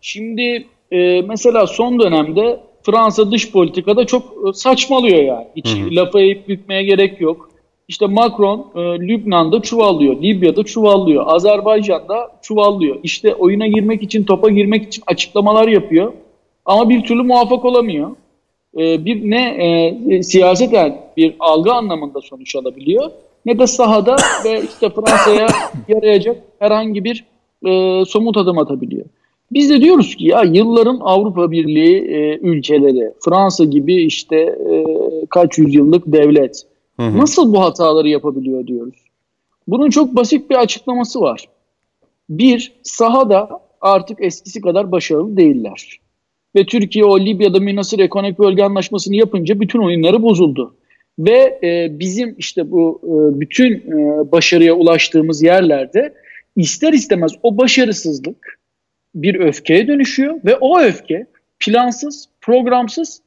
Şimdi 0.02 0.68
e, 0.92 1.22
mesela 1.22 1.68
son 1.68 2.00
dönemde 2.00 2.60
Fransa 2.84 3.32
dış 3.32 3.52
politikada 3.52 4.06
çok 4.06 4.24
e, 4.24 4.54
saçmalıyor 4.54 5.24
yani. 5.24 5.48
Hiç 5.56 5.76
lafa 5.92 6.22
eğip 6.22 6.48
bükmeye 6.48 6.84
gerek 6.84 7.22
yok. 7.22 7.50
İşte 7.88 8.06
Macron 8.06 8.72
e, 8.76 8.80
Lübnan'da 8.80 9.62
çuvallıyor, 9.62 10.22
Libya'da 10.22 10.64
çuvallıyor, 10.64 11.24
Azerbaycan'da 11.28 12.32
çuvallıyor. 12.42 12.96
İşte 13.04 13.36
oyuna 13.36 13.68
girmek 13.68 14.04
için, 14.04 14.24
topa 14.24 14.50
girmek 14.50 14.84
için 14.88 15.04
açıklamalar 15.08 15.68
yapıyor. 15.68 16.14
Ama 16.66 16.90
bir 16.90 17.04
türlü 17.04 17.24
muvaffak 17.24 17.66
olamıyor. 17.66 18.10
E, 18.78 19.06
bir 19.06 19.30
ne 19.30 19.46
e, 20.10 20.24
siyaseten 20.24 21.02
bir 21.18 21.36
algı 21.40 21.74
anlamında 21.74 22.22
sonuç 22.22 22.56
alabiliyor 22.56 23.12
ne 23.46 23.60
de 23.60 23.68
sahada 23.68 24.16
ve 24.46 24.62
işte 24.64 24.90
Fransa'ya 24.90 25.48
yarayacak 25.88 26.38
herhangi 26.60 27.04
bir 27.04 27.26
e, 27.66 28.06
somut 28.06 28.38
adım 28.38 28.58
atabiliyor. 28.58 29.06
Biz 29.52 29.70
de 29.70 29.82
diyoruz 29.82 30.16
ki 30.16 30.28
ya 30.28 30.42
yılların 30.42 31.00
Avrupa 31.02 31.52
Birliği 31.52 31.98
e, 31.98 32.38
ülkeleri, 32.38 33.14
Fransa 33.26 33.66
gibi 33.66 33.96
işte 33.96 34.36
e, 34.38 34.86
kaç 35.30 35.58
yüzyıllık 35.58 36.04
devlet 36.08 36.66
nasıl 37.00 37.54
bu 37.54 37.62
hataları 37.62 38.10
yapabiliyor 38.10 38.68
diyoruz. 38.68 39.04
Bunun 39.68 39.90
çok 39.90 40.16
basit 40.16 40.50
bir 40.50 40.56
açıklaması 40.56 41.22
var. 41.22 41.50
Bir, 42.30 42.74
sahada 42.84 43.50
artık 43.82 44.24
eskisi 44.24 44.62
kadar 44.62 44.92
başarılı 44.92 45.38
değiller. 45.38 46.00
Ve 46.56 46.66
Türkiye 46.66 47.06
o 47.06 47.20
Libya'da 47.20 47.60
Münasır 47.60 47.99
Ekonomik 47.99 48.39
Bölge 48.39 48.64
Anlaşması'nı 48.64 49.16
yapınca 49.16 49.60
bütün 49.60 49.80
oyunları 49.80 50.22
bozuldu. 50.22 50.76
Ve 51.20 51.60
e, 51.64 51.99
bizim 51.99 52.36
işte 52.38 52.72
bu 52.72 53.01
e, 53.04 53.39
bütün 53.39 53.74
e, 53.74 54.32
başarıya 54.32 54.74
ulaştığımız 54.74 55.43
yerlerde 55.43 56.14
ister 56.56 56.93
istemez 56.93 57.32
o 57.43 57.58
başarısızlık 57.58 58.60
bir 59.16 59.39
öfkeye 59.39 59.88
dönüşüyor 59.88 60.36
ve 60.45 60.56
o 60.56 60.80
öfke 60.80 61.26
plansız, 61.60 62.30
programsız, 62.41 63.22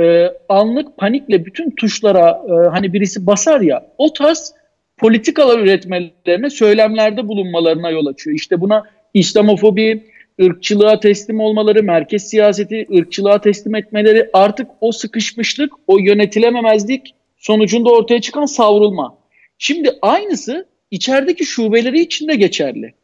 e, 0.00 0.32
anlık 0.48 0.96
panikle 0.96 1.44
bütün 1.44 1.70
tuşlara 1.70 2.42
e, 2.48 2.68
hani 2.68 2.92
birisi 2.92 3.26
basar 3.26 3.60
ya 3.60 3.86
o 3.98 4.12
tarz 4.12 4.54
politikalar 4.96 5.58
üretmelerine, 5.58 6.50
söylemlerde 6.50 7.28
bulunmalarına 7.28 7.90
yol 7.90 8.06
açıyor. 8.06 8.36
İşte 8.36 8.60
buna 8.60 8.82
İslamofobi, 9.14 10.04
ırkçılığa 10.42 11.00
teslim 11.00 11.40
olmaları, 11.40 11.82
merkez 11.82 12.30
siyaseti 12.30 12.86
ırkçılığa 12.98 13.40
teslim 13.40 13.74
etmeleri 13.74 14.30
artık 14.32 14.66
o 14.80 14.92
sıkışmışlık, 14.92 15.72
o 15.86 15.98
yönetilememezlik 15.98 17.14
sonucunda 17.36 17.90
ortaya 17.90 18.20
çıkan 18.20 18.44
savrulma. 18.44 19.18
Şimdi 19.58 19.90
aynısı 20.02 20.66
içerideki 20.90 21.44
şubeleri 21.44 22.00
içinde 22.00 22.34
geçerli. 22.34 22.94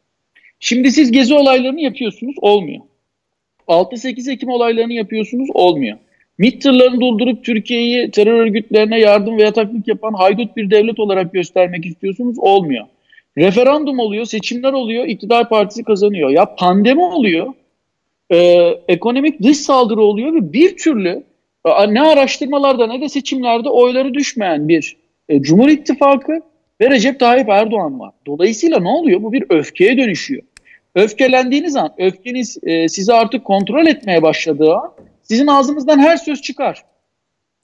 Şimdi 0.59 0.91
siz 0.91 1.11
gezi 1.11 1.33
olaylarını 1.33 1.81
yapıyorsunuz, 1.81 2.35
olmuyor. 2.41 2.81
6-8 3.67 4.31
Ekim 4.31 4.49
olaylarını 4.49 4.93
yapıyorsunuz, 4.93 5.49
olmuyor. 5.53 5.97
MİT 6.37 6.61
tırlarını 6.61 7.01
doldurup 7.01 7.45
Türkiye'yi 7.45 8.11
terör 8.11 8.39
örgütlerine 8.39 8.99
yardım 8.99 9.37
ve 9.37 9.43
yataklık 9.43 9.87
yapan 9.87 10.13
haydut 10.13 10.57
bir 10.57 10.71
devlet 10.71 10.99
olarak 10.99 11.33
göstermek 11.33 11.85
istiyorsunuz, 11.85 12.39
olmuyor. 12.39 12.85
Referandum 13.37 13.99
oluyor, 13.99 14.25
seçimler 14.25 14.73
oluyor, 14.73 15.05
iktidar 15.05 15.49
partisi 15.49 15.83
kazanıyor. 15.83 16.29
Ya 16.29 16.55
pandemi 16.55 17.01
oluyor, 17.01 17.53
e, 18.31 18.37
ekonomik 18.87 19.43
dış 19.43 19.57
saldırı 19.57 20.01
oluyor 20.01 20.33
ve 20.33 20.53
bir 20.53 20.77
türlü 20.77 21.23
e, 21.65 21.93
ne 21.93 22.01
araştırmalarda 22.01 22.87
ne 22.87 23.01
de 23.01 23.09
seçimlerde 23.09 23.69
oyları 23.69 24.13
düşmeyen 24.13 24.67
bir 24.67 24.97
e, 25.29 25.41
Cumhur 25.41 25.69
İttifakı 25.69 26.41
ve 26.81 26.89
Recep 26.89 27.19
Tayyip 27.19 27.49
Erdoğan 27.49 27.99
var. 27.99 28.11
Dolayısıyla 28.27 28.79
ne 28.79 28.89
oluyor? 28.89 29.23
Bu 29.23 29.33
bir 29.33 29.43
öfkeye 29.49 29.97
dönüşüyor. 29.97 30.43
Öfkelendiğiniz 30.95 31.75
an, 31.75 31.93
öfkeniz 31.97 32.57
e, 32.63 32.89
sizi 32.89 33.13
artık 33.13 33.45
kontrol 33.45 33.87
etmeye 33.87 34.21
başladığı 34.21 34.73
an 34.73 34.93
sizin 35.23 35.47
ağzınızdan 35.47 35.99
her 35.99 36.17
söz 36.17 36.41
çıkar. 36.41 36.83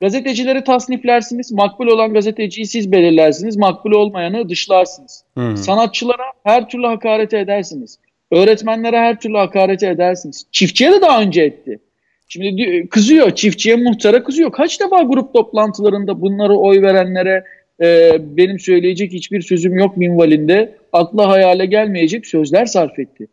Gazetecileri 0.02 0.64
tasniflersiniz, 0.64 1.52
makbul 1.52 1.88
olan 1.88 2.14
gazeteciyi 2.14 2.66
siz 2.68 2.92
belirlersiniz, 2.92 3.58
makbul 3.58 3.92
olmayanı 3.92 4.50
dışlarsınız. 4.50 5.24
Sanatçılara 5.58 6.24
her 6.44 6.70
türlü 6.70 6.86
hakaret 6.88 7.34
edersiniz. 7.34 8.00
Öğretmenlere 8.32 8.98
her 8.98 9.20
türlü 9.20 9.38
hakaret 9.38 9.84
edersiniz. 9.84 10.46
Çiftçiye 10.52 10.92
de 10.92 11.02
daha 11.02 11.22
önce 11.22 11.42
etti. 11.42 11.80
Şimdi 12.28 12.58
di- 12.58 12.88
kızıyor, 12.90 13.36
çiftçiye, 13.36 13.76
muhtara 13.76 14.24
kızıyor. 14.24 14.52
Kaç 14.52 14.80
defa 14.82 15.02
grup 15.02 15.34
toplantılarında 15.34 16.22
bunları 16.22 16.54
oy 16.54 16.82
verenlere 16.82 17.44
e, 17.82 18.18
benim 18.38 18.60
söyleyecek 18.60 19.12
hiçbir 19.12 19.42
sözüm 19.42 19.76
yok 19.76 19.98
minvalinde 19.98 20.76
akla 20.94 21.30
hayale 21.30 21.66
gelmeyecek 21.66 22.28
sözler 22.28 22.66
sarf 22.66 23.00
etti. 23.00 23.28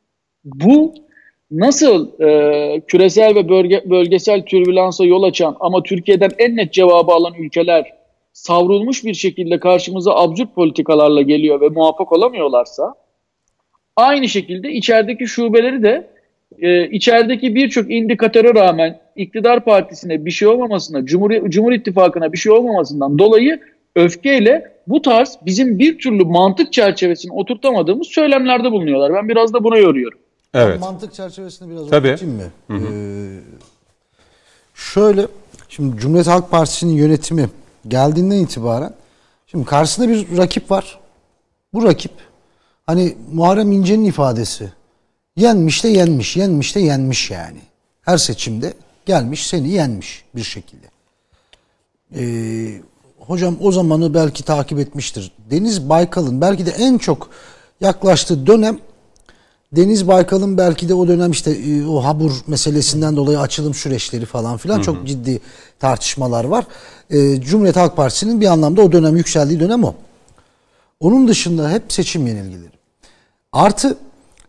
Bu 0.45 0.95
nasıl 1.51 2.21
e, 2.21 2.81
küresel 2.81 3.35
ve 3.35 3.49
bölge, 3.49 3.83
bölgesel 3.87 4.43
türbülansa 4.43 5.05
yol 5.05 5.23
açan 5.23 5.57
ama 5.61 5.83
Türkiye'den 5.83 6.31
en 6.39 6.57
net 6.57 6.73
cevabı 6.73 7.13
alan 7.13 7.35
ülkeler 7.35 7.93
savrulmuş 8.33 9.05
bir 9.05 9.15
şekilde 9.15 9.61
karşımıza 9.61 10.15
absürt 10.15 10.55
politikalarla 10.55 11.23
geliyor 11.23 11.61
ve 11.61 11.69
muvaffak 11.69 12.13
olamıyorlarsa 12.13 12.95
aynı 13.97 14.29
şekilde 14.29 14.73
içerideki 14.73 15.27
şubeleri 15.27 15.83
de 15.83 16.11
e, 16.59 16.91
içerideki 16.91 17.55
birçok 17.55 17.91
indikatöre 17.91 18.55
rağmen 18.55 19.01
iktidar 19.17 19.65
partisine 19.65 20.25
bir 20.25 20.31
şey 20.31 20.49
olmamasına, 20.49 21.05
Cumhur, 21.05 21.51
Cumhur 21.51 21.73
İttifakı'na 21.73 22.33
bir 22.33 22.39
şey 22.39 22.53
olmamasından 22.53 23.19
dolayı 23.19 23.61
öfkeyle 23.97 24.73
bu 24.87 25.03
tarz 25.03 25.39
bizim 25.47 25.79
bir 25.79 25.99
türlü 25.99 26.25
mantık 26.25 26.73
çerçevesini 26.73 27.33
oturtamadığımız 27.33 28.07
söylemlerde 28.07 28.73
bulunuyorlar. 28.73 29.15
Ben 29.15 29.29
biraz 29.29 29.55
da 29.55 29.65
buna 29.65 29.77
yoruyorum. 29.77 30.19
Evet. 30.55 30.81
Mantık 30.81 31.15
çerçevesinde 31.15 31.71
biraz 31.71 31.91
Tabii. 31.91 32.09
anlatayım 32.09 32.37
mı? 32.37 32.43
Ee, 32.71 33.41
şöyle, 34.75 35.27
şimdi 35.69 35.97
Cumhuriyet 35.97 36.27
Halk 36.27 36.51
Partisi'nin 36.51 36.93
yönetimi 36.93 37.51
geldiğinden 37.89 38.37
itibaren 38.37 38.95
şimdi 39.47 39.65
karşısında 39.65 40.09
bir 40.09 40.39
rakip 40.39 40.71
var. 40.71 40.99
Bu 41.75 41.85
rakip 41.85 42.13
hani 42.87 43.17
Muharrem 43.33 43.73
İnce'nin 43.73 44.05
ifadesi 44.05 44.73
yenmiş 45.37 45.85
de 45.85 45.89
yenmiş, 45.89 46.37
yenmiş 46.37 46.77
de 46.77 46.81
yenmiş 46.81 47.31
yani. 47.31 47.59
Her 48.03 48.17
seçimde 48.17 48.75
gelmiş 49.07 49.47
seni 49.47 49.69
yenmiş 49.69 50.25
bir 50.35 50.43
şekilde. 50.43 50.87
Ee, 52.17 52.83
hocam 53.19 53.57
o 53.61 53.73
zamanı 53.73 54.15
belki 54.15 54.45
takip 54.45 54.79
etmiştir. 54.79 55.33
Deniz 55.51 55.89
Baykal'ın 55.89 56.41
belki 56.41 56.67
de 56.67 56.71
en 56.71 56.99
çok 56.99 57.31
yaklaştığı 57.81 58.47
dönem 58.47 58.79
Deniz 59.73 60.09
Baykal'ın 60.09 60.59
belki 60.59 60.89
de 60.89 60.95
o 60.95 61.09
dönem 61.09 61.31
işte 61.31 61.51
e, 61.51 61.87
o 61.87 62.05
Habur 62.05 62.33
meselesinden 62.47 63.16
dolayı 63.16 63.41
açılım 63.41 63.75
süreçleri 63.75 64.27
falan 64.27 64.57
filan 64.57 64.81
çok 64.81 65.07
ciddi 65.07 65.41
tartışmalar 65.79 66.45
var. 66.45 66.66
E, 67.11 67.41
Cumhuriyet 67.41 67.77
Halk 67.77 67.97
Partisi'nin 67.97 68.41
bir 68.41 68.47
anlamda 68.47 68.83
o 68.83 68.93
dönem 68.93 69.16
yükseldiği 69.16 69.61
dönem 69.61 69.85
o. 69.85 69.95
Onun 71.01 71.29
dışında 71.29 71.71
hep 71.71 71.83
seçim 71.93 72.27
yenilgileri. 72.27 72.73
Artı 73.53 73.99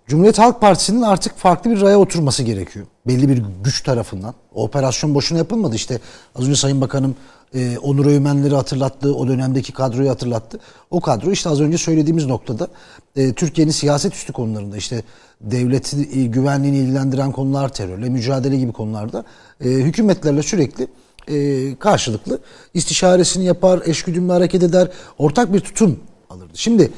Cumhuriyet 0.09 0.39
Halk 0.39 0.61
Partisi'nin 0.61 1.01
artık 1.01 1.37
farklı 1.37 1.71
bir 1.71 1.81
raya 1.81 1.99
oturması 1.99 2.43
gerekiyor. 2.43 2.85
Belli 3.07 3.29
bir 3.29 3.43
güç 3.63 3.83
tarafından. 3.83 4.33
O 4.53 4.63
operasyon 4.63 5.15
boşuna 5.15 5.37
yapılmadı. 5.37 5.75
İşte 5.75 5.99
az 6.35 6.45
önce 6.45 6.55
Sayın 6.55 6.81
Bakanım 6.81 7.15
e, 7.55 7.77
Onur 7.77 8.05
Öymenleri 8.05 8.55
hatırlattı. 8.55 9.15
O 9.15 9.27
dönemdeki 9.27 9.73
kadroyu 9.73 10.09
hatırlattı. 10.09 10.59
O 10.91 11.01
kadro 11.01 11.31
işte 11.31 11.49
az 11.49 11.61
önce 11.61 11.77
söylediğimiz 11.77 12.25
noktada 12.25 12.67
e, 13.15 13.33
Türkiye'nin 13.33 13.71
siyaset 13.71 14.13
üstü 14.13 14.33
konularında 14.33 14.77
işte 14.77 15.03
devleti 15.41 16.19
e, 16.19 16.25
güvenliğini 16.25 16.77
ilgilendiren 16.77 17.31
konular, 17.31 17.73
terörle 17.73 18.09
mücadele 18.09 18.57
gibi 18.57 18.71
konularda 18.71 19.25
e, 19.61 19.69
hükümetlerle 19.69 20.43
sürekli 20.43 20.87
e, 21.27 21.75
karşılıklı 21.75 22.39
istişaresini 22.73 23.45
yapar, 23.45 23.81
eşgüdümlü 23.85 24.31
hareket 24.31 24.63
eder, 24.63 24.87
ortak 25.17 25.53
bir 25.53 25.59
tutum 25.59 25.99
alırdı. 26.29 26.53
Şimdi 26.53 26.91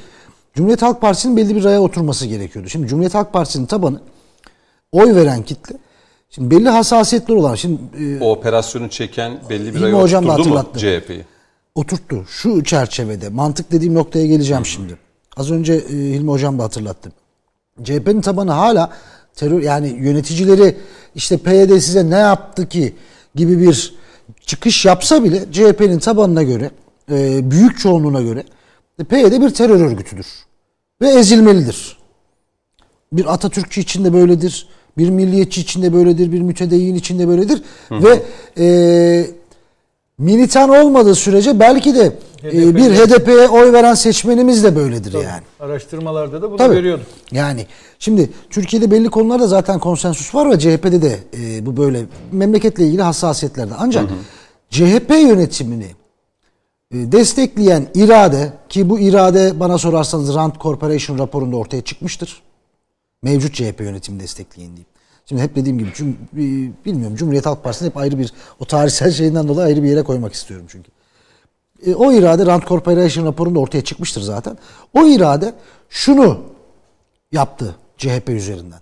Cumhuriyet 0.56 0.82
Halk 0.82 1.02
Partisi'nin 1.02 1.38
belli 1.38 1.56
bir 1.56 1.64
raya 1.64 1.82
oturması 1.82 2.26
gerekiyordu. 2.26 2.70
Şimdi 2.70 2.88
Cumhuriyet 2.88 3.14
Halk 3.16 3.34
Partisi'nin 3.34 3.66
tabanı 3.66 4.00
oy 4.92 5.16
veren 5.16 5.44
kitle 5.44 5.76
Şimdi 6.30 6.56
belli 6.56 6.70
hassasiyetler 6.70 7.36
olan 7.36 7.56
şimdi 7.56 7.80
e, 8.00 8.20
O 8.24 8.32
operasyonu 8.32 8.90
çeken 8.90 9.40
belli 9.50 9.76
bir 9.76 9.82
ay 9.82 9.92
Hocam 9.92 10.28
da 10.28 10.32
oturttu 10.34 10.50
mu. 10.50 10.64
CHP'yi? 10.78 11.26
oturttu. 11.76 12.26
Şu 12.28 12.64
çerçevede 12.64 13.30
mantık 13.30 13.72
dediğim 13.72 13.94
noktaya 13.94 14.26
geleceğim 14.28 14.66
şimdi. 14.66 14.98
Az 15.38 15.52
önce 15.52 15.74
e, 15.74 15.90
Hilmi 15.90 16.32
Hocam 16.32 16.60
da 16.60 16.64
hatırlattı. 16.64 17.12
CHP'nin 17.84 18.22
tabanı 18.22 18.52
hala 18.52 18.90
terör 19.36 19.62
yani 19.62 19.88
yöneticileri 19.88 20.78
işte 21.16 21.38
PYD 21.38 21.80
size 21.80 22.10
ne 22.10 22.18
yaptı 22.18 22.70
ki 22.70 22.96
gibi 23.36 23.60
bir 23.60 23.94
çıkış 24.46 24.86
yapsa 24.86 25.24
bile 25.24 25.52
CHP'nin 25.52 26.00
tabanına 26.00 26.44
göre 26.44 26.72
e, 27.12 27.52
büyük 27.52 27.80
çoğunluğuna 27.80 28.22
göre 28.22 28.44
PYD 29.04 29.42
bir 29.42 29.50
terör 29.50 29.80
örgütüdür. 29.80 30.28
Ve 31.02 31.10
ezilmelidir. 31.10 31.98
Bir 33.14 33.34
Atatürkçü 33.34 33.82
için 33.82 34.06
de 34.06 34.14
böyledir. 34.14 34.68
Bir 34.98 35.10
milliyetçi 35.10 35.62
için 35.62 35.82
de 35.82 35.94
böyledir. 35.94 36.32
Bir 36.32 36.42
mütedeyyin 36.42 36.96
için 36.96 37.20
de 37.20 37.28
böyledir. 37.28 37.64
Ve 37.92 38.24
e, 38.58 39.28
militan 40.18 40.70
olmadığı 40.70 41.16
sürece 41.16 41.60
belki 41.60 41.96
de 41.96 42.14
e, 42.44 42.76
bir 42.76 42.92
HDP'ye 42.92 43.50
oy 43.50 43.74
veren 43.74 43.94
seçmenimiz 43.94 44.64
de 44.64 44.76
böyledir 44.76 45.14
yani. 45.14 45.44
Araştırmalarda 45.60 46.42
da 46.42 46.50
bunu 46.50 46.58
Tabii. 46.58 46.76
görüyorduk. 46.76 47.06
Yani 47.32 47.66
şimdi 48.00 48.30
Türkiye'de 48.50 48.92
belli 48.92 49.10
konularda 49.10 49.48
zaten 49.48 49.80
konsensus 49.80 50.36
var 50.36 50.52
ve 50.52 50.60
CHP'de 50.60 51.02
de 51.02 51.20
e, 51.38 51.66
bu 51.66 51.78
böyle 51.78 52.02
memleketle 52.32 52.86
ilgili 52.88 53.02
hassasiyetlerde. 53.02 53.74
Ancak 53.78 54.10
CHP 54.70 55.10
yönetimini 55.10 55.84
e, 55.84 56.01
destekleyen 56.92 57.88
irade 57.96 58.54
ki 58.70 58.90
bu 58.90 59.00
irade 59.00 59.60
bana 59.60 59.78
sorarsanız 59.78 60.36
Rand 60.36 60.54
Corporation 60.60 61.18
raporunda 61.20 61.58
ortaya 61.58 61.82
çıkmıştır. 61.82 62.42
Mevcut 63.24 63.54
CHP 63.54 63.80
yönetimi 63.80 64.20
destekleyin 64.20 64.70
diyeyim. 64.70 64.86
Şimdi 65.26 65.42
hep 65.42 65.56
dediğim 65.56 65.78
gibi 65.78 65.90
cum- 65.90 66.16
e, 66.34 66.72
bilmiyorum 66.86 67.16
Cumhuriyet 67.16 67.46
Halk 67.46 67.64
Partisi'ni 67.64 67.90
hep 67.90 67.98
ayrı 67.98 68.20
bir 68.20 68.34
o 68.60 68.66
tarihsel 68.66 69.12
şeyinden 69.12 69.48
dolayı 69.48 69.68
ayrı 69.68 69.84
bir 69.84 69.88
yere 69.88 70.04
koymak 70.04 70.34
istiyorum 70.34 70.66
çünkü. 70.70 70.92
E, 71.86 71.96
o 71.96 72.12
irade 72.12 72.46
Rand 72.46 72.64
Corporation 72.64 73.26
raporunda 73.26 73.60
ortaya 73.60 73.84
çıkmıştır 73.84 74.22
zaten. 74.22 74.58
O 74.94 75.08
irade 75.08 75.54
şunu 75.90 76.40
yaptı 77.32 77.76
CHP 77.98 78.30
üzerinden. 78.30 78.80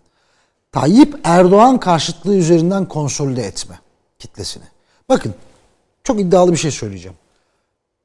Tayyip 0.72 1.20
Erdoğan 1.24 1.80
karşıtlığı 1.80 2.36
üzerinden 2.36 2.86
konsolide 2.86 3.44
etme 3.44 3.80
kitlesini. 4.20 4.64
Bakın 5.10 5.34
çok 6.04 6.20
iddialı 6.20 6.52
bir 6.52 6.58
şey 6.58 6.72
söyleyeceğim. 6.72 7.18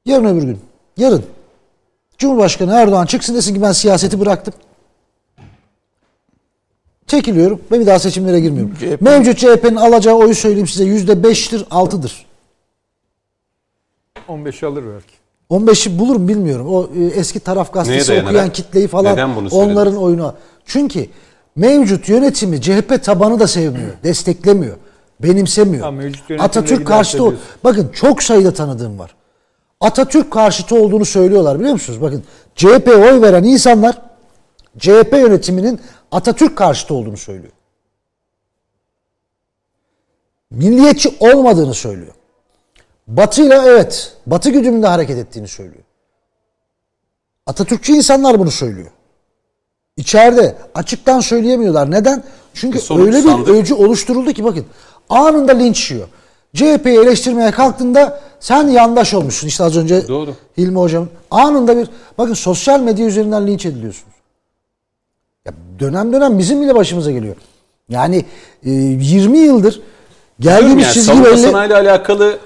Yarın 0.05 0.25
öbür 0.25 0.43
gün, 0.43 0.59
yarın 0.97 1.23
Cumhurbaşkanı 2.17 2.73
Erdoğan 2.73 3.05
çıksın 3.05 3.35
desin 3.35 3.55
ki 3.55 3.61
ben 3.61 3.71
siyaseti 3.71 4.19
bıraktım. 4.19 4.53
Çekiliyorum 7.07 7.61
ve 7.71 7.79
bir 7.79 7.85
daha 7.85 7.99
seçimlere 7.99 8.39
girmiyorum. 8.39 8.73
CHP 8.79 9.01
Mevcut 9.01 9.37
CHP'nin 9.37 9.75
alacağı 9.75 10.15
oyu 10.15 10.35
söyleyeyim 10.35 10.67
size 10.67 10.83
yüzde 10.83 11.23
beştir, 11.23 11.65
altıdır. 11.71 12.25
15 14.27 14.63
alır 14.63 14.83
belki. 14.93 15.13
15'i 15.49 15.99
bulurum 15.99 16.27
bilmiyorum. 16.27 16.67
O 16.69 16.89
e, 16.97 17.05
eski 17.05 17.39
taraf 17.39 17.73
gazetesi 17.73 18.07
dayanarak? 18.07 18.29
okuyan 18.29 18.49
kitleyi 18.53 18.87
falan 18.87 19.35
onların 19.51 19.97
oyunu. 19.97 20.33
Çünkü 20.65 21.07
mevcut 21.55 22.09
yönetimi 22.09 22.61
CHP 22.61 23.03
tabanı 23.03 23.39
da 23.39 23.47
sevmiyor, 23.47 23.91
desteklemiyor, 24.03 24.77
benimsemiyor. 25.19 25.83
Ha, 25.83 26.43
Atatürk 26.43 26.87
karşıtı. 26.87 27.37
Bakın 27.63 27.89
çok 27.93 28.23
sayıda 28.23 28.53
tanıdığım 28.53 28.99
var. 28.99 29.15
Atatürk 29.81 30.31
karşıtı 30.31 30.75
olduğunu 30.75 31.05
söylüyorlar 31.05 31.59
biliyor 31.59 31.73
musunuz? 31.73 32.01
Bakın 32.01 32.23
CHP 32.55 32.87
oy 32.87 33.21
veren 33.21 33.43
insanlar 33.43 34.01
CHP 34.77 35.13
yönetiminin 35.13 35.81
Atatürk 36.11 36.57
karşıtı 36.57 36.93
olduğunu 36.93 37.17
söylüyor. 37.17 37.53
Milliyetçi 40.51 41.17
olmadığını 41.19 41.73
söylüyor. 41.73 42.13
Batı'yla 43.07 43.65
evet, 43.65 44.17
Batı 44.25 44.49
güdümünde 44.49 44.87
hareket 44.87 45.17
ettiğini 45.17 45.47
söylüyor. 45.47 45.83
Atatürkçü 47.45 47.93
insanlar 47.93 48.39
bunu 48.39 48.51
söylüyor. 48.51 48.91
İçeride 49.97 50.57
açıktan 50.75 51.19
söyleyemiyorlar. 51.19 51.91
Neden? 51.91 52.23
Çünkü 52.53 52.79
E, 52.79 52.97
öyle 52.99 53.17
bir 53.17 53.21
sandık. 53.29 53.49
öcü 53.49 53.73
oluşturuldu 53.73 54.33
ki 54.33 54.43
bakın 54.43 54.65
anında 55.09 55.51
linç 55.51 55.91
yiyor. 55.91 56.07
CHP'yi 56.55 56.99
eleştirmeye 56.99 57.51
kalktığında 57.51 58.21
sen 58.39 58.67
yandaş 58.67 59.13
olmuşsun. 59.13 59.47
İşte 59.47 59.63
az 59.63 59.77
önce 59.77 60.07
Doğru. 60.07 60.33
Hilmi 60.57 60.79
Hocam 60.79 61.07
anında 61.31 61.77
bir 61.77 61.87
bakın 62.17 62.33
sosyal 62.33 62.79
medya 62.79 63.05
üzerinden 63.05 63.47
linç 63.47 63.65
ediliyorsunuz. 63.65 64.15
Ya 65.45 65.53
dönem 65.79 66.13
dönem 66.13 66.39
bizim 66.39 66.61
bile 66.61 66.75
başımıza 66.75 67.11
geliyor. 67.11 67.35
Yani 67.89 68.25
e, 68.65 68.71
20 68.71 69.37
yıldır 69.37 69.81
geldiğimiz 70.39 70.83
yani, 70.83 70.93
çizgi 70.93 71.07
savunma 71.07 71.25
belli. 71.25 71.37
sanayiyle 71.37 71.75
alakalı 71.75 72.37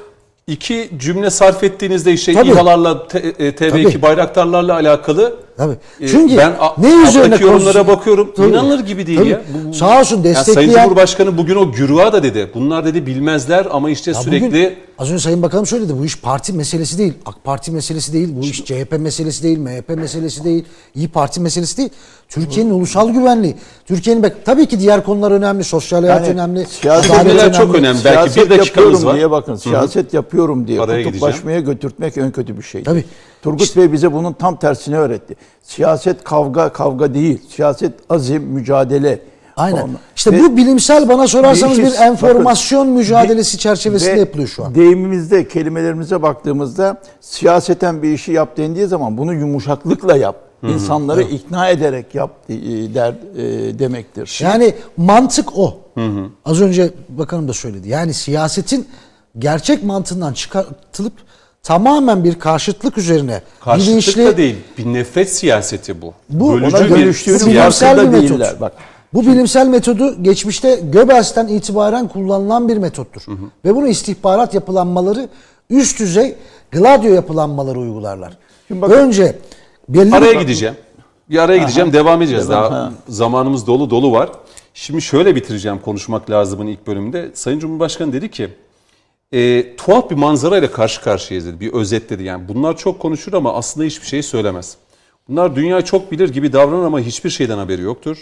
iki 0.48 0.90
cümle 0.98 1.30
sarf 1.30 1.64
ettiğinizde 1.64 2.14
işte 2.14 2.34
Tabii. 2.34 2.50
İHA'larla, 2.50 3.08
T- 3.08 3.20
e, 3.20 3.50
TV2 3.50 3.84
Tabii. 3.84 4.02
bayraktarlarla 4.02 4.74
alakalı 4.74 5.36
Tabii. 5.60 5.76
e, 6.02 6.08
Çünkü 6.08 6.38
ben 6.38 6.52
a- 6.60 6.74
ne 6.78 7.08
üzerine 7.10 7.36
yorumlara 7.40 7.88
bakıyorum. 7.88 8.32
Tabii. 8.38 8.48
İnanılır 8.48 8.80
gibi 8.80 9.08
değil 9.08 9.20
Tabii. 9.20 9.30
ya. 9.30 9.42
Bu- 9.66 9.70
bu- 9.70 9.74
Sağ 9.74 10.00
olsun 10.00 10.16
Yani 10.16 10.24
Sayın 10.24 10.36
destekleyen 10.36 10.84
Cumhurbaşkanı 10.84 11.38
bugün 11.38 11.56
o 11.56 11.72
güruha 11.72 12.14
da 12.14 12.24
dedi. 12.24 12.52
Bunlar 12.54 12.86
dedi 12.86 13.06
bilmezler 13.06 13.68
ama 13.72 13.90
işte 13.90 14.12
Ya 14.12 14.16
sürekli 14.16 14.48
bugün, 14.48 14.74
az 15.00 15.12
önce 15.12 15.20
Sayın 15.20 15.42
Bakanım 15.42 15.66
söyledi 15.66 15.94
bu 16.00 16.06
iş 16.06 16.20
parti 16.22 16.54
meselesi 16.54 16.98
değil. 16.98 17.14
AK 17.26 17.44
Parti 17.44 17.72
meselesi 17.72 18.14
değil. 18.14 18.30
Bu 18.32 18.42
iş 18.46 18.66
CHP 18.66 18.98
meselesi 18.98 19.44
değil. 19.44 19.58
MHP 19.60 19.90
meselesi 19.96 20.44
değil. 20.44 20.64
İyi 20.96 21.08
Parti 21.08 21.42
meselesi 21.42 21.78
değil. 21.78 21.90
Türkiye'nin 22.30 22.72
ulusal 22.72 23.10
güvenliği. 23.10 23.56
Türkiye'nin 23.86 24.24
bak 24.24 24.36
tabii 24.46 24.66
ki 24.66 24.80
diğer 24.80 25.04
konular 25.04 25.32
önemli. 25.32 25.64
Sosyal 25.64 26.02
hayat 26.02 26.22
Yani 26.22 26.34
önemli. 26.34 26.66
siyaset 26.66 27.12
Cümleler 27.20 27.54
çok 27.54 27.76
önemli. 27.76 28.00
Belki 28.06 28.26
bir 28.26 28.32
Siyaset 28.32 28.50
dakikamız 28.50 28.68
yapıyorum 28.68 29.06
var. 29.06 29.16
diye 29.16 29.32
bakın 29.32 29.56
siyaset 29.56 30.14
yapıyorum 30.14 30.68
diye 30.68 30.82
Araya 30.82 31.04
kutuplaşmaya 31.04 31.60
götürtmek 31.60 32.18
en 32.18 32.32
kötü 32.32 32.58
bir 32.58 32.64
şey. 32.64 32.84
Tabii. 32.84 33.06
Turgut 33.42 33.78
Bey 33.78 33.92
bize 33.94 34.14
bunun 34.14 34.34
tam 34.34 34.56
tersini 34.60 34.98
öğretti. 34.98 35.36
Siyaset 35.64 36.24
kavga 36.24 36.70
kavga 36.74 37.14
değil. 37.14 37.42
Siyaset 37.56 37.94
azim, 38.10 38.44
mücadele. 38.44 39.20
Aynen. 39.58 39.82
Ondan- 39.82 40.00
İşte 40.16 40.32
Ve 40.32 40.40
bu 40.44 40.58
bilimsel 40.58 41.10
bana 41.10 41.28
sorarsanız 41.28 41.78
bir 41.78 41.94
enformasyon 42.02 42.82
bakın, 42.82 42.94
mücadelesi 42.94 43.58
de- 43.58 43.62
çerçevesinde 43.62 44.16
ve 44.16 44.20
yapılıyor 44.20 44.48
şu 44.48 44.66
an. 44.66 44.76
Deyimimizde, 44.76 45.48
kelimelerimize 45.48 46.22
baktığımızda 46.22 47.02
siyaseten 47.22 48.04
bir 48.04 48.12
işi 48.14 48.32
yap 48.32 48.58
dendiği 48.58 48.88
zaman 48.88 49.18
bunu 49.18 49.34
yumuşaklıkla 49.34 50.18
yap. 50.18 50.36
İnsanları 50.64 51.22
ikna 51.22 51.70
ederek 51.70 52.16
yap 52.16 52.32
e, 52.50 52.54
der 52.94 53.14
e, 53.38 53.80
demektir. 53.80 54.40
Yani 54.44 54.74
mantık 54.98 55.58
o. 55.58 55.78
Az 56.46 56.62
önce 56.62 56.92
bakanım 57.10 57.48
da 57.48 57.54
söyledi. 57.54 57.90
Yani 57.90 58.14
siyasetin 58.14 58.88
gerçek 59.40 59.84
mantığından 59.84 60.34
çıkartılıp 60.34 61.14
tamamen 61.64 62.24
bir 62.24 62.40
karşıtlık 62.40 62.98
üzerine 62.98 63.42
karşıtlık 63.60 63.90
bilinçli 63.92 64.26
da 64.26 64.38
değil. 64.38 64.56
Bir 64.78 64.86
nefret 64.86 65.34
siyaseti 65.36 66.02
bu. 66.02 66.14
Bu- 66.30 66.54
Bölücü 66.54 66.78
Ona 66.78 66.96
bilimsel 66.96 67.98
bir 68.02 68.08
metot. 68.08 68.30
değiller. 68.30 68.56
Bak. 68.62 68.74
Bu 69.14 69.22
bilimsel 69.22 69.68
metodu 69.68 70.24
geçmişte 70.24 70.80
Göbels'ten 70.84 71.48
itibaren 71.48 72.08
kullanılan 72.08 72.70
bir 72.70 72.78
metottur. 72.78 73.22
Ve 73.66 73.76
bunu 73.76 73.88
istihbarat 73.88 74.54
yapılanmaları 74.54 75.30
üst 75.70 76.00
düzey 76.00 76.36
Gladio 76.72 77.08
yapılanmaları 77.08 77.80
uygularlar. 77.80 78.38
Şimdi 78.68 78.82
bakın- 78.82 78.94
Önce 78.96 79.36
belli 79.90 80.16
Araya 80.16 80.34
bir- 80.34 80.40
gideceğim. 80.40 80.76
Bir 81.30 81.38
araya 81.38 81.58
gideceğim. 81.58 81.94
Devam 81.94 82.22
edeceğiz. 82.22 82.50
Devam, 82.50 82.64
Daha 82.64 82.84
ha. 82.84 82.92
zamanımız 83.10 83.68
dolu 83.68 83.90
dolu 83.90 84.12
var. 84.12 84.30
Şimdi 84.74 85.02
şöyle 85.02 85.36
bitireceğim 85.36 85.80
konuşmak 85.86 86.30
lazımın 86.30 86.68
ilk 86.68 86.88
bölümünde. 86.88 87.30
Sayın 87.34 87.60
Cumhurbaşkanı 87.60 88.14
dedi 88.14 88.32
ki 88.32 88.50
e, 89.32 89.76
tuhaf 89.76 90.10
bir 90.10 90.16
manzarayla 90.16 90.72
karşı 90.72 91.02
karşıyayız 91.02 91.48
dedi. 91.48 91.60
Bir 91.60 91.74
özet 91.74 92.10
dedi. 92.10 92.24
Yani 92.24 92.48
bunlar 92.48 92.78
çok 92.78 93.00
konuşur 93.00 93.34
ama 93.34 93.54
aslında 93.54 93.86
hiçbir 93.86 94.08
şey 94.08 94.24
söylemez. 94.24 94.78
Bunlar 95.28 95.56
dünya 95.56 95.82
çok 95.82 96.12
bilir 96.12 96.30
gibi 96.30 96.54
davranır 96.54 96.86
ama 96.86 97.00
hiçbir 97.00 97.30
şeyden 97.30 97.58
haberi 97.58 97.82
yoktur. 97.82 98.18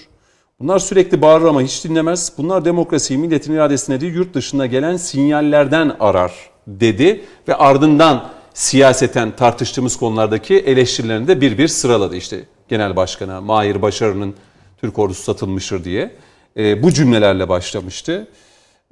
Bunlar 0.59 0.79
sürekli 0.79 1.21
bağırır 1.21 1.45
ama 1.45 1.61
hiç 1.61 1.83
dinlemez. 1.83 2.31
Bunlar 2.37 2.65
demokrasiyi 2.65 3.19
milletin 3.19 3.53
iradesine 3.53 4.01
değil 4.01 4.13
yurt 4.13 4.33
dışına 4.33 4.65
gelen 4.65 4.97
sinyallerden 4.97 5.95
arar 5.99 6.33
dedi. 6.67 7.25
Ve 7.47 7.55
ardından 7.55 8.29
siyaseten 8.53 9.35
tartıştığımız 9.35 9.97
konulardaki 9.97 10.55
eleştirilerini 10.57 11.27
de 11.27 11.41
bir 11.41 11.57
bir 11.57 11.67
sıraladı. 11.67 12.15
İşte 12.15 12.43
Genel 12.69 12.95
Başkan'a, 12.95 13.41
Mahir 13.41 13.81
Başarı'nın 13.81 14.35
Türk 14.81 14.99
ordusu 14.99 15.23
satılmıştır 15.23 15.83
diye. 15.83 16.15
E, 16.57 16.83
bu 16.83 16.91
cümlelerle 16.91 17.49
başlamıştı. 17.49 18.27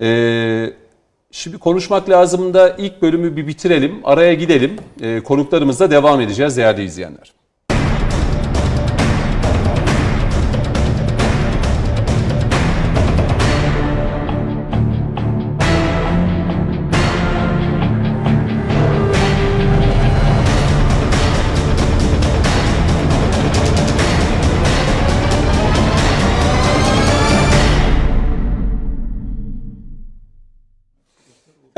E, 0.01 0.07
şimdi 1.35 1.57
konuşmak 1.57 2.09
lazım 2.09 2.53
da 2.53 2.75
ilk 2.77 3.01
bölümü 3.01 3.35
bir 3.35 3.47
bitirelim. 3.47 4.01
Araya 4.03 4.33
gidelim. 4.33 4.75
E, 5.01 5.19
konuklarımızla 5.19 5.91
devam 5.91 6.21
edeceğiz 6.21 6.57
değerli 6.57 6.83
izleyenler. 6.83 7.34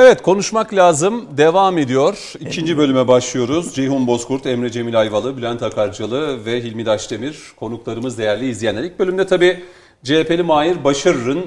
Evet 0.07 0.21
konuşmak 0.21 0.73
lazım 0.73 1.37
devam 1.37 1.77
ediyor. 1.77 2.33
İkinci 2.39 2.77
bölüme 2.77 3.07
başlıyoruz. 3.07 3.75
Ceyhun 3.75 4.07
Bozkurt, 4.07 4.45
Emre 4.45 4.71
Cemil 4.71 4.99
Ayvalı, 4.99 5.37
Bülent 5.37 5.63
Akarcalı 5.63 6.45
ve 6.45 6.63
Hilmi 6.63 6.85
Daşdemir 6.85 7.39
konuklarımız 7.55 8.17
değerli 8.17 8.49
izleyenler. 8.49 8.83
İlk 8.83 8.99
bölümde 8.99 9.27
tabii 9.27 9.63
CHP'li 10.03 10.43
Mahir 10.43 10.83
Başarır'ın 10.83 11.39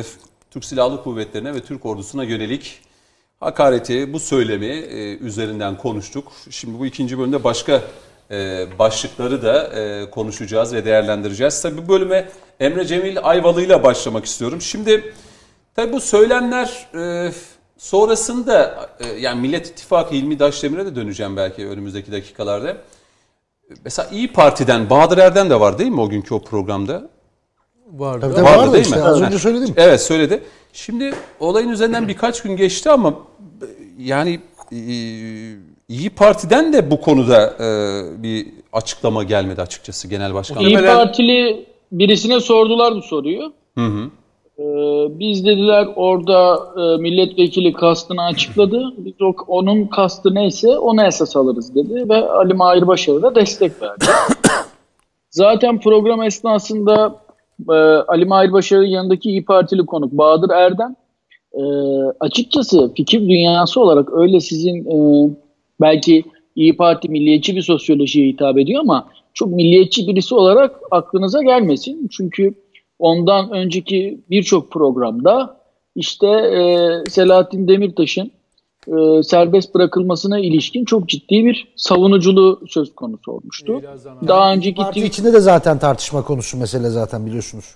e, 0.00 0.02
Türk 0.50 0.64
Silahlı 0.64 1.02
Kuvvetleri'ne 1.02 1.54
ve 1.54 1.60
Türk 1.60 1.86
ordusuna 1.86 2.24
yönelik 2.24 2.80
hakareti, 3.40 4.12
bu 4.12 4.20
söylemi 4.20 4.66
e, 4.66 5.16
üzerinden 5.16 5.78
konuştuk. 5.78 6.32
Şimdi 6.50 6.78
bu 6.78 6.86
ikinci 6.86 7.18
bölümde 7.18 7.44
başka 7.44 7.82
e, 8.30 8.66
başlıkları 8.78 9.42
da 9.42 9.62
e, 9.62 10.10
konuşacağız 10.10 10.74
ve 10.74 10.84
değerlendireceğiz. 10.84 11.62
Tabii 11.62 11.78
bu 11.78 11.88
bölüme 11.88 12.28
Emre 12.60 12.84
Cemil 12.84 13.18
Ayvalı 13.22 13.62
ile 13.62 13.82
başlamak 13.82 14.24
istiyorum. 14.24 14.60
Şimdi 14.60 15.14
tabii 15.74 15.92
bu 15.92 16.00
söylemler... 16.00 16.86
E, 16.94 17.32
Sonrasında 17.80 18.88
e, 19.00 19.20
yani 19.20 19.40
Millet 19.40 19.66
İttifakı 19.66 20.14
İlmi 20.14 20.38
Daşdemir'e 20.38 20.86
de 20.86 20.96
döneceğim 20.96 21.36
belki 21.36 21.68
önümüzdeki 21.68 22.12
dakikalarda. 22.12 22.76
Mesela 23.84 24.08
İyi 24.12 24.32
Parti'den 24.32 24.90
Bahadır 24.90 25.18
Erdem 25.18 25.50
de 25.50 25.60
var 25.60 25.78
değil 25.78 25.90
mi 25.90 26.00
o 26.00 26.08
günkü 26.08 26.34
o 26.34 26.42
programda? 26.42 27.08
Vardı. 27.92 28.32
Tabii, 28.34 28.44
vardı, 28.44 28.58
vardı 28.58 28.72
değil 28.72 28.84
işte, 28.84 28.96
mi? 28.96 29.02
Az 29.02 29.22
önce 29.22 29.38
söyledim. 29.38 29.74
Evet 29.76 30.02
söyledi. 30.02 30.42
Şimdi 30.72 31.14
olayın 31.40 31.68
üzerinden 31.68 32.08
birkaç 32.08 32.42
gün 32.42 32.56
geçti 32.56 32.90
ama 32.90 33.14
yani 33.98 34.40
e, 34.72 34.80
İyi 35.88 36.10
Parti'den 36.10 36.72
de 36.72 36.90
bu 36.90 37.00
konuda 37.00 37.54
e, 37.60 38.22
bir 38.22 38.46
açıklama 38.72 39.24
gelmedi 39.24 39.62
açıkçası 39.62 40.08
genel 40.08 40.34
başkan. 40.34 40.60
İyi 40.60 40.76
Partili 40.76 41.66
birisine 41.92 42.40
sordular 42.40 42.94
bu 42.94 43.02
soruyu. 43.02 43.52
Hı 43.74 43.86
hı. 43.86 44.10
Ee, 44.60 45.18
biz 45.18 45.46
dediler 45.46 45.88
orada 45.96 46.58
e, 46.76 47.02
milletvekili 47.02 47.72
kastını 47.72 48.22
açıkladı. 48.22 48.92
Biz 48.98 49.12
o, 49.20 49.34
onun 49.46 49.84
kastı 49.84 50.34
neyse 50.34 50.78
ona 50.78 51.06
esas 51.06 51.36
alırız 51.36 51.74
dedi 51.74 52.08
ve 52.08 52.28
Ali 52.28 52.54
Mahir 52.54 52.86
Başarı 52.86 53.22
da 53.22 53.34
destek 53.34 53.82
verdi. 53.82 54.04
Zaten 55.30 55.80
program 55.80 56.22
esnasında 56.22 57.16
e, 57.70 57.72
Ali 58.08 58.24
Mahir 58.24 58.52
Başarı'nın 58.52 58.86
yanındaki 58.86 59.30
İyi 59.30 59.44
Partili 59.44 59.86
konuk 59.86 60.12
Bahadır 60.12 60.50
Erdem 60.50 60.96
e, 61.54 61.62
açıkçası 62.20 62.94
fikir 62.94 63.20
dünyası 63.20 63.80
olarak 63.80 64.12
öyle 64.12 64.40
sizin 64.40 64.86
belki 65.80 66.24
İyi 66.56 66.76
Parti 66.76 67.08
milliyetçi 67.08 67.56
bir 67.56 67.62
sosyolojiye 67.62 68.28
hitap 68.28 68.58
ediyor 68.58 68.80
ama 68.80 69.08
çok 69.34 69.48
milliyetçi 69.48 70.08
birisi 70.08 70.34
olarak 70.34 70.80
aklınıza 70.90 71.42
gelmesin. 71.42 72.08
Çünkü 72.10 72.54
ondan 73.00 73.50
önceki 73.50 74.20
birçok 74.30 74.70
programda 74.70 75.60
işte 75.96 76.26
e, 76.26 76.88
Selahattin 77.10 77.68
Demirtaş'ın 77.68 78.30
e, 78.88 79.22
serbest 79.22 79.74
bırakılmasına 79.74 80.38
ilişkin 80.38 80.84
çok 80.84 81.08
ciddi 81.08 81.44
bir 81.44 81.72
savunuculuğu 81.76 82.60
söz 82.68 82.94
konusu 82.94 83.32
olmuştu. 83.32 83.82
Daha 84.28 84.52
önceki 84.52 84.82
Parti 84.82 85.04
içinde 85.04 85.32
de 85.32 85.40
zaten 85.40 85.78
tartışma 85.78 86.24
konusu 86.24 86.58
mesele 86.58 86.88
zaten 86.88 87.26
biliyorsunuz. 87.26 87.74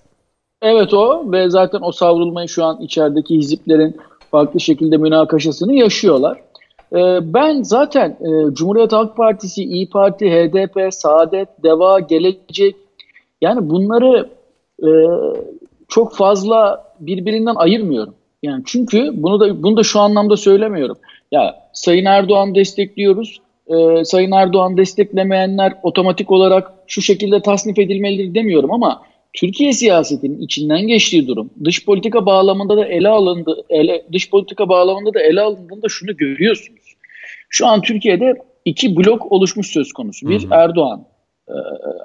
Evet 0.63 0.95
o 0.95 1.33
ve 1.33 1.51
zaten 1.51 1.81
o 1.83 1.93
savrulmayı 1.93 2.49
şu 2.49 2.65
an 2.65 2.81
içerideki 2.81 3.37
hiziplerin 3.37 3.97
farklı 4.31 4.61
şekilde 4.61 4.97
münakaşasını 4.97 5.75
yaşıyorlar. 5.75 6.41
Ee, 6.93 7.19
ben 7.35 7.63
zaten 7.63 8.11
e, 8.11 8.55
Cumhuriyet 8.55 8.93
Halk 8.93 9.17
Partisi, 9.17 9.65
İyi 9.65 9.89
Parti, 9.89 10.31
HDP, 10.31 10.95
Saadet, 10.95 11.49
Deva, 11.63 12.01
Gelecek 12.01 12.77
yani 13.41 13.71
bunları 13.71 14.31
e, 14.85 14.91
çok 15.89 16.17
fazla 16.17 16.85
birbirinden 17.01 17.55
ayırmıyorum. 17.55 18.15
Yani 18.43 18.63
çünkü 18.67 19.11
bunu 19.15 19.41
da 19.41 19.63
bunu 19.63 19.77
da 19.77 19.83
şu 19.83 20.01
anlamda 20.01 20.37
söylemiyorum. 20.37 20.97
Ya 21.33 21.55
Sayın 21.73 22.05
Erdoğan 22.05 22.55
destekliyoruz. 22.55 23.41
E, 23.67 24.05
Sayın 24.05 24.33
Erdoğan 24.33 24.77
desteklemeyenler 24.77 25.73
otomatik 25.83 26.31
olarak 26.31 26.73
şu 26.87 27.03
şekilde 27.03 27.43
tasnif 27.43 27.79
edilmelidir 27.79 28.35
demiyorum 28.35 28.73
ama 28.73 29.03
Türkiye 29.33 29.73
siyasetinin 29.73 30.41
içinden 30.41 30.87
geçtiği 30.87 31.27
durum 31.27 31.51
dış 31.65 31.85
politika 31.85 32.27
bağlamında 32.27 32.77
da 32.77 32.87
ele 32.87 33.09
alındı 33.09 33.65
ele, 33.71 34.03
dış 34.13 34.31
politika 34.31 34.69
bağlamında 34.69 35.15
da 35.15 35.21
ele 35.21 35.41
alındığında 35.41 35.89
şunu 35.89 36.17
görüyorsunuz. 36.17 36.95
Şu 37.49 37.67
an 37.67 37.81
Türkiye'de 37.83 38.35
iki 38.65 38.97
blok 38.97 39.33
oluşmuş 39.33 39.67
söz 39.67 39.93
konusu. 39.93 40.29
Bir 40.29 40.47
Erdoğan 40.51 41.05
e, 41.49 41.55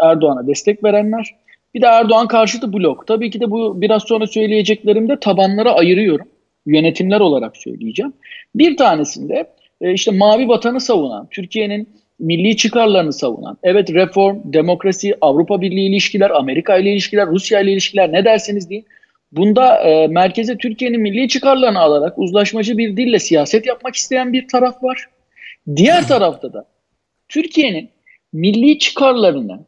Erdoğan'a 0.01 0.47
destek 0.47 0.83
verenler, 0.83 1.35
bir 1.73 1.81
de 1.81 1.85
Erdoğan 1.85 2.27
karşıtı 2.27 2.73
blok. 2.73 3.07
Tabii 3.07 3.31
ki 3.31 3.39
de 3.39 3.51
bu 3.51 3.81
biraz 3.81 4.03
sonra 4.03 4.27
söyleyeceklerimde 4.27 5.19
tabanlara 5.19 5.73
ayırıyorum. 5.73 6.27
Yönetimler 6.65 7.19
olarak 7.19 7.57
söyleyeceğim. 7.57 8.13
Bir 8.55 8.77
tanesinde 8.77 9.49
e, 9.81 9.93
işte 9.93 10.11
mavi 10.11 10.47
vatanı 10.47 10.79
savunan, 10.81 11.27
Türkiye'nin 11.31 11.89
milli 12.19 12.57
çıkarlarını 12.57 13.13
savunan, 13.13 13.57
evet 13.63 13.93
reform, 13.93 14.37
demokrasi, 14.45 15.15
Avrupa 15.21 15.61
Birliği 15.61 15.89
ilişkiler, 15.89 16.29
Amerika 16.29 16.77
ile 16.77 16.91
ilişkiler, 16.91 17.27
Rusya 17.27 17.61
ile 17.61 17.71
ilişkiler 17.71 18.11
ne 18.11 18.25
derseniz 18.25 18.69
deyin. 18.69 18.85
Bunda 19.31 19.75
e, 19.75 20.07
merkeze 20.07 20.57
Türkiye'nin 20.57 21.01
milli 21.01 21.27
çıkarlarını 21.27 21.79
alarak 21.79 22.19
uzlaşmacı 22.19 22.77
bir 22.77 22.97
dille 22.97 23.19
siyaset 23.19 23.65
yapmak 23.65 23.95
isteyen 23.95 24.33
bir 24.33 24.47
taraf 24.47 24.83
var. 24.83 25.05
Diğer 25.75 26.07
tarafta 26.07 26.53
da 26.53 26.65
Türkiye'nin 27.29 27.89
milli 28.33 28.79
çıkarlarını 28.79 29.59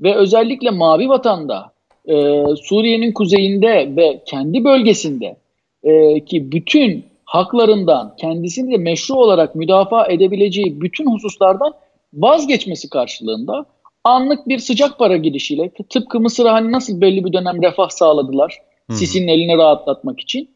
ve 0.00 0.14
özellikle 0.14 0.70
Mavi 0.70 1.08
Vatan'da 1.08 1.72
e, 2.06 2.44
Suriye'nin 2.62 3.12
kuzeyinde 3.12 3.96
ve 3.96 4.22
kendi 4.26 4.64
bölgesinde 4.64 5.36
e, 5.82 6.24
ki 6.24 6.52
bütün 6.52 7.04
haklarından 7.24 8.14
kendisini 8.16 8.72
de 8.72 8.76
meşru 8.76 9.14
olarak 9.14 9.54
müdafaa 9.54 10.06
edebileceği 10.06 10.80
bütün 10.80 11.10
hususlardan 11.10 11.72
vazgeçmesi 12.14 12.90
karşılığında 12.90 13.66
anlık 14.04 14.48
bir 14.48 14.58
sıcak 14.58 14.98
para 14.98 15.16
girişiyle 15.16 15.70
tıpkı 15.90 16.20
Mısır'a 16.20 16.52
hani 16.52 16.72
nasıl 16.72 17.00
belli 17.00 17.24
bir 17.24 17.32
dönem 17.32 17.62
refah 17.62 17.88
sağladılar 17.88 18.58
Sisi'nin 18.90 19.28
elini 19.28 19.56
rahatlatmak 19.56 20.20
için 20.20 20.50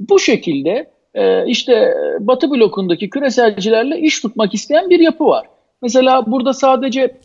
bu 0.00 0.18
şekilde 0.18 0.90
e, 1.14 1.46
işte 1.46 1.94
Batı 2.20 2.50
blokundaki 2.50 3.10
küreselcilerle 3.10 3.98
iş 3.98 4.20
tutmak 4.20 4.54
isteyen 4.54 4.90
bir 4.90 5.00
yapı 5.00 5.24
var. 5.24 5.46
Mesela 5.82 6.26
burada 6.26 6.52
sadece 6.52 7.16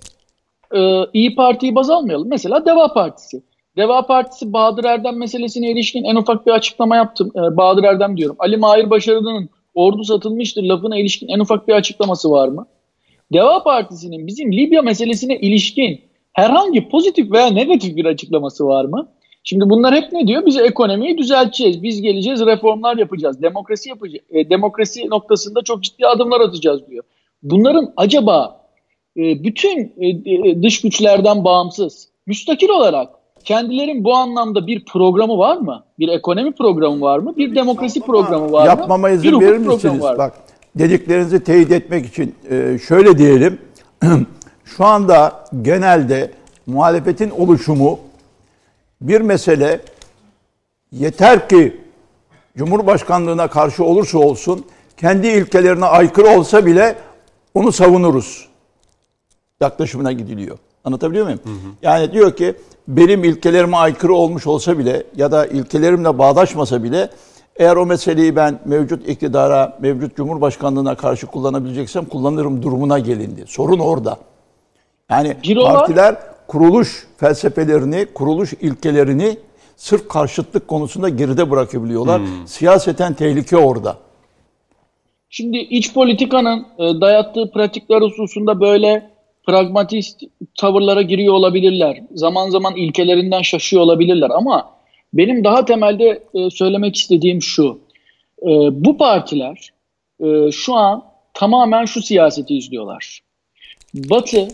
e, 0.76 1.06
İyi 1.14 1.36
Parti'yi 1.36 1.76
baz 1.76 1.90
almayalım. 1.90 2.28
Mesela 2.30 2.66
Deva 2.66 2.94
Partisi. 2.94 3.44
Deva 3.78 4.06
Partisi 4.06 4.54
Bahadır 4.54 4.84
Erdem 4.84 5.18
meselesine 5.18 5.72
ilişkin 5.72 6.04
en 6.04 6.16
ufak 6.16 6.48
bir 6.48 6.52
açıklama 6.52 6.96
yaptım. 6.96 7.32
E, 7.36 7.58
Bahadır 7.58 7.84
Erdem 7.84 8.18
diyorum. 8.18 8.36
Ali 8.40 8.58
Mahir 8.58 8.90
Başarılı'nın 8.90 9.50
ordu 9.76 10.04
satılmıştır 10.04 10.64
lafına 10.64 10.98
ilişkin 10.98 11.28
en 11.28 11.40
ufak 11.40 11.68
bir 11.68 11.74
açıklaması 11.74 12.32
var 12.32 12.48
mı? 12.48 12.68
Deva 13.34 13.64
Partisi'nin 13.64 14.28
bizim 14.28 14.54
Libya 14.54 14.82
meselesine 14.82 15.40
ilişkin 15.40 16.02
herhangi 16.34 16.90
pozitif 16.90 17.32
veya 17.32 17.48
negatif 17.48 17.96
bir 17.96 18.06
açıklaması 18.06 18.66
var 18.68 18.86
mı? 18.86 19.08
Şimdi 19.44 19.70
bunlar 19.70 19.96
hep 19.96 20.12
ne 20.12 20.28
diyor? 20.28 20.46
Biz 20.46 20.58
ekonomiyi 20.58 21.18
düzelteceğiz. 21.18 21.84
Biz 21.84 22.02
geleceğiz, 22.02 22.46
reformlar 22.46 22.98
yapacağız. 22.98 23.42
Demokrasi 23.42 23.90
yapacağız. 23.90 24.24
E, 24.30 24.50
demokrasi 24.50 25.10
noktasında 25.10 25.62
çok 25.62 25.84
ciddi 25.84 26.08
adımlar 26.08 26.42
atacağız 26.42 26.88
diyor. 26.88 27.04
Bunların 27.44 27.94
acaba 27.98 28.59
bütün 29.16 29.94
e, 29.98 30.08
e, 30.08 30.64
dış 30.64 30.82
güçlerden 30.82 31.44
bağımsız, 31.44 32.08
müstakil 32.28 32.70
olarak 32.70 33.10
kendilerin 33.44 34.04
bu 34.04 34.16
anlamda 34.16 34.68
bir 34.68 34.86
programı 34.86 35.38
var 35.38 35.58
mı? 35.58 35.84
Bir 36.00 36.08
ekonomi 36.08 36.52
programı 36.52 37.02
var 37.02 37.20
mı? 37.20 37.38
Bir 37.38 37.56
demokrasi 37.56 38.02
programı 38.02 38.52
var 38.52 38.62
mı? 38.62 38.68
Yapmama 38.68 39.10
izin 39.10 39.40
verir 39.42 39.58
misiniz? 39.58 40.02
Bak 40.02 40.34
dediklerinizi 40.76 41.44
teyit 41.44 41.72
etmek 41.72 42.06
için 42.06 42.36
şöyle 42.88 43.18
diyelim. 43.18 43.58
Şu 44.66 44.86
anda 44.86 45.46
genelde 45.62 46.32
muhalefetin 46.68 47.30
oluşumu 47.30 48.00
bir 49.02 49.22
mesele 49.22 49.82
yeter 50.92 51.50
ki 51.50 51.82
Cumhurbaşkanlığına 52.58 53.48
karşı 53.48 53.84
olursa 53.84 54.20
olsun 54.20 54.66
kendi 54.98 55.28
ilkelerine 55.28 55.86
aykırı 55.86 56.28
olsa 56.28 56.66
bile 56.66 56.96
onu 57.54 57.72
savunuruz 57.72 58.49
yaklaşımına 59.62 60.12
gidiliyor. 60.12 60.58
Anlatabiliyor 60.84 61.26
muyum? 61.26 61.40
Hı 61.44 61.50
hı. 61.50 61.72
Yani 61.82 62.12
diyor 62.12 62.36
ki 62.36 62.54
benim 62.88 63.24
ilkelerime 63.24 63.78
aykırı 63.78 64.14
olmuş 64.14 64.48
olsa 64.48 64.78
bile 64.78 65.04
ya 65.16 65.32
da 65.32 65.46
ilkelerimle 65.46 66.18
bağdaşmasa 66.18 66.84
bile 66.84 67.10
eğer 67.56 67.76
o 67.76 67.86
meseleyi 67.86 68.36
ben 68.36 68.60
mevcut 68.66 69.10
iktidara, 69.10 69.78
mevcut 69.82 70.16
cumhurbaşkanlığına 70.16 70.96
karşı 70.96 71.28
kullanabileceksem 71.28 72.06
kullanırım 72.06 72.64
durumuna 72.64 73.00
gelindi. 73.00 73.44
Sorun 73.48 73.80
orada. 73.80 74.18
Yani 75.10 75.36
Cirolar- 75.44 75.74
partiler 75.74 76.16
kuruluş 76.48 77.08
felsefelerini, 77.18 78.06
kuruluş 78.14 78.54
ilkelerini 78.54 79.38
sırf 79.78 80.08
karşıtlık 80.10 80.68
konusunda 80.68 81.10
geride 81.10 81.52
bırakabiliyorlar. 81.52 82.22
Siyaseten 82.46 83.14
tehlike 83.14 83.58
orada. 83.58 83.98
Şimdi 85.30 85.58
iç 85.58 85.94
politikanın 85.94 86.66
e, 86.78 87.02
dayattığı 87.02 87.52
pratikler 87.52 88.02
hususunda 88.02 88.62
böyle 88.62 89.10
pragmatist 89.50 90.24
tavırlara 90.58 91.02
giriyor 91.02 91.34
olabilirler. 91.34 92.02
Zaman 92.14 92.50
zaman 92.50 92.76
ilkelerinden 92.76 93.42
şaşıyor 93.42 93.82
olabilirler 93.84 94.30
ama 94.30 94.72
benim 95.14 95.44
daha 95.44 95.66
temelde 95.66 96.24
e, 96.34 96.50
söylemek 96.50 96.96
istediğim 96.96 97.42
şu. 97.42 97.80
E, 98.42 98.50
bu 98.72 98.98
partiler 98.98 99.70
e, 100.24 100.52
şu 100.52 100.76
an 100.76 101.04
tamamen 101.34 101.86
şu 101.86 102.02
siyaseti 102.02 102.58
izliyorlar. 102.58 103.20
Batı 103.94 104.48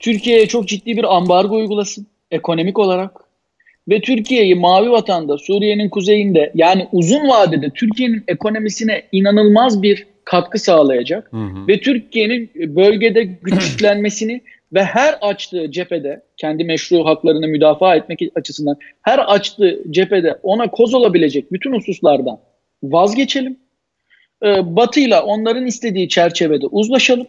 Türkiye'ye 0.00 0.46
çok 0.46 0.68
ciddi 0.68 0.96
bir 0.96 1.16
ambargo 1.16 1.56
uygulasın 1.56 2.06
ekonomik 2.30 2.78
olarak 2.78 3.10
ve 3.88 4.00
Türkiye'yi 4.00 4.54
mavi 4.54 4.90
vatanda 4.90 5.38
Suriye'nin 5.38 5.88
kuzeyinde 5.88 6.52
yani 6.54 6.88
uzun 6.92 7.28
vadede 7.28 7.70
Türkiye'nin 7.70 8.24
ekonomisine 8.28 9.02
inanılmaz 9.12 9.82
bir 9.82 10.06
katkı 10.24 10.58
sağlayacak 10.58 11.30
ve 11.68 11.80
Türkiye'nin 11.80 12.50
bölgede 12.54 13.22
güçlenmesini 13.24 14.40
ve 14.72 14.84
her 14.84 15.18
açtığı 15.20 15.70
cephede 15.70 16.22
kendi 16.36 16.64
meşru 16.64 17.04
haklarını 17.04 17.48
müdafaa 17.48 17.96
etmek 17.96 18.20
açısından 18.34 18.76
her 19.02 19.18
açtığı 19.18 19.82
cephede 19.90 20.38
ona 20.42 20.70
koz 20.70 20.94
olabilecek 20.94 21.52
bütün 21.52 21.72
hususlardan 21.72 22.38
vazgeçelim. 22.82 23.58
Ee, 24.44 24.76
Batı'yla 24.76 25.22
onların 25.22 25.66
istediği 25.66 26.08
çerçevede 26.08 26.66
uzlaşalım. 26.66 27.26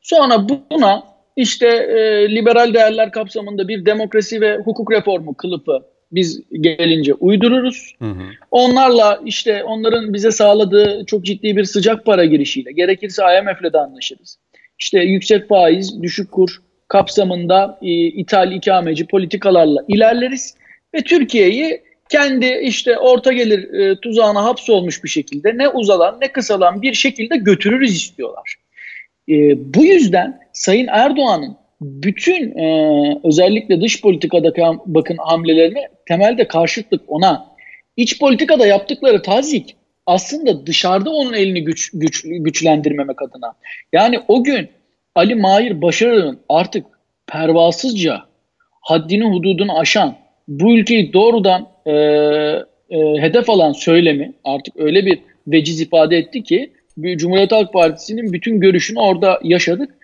Sonra 0.00 0.48
buna 0.48 1.02
işte 1.36 1.66
e, 1.68 2.30
liberal 2.34 2.74
değerler 2.74 3.12
kapsamında 3.12 3.68
bir 3.68 3.86
demokrasi 3.86 4.40
ve 4.40 4.56
hukuk 4.56 4.92
reformu 4.92 5.34
kılıfı 5.34 5.93
biz 6.14 6.40
gelince 6.60 7.14
uydururuz. 7.14 7.94
Onlarla 8.50 9.20
işte 9.24 9.64
onların 9.64 10.14
bize 10.14 10.30
sağladığı 10.30 11.04
çok 11.06 11.24
ciddi 11.24 11.56
bir 11.56 11.64
sıcak 11.64 12.04
para 12.04 12.24
girişiyle 12.24 12.72
gerekirse 12.72 13.22
IMF'le 13.22 13.72
de 13.72 13.78
anlaşırız. 13.78 14.38
İşte 14.78 15.00
yüksek 15.00 15.48
faiz, 15.48 16.02
düşük 16.02 16.32
kur 16.32 16.62
kapsamında 16.88 17.78
e, 17.82 17.90
ithal 17.92 18.52
ikameci 18.52 19.06
politikalarla 19.06 19.84
ilerleriz 19.88 20.54
ve 20.94 21.00
Türkiye'yi 21.00 21.82
kendi 22.08 22.46
işte 22.62 22.98
orta 22.98 23.32
gelir 23.32 23.74
e, 23.74 24.00
tuzağına 24.00 24.44
hapsolmuş 24.44 25.04
bir 25.04 25.08
şekilde 25.08 25.58
ne 25.58 25.68
uzalan 25.68 26.18
ne 26.20 26.32
kısalan 26.32 26.82
bir 26.82 26.94
şekilde 26.94 27.36
götürürüz 27.36 27.96
istiyorlar. 27.96 28.54
E, 29.28 29.34
bu 29.74 29.84
yüzden 29.84 30.40
Sayın 30.52 30.86
Erdoğan'ın 30.86 31.56
bütün 31.84 32.58
e, 32.58 33.20
özellikle 33.24 33.80
dış 33.80 34.00
politikadaki 34.00 34.62
bakın 34.86 35.16
hamlelerine 35.16 35.88
temelde 36.08 36.48
karşıtlık 36.48 37.02
ona. 37.08 37.46
İç 37.96 38.18
politikada 38.20 38.66
yaptıkları 38.66 39.22
tazik 39.22 39.76
aslında 40.06 40.66
dışarıda 40.66 41.10
onun 41.10 41.32
elini 41.32 41.64
güç, 41.64 41.90
güç, 41.94 42.24
güçlendirmemek 42.24 43.22
adına. 43.22 43.54
Yani 43.92 44.20
o 44.28 44.44
gün 44.44 44.68
Ali 45.14 45.34
Mahir 45.34 45.82
Başarı'nın 45.82 46.40
artık 46.48 46.86
pervasızca 47.26 48.22
haddini 48.80 49.24
hududunu 49.24 49.78
aşan 49.78 50.16
bu 50.48 50.76
ülkeyi 50.76 51.12
doğrudan 51.12 51.68
e, 51.86 51.92
e, 51.92 52.98
hedef 52.98 53.50
alan 53.50 53.72
söylemi 53.72 54.32
artık 54.44 54.74
öyle 54.76 55.06
bir 55.06 55.18
veciz 55.46 55.80
ifade 55.80 56.16
etti 56.16 56.42
ki 56.42 56.72
Cumhuriyet 57.16 57.52
Halk 57.52 57.72
Partisi'nin 57.72 58.32
bütün 58.32 58.60
görüşünü 58.60 58.98
orada 58.98 59.40
yaşadık. 59.42 59.94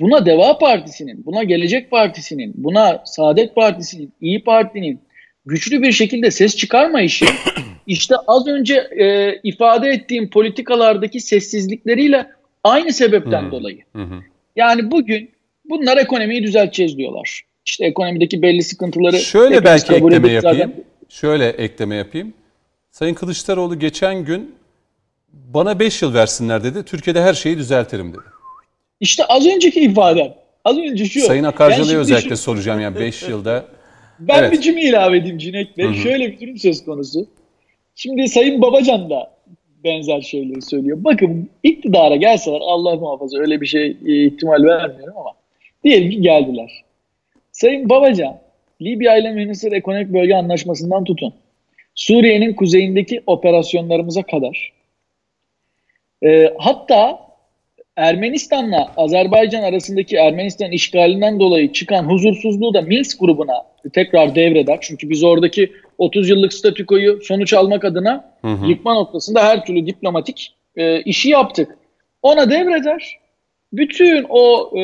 Buna 0.00 0.26
Deva 0.26 0.58
Partisi'nin, 0.58 1.26
buna 1.26 1.44
Gelecek 1.44 1.90
Partisi'nin, 1.90 2.52
buna 2.56 3.02
Saadet 3.04 3.54
Partisi'nin, 3.54 4.12
İyi 4.20 4.44
Parti'nin 4.44 5.00
güçlü 5.46 5.82
bir 5.82 5.92
şekilde 5.92 6.30
ses 6.30 6.56
çıkarmayışı 6.56 7.24
işte 7.86 8.14
az 8.26 8.46
önce 8.46 8.74
e, 8.74 9.34
ifade 9.42 9.88
ettiğim 9.88 10.30
politikalardaki 10.30 11.20
sessizlikleriyle 11.20 12.26
aynı 12.64 12.92
sebepten 12.92 13.50
dolayı. 13.50 13.78
Yani 14.56 14.90
bugün 14.90 15.30
bunlar 15.64 15.96
ekonomiyi 15.96 16.42
düzelteceğiz 16.42 16.98
diyorlar. 16.98 17.42
İşte 17.66 17.86
ekonomideki 17.86 18.42
belli 18.42 18.62
sıkıntıları 18.62 19.18
Şöyle 19.18 19.64
belki 19.64 19.94
ekleme 19.94 20.16
edip 20.16 20.42
zaten- 20.42 20.58
yapayım. 20.58 20.84
Şöyle 21.08 21.48
ekleme 21.48 21.94
yapayım. 21.94 22.34
Sayın 22.90 23.14
Kılıçdaroğlu 23.14 23.78
geçen 23.78 24.24
gün 24.24 24.54
bana 25.32 25.78
5 25.78 26.02
yıl 26.02 26.14
versinler 26.14 26.64
dedi. 26.64 26.84
Türkiye'de 26.84 27.22
her 27.22 27.34
şeyi 27.34 27.58
düzeltirim 27.58 28.12
dedi. 28.12 28.29
İşte 29.00 29.24
az 29.24 29.46
önceki 29.46 29.80
ifadem. 29.80 30.34
Az 30.64 30.78
önce 30.78 31.04
şu. 31.04 31.20
Sayın 31.20 31.44
Akarcalı'ya 31.44 31.98
özellikle 31.98 32.28
şu- 32.30 32.36
soracağım 32.36 32.80
yani 32.80 33.00
5 33.00 33.22
yılda. 33.22 33.64
Ben 34.20 34.38
Evet. 34.38 34.52
bir 34.52 34.60
cümle 34.60 34.80
ilave 34.80 35.16
edeyim 35.16 35.38
Cüneyt 35.38 35.78
Bey. 35.78 35.94
Şöyle 35.94 36.32
bir 36.32 36.40
durum 36.40 36.58
söz 36.58 36.84
konusu. 36.84 37.26
Şimdi 37.94 38.28
Sayın 38.28 38.62
Babacan 38.62 39.10
da 39.10 39.30
benzer 39.84 40.20
şeyleri 40.20 40.62
söylüyor. 40.62 40.98
Bakın 41.04 41.50
iktidara 41.62 42.16
gelseler 42.16 42.60
Allah 42.60 42.96
muhafaza 42.96 43.38
öyle 43.38 43.60
bir 43.60 43.66
şey 43.66 43.96
e, 44.06 44.26
ihtimal 44.26 44.64
vermiyorum 44.64 45.18
ama 45.18 45.30
diyelim 45.84 46.10
ki 46.10 46.20
geldiler. 46.20 46.84
Sayın 47.52 47.88
Babacan 47.88 48.38
Libya 48.82 49.16
ile 49.16 49.32
Münhasır 49.32 49.72
Ekonomik 49.72 50.08
Bölge 50.08 50.34
Anlaşması'ndan 50.34 51.04
tutun. 51.04 51.34
Suriye'nin 51.94 52.54
kuzeyindeki 52.54 53.22
operasyonlarımıza 53.26 54.22
kadar. 54.22 54.72
E, 56.24 56.54
hatta 56.58 57.29
Ermenistan'la 58.00 58.92
Azerbaycan 58.96 59.62
arasındaki 59.62 60.16
Ermenistan 60.16 60.70
işgalinden 60.70 61.40
dolayı 61.40 61.72
çıkan 61.72 62.04
huzursuzluğu 62.04 62.74
da 62.74 62.82
Minsk 62.82 63.20
grubuna 63.20 63.62
tekrar 63.92 64.34
devreder. 64.34 64.78
Çünkü 64.80 65.10
biz 65.10 65.24
oradaki 65.24 65.72
30 65.98 66.28
yıllık 66.28 66.52
statükoyu 66.52 67.20
sonuç 67.22 67.52
almak 67.52 67.84
adına 67.84 68.34
yıkma 68.66 68.94
noktasında 68.94 69.44
her 69.44 69.64
türlü 69.64 69.86
diplomatik 69.86 70.54
e, 70.76 71.02
işi 71.02 71.28
yaptık. 71.28 71.78
Ona 72.22 72.50
devreder. 72.50 73.18
Bütün 73.72 74.26
o 74.28 74.70
e, 74.78 74.82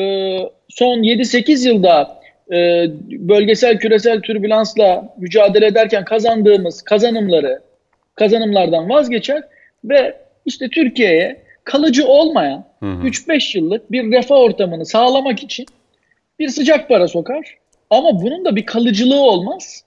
son 0.69 0.97
7-8 0.97 1.67
yılda 1.67 2.21
e, 2.51 2.87
bölgesel 3.09 3.79
küresel 3.79 4.21
türbülansla 4.21 5.15
mücadele 5.17 5.65
ederken 5.65 6.05
kazandığımız 6.05 6.81
kazanımları 6.81 7.61
kazanımlardan 8.15 8.89
vazgeçer 8.89 9.43
ve 9.85 10.17
işte 10.45 10.69
Türkiye'ye 10.69 11.46
kalıcı 11.67 12.07
olmayan 12.07 12.65
3-5 12.81 13.57
yıllık 13.57 13.91
bir 13.91 14.11
refah 14.11 14.35
ortamını 14.35 14.85
sağlamak 14.85 15.43
için 15.43 15.65
bir 16.39 16.49
sıcak 16.49 16.89
para 16.89 17.07
sokar. 17.07 17.57
Ama 17.89 18.21
bunun 18.21 18.45
da 18.45 18.55
bir 18.55 18.65
kalıcılığı 18.65 19.21
olmaz. 19.21 19.83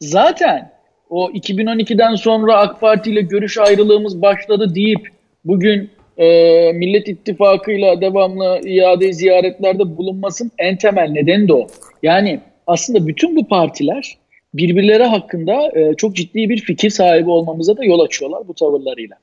Zaten 0.00 0.72
o 1.10 1.30
2012'den 1.30 2.14
sonra 2.14 2.58
AK 2.58 2.80
Parti 2.80 3.10
ile 3.10 3.20
görüş 3.20 3.58
ayrılığımız 3.58 4.22
başladı 4.22 4.74
deyip 4.74 5.08
bugün 5.44 5.90
e, 6.18 6.26
Millet 6.72 7.08
İttifakı'yla 7.08 8.00
devamlı 8.00 8.60
iade 8.64 9.12
ziyaretlerde 9.12 9.96
bulunmasın 9.96 10.50
en 10.58 10.76
temel 10.76 11.10
nedeni 11.10 11.48
de 11.48 11.52
o. 11.52 11.66
Yani 12.02 12.40
aslında 12.66 13.06
bütün 13.06 13.36
bu 13.36 13.48
partiler 13.48 14.18
birbirleri 14.54 15.04
hakkında 15.04 15.78
e, 15.78 15.94
çok 15.94 16.16
ciddi 16.16 16.48
bir 16.48 16.58
fikir 16.58 16.90
sahibi 16.90 17.30
olmamıza 17.30 17.76
da 17.76 17.84
yol 17.84 18.00
açıyorlar 18.00 18.48
bu 18.48 18.54
tavırlarıyla. 18.54 19.16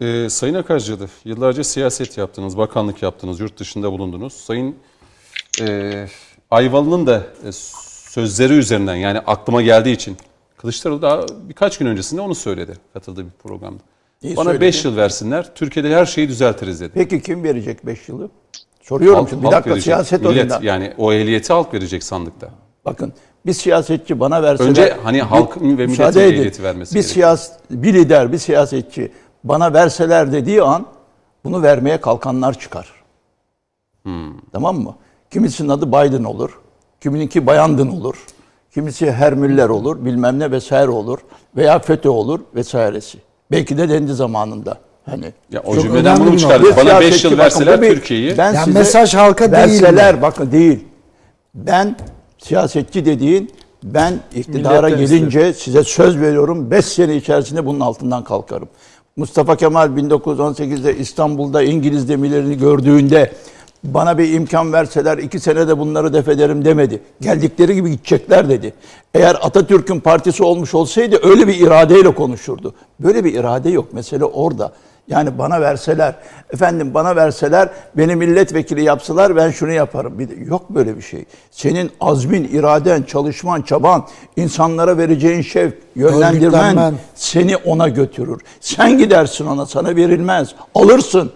Ee, 0.00 0.28
Sayın 0.30 0.54
Akarcalı, 0.54 1.08
yıllarca 1.24 1.64
siyaset 1.64 2.18
yaptınız, 2.18 2.58
bakanlık 2.58 3.02
yaptınız, 3.02 3.40
yurt 3.40 3.58
dışında 3.58 3.92
bulundunuz. 3.92 4.32
Sayın 4.32 4.76
e, 5.60 6.06
Ayvalı'nın 6.50 7.06
da 7.06 7.22
e, 7.44 7.52
sözleri 7.52 8.52
üzerinden 8.52 8.94
yani 8.94 9.18
aklıma 9.18 9.62
geldiği 9.62 9.92
için 9.92 10.16
Kılıçdaroğlu 10.56 11.02
daha 11.02 11.22
birkaç 11.48 11.78
gün 11.78 11.86
öncesinde 11.86 12.20
onu 12.20 12.34
söyledi 12.34 12.72
katıldığı 12.92 13.24
bir 13.24 13.30
programda. 13.42 13.82
İyi 14.22 14.36
Bana 14.36 14.44
söyledi. 14.44 14.60
5 14.60 14.84
yıl 14.84 14.96
versinler, 14.96 15.54
Türkiye'de 15.54 15.96
her 15.96 16.06
şeyi 16.06 16.28
düzeltiriz 16.28 16.80
dedi. 16.80 16.90
Peki 16.94 17.22
kim 17.22 17.44
verecek 17.44 17.86
5 17.86 18.08
yılı? 18.08 18.30
Soruyorum 18.82 19.18
Halk- 19.18 19.30
şimdi. 19.30 19.42
Bir 19.42 19.46
halk 19.46 19.54
dakika 19.54 19.70
verecek. 19.70 19.84
siyaset 19.84 20.22
Millet, 20.22 20.36
oyundan. 20.36 20.62
Yani 20.62 20.94
o 20.98 21.12
ehliyeti 21.12 21.52
halk 21.52 21.74
verecek 21.74 22.04
sandıkta. 22.04 22.50
Bakın 22.84 23.12
bir 23.46 23.52
siyasetçi 23.52 24.20
bana 24.20 24.42
verseler... 24.42 24.70
Önce 24.70 24.96
hani 25.02 25.22
halkın 25.22 25.78
ve 25.78 25.86
milletin 25.86 26.20
ehliyeti 26.20 26.62
vermesi 26.62 26.94
bir 26.94 27.00
gerekiyor. 27.00 27.14
siyas, 27.14 27.52
bir 27.70 27.94
lider, 27.94 28.32
bir 28.32 28.38
siyasetçi 28.38 29.12
bana 29.48 29.74
verseler 29.74 30.32
dediği 30.32 30.62
an 30.62 30.86
bunu 31.44 31.62
vermeye 31.62 32.00
kalkanlar 32.00 32.58
çıkar. 32.58 32.92
Hmm. 34.02 34.40
Tamam 34.52 34.76
mı? 34.76 34.94
Kimisinin 35.30 35.68
adı 35.68 35.88
Biden 35.88 36.24
olur. 36.24 36.60
Kimininki 37.00 37.46
Bayandın 37.46 37.88
olur. 37.88 38.16
Kimisi 38.74 39.12
Hermüller 39.12 39.68
olur, 39.68 40.04
bilmem 40.04 40.38
ne 40.38 40.50
vesaire 40.50 40.90
olur. 40.90 41.18
Veya 41.56 41.78
FETÖ 41.78 42.08
olur 42.08 42.40
vesairesi. 42.54 43.18
Belki 43.50 43.78
de 43.78 43.88
dendi 43.88 44.14
zamanında. 44.14 44.78
Hani 45.06 45.32
Ya 45.52 45.62
o 45.62 45.78
cümleden 45.78 46.20
bunu 46.20 46.38
çıkardık? 46.38 46.76
Bana 46.76 47.00
5 47.00 47.06
siyasetçi, 47.06 47.26
yıl 47.26 47.38
verseler 47.38 47.80
Türkiye'yi. 47.80 48.38
Ben 48.38 48.52
Yani 48.52 48.64
size 48.64 48.78
mesaj 48.78 49.14
halka 49.14 49.52
değil 49.52 49.62
verseler, 49.82 50.14
mi? 50.14 50.22
bakın 50.22 50.52
değil. 50.52 50.84
Ben 51.54 51.96
siyasetçi 52.38 53.04
dediğin 53.04 53.50
Ben 53.84 54.14
iktidara 54.34 54.86
Milletten 54.88 55.06
gelince 55.18 55.52
size 55.52 55.84
söz 55.84 56.20
veriyorum 56.20 56.70
5 56.70 56.84
sene 56.84 57.16
içerisinde 57.16 57.66
bunun 57.66 57.80
altından 57.80 58.24
kalkarım. 58.24 58.68
Mustafa 59.18 59.56
Kemal 59.56 59.88
1918'de 59.88 60.96
İstanbul'da 60.96 61.62
İngiliz 61.62 62.06
gemilerini 62.06 62.58
gördüğünde 62.58 63.32
bana 63.84 64.18
bir 64.18 64.32
imkan 64.32 64.72
verseler 64.72 65.18
iki 65.18 65.40
senede 65.40 65.78
bunları 65.78 66.12
def 66.12 66.28
ederim 66.28 66.64
demedi. 66.64 67.02
Geldikleri 67.20 67.74
gibi 67.74 67.90
gidecekler 67.90 68.48
dedi. 68.48 68.74
Eğer 69.14 69.34
Atatürk'ün 69.34 70.00
partisi 70.00 70.42
olmuş 70.42 70.74
olsaydı 70.74 71.20
öyle 71.22 71.48
bir 71.48 71.60
iradeyle 71.60 72.14
konuşurdu. 72.14 72.74
Böyle 73.00 73.24
bir 73.24 73.34
irade 73.34 73.70
yok. 73.70 73.92
Mesele 73.92 74.24
orada. 74.24 74.72
Yani 75.08 75.38
bana 75.38 75.60
verseler, 75.60 76.14
efendim 76.52 76.94
bana 76.94 77.16
verseler, 77.16 77.68
beni 77.96 78.16
milletvekili 78.16 78.82
yapsalar 78.84 79.36
ben 79.36 79.50
şunu 79.50 79.72
yaparım. 79.72 80.18
Bir 80.18 80.28
de, 80.28 80.34
yok 80.44 80.70
böyle 80.70 80.96
bir 80.96 81.02
şey. 81.02 81.24
Senin 81.50 81.90
azmin, 82.00 82.44
iraden, 82.44 83.02
çalışman, 83.02 83.62
çaban, 83.62 84.06
insanlara 84.36 84.98
vereceğin 84.98 85.42
şevk, 85.42 85.74
yönlendirmen 85.94 86.94
seni 87.14 87.56
ona 87.56 87.88
götürür. 87.88 88.40
Sen 88.60 88.98
gidersin 88.98 89.46
ona, 89.46 89.66
sana 89.66 89.96
verilmez. 89.96 90.54
Alırsın. 90.74 91.32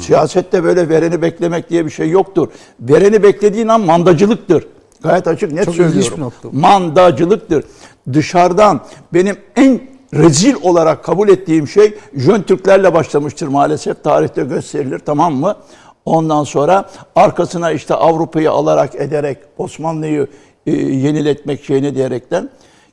Siyasette 0.00 0.64
böyle 0.64 0.88
vereni 0.88 1.22
beklemek 1.22 1.70
diye 1.70 1.84
bir 1.84 1.90
şey 1.90 2.10
yoktur. 2.10 2.48
Vereni 2.80 3.22
beklediğin 3.22 3.68
an 3.68 3.80
mandacılıktır. 3.80 4.66
Gayet 5.02 5.28
açık 5.28 5.52
net 5.52 5.64
Çok 5.64 5.74
söylüyorum. 5.74 6.32
Mandacılıktır. 6.52 7.64
Dışarıdan 8.12 8.80
benim 9.14 9.36
en 9.56 9.80
rezil 10.14 10.54
olarak 10.62 11.04
kabul 11.04 11.28
ettiğim 11.28 11.68
şey 11.68 11.94
Jön 12.14 12.42
Türklerle 12.42 12.94
başlamıştır 12.94 13.48
maalesef. 13.48 14.04
Tarihte 14.04 14.44
gösterilir 14.44 14.98
tamam 14.98 15.34
mı? 15.34 15.56
Ondan 16.04 16.44
sonra 16.44 16.90
arkasına 17.16 17.70
işte 17.72 17.94
Avrupa'yı 17.94 18.50
alarak 18.50 18.94
ederek 18.94 19.38
Osmanlı'yı 19.58 20.26
e, 20.66 20.72
yeniletmek 20.72 21.64
şeyini 21.64 21.94
diyerekten 21.94 22.50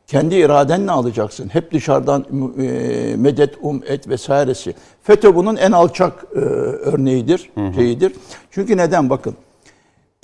kendi 0.07 0.36
iradenle 0.36 0.91
alacaksın. 0.91 1.49
Hep 1.49 1.72
dışarıdan 1.74 2.26
e, 2.59 3.15
medet, 3.15 3.55
um, 3.61 3.84
et 3.88 4.09
vesairesi. 4.09 4.74
FETÖ 5.03 5.36
bunun 5.36 5.55
en 5.55 5.72
alçak 5.72 6.26
e, 6.36 6.39
örneğidir, 6.39 7.49
şeyidir. 7.76 8.13
Çünkü 8.51 8.78
neden? 8.78 9.09
Bakın 9.09 9.36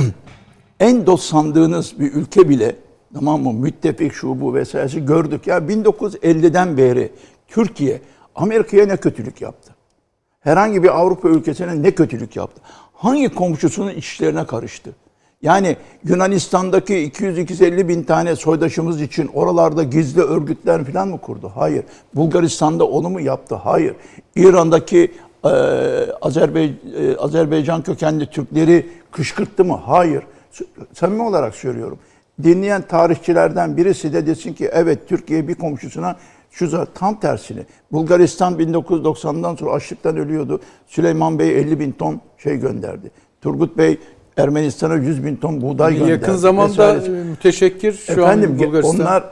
en 0.80 1.06
dost 1.06 1.24
sandığınız 1.24 2.00
bir 2.00 2.14
ülke 2.14 2.50
bile 2.50 2.76
tamam 3.16 3.44
mı 3.44 3.54
müttefik 3.54 4.14
şu 4.14 4.42
bu 4.42 4.54
vesairesi 4.54 5.06
gördük 5.06 5.48
ya 5.48 5.58
1950'den 5.58 6.78
beri 6.78 7.12
Türkiye 7.48 8.02
Amerika'ya 8.36 8.86
ne 8.86 8.98
kötülük 8.98 9.42
yaptı? 9.42 9.76
Herhangi 10.40 10.84
bir 10.84 11.00
Avrupa 11.00 11.30
ülkesine 11.30 11.82
ne 11.82 11.92
kötülük 11.92 12.36
yaptı? 12.36 12.62
Hangi 12.94 13.30
komşusunun 13.30 13.90
işlerine 13.90 14.46
karıştı? 14.46 14.92
Yani 15.42 15.78
Yunanistan'daki 16.04 16.94
200-250 16.94 17.88
bin 17.88 18.04
tane 18.04 18.36
soydaşımız 18.36 19.02
için 19.02 19.28
oralarda 19.34 19.84
gizli 19.84 20.22
örgütler 20.22 20.84
falan 20.84 21.08
mı 21.08 21.22
kurdu? 21.22 21.52
Hayır. 21.56 21.84
Bulgaristan'da 22.16 22.88
onu 22.88 23.10
mu 23.10 23.22
yaptı? 23.22 23.56
Hayır. 23.56 23.96
İran'daki 24.36 25.12
e, 25.44 25.50
Azerbay, 26.22 26.74
e, 26.98 27.18
Azerbaycan 27.18 27.84
kökenli 27.84 28.30
Türkleri 28.30 28.90
kışkırttı 29.12 29.66
mı? 29.66 29.82
Hayır. 29.86 30.24
Samimi 30.94 31.22
olarak 31.22 31.56
söylüyorum. 31.56 32.00
Dinleyen 32.44 32.82
tarihçilerden 32.82 33.78
birisi 33.78 34.14
de 34.14 34.28
desin 34.28 34.54
ki 34.54 34.70
evet 34.74 35.00
Türkiye 35.10 35.48
bir 35.48 35.56
komşusuna 35.56 36.16
şu 36.52 36.66
za- 36.66 36.88
tam 36.96 37.20
tersini. 37.20 37.66
Bulgaristan 37.92 38.60
1990'dan 38.60 39.56
sonra 39.56 39.72
açlıktan 39.72 40.18
ölüyordu. 40.18 40.60
Süleyman 40.88 41.40
Bey 41.40 41.60
50 41.60 41.80
bin 41.80 41.92
ton 41.92 42.22
şey 42.38 42.58
gönderdi. 42.58 43.12
Turgut 43.42 43.78
Bey 43.78 44.00
Ermenistan'a 44.38 44.96
100 44.96 45.26
bin 45.26 45.36
ton 45.36 45.62
buğday 45.62 45.94
gönderdi. 45.94 46.12
Yakın 46.12 46.36
zamanda 46.36 46.72
vesairesi. 46.96 47.12
e, 47.12 47.24
müteşekkir 47.24 47.94
şu 47.94 48.12
Efendim 48.12 48.52
an 48.52 48.60
Bulgaristan. 48.60 49.00
onlar 49.00 49.24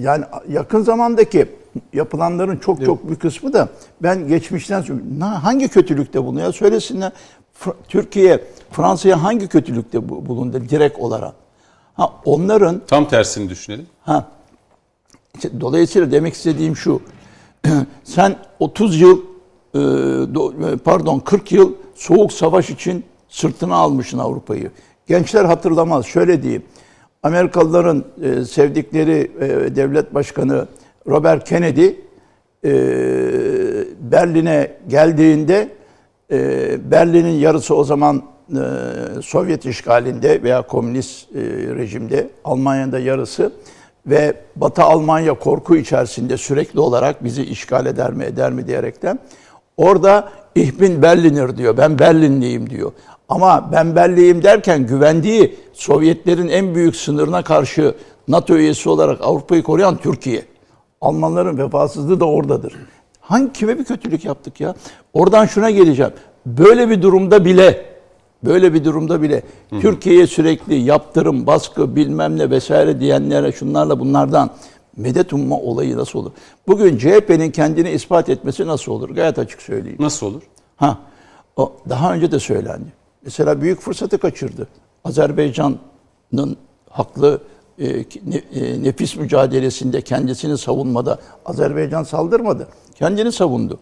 yani 0.00 0.24
yakın 0.48 0.82
zamandaki 0.82 1.46
yapılanların 1.92 2.56
çok 2.56 2.84
çok 2.84 3.10
bir 3.10 3.16
kısmı 3.16 3.52
da 3.52 3.68
ben 4.02 4.28
geçmişten 4.28 4.84
Hangi 5.20 5.68
kötülükte 5.68 6.22
bulunuyor? 6.24 6.52
Söylesinler. 6.52 7.12
Fr- 7.60 7.74
Türkiye 7.88 8.40
Fransa'ya 8.70 9.22
hangi 9.22 9.48
kötülükte 9.48 10.08
bu- 10.08 10.26
bulundu 10.26 10.62
direkt 10.68 10.98
olarak? 10.98 11.32
Ha 11.94 12.14
onların 12.24 12.82
Tam 12.86 13.08
tersini 13.08 13.50
düşünelim. 13.50 13.86
Ha. 14.02 14.28
İşte 15.34 15.60
dolayısıyla 15.60 16.10
demek 16.10 16.34
istediğim 16.34 16.76
şu. 16.76 17.02
Sen 18.04 18.36
30 18.58 19.00
yıl 19.00 19.20
e, 19.74 19.78
e, 19.78 20.76
pardon 20.84 21.18
40 21.18 21.52
yıl 21.52 21.72
soğuk 21.94 22.32
savaş 22.32 22.70
için 22.70 23.04
sırtına 23.28 23.74
almışsın 23.74 24.18
Avrupa'yı. 24.18 24.70
Gençler 25.06 25.44
hatırlamaz. 25.44 26.06
Şöyle 26.06 26.42
diyeyim. 26.42 26.62
Amerikalıların 27.22 28.04
e, 28.22 28.44
sevdikleri 28.44 29.30
devlet 29.76 30.14
başkanı 30.14 30.68
Robert 31.06 31.48
Kennedy 31.48 31.88
Berlin'e 34.00 34.76
geldiğinde 34.88 35.68
Berlin'in 36.90 37.38
yarısı 37.38 37.74
o 37.74 37.84
zaman 37.84 38.22
e, 38.50 39.22
Sovyet 39.22 39.66
işgalinde 39.66 40.42
veya 40.42 40.62
komünist 40.62 41.36
e, 41.36 41.40
rejimde, 41.76 42.30
Almanya'da 42.44 42.98
yarısı 42.98 43.52
ve 44.06 44.34
Batı 44.56 44.82
Almanya 44.82 45.34
korku 45.34 45.76
içerisinde 45.76 46.36
sürekli 46.36 46.80
olarak 46.80 47.24
bizi 47.24 47.42
işgal 47.42 47.86
eder 47.86 48.12
mi 48.12 48.24
eder 48.24 48.52
mi 48.52 48.66
diyerekten 48.66 49.18
orada 49.76 50.28
Ich 50.54 50.80
bin 50.80 51.02
Berliner 51.02 51.56
diyor. 51.56 51.76
Ben 51.76 51.98
Berlinliyim 51.98 52.70
diyor. 52.70 52.92
Ama 53.28 53.72
ben 53.72 53.96
Berlinliyim 53.96 54.42
derken 54.42 54.86
güvendiği 54.86 55.56
Sovyetlerin 55.72 56.48
en 56.48 56.74
büyük 56.74 56.96
sınırına 56.96 57.44
karşı 57.44 57.94
NATO 58.28 58.54
üyesi 58.54 58.88
olarak 58.88 59.18
Avrupa'yı 59.22 59.62
koruyan 59.62 59.96
Türkiye. 59.96 60.42
Almanların 61.00 61.58
vefasızlığı 61.58 62.20
da 62.20 62.24
oradadır. 62.24 62.74
Hangi 63.20 63.52
kime 63.52 63.78
bir 63.78 63.84
kötülük 63.84 64.24
yaptık 64.24 64.60
ya? 64.60 64.74
Oradan 65.12 65.46
şuna 65.46 65.70
geleceğim. 65.70 66.12
Böyle 66.46 66.90
bir 66.90 67.02
durumda 67.02 67.44
bile 67.44 67.93
böyle 68.44 68.74
bir 68.74 68.84
durumda 68.84 69.22
bile 69.22 69.42
Türkiye'ye 69.70 70.26
sürekli 70.26 70.74
yaptırım, 70.74 71.46
baskı, 71.46 71.96
bilmem 71.96 72.38
ne 72.38 72.50
vesaire 72.50 73.00
diyenlere 73.00 73.52
şunlarla 73.52 74.00
bunlardan 74.00 74.50
medet 74.96 75.32
umma 75.32 75.58
olayı 75.58 75.96
nasıl 75.96 76.18
olur? 76.18 76.32
Bugün 76.66 76.98
CHP'nin 76.98 77.50
kendini 77.50 77.90
ispat 77.90 78.28
etmesi 78.28 78.66
nasıl 78.66 78.92
olur? 78.92 79.10
Gayet 79.10 79.38
açık 79.38 79.62
söyleyeyim. 79.62 79.98
Nasıl 80.00 80.26
olur? 80.26 80.42
Ha, 80.76 80.98
o 81.56 81.72
daha 81.88 82.14
önce 82.14 82.32
de 82.32 82.38
söylendi. 82.38 82.92
Mesela 83.24 83.60
büyük 83.60 83.80
fırsatı 83.80 84.18
kaçırdı. 84.18 84.68
Azerbaycan'ın 85.04 86.56
haklı 86.90 87.40
e, 87.78 87.86
e, 87.86 88.04
nefis 88.82 89.16
mücadelesinde 89.16 90.00
kendisini 90.00 90.58
savunmada 90.58 91.18
Azerbaycan 91.46 92.02
saldırmadı. 92.02 92.68
Kendini 92.94 93.32
savundu. 93.32 93.80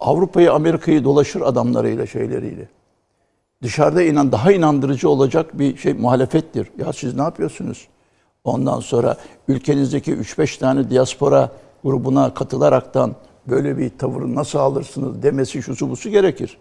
Avrupa'yı, 0.00 0.52
Amerika'yı 0.52 1.04
dolaşır 1.04 1.40
adamlarıyla, 1.40 2.06
şeyleriyle. 2.06 2.68
Dışarıda 3.62 4.02
inan 4.02 4.32
daha 4.32 4.52
inandırıcı 4.52 5.08
olacak 5.08 5.58
bir 5.58 5.76
şey 5.76 5.94
muhalefettir. 5.94 6.68
Ya 6.78 6.92
siz 6.92 7.14
ne 7.14 7.22
yapıyorsunuz? 7.22 7.88
Ondan 8.44 8.80
sonra 8.80 9.16
ülkenizdeki 9.48 10.12
3-5 10.12 10.58
tane 10.58 10.90
diaspora 10.90 11.52
grubuna 11.84 12.34
katılaraktan 12.34 13.14
böyle 13.46 13.78
bir 13.78 13.90
tavır 13.98 14.22
nasıl 14.22 14.58
alırsınız 14.58 15.22
demesi 15.22 15.62
şusu 15.62 15.90
busu 15.90 16.10
gerekir. 16.10 16.58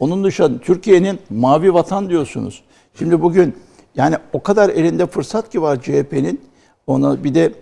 Onun 0.00 0.24
dışında 0.24 0.58
Türkiye'nin 0.58 1.18
mavi 1.30 1.74
vatan 1.74 2.08
diyorsunuz. 2.08 2.62
Şimdi 2.98 3.22
bugün 3.22 3.56
yani 3.94 4.16
o 4.32 4.42
kadar 4.42 4.68
elinde 4.68 5.06
fırsat 5.06 5.50
ki 5.50 5.62
var 5.62 5.82
CHP'nin. 5.82 6.40
Ona 6.86 7.24
bir 7.24 7.34
de 7.34 7.52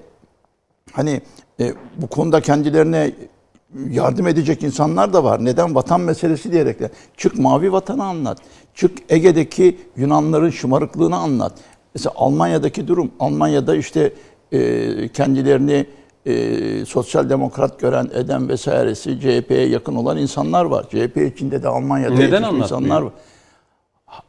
hani 0.92 1.22
e, 1.60 1.74
bu 1.96 2.06
konuda 2.06 2.40
kendilerine 2.40 3.12
yardım 3.90 4.26
edecek 4.26 4.62
insanlar 4.62 5.12
da 5.12 5.24
var. 5.24 5.44
Neden? 5.44 5.74
Vatan 5.74 6.00
meselesi 6.00 6.52
diyerekler. 6.52 6.90
Çık 7.16 7.38
mavi 7.38 7.72
vatanı 7.72 8.04
anlat. 8.04 8.38
Çık 8.74 8.98
Ege'deki 9.08 9.78
Yunanların 9.96 10.50
şımarıklığını 10.50 11.16
anlat. 11.16 11.52
Mesela 11.94 12.12
Almanya'daki 12.16 12.88
durum. 12.88 13.10
Almanya'da 13.20 13.76
işte 13.76 14.12
e, 14.52 15.08
kendilerini 15.08 15.86
e, 16.26 16.84
sosyal 16.84 17.30
demokrat 17.30 17.80
gören 17.80 18.10
eden 18.14 18.48
vesairesi 18.48 19.20
CHP'ye 19.20 19.68
yakın 19.68 19.94
olan 19.94 20.18
insanlar 20.18 20.64
var. 20.64 20.84
CHP 20.88 21.16
içinde 21.34 21.62
de 21.62 21.68
Almanya'da 21.68 22.14
Neden 22.14 22.54
insanlar 22.54 23.02
var. 23.02 23.12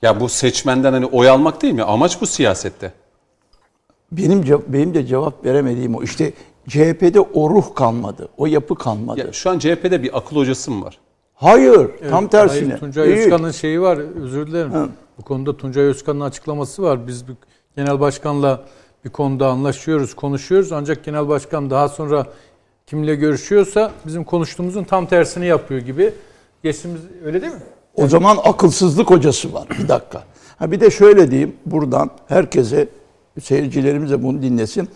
Ya 0.01 0.19
bu 0.19 0.29
seçmenden 0.29 0.93
hani 0.93 1.05
oy 1.05 1.29
almak 1.29 1.61
değil 1.61 1.73
mi? 1.73 1.83
Amaç 1.83 2.21
bu 2.21 2.27
siyasette. 2.27 2.93
Benim 4.11 4.63
benim 4.67 4.93
de 4.93 5.05
cevap 5.05 5.45
veremediğim 5.45 5.95
o. 5.95 6.03
İşte 6.03 6.33
CHP'de 6.67 7.19
o 7.19 7.49
ruh 7.49 7.75
kalmadı. 7.75 8.27
O 8.37 8.45
yapı 8.45 8.75
kalmadı. 8.75 9.19
Ya 9.19 9.33
şu 9.33 9.49
an 9.49 9.59
CHP'de 9.59 10.03
bir 10.03 10.17
akıl 10.17 10.35
hocası 10.35 10.71
mı 10.71 10.85
var? 10.85 10.99
Hayır, 11.33 11.89
tam 12.09 12.27
tersine. 12.27 12.67
Hayır, 12.67 12.79
Tuncay 12.79 13.07
Değil. 13.07 13.17
Özkan'ın 13.17 13.51
şeyi 13.51 13.81
var. 13.81 13.97
Özür 14.23 14.47
dilerim. 14.47 14.71
Bu 15.17 15.23
konuda 15.23 15.57
Tuncay 15.57 15.83
Özkan'ın 15.83 16.19
açıklaması 16.19 16.83
var. 16.83 17.07
Biz 17.07 17.27
bir 17.27 17.35
genel 17.75 17.99
başkanla 17.99 18.61
bir 19.05 19.09
konuda 19.09 19.47
anlaşıyoruz, 19.47 20.13
konuşuyoruz. 20.13 20.71
Ancak 20.71 21.03
genel 21.03 21.27
başkan 21.27 21.69
daha 21.69 21.89
sonra 21.89 22.27
kimle 22.87 23.15
görüşüyorsa 23.15 23.91
bizim 24.05 24.23
konuştuğumuzun 24.23 24.83
tam 24.83 25.05
tersini 25.05 25.45
yapıyor 25.45 25.81
gibi. 25.81 26.13
Geçtiğimiz 26.63 27.01
öyle 27.25 27.41
değil 27.41 27.53
mi? 27.53 27.59
O 27.95 28.07
zaman 28.07 28.37
akılsızlık 28.43 29.09
hocası 29.09 29.53
var. 29.53 29.67
Bir 29.79 29.87
dakika. 29.87 30.23
Ha 30.57 30.71
bir 30.71 30.79
de 30.79 30.91
şöyle 30.91 31.31
diyeyim 31.31 31.55
buradan 31.65 32.09
herkese 32.27 32.87
seyircilerimiz 33.41 34.11
de 34.11 34.23
bunu 34.23 34.41
dinlesin. 34.41 34.89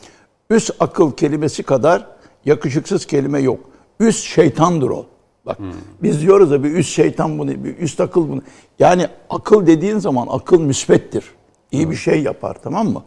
Üst 0.49 0.71
akıl 0.79 1.11
kelimesi 1.11 1.63
kadar 1.63 2.07
yakışıksız 2.45 3.05
kelime 3.05 3.39
yok. 3.39 3.59
Üst 3.99 4.25
şeytandır 4.25 4.89
o. 4.89 5.05
Bak 5.45 5.57
biz 6.03 6.21
diyoruz 6.21 6.51
da 6.51 6.63
bir 6.63 6.71
üst 6.71 6.89
şeytan 6.95 7.39
bunu, 7.39 7.63
bir 7.63 7.77
üst 7.77 7.99
akıl 7.99 8.29
bunu. 8.29 8.41
Yani 8.79 9.07
akıl 9.29 9.67
dediğin 9.67 9.99
zaman 9.99 10.27
akıl 10.29 10.61
müsbettir. 10.61 11.25
İyi 11.71 11.91
bir 11.91 11.95
şey 11.95 12.23
yapar 12.23 12.57
tamam 12.63 12.87
mı? 12.87 13.03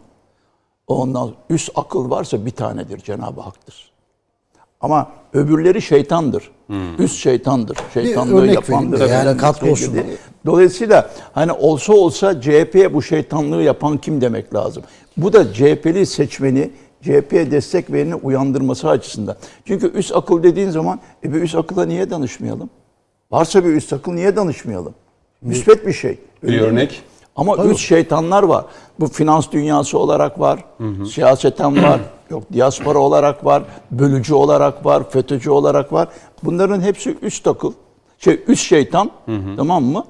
Ondan 0.87 1.31
üst 1.49 1.69
akıl 1.75 2.09
varsa 2.09 2.45
bir 2.45 2.51
tanedir 2.51 2.97
Cenab-ı 2.97 3.41
Hak'tır. 3.41 3.91
Ama 4.81 5.11
öbürleri 5.33 5.81
şeytandır. 5.81 6.51
Üst 6.99 7.15
şeytandır. 7.15 7.77
Şeytanlığı 7.93 8.47
yapandır. 8.47 8.99
de, 8.99 9.05
yani 9.05 9.37
katkı 9.37 9.71
olsun. 9.71 9.95
Dolayısıyla 10.45 11.11
hani 11.33 11.51
olsa 11.51 11.93
olsa 11.93 12.41
CHP'ye 12.41 12.93
bu 12.93 13.01
şeytanlığı 13.01 13.61
yapan 13.63 13.97
kim 13.97 14.21
demek 14.21 14.53
lazım. 14.53 14.83
Bu 15.17 15.33
da 15.33 15.53
CHP'li 15.53 16.05
seçmeni 16.05 16.71
CHP'ye 17.01 17.51
destek 17.51 17.91
vereni 17.93 18.15
uyandırması 18.15 18.89
açısından. 18.89 19.35
Çünkü 19.65 19.91
üst 19.93 20.15
akıl 20.15 20.43
dediğin 20.43 20.69
zaman 20.69 20.99
e 21.23 21.33
bir 21.33 21.41
üst 21.41 21.55
akıla 21.55 21.85
niye 21.85 22.09
danışmayalım? 22.09 22.69
Varsa 23.31 23.65
bir 23.65 23.69
üst 23.73 23.93
akıl 23.93 24.11
niye 24.11 24.35
danışmayalım? 24.35 24.93
Müsbet 25.41 25.87
bir 25.87 25.93
şey. 25.93 26.19
Öyle 26.43 26.55
Bir 26.55 26.61
mi? 26.61 26.67
örnek. 26.67 27.01
Ama 27.35 27.65
üst 27.65 27.79
şeytanlar 27.79 28.43
var. 28.43 28.65
Bu 28.99 29.07
finans 29.07 29.51
dünyası 29.51 29.97
olarak 29.97 30.39
var, 30.39 30.65
siyaseten 31.13 31.83
var, 31.83 31.99
yok 32.29 32.43
diaspora 32.53 32.99
olarak 32.99 33.45
var, 33.45 33.63
bölücü 33.91 34.33
olarak 34.33 34.85
var, 34.85 35.09
FETÖ'cü 35.09 35.49
olarak 35.49 35.93
var. 35.93 36.07
Bunların 36.43 36.81
hepsi 36.81 37.17
üst 37.21 37.47
akıl, 37.47 37.73
şey 38.17 38.43
üst 38.47 38.63
şeytan, 38.67 39.11
tamam 39.57 39.83
mı? 39.83 40.05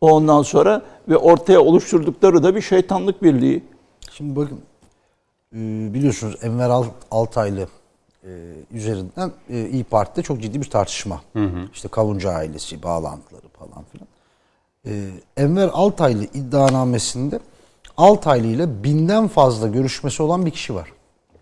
Ondan 0.00 0.42
sonra 0.42 0.82
ve 1.08 1.16
ortaya 1.16 1.60
oluşturdukları 1.60 2.42
da 2.42 2.56
bir 2.56 2.60
şeytanlık 2.60 3.22
birliği. 3.22 3.62
Şimdi 4.12 4.36
bakın 4.36 4.58
biliyorsunuz 5.94 6.36
Enver 6.42 6.70
Al- 6.70 6.86
Altaylı 7.10 7.68
e, 8.24 8.28
üzerinden 8.70 9.32
e, 9.50 9.68
İyi 9.68 9.84
Parti'de 9.84 10.22
çok 10.22 10.42
ciddi 10.42 10.60
bir 10.60 10.70
tartışma. 10.70 11.20
İşte 11.72 11.88
Kavuncu 11.88 12.30
ailesi, 12.30 12.82
bağlantıları 12.82 13.48
falan 13.48 13.84
filan. 13.92 14.08
E, 14.86 15.10
Enver 15.36 15.68
Altaylı 15.72 16.24
iddianamesinde 16.24 17.40
Altaylı 17.96 18.46
ile 18.46 18.84
binden 18.84 19.28
fazla 19.28 19.68
görüşmesi 19.68 20.22
olan 20.22 20.46
bir 20.46 20.50
kişi 20.50 20.74
var. 20.74 20.92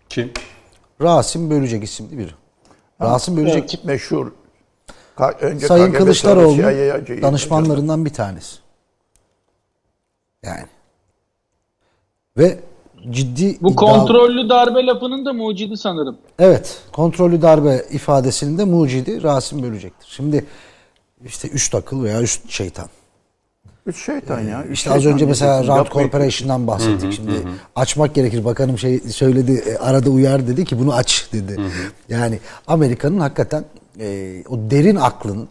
Kim? 0.09 0.31
Rasim 1.01 1.49
Bölecek 1.49 1.83
isimli 1.83 2.17
biri. 2.17 2.31
Rasim 3.01 3.37
Bölecek 3.37 3.69
Tip 3.69 3.85
meşhur. 3.85 4.31
Ka- 5.17 5.37
önce 5.39 5.67
Sayın 5.67 5.85
KGB, 5.91 5.99
'yı- 6.51 7.21
danışmanlarından 7.21 8.05
bir 8.05 8.13
tanesi. 8.13 8.55
Yani. 10.43 10.65
Ve 12.37 12.59
ciddi 13.11 13.57
Bu 13.61 13.71
iddia- 13.71 13.75
kontrollü 13.75 14.49
darbe 14.49 14.85
lafının 14.85 15.25
da 15.25 15.33
mucidi 15.33 15.77
sanırım. 15.77 16.17
Evet, 16.39 16.77
kontrollü 16.91 17.41
darbe 17.41 17.85
ifadesinin 17.91 18.57
de 18.57 18.65
mucidi 18.65 19.23
Rasim 19.23 19.63
Bölecek'tir. 19.63 20.07
Şimdi 20.09 20.45
işte 21.25 21.49
üst 21.49 21.75
akıl 21.75 22.03
veya 22.03 22.21
üst 22.21 22.49
şeytan. 22.49 22.87
Üst 23.85 24.05
şeytan 24.05 24.39
ya. 24.41 24.63
üst 24.63 24.73
İşte 24.73 24.91
az 24.91 25.05
önce 25.05 25.25
mesela. 25.25 25.67
Rand. 25.67 25.87
Corporation'dan 25.87 26.67
bahsettik. 26.67 27.13
Şimdi 27.13 27.31
açmak 27.75 28.15
gerekir. 28.15 28.45
Bakanım 28.45 28.77
şey 28.77 28.99
söyledi, 28.99 29.63
e, 29.67 29.77
arada 29.77 30.09
uyar 30.09 30.47
dedi 30.47 30.65
ki 30.65 30.79
bunu 30.79 30.93
aç 30.93 31.27
dedi. 31.33 31.59
Yani 32.09 32.39
Amerika'nın 32.67 33.19
hakikaten 33.19 33.65
e, 33.99 34.35
o 34.49 34.57
derin 34.57 34.95
aklının 34.95 35.43
e, 35.43 35.47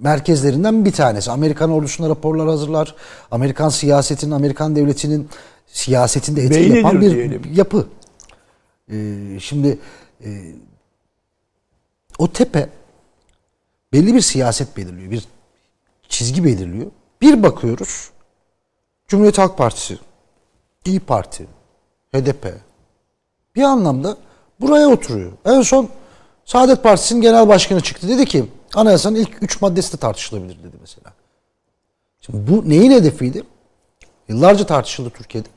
merkezlerinden 0.00 0.84
bir 0.84 0.92
tanesi. 0.92 1.30
Amerikan 1.30 1.70
ordusuna 1.70 2.08
raporlar 2.08 2.48
hazırlar. 2.48 2.94
Amerikan 3.30 3.68
siyasetinin, 3.68 4.30
Amerikan 4.30 4.76
devletinin 4.76 5.28
siyasetinde 5.66 6.42
etki 6.42 6.54
Beynidir 6.54 6.76
yapan 6.76 7.00
bir 7.00 7.10
diyelim. 7.10 7.42
yapı. 7.52 7.86
E, 8.92 8.96
şimdi 9.40 9.78
e, 10.24 10.28
o 12.18 12.28
tepe 12.28 12.68
belli 13.92 14.14
bir 14.14 14.20
siyaset 14.20 14.76
belirliyor. 14.76 15.10
Bir 15.10 15.24
çizgi 16.08 16.44
belirliyor. 16.44 16.86
Bir 17.22 17.42
bakıyoruz. 17.42 18.10
Cumhuriyet 19.08 19.38
Halk 19.38 19.58
Partisi, 19.58 19.98
İyi 20.84 21.00
Parti, 21.00 21.46
HDP 22.14 22.54
bir 23.56 23.62
anlamda 23.62 24.16
buraya 24.60 24.88
oturuyor. 24.88 25.32
En 25.44 25.62
son 25.62 25.88
Saadet 26.44 26.82
Partisi'nin 26.82 27.20
genel 27.20 27.48
başkanı 27.48 27.80
çıktı. 27.80 28.08
Dedi 28.08 28.24
ki 28.26 28.44
anayasanın 28.74 29.16
ilk 29.16 29.42
üç 29.42 29.60
maddesi 29.62 29.92
de 29.92 29.96
tartışılabilir 29.96 30.58
dedi 30.64 30.76
mesela. 30.80 31.12
Şimdi 32.20 32.50
bu 32.50 32.68
neyin 32.68 32.90
hedefiydi? 32.90 33.42
Yıllarca 34.28 34.66
tartışıldı 34.66 35.10
Türkiye'de. 35.10 35.48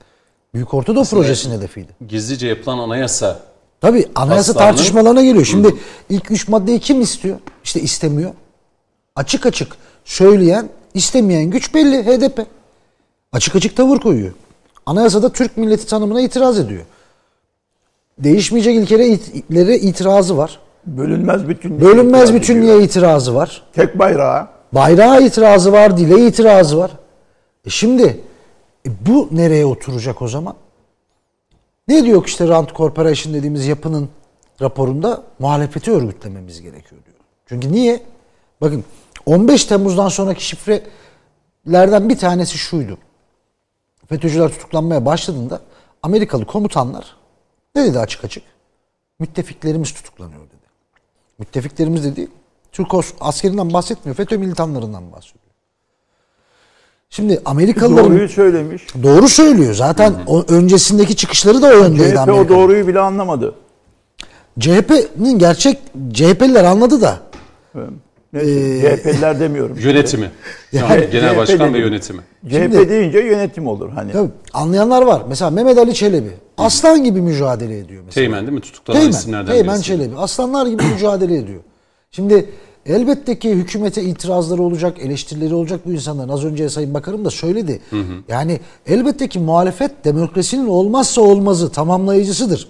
Büyük 0.54 0.74
Ortadoğu 0.74 1.04
Projesi'nin 1.06 1.58
hedefiydi. 1.58 1.96
Gizlice 2.08 2.48
yapılan 2.48 2.78
anayasa. 2.78 3.40
Tabii 3.82 4.08
anayasa 4.16 4.52
Aslanı- 4.52 4.58
tartışmalarına 4.66 5.24
geliyor. 5.24 5.46
Şimdi 5.46 5.76
ilk 6.10 6.32
üç 6.32 6.48
maddeyi 6.48 6.80
kim 6.80 7.02
istiyor? 7.02 7.40
İşte 7.64 7.82
istemiyor. 7.82 8.32
Açık 9.16 9.46
açık 9.46 9.76
söyleyen, 10.06 10.70
istemeyen 10.94 11.46
güç 11.46 11.74
belli 11.74 12.04
HDP. 12.06 12.46
Açık 13.32 13.56
açık 13.56 13.78
tavır 13.78 14.00
koyuyor. 14.00 14.34
Anayasada 14.86 15.32
Türk 15.32 15.58
milleti 15.58 15.88
tanımına 15.88 16.22
itiraz 16.22 16.60
ediyor. 16.60 16.82
Değişmeyecek 18.20 18.76
ilkelere 18.76 19.08
it- 19.08 19.84
itirazı 19.84 20.38
var. 20.38 20.60
Bölünmez 20.86 21.48
bütün. 21.48 21.82
Bölünmez 21.82 22.34
bütünlüğe 22.34 22.84
itirazı 22.84 23.36
var. 23.36 23.64
Tek 23.74 24.00
bayrağı. 24.00 24.48
Bayrağa 24.72 25.20
itirazı 25.20 25.72
var, 25.72 25.98
dile 25.98 26.28
itirazı 26.28 26.78
var. 26.78 26.92
E 27.66 27.70
şimdi 27.70 28.20
e 28.88 28.90
bu 29.06 29.30
nereye 29.32 29.66
oturacak 29.66 30.22
o 30.22 30.28
zaman? 30.28 30.56
Ne 31.88 32.04
diyor 32.04 32.24
işte 32.26 32.48
Rand 32.48 32.68
Corporation 32.76 33.34
dediğimiz 33.34 33.68
yapının 33.68 34.10
raporunda 34.62 35.24
muhalefeti 35.40 35.92
örgütlememiz 35.92 36.62
gerekiyor 36.62 37.02
diyor. 37.06 37.18
Çünkü 37.46 37.72
niye? 37.72 38.04
Bakın 38.62 38.84
15 39.26 39.66
Temmuz'dan 39.66 40.08
sonraki 40.08 40.46
şifrelerden 40.46 42.10
bir 42.10 42.18
tanesi 42.18 42.58
şuydu. 42.58 42.98
FETÖ'cüler 44.10 44.50
tutuklanmaya 44.50 45.06
başladığında 45.06 45.62
Amerikalı 46.04 46.46
komutanlar 46.46 47.16
ne 47.76 47.86
dedi 47.86 48.00
açık 48.00 48.24
açık? 48.24 48.44
Müttefiklerimiz 49.20 49.94
tutuklanıyor 49.94 50.42
dedi. 50.42 50.53
Müttefiklerimiz 51.40 52.04
dedi 52.04 52.28
Türk 52.72 52.88
os- 52.94 53.14
askerinden 53.20 53.74
bahsetmiyor. 53.74 54.16
FETÖ 54.16 54.38
militanlarından 54.38 55.12
bahsediyor. 55.12 55.44
Şimdi 57.10 57.42
Amerikalıların 57.46 58.06
Doğruyu 58.12 58.30
söylemiş. 58.30 58.88
doğru 59.04 59.28
söylüyor. 59.28 59.74
Zaten 59.74 60.14
o 60.28 60.44
öncesindeki 60.48 61.16
çıkışları 61.16 61.62
da 61.62 61.68
o 61.68 61.72
yöndeydi 61.72 62.16
CHP 62.16 62.30
o 62.34 62.50
doğruyu 62.50 62.88
bile 62.88 63.00
anlamadı. 63.00 63.56
CHP'nin 64.60 65.40
gerçek 65.40 65.80
CHP'liler 66.14 66.64
anladı 66.64 67.02
da 67.02 67.20
Ee, 67.76 67.80
CHP'liler 68.34 69.40
demiyorum. 69.40 69.78
Yönetimi. 69.80 70.32
Yani 70.72 70.92
Yani 70.92 71.12
genel 71.12 71.38
başkan 71.38 71.68
CHP 71.68 71.74
ve 71.74 71.80
yönetimi. 71.80 72.22
CHP 72.50 72.90
deyince 72.90 73.20
yönetim 73.20 73.68
olur 73.68 73.90
hani. 73.90 74.12
tabii 74.12 74.30
anlayanlar 74.54 75.02
var. 75.02 75.22
Mesela 75.30 75.52
Mehmet 75.52 75.78
Ali 75.78 75.94
Çelebi 75.94 76.30
aslan 76.58 77.04
gibi 77.04 77.22
mücadele 77.22 77.78
ediyor 77.78 78.04
mesela. 78.06 78.26
Teğmen 78.26 78.42
değil 78.42 78.54
mi? 78.54 78.62
Tutuklanan 78.62 79.00
Teğmen, 79.00 79.18
isimlerden 79.18 79.52
Teğmen 79.54 79.76
birisi. 79.76 79.88
Çelebi. 79.88 80.16
Aslanlar 80.18 80.66
gibi 80.66 80.84
mücadele 80.84 81.38
ediyor. 81.38 81.60
Şimdi 82.12 82.50
elbette 82.86 83.40
ki 83.40 83.52
hükümete 83.52 84.02
itirazları 84.04 84.62
olacak, 84.62 84.98
eleştirileri 85.00 85.54
olacak 85.54 85.80
bu 85.86 85.92
insanların. 85.92 86.30
Az 86.30 86.46
önce 86.46 86.70
Sayın 86.70 86.94
Bakanım 86.94 87.26
da 87.26 87.30
söyledi. 87.30 87.82
Yani 88.28 88.60
elbette 88.88 89.28
ki 89.30 89.40
muhalefet 89.40 90.06
demokrasinin 90.06 90.68
olmazsa 90.68 91.22
olmazı, 91.22 91.72
tamamlayıcısıdır. 91.72 92.68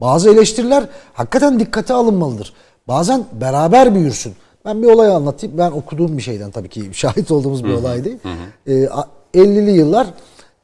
Bazı 0.00 0.30
eleştiriler 0.30 0.84
hakikaten 1.12 1.60
dikkate 1.60 1.94
alınmalıdır. 1.94 2.52
Bazen 2.88 3.24
beraber 3.40 3.94
büyürsün. 3.94 4.32
Ben 4.64 4.82
bir 4.82 4.86
olay 4.88 5.08
anlatayım. 5.08 5.58
Ben 5.58 5.70
okuduğum 5.70 6.16
bir 6.18 6.22
şeyden 6.22 6.50
tabii 6.50 6.68
ki 6.68 6.90
şahit 6.92 7.30
olduğumuz 7.30 7.64
bir 7.64 7.72
olay 7.72 8.04
değil. 8.04 8.18
Ee, 8.66 8.88
a- 8.88 9.08
50'li 9.34 9.70
yıllar 9.70 10.06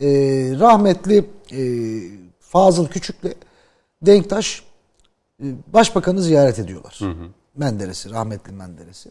e, 0.01 0.07
rahmetli 0.61 1.25
e, 1.53 1.61
Fazıl 2.41 2.87
Küçük'le 2.89 3.33
Denktaş 4.03 4.63
e, 5.43 5.47
başbakanı 5.73 6.23
ziyaret 6.23 6.59
ediyorlar. 6.59 6.99
Menderes'i, 7.57 8.11
rahmetli 8.11 8.53
Menderes'i. 8.53 9.11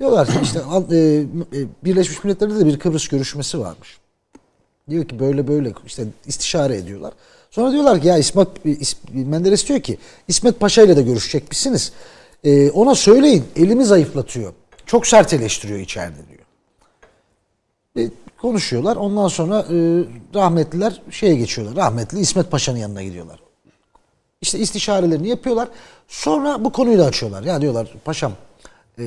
Diyorlar 0.00 0.26
ki 0.26 0.32
işte 0.42 0.58
e, 0.90 0.96
e, 0.96 1.24
Birleşmiş 1.84 2.24
Milletler'de 2.24 2.60
de 2.60 2.66
bir 2.66 2.78
Kıbrıs 2.78 3.08
görüşmesi 3.08 3.60
varmış. 3.60 3.98
Diyor 4.90 5.04
ki 5.08 5.18
böyle 5.18 5.48
böyle 5.48 5.72
işte 5.86 6.04
istişare 6.26 6.76
ediyorlar. 6.76 7.12
Sonra 7.50 7.72
diyorlar 7.72 8.00
ki 8.00 8.08
ya 8.08 8.18
İsmet 8.18 8.48
İs- 8.64 8.96
Menderes 9.24 9.68
diyor 9.68 9.80
ki 9.80 9.98
İsmet 10.28 10.60
Paşa 10.60 10.82
ile 10.82 10.96
de 10.96 11.02
görüşecekmişsiniz. 11.02 11.92
Ee, 12.44 12.70
ona 12.70 12.94
söyleyin 12.94 13.44
elimi 13.56 13.84
zayıflatıyor. 13.84 14.52
Çok 14.86 15.06
sert 15.06 15.32
eleştiriyor 15.32 15.78
içeride 15.78 16.18
diyor. 16.28 16.46
E, 17.98 18.10
konuşuyorlar. 18.40 18.96
Ondan 18.96 19.28
sonra 19.28 19.60
e, 19.60 20.04
rahmetliler 20.34 21.02
şeye 21.10 21.34
geçiyorlar. 21.34 21.76
Rahmetli 21.76 22.18
İsmet 22.18 22.50
Paşa'nın 22.50 22.78
yanına 22.78 23.02
gidiyorlar. 23.02 23.40
İşte 24.40 24.58
istişarelerini 24.58 25.28
yapıyorlar. 25.28 25.68
Sonra 26.08 26.64
bu 26.64 26.72
konuyu 26.72 26.98
da 26.98 27.04
açıyorlar. 27.04 27.42
Ya 27.42 27.60
diyorlar 27.60 27.94
paşam 28.04 28.32
e, 28.98 29.04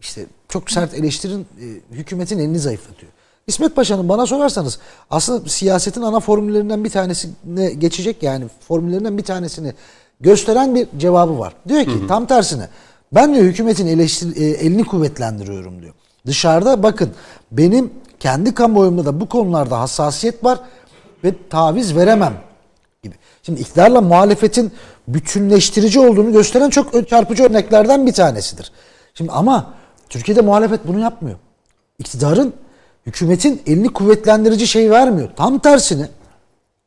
işte 0.00 0.26
çok 0.48 0.70
sert 0.70 0.94
eleştirin 0.94 1.40
e, 1.40 1.94
hükümetin 1.94 2.38
elini 2.38 2.58
zayıflatıyor. 2.58 3.12
İsmet 3.46 3.76
Paşa'nın 3.76 4.08
bana 4.08 4.26
sorarsanız 4.26 4.78
aslında 5.10 5.48
siyasetin 5.48 6.02
ana 6.02 6.20
formüllerinden 6.20 6.84
bir 6.84 6.90
tanesine 6.90 7.72
geçecek 7.72 8.22
yani 8.22 8.44
formüllerinden 8.68 9.18
bir 9.18 9.22
tanesini 9.22 9.74
gösteren 10.20 10.74
bir 10.74 10.88
cevabı 10.98 11.38
var. 11.38 11.52
Diyor 11.68 11.84
ki 11.84 12.06
tam 12.08 12.26
tersine 12.26 12.68
ben 13.12 13.34
diyor 13.34 13.44
hükümetin 13.44 13.86
eleştir, 13.86 14.36
e, 14.36 14.44
elini 14.44 14.84
kuvvetlendiriyorum 14.84 15.82
diyor. 15.82 15.94
Dışarıda 16.26 16.82
bakın 16.82 17.10
benim 17.52 17.90
kendi 18.20 18.54
kamuoyumda 18.54 19.04
da 19.04 19.20
bu 19.20 19.28
konularda 19.28 19.80
hassasiyet 19.80 20.44
var 20.44 20.58
ve 21.24 21.34
taviz 21.50 21.96
veremem 21.96 22.34
gibi. 23.02 23.14
Şimdi 23.42 23.60
iktidarla 23.60 24.00
muhalefetin 24.00 24.72
bütünleştirici 25.08 26.00
olduğunu 26.00 26.32
gösteren 26.32 26.70
çok 26.70 27.08
çarpıcı 27.08 27.44
örneklerden 27.44 28.06
bir 28.06 28.12
tanesidir. 28.12 28.72
Şimdi 29.14 29.32
ama 29.32 29.74
Türkiye'de 30.08 30.40
muhalefet 30.40 30.86
bunu 30.86 31.00
yapmıyor. 31.00 31.38
İktidarın 31.98 32.54
hükümetin 33.06 33.62
elini 33.66 33.88
kuvvetlendirici 33.88 34.66
şey 34.66 34.90
vermiyor. 34.90 35.30
Tam 35.36 35.58
tersine 35.58 36.08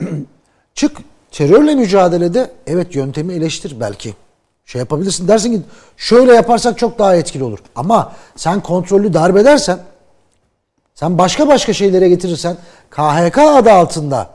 çık 0.75 0.97
terörle 1.31 1.75
mücadelede 1.75 2.51
evet 2.67 2.95
yöntemi 2.95 3.33
eleştir 3.33 3.79
belki. 3.79 4.13
Şey 4.65 4.79
yapabilirsin 4.79 5.27
dersin 5.27 5.53
ki 5.53 5.61
şöyle 5.97 6.33
yaparsak 6.33 6.77
çok 6.77 6.99
daha 6.99 7.15
etkili 7.15 7.43
olur. 7.43 7.59
Ama 7.75 8.13
sen 8.35 8.61
kontrollü 8.61 9.13
darbe 9.13 9.39
edersen 9.39 9.79
sen 10.95 11.17
başka 11.17 11.47
başka 11.47 11.73
şeylere 11.73 12.09
getirirsen 12.09 12.57
KHK 12.89 13.37
adı 13.37 13.71
altında 13.71 14.29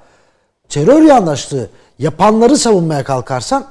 terör 0.69 1.03
yandaşlığı 1.03 1.69
yapanları 1.99 2.57
savunmaya 2.57 3.05
kalkarsan 3.05 3.67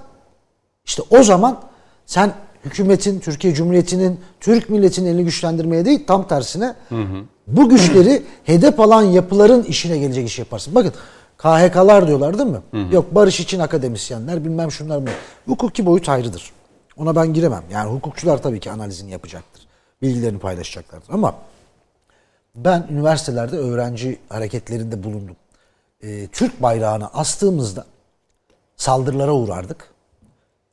işte 0.86 1.04
o 1.10 1.24
zaman 1.24 1.60
sen 2.06 2.34
hükümetin, 2.66 3.20
Türkiye 3.20 3.54
Cumhuriyeti'nin, 3.54 4.20
Türk 4.40 4.70
milletinin 4.70 5.10
elini 5.10 5.26
güçlendirmeye 5.26 5.86
değil 5.86 6.04
tam 6.08 6.28
tersine 6.28 6.76
hı 6.90 6.96
hı. 6.96 7.24
bu 7.48 7.70
güçleri 7.70 8.24
hedef 8.44 8.80
alan 8.80 9.02
yapıların 9.02 9.64
işine 9.64 9.98
gelecek 9.98 10.28
iş 10.28 10.40
yaparsın. 10.40 10.76
Bakın 10.76 10.94
KHK'lar 11.42 12.08
diyorlar 12.08 12.38
değil 12.38 12.50
mi? 12.50 12.62
Hı 12.72 12.78
hı. 12.78 12.96
Yok 12.96 13.16
barış 13.16 13.40
için 13.40 13.60
akademisyenler 13.60 14.46
bilmem 14.46 14.72
şunlar 14.72 14.98
mı. 14.98 15.10
Hukuki 15.46 15.86
boyut 15.86 16.10
ayrıdır. 16.10 16.52
Ona 16.98 17.16
ben 17.16 17.34
giremem. 17.34 17.64
Yani 17.72 17.92
hukukçular 17.92 18.42
tabii 18.42 18.60
ki 18.60 18.72
analizini 18.72 19.12
yapacaktır. 19.12 19.68
Bilgilerini 20.02 20.40
paylaşacaklardır. 20.40 21.14
Ama 21.14 21.36
ben 22.56 22.88
üniversitelerde 22.90 23.58
öğrenci 23.58 24.20
hareketlerinde 24.30 25.04
bulundum. 25.04 25.36
Ee, 26.04 26.28
Türk 26.28 26.62
bayrağını 26.62 27.08
astığımızda 27.08 27.86
saldırılara 28.76 29.34
uğrardık. 29.34 29.92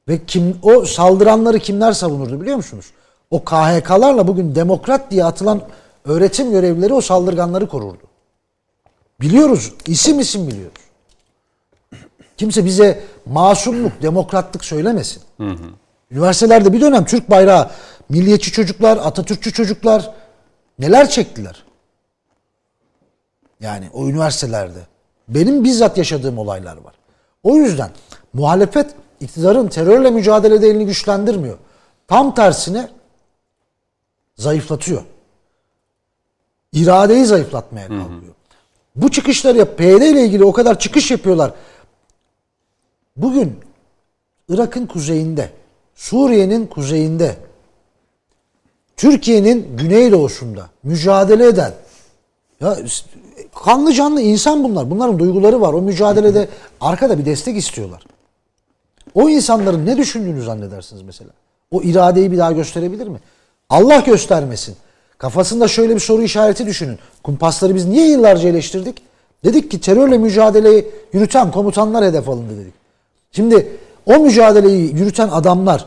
Ve 0.09 0.25
kim 0.27 0.59
o 0.63 0.85
saldıranları 0.85 1.59
kimler 1.59 1.93
savunurdu 1.93 2.41
biliyor 2.41 2.57
musunuz? 2.57 2.87
O 3.31 3.45
KHK'larla 3.45 4.29
bugün 4.29 4.55
demokrat 4.55 5.11
diye 5.11 5.25
atılan 5.25 5.63
öğretim 6.05 6.51
görevlileri 6.51 6.95
o 6.95 7.01
saldırganları 7.01 7.69
korurdu. 7.69 8.08
Biliyoruz. 9.21 9.75
isim 9.87 10.21
isim 10.21 10.49
biliyoruz. 10.49 10.83
Kimse 12.37 12.65
bize 12.65 13.05
masumluk, 13.27 14.03
demokratlık 14.03 14.65
söylemesin. 14.65 15.23
Hı 15.37 15.51
hı. 15.51 15.65
Üniversitelerde 16.11 16.73
bir 16.73 16.81
dönem 16.81 17.05
Türk 17.05 17.31
bayrağı, 17.31 17.71
milliyetçi 18.09 18.53
çocuklar, 18.53 18.97
Atatürkçü 18.97 19.53
çocuklar 19.53 20.15
neler 20.79 21.11
çektiler? 21.11 21.65
Yani 23.61 23.91
o 23.93 24.09
üniversitelerde. 24.09 24.79
Benim 25.29 25.65
bizzat 25.65 25.99
yaşadığım 25.99 26.39
olaylar 26.39 26.77
var. 26.77 26.95
O 27.43 27.57
yüzden 27.57 27.91
muhalefet 28.33 28.95
iktidarın 29.21 29.69
terörle 29.69 30.11
mücadelede 30.11 30.69
elini 30.69 30.87
güçlendirmiyor. 30.87 31.59
Tam 32.09 32.35
tersine 32.35 32.89
zayıflatıyor. 34.37 35.03
İradeyi 36.73 37.25
zayıflatmaya 37.25 37.89
kalkıyor. 37.89 38.35
Bu 38.99 39.11
çıkışlar 39.11 39.55
ya 39.55 39.77
PYD 39.77 40.03
ile 40.03 40.25
ilgili 40.25 40.45
o 40.45 40.53
kadar 40.53 40.79
çıkış 40.79 41.11
yapıyorlar. 41.11 41.53
Bugün 43.17 43.57
Irak'ın 44.49 44.87
kuzeyinde, 44.87 45.51
Suriye'nin 45.95 46.67
kuzeyinde, 46.67 47.37
Türkiye'nin 48.97 49.77
güneydoğusunda 49.77 50.67
mücadele 50.83 51.47
eden 51.47 51.73
ya 52.61 52.77
kanlı 53.65 53.93
canlı 53.93 54.21
insan 54.21 54.65
bunlar. 54.65 54.91
Bunların 54.91 55.19
duyguları 55.19 55.61
var. 55.61 55.73
O 55.73 55.83
mücadelede 55.83 56.49
arkada 56.81 57.19
bir 57.19 57.27
destek 57.27 57.57
istiyorlar. 57.57 58.05
O 59.15 59.29
insanların 59.29 59.87
ne 59.87 59.97
düşündüğünü 59.97 60.43
zannedersiniz 60.43 61.03
mesela? 61.03 61.31
O 61.71 61.83
iradeyi 61.83 62.33
bir 62.33 62.39
daha 62.39 62.53
gösterebilir 62.53 63.09
mi? 63.09 63.21
Allah 63.69 64.01
göstermesin. 64.01 64.77
Kafasında 65.19 65.69
şöyle 65.69 65.95
bir 65.95 66.01
soru 66.01 66.23
işareti 66.23 66.67
düşünün. 66.67 66.99
Kumpasları 67.23 67.75
biz 67.75 67.87
niye 67.87 68.09
yıllarca 68.09 68.49
eleştirdik? 68.49 69.03
Dedik 69.45 69.71
ki 69.71 69.81
terörle 69.81 70.19
mücadeleyi 70.19 70.87
yürüten 71.13 71.51
komutanlar 71.51 72.05
hedef 72.05 72.29
alındı 72.29 72.61
dedik. 72.61 72.75
Şimdi 73.33 73.77
o 74.07 74.19
mücadeleyi 74.19 74.97
yürüten 74.97 75.29
adamlar, 75.29 75.87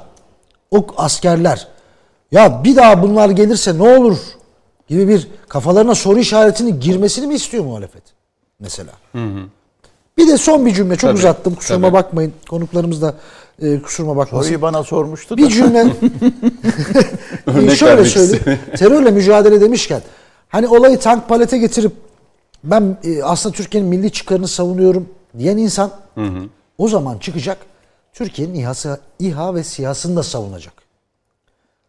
o 0.72 0.86
askerler 0.98 1.68
ya 2.32 2.64
bir 2.64 2.76
daha 2.76 3.04
bunlar 3.04 3.30
gelirse 3.30 3.78
ne 3.78 3.98
olur 3.98 4.18
gibi 4.88 5.08
bir 5.08 5.28
kafalarına 5.50 5.96
soru 5.96 6.20
işaretini 6.20 6.80
girmesini 6.80 7.28
mi 7.28 7.36
istiyor 7.36 7.64
muhalefet? 7.66 8.04
Mesela. 8.60 8.92
Hı 9.12 9.24
hı. 9.24 9.40
Bir 10.18 10.28
de 10.28 10.38
son 10.38 10.66
bir 10.66 10.74
cümle 10.74 10.96
çok 10.96 11.10
tabii, 11.10 11.18
uzattım 11.20 11.56
kusuruma 11.56 11.88
tabii. 11.88 11.94
bakmayın. 11.94 12.34
Konuklarımız 12.50 13.02
da 13.02 13.16
e, 13.62 13.82
kusuruma 13.82 14.16
bakmasın. 14.16 14.44
Soruyu 14.44 14.62
bana 14.62 14.84
sormuştu 14.84 15.38
da. 15.38 15.42
Bir 15.42 15.50
cümle 15.50 15.86
şöyle 17.76 18.06
söyleyeyim. 18.06 18.60
Terörle 18.78 19.12
mücadele 19.12 19.62
demişken 19.62 20.02
hani 20.50 20.68
olayı 20.68 21.00
tank 21.00 21.30
palete 21.30 21.58
getirip 21.58 21.92
ben 22.64 22.98
e, 23.04 23.24
aslında 23.24 23.56
Türkiye'nin 23.56 23.90
milli 23.90 24.12
çıkarını 24.12 24.48
savunuyorum 24.48 25.10
diyen 25.38 25.58
insan 25.58 25.92
hı 26.16 26.22
hı. 26.22 26.44
o 26.78 26.88
zaman 26.88 27.18
çıkacak 27.18 27.58
Türkiye'nin 28.14 28.54
İHA'sı, 28.54 29.00
İHA 29.20 29.56
ve 29.56 29.64
SİHA'sını 29.64 30.16
da 30.16 30.24
savunacak. 30.24 30.74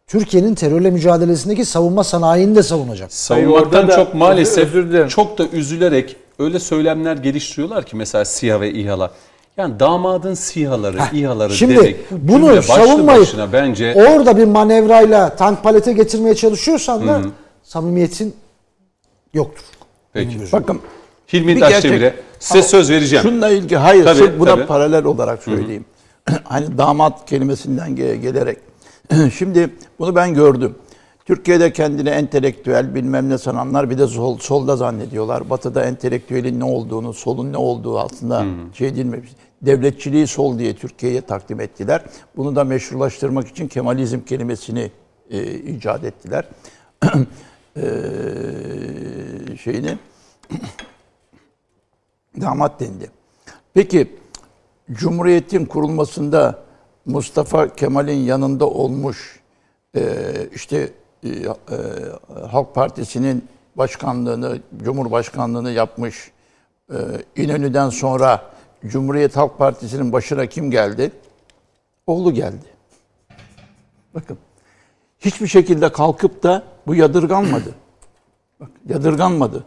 Türkiye'nin 0.07 0.55
terörle 0.55 0.91
mücadelesindeki 0.91 1.65
savunma 1.65 2.03
sanayini 2.03 2.55
de 2.55 2.63
savunacak. 2.63 3.13
Savunmaktan 3.13 3.87
çok 3.87 4.13
maalesef 4.13 4.73
çok 5.09 5.37
da 5.37 5.47
üzülerek 5.47 6.15
öyle 6.39 6.59
söylemler 6.59 7.17
geliştiriyorlar 7.17 7.85
ki 7.85 7.95
mesela 7.95 8.25
SİHA 8.25 8.61
ve 8.61 8.73
İHA'lar. 8.73 9.11
Yani 9.57 9.79
damadın 9.79 10.33
SİHA'ları, 10.33 10.99
Heh, 10.99 11.13
İHA'ları 11.13 11.53
şimdi 11.53 11.75
demek 11.75 12.11
bunu 12.11 12.61
savunmayıp 12.63 13.29
bence 13.53 13.93
orada 13.95 14.37
bir 14.37 14.45
manevrayla 14.45 15.35
tank 15.35 15.63
palete 15.63 15.93
getirmeye 15.93 16.35
çalışıyorsan 16.35 17.07
da 17.07 17.13
Hı-hı. 17.13 17.29
samimiyetin 17.63 18.35
yoktur. 19.33 19.63
Peki. 20.13 20.37
Bakın 20.51 20.79
Hilmi 21.33 21.59
Taşdemir'e 21.59 22.15
size 22.39 22.61
söz 22.61 22.89
vereceğim. 22.89 23.23
Şununla 23.23 23.49
ilgili 23.49 23.77
hayır 23.77 24.03
tabii, 24.03 24.39
buna 24.39 24.49
tabii. 24.49 24.65
paralel 24.65 25.05
olarak 25.05 25.43
söyleyeyim. 25.43 25.85
hani 26.43 26.77
damat 26.77 27.29
kelimesinden 27.29 27.95
gelerek. 27.95 28.57
Şimdi 29.37 29.69
bunu 29.99 30.15
ben 30.15 30.33
gördüm. 30.33 30.75
Türkiye'de 31.25 31.73
kendini 31.73 32.09
entelektüel 32.09 32.95
bilmem 32.95 33.29
ne 33.29 33.37
sananlar 33.37 33.89
bir 33.89 33.97
de 33.97 34.07
sol, 34.07 34.37
solda 34.37 34.75
zannediyorlar. 34.75 35.49
Batı'da 35.49 35.85
entelektüelin 35.85 36.59
ne 36.59 36.63
olduğunu, 36.63 37.13
solun 37.13 37.53
ne 37.53 37.57
olduğu 37.57 37.99
aslında 37.99 38.41
hmm. 38.41 38.75
şey 38.75 38.87
edilmemiş. 38.87 39.29
Devletçiliği 39.61 40.27
sol 40.27 40.59
diye 40.59 40.75
Türkiye'ye 40.75 41.21
takdim 41.21 41.59
ettiler. 41.59 42.03
Bunu 42.37 42.55
da 42.55 42.63
meşrulaştırmak 42.63 43.47
için 43.47 43.67
Kemalizm 43.67 44.21
kelimesini 44.21 44.91
e, 45.29 45.53
icat 45.53 46.03
ettiler. 46.03 46.45
e, 47.77 47.83
şeyini 49.63 49.97
damat 52.41 52.79
dendi. 52.79 53.09
Peki 53.73 54.15
Cumhuriyet'in 54.91 55.65
kurulmasında 55.65 56.63
Mustafa 57.05 57.75
Kemal'in 57.75 58.19
yanında 58.19 58.69
olmuş 58.69 59.39
e, 59.95 60.01
işte 60.55 60.89
e, 61.23 61.29
e, 61.29 62.47
Halk 62.51 62.75
Partisi'nin 62.75 63.45
başkanlığını, 63.75 64.59
Cumhurbaşkanlığını 64.83 65.71
yapmış. 65.71 66.31
E, 66.89 66.97
İnönü'den 67.35 67.89
sonra 67.89 68.41
Cumhuriyet 68.85 69.37
Halk 69.37 69.57
Partisi'nin 69.57 70.13
başına 70.13 70.45
kim 70.45 70.71
geldi? 70.71 71.11
Oğlu 72.07 72.33
geldi. 72.33 72.65
Bakın. 74.13 74.37
Hiçbir 75.19 75.47
şekilde 75.47 75.91
kalkıp 75.91 76.43
da 76.43 76.63
bu 76.87 76.95
yadırganmadı. 76.95 77.75
Bak, 78.59 78.69
yadırganmadı. 78.89 79.63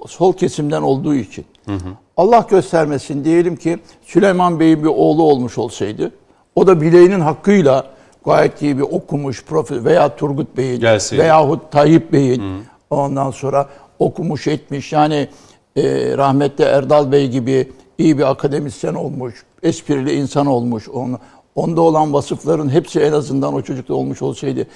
O 0.00 0.06
sol 0.06 0.32
kesimden 0.32 0.82
olduğu 0.82 1.14
için. 1.14 1.44
Hı 1.64 1.72
hı. 1.72 1.88
Allah 2.16 2.46
göstermesin 2.50 3.24
diyelim 3.24 3.56
ki 3.56 3.78
Süleyman 4.02 4.60
Bey'in 4.60 4.82
bir 4.82 4.88
oğlu 4.88 5.22
olmuş 5.22 5.58
olsaydı 5.58 6.12
o 6.54 6.66
da 6.66 6.80
bileğinin 6.80 7.20
hakkıyla 7.20 7.90
gayet 8.24 8.62
iyi 8.62 8.78
bir 8.78 8.82
okumuş 8.82 9.44
profesör 9.44 9.84
veya 9.84 10.16
Turgut 10.16 10.56
Bey'in 10.56 10.80
Gelseydi. 10.80 11.22
veyahut 11.22 11.72
Tayyip 11.72 12.12
Bey'in 12.12 12.40
Hı. 12.40 12.60
ondan 12.90 13.30
sonra 13.30 13.68
okumuş 13.98 14.46
etmiş. 14.46 14.92
Yani 14.92 15.28
e, 15.76 15.82
rahmetli 16.16 16.64
Erdal 16.64 17.12
Bey 17.12 17.28
gibi 17.28 17.72
iyi 17.98 18.18
bir 18.18 18.30
akademisyen 18.30 18.94
olmuş, 18.94 19.44
esprili 19.62 20.12
insan 20.12 20.46
olmuş. 20.46 20.88
Onu, 20.88 21.18
onda 21.54 21.80
olan 21.80 22.12
vasıfların 22.12 22.68
hepsi 22.68 23.00
en 23.00 23.12
azından 23.12 23.54
o 23.54 23.62
çocukta 23.62 23.94
olmuş 23.94 24.22
olsaydı 24.22 24.66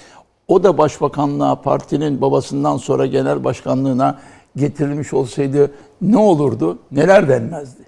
o 0.47 0.63
da 0.63 0.77
başbakanlığa 0.77 1.61
partinin 1.61 2.21
babasından 2.21 2.77
sonra 2.77 3.05
genel 3.05 3.43
başkanlığına 3.43 4.19
getirilmiş 4.55 5.13
olsaydı 5.13 5.71
ne 6.01 6.17
olurdu? 6.17 6.79
Neler 6.91 7.29
denmezdi? 7.29 7.83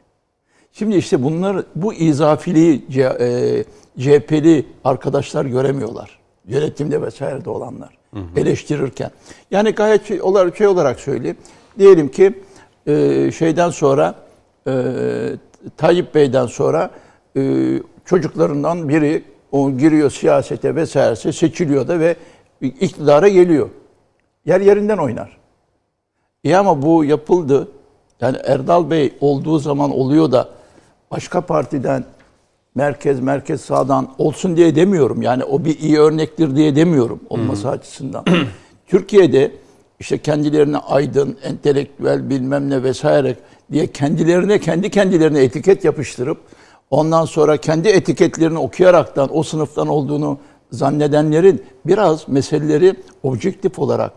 Şimdi 0.72 0.95
işte 0.95 1.23
bunlar 1.23 1.64
bu 1.76 1.94
izafiliği 1.94 2.86
e, 2.99 3.64
CHP'li 4.00 4.66
arkadaşlar 4.84 5.46
göremiyorlar. 5.46 6.20
Yönetimde 6.48 7.02
vesairede 7.02 7.50
olanlar. 7.50 7.98
Eleştirirken. 8.36 9.12
Yani 9.52 9.72
gayet 9.72 10.08
şey 10.08 10.22
olarak, 10.22 10.58
şey 10.58 10.68
olarak 10.68 11.00
söyleyeyim. 11.00 11.38
Diyelim 11.80 12.10
ki 12.10 12.34
e, 12.88 13.32
şeyden 13.32 13.70
sonra 13.70 14.16
e, 14.68 14.74
Tayyip 15.78 16.16
Bey'den 16.16 16.46
sonra 16.46 16.92
e, 17.38 17.42
çocuklarından 18.06 18.90
biri 18.90 19.24
o 19.52 19.72
giriyor 19.72 20.12
siyasete 20.12 20.76
vesairese 20.76 21.32
seçiliyor 21.32 21.88
da 21.88 22.00
ve 22.00 22.16
iktidara 22.62 23.28
geliyor. 23.28 23.70
Yer 24.46 24.62
yerinden 24.62 24.98
oynar. 24.98 25.38
İyi 26.44 26.58
ama 26.58 26.82
bu 26.82 27.06
yapıldı. 27.06 27.68
Yani 28.22 28.38
Erdal 28.44 28.90
Bey 28.90 29.14
olduğu 29.22 29.60
zaman 29.60 29.92
oluyor 29.92 30.32
da 30.32 30.50
başka 31.12 31.42
partiden 31.42 32.06
merkez 32.76 33.20
merkez 33.20 33.62
sağdan 33.62 34.10
olsun 34.18 34.58
diye 34.58 34.76
demiyorum. 34.76 35.22
Yani 35.22 35.44
o 35.44 35.66
bir 35.66 35.80
iyi 35.80 36.00
örnektir 36.00 36.56
diye 36.56 36.76
demiyorum 36.76 37.20
olması 37.30 37.70
açısından. 37.70 38.26
Türkiye'de 38.88 39.52
işte 40.00 40.18
kendilerine 40.18 40.78
aydın, 40.78 41.38
entelektüel 41.44 42.30
bilmem 42.30 42.70
ne 42.70 42.84
vesaire 42.84 43.36
diye 43.72 43.88
kendilerine 43.88 44.60
kendi 44.60 44.90
kendilerine 44.90 45.44
etiket 45.44 45.86
yapıştırıp 45.86 46.38
ondan 46.90 47.26
sonra 47.26 47.58
kendi 47.58 47.88
etiketlerini 47.88 48.58
okuyaraktan 48.58 49.38
o 49.38 49.44
sınıftan 49.44 49.88
olduğunu 49.88 50.38
zannedenlerin 50.72 51.64
biraz 51.86 52.28
meseleleri 52.28 52.96
objektif 53.24 53.80
olarak 53.80 54.12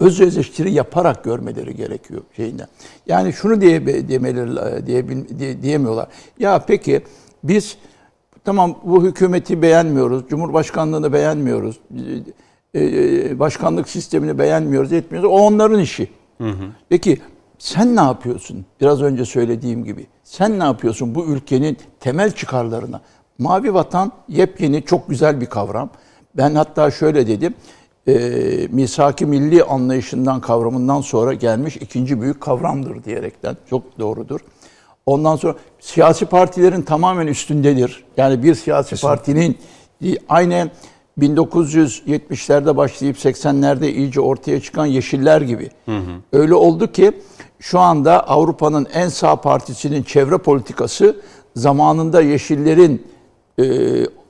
öz 0.00 0.20
eleştiri 0.20 0.72
yaparak 0.72 1.24
görmeleri 1.24 1.76
gerekiyor 1.76 2.22
şeyinden. 2.36 2.66
Yani 3.06 3.32
şunu 3.32 3.60
diye 3.60 4.08
demeleri 4.08 4.86
diye, 4.86 5.04
diye 5.38 5.62
diyemiyorlar. 5.62 6.08
Ya 6.38 6.64
peki 6.66 7.02
biz 7.44 7.76
tamam 8.44 8.78
bu 8.84 9.04
hükümeti 9.04 9.62
beğenmiyoruz, 9.62 10.28
cumhurbaşkanlığını 10.28 11.12
beğenmiyoruz, 11.12 11.80
e, 12.74 13.38
başkanlık 13.38 13.88
sistemini 13.88 14.38
beğenmiyoruz, 14.38 14.92
etmiyoruz. 14.92 15.30
O 15.30 15.34
onların 15.34 15.80
işi. 15.80 16.10
Hı 16.38 16.48
hı. 16.48 16.64
Peki 16.88 17.20
sen 17.58 17.96
ne 17.96 18.00
yapıyorsun? 18.00 18.66
Biraz 18.80 19.02
önce 19.02 19.24
söylediğim 19.24 19.84
gibi. 19.84 20.06
Sen 20.24 20.58
ne 20.58 20.64
yapıyorsun 20.64 21.14
bu 21.14 21.24
ülkenin 21.24 21.78
temel 22.00 22.30
çıkarlarına? 22.30 23.00
Mavi 23.38 23.74
vatan 23.74 24.12
yepyeni 24.28 24.82
çok 24.82 25.08
güzel 25.08 25.40
bir 25.40 25.46
kavram. 25.46 25.90
Ben 26.36 26.54
hatta 26.54 26.90
şöyle 26.90 27.26
dedim. 27.26 27.54
E, 28.08 28.14
misaki 28.70 29.26
milli 29.26 29.64
anlayışından 29.64 30.40
kavramından 30.40 31.00
sonra 31.00 31.34
gelmiş 31.34 31.76
ikinci 31.76 32.20
büyük 32.20 32.40
kavramdır 32.40 33.04
diyerekten. 33.04 33.56
Çok 33.70 33.98
doğrudur. 33.98 34.40
Ondan 35.06 35.36
sonra 35.36 35.54
siyasi 35.80 36.26
partilerin 36.26 36.82
tamamen 36.82 37.26
üstündedir. 37.26 38.04
Yani 38.16 38.42
bir 38.42 38.54
siyasi 38.54 38.90
Kesinlikle. 38.90 39.08
partinin 39.08 39.58
aynen 40.28 40.70
1970'lerde 41.18 42.76
başlayıp 42.76 43.16
80'lerde 43.16 43.90
iyice 43.90 44.20
ortaya 44.20 44.60
çıkan 44.60 44.86
Yeşiller 44.86 45.40
gibi. 45.40 45.70
Hı 45.86 45.96
hı. 45.96 46.12
Öyle 46.32 46.54
oldu 46.54 46.92
ki 46.92 47.12
şu 47.58 47.78
anda 47.78 48.28
Avrupa'nın 48.28 48.86
en 48.94 49.08
sağ 49.08 49.36
partisinin 49.36 50.02
çevre 50.02 50.38
politikası 50.38 51.16
zamanında 51.56 52.20
Yeşillerin 52.20 53.06
e, 53.58 53.64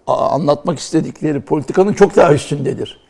anlatmak 0.06 0.78
istedikleri 0.78 1.40
politikanın 1.40 1.92
çok 1.92 2.16
daha 2.16 2.34
üstündedir. 2.34 3.02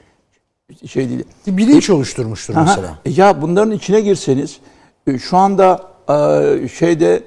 Şey 0.86 1.09
değil. 1.09 1.24
Bilinç 1.47 1.90
e, 1.90 1.93
oluşturmuştur 1.93 2.55
aha, 2.55 2.62
mesela. 2.62 2.98
E, 3.05 3.10
ya 3.10 3.43
bunların 3.43 3.72
içine 3.72 4.01
girseniz 4.01 4.59
e, 5.06 5.18
şu 5.18 5.36
anda 5.36 5.80
e, 6.09 6.68
şeyde 6.68 7.22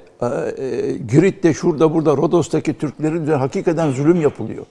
Girit'te 1.08 1.54
şurada 1.54 1.94
burada 1.94 2.18
Rodos'taki 2.18 2.74
Türklerin 2.74 3.28
de 3.28 3.36
hakikaten 3.36 3.92
zulüm 3.92 4.22
yapılıyor. 4.22 4.66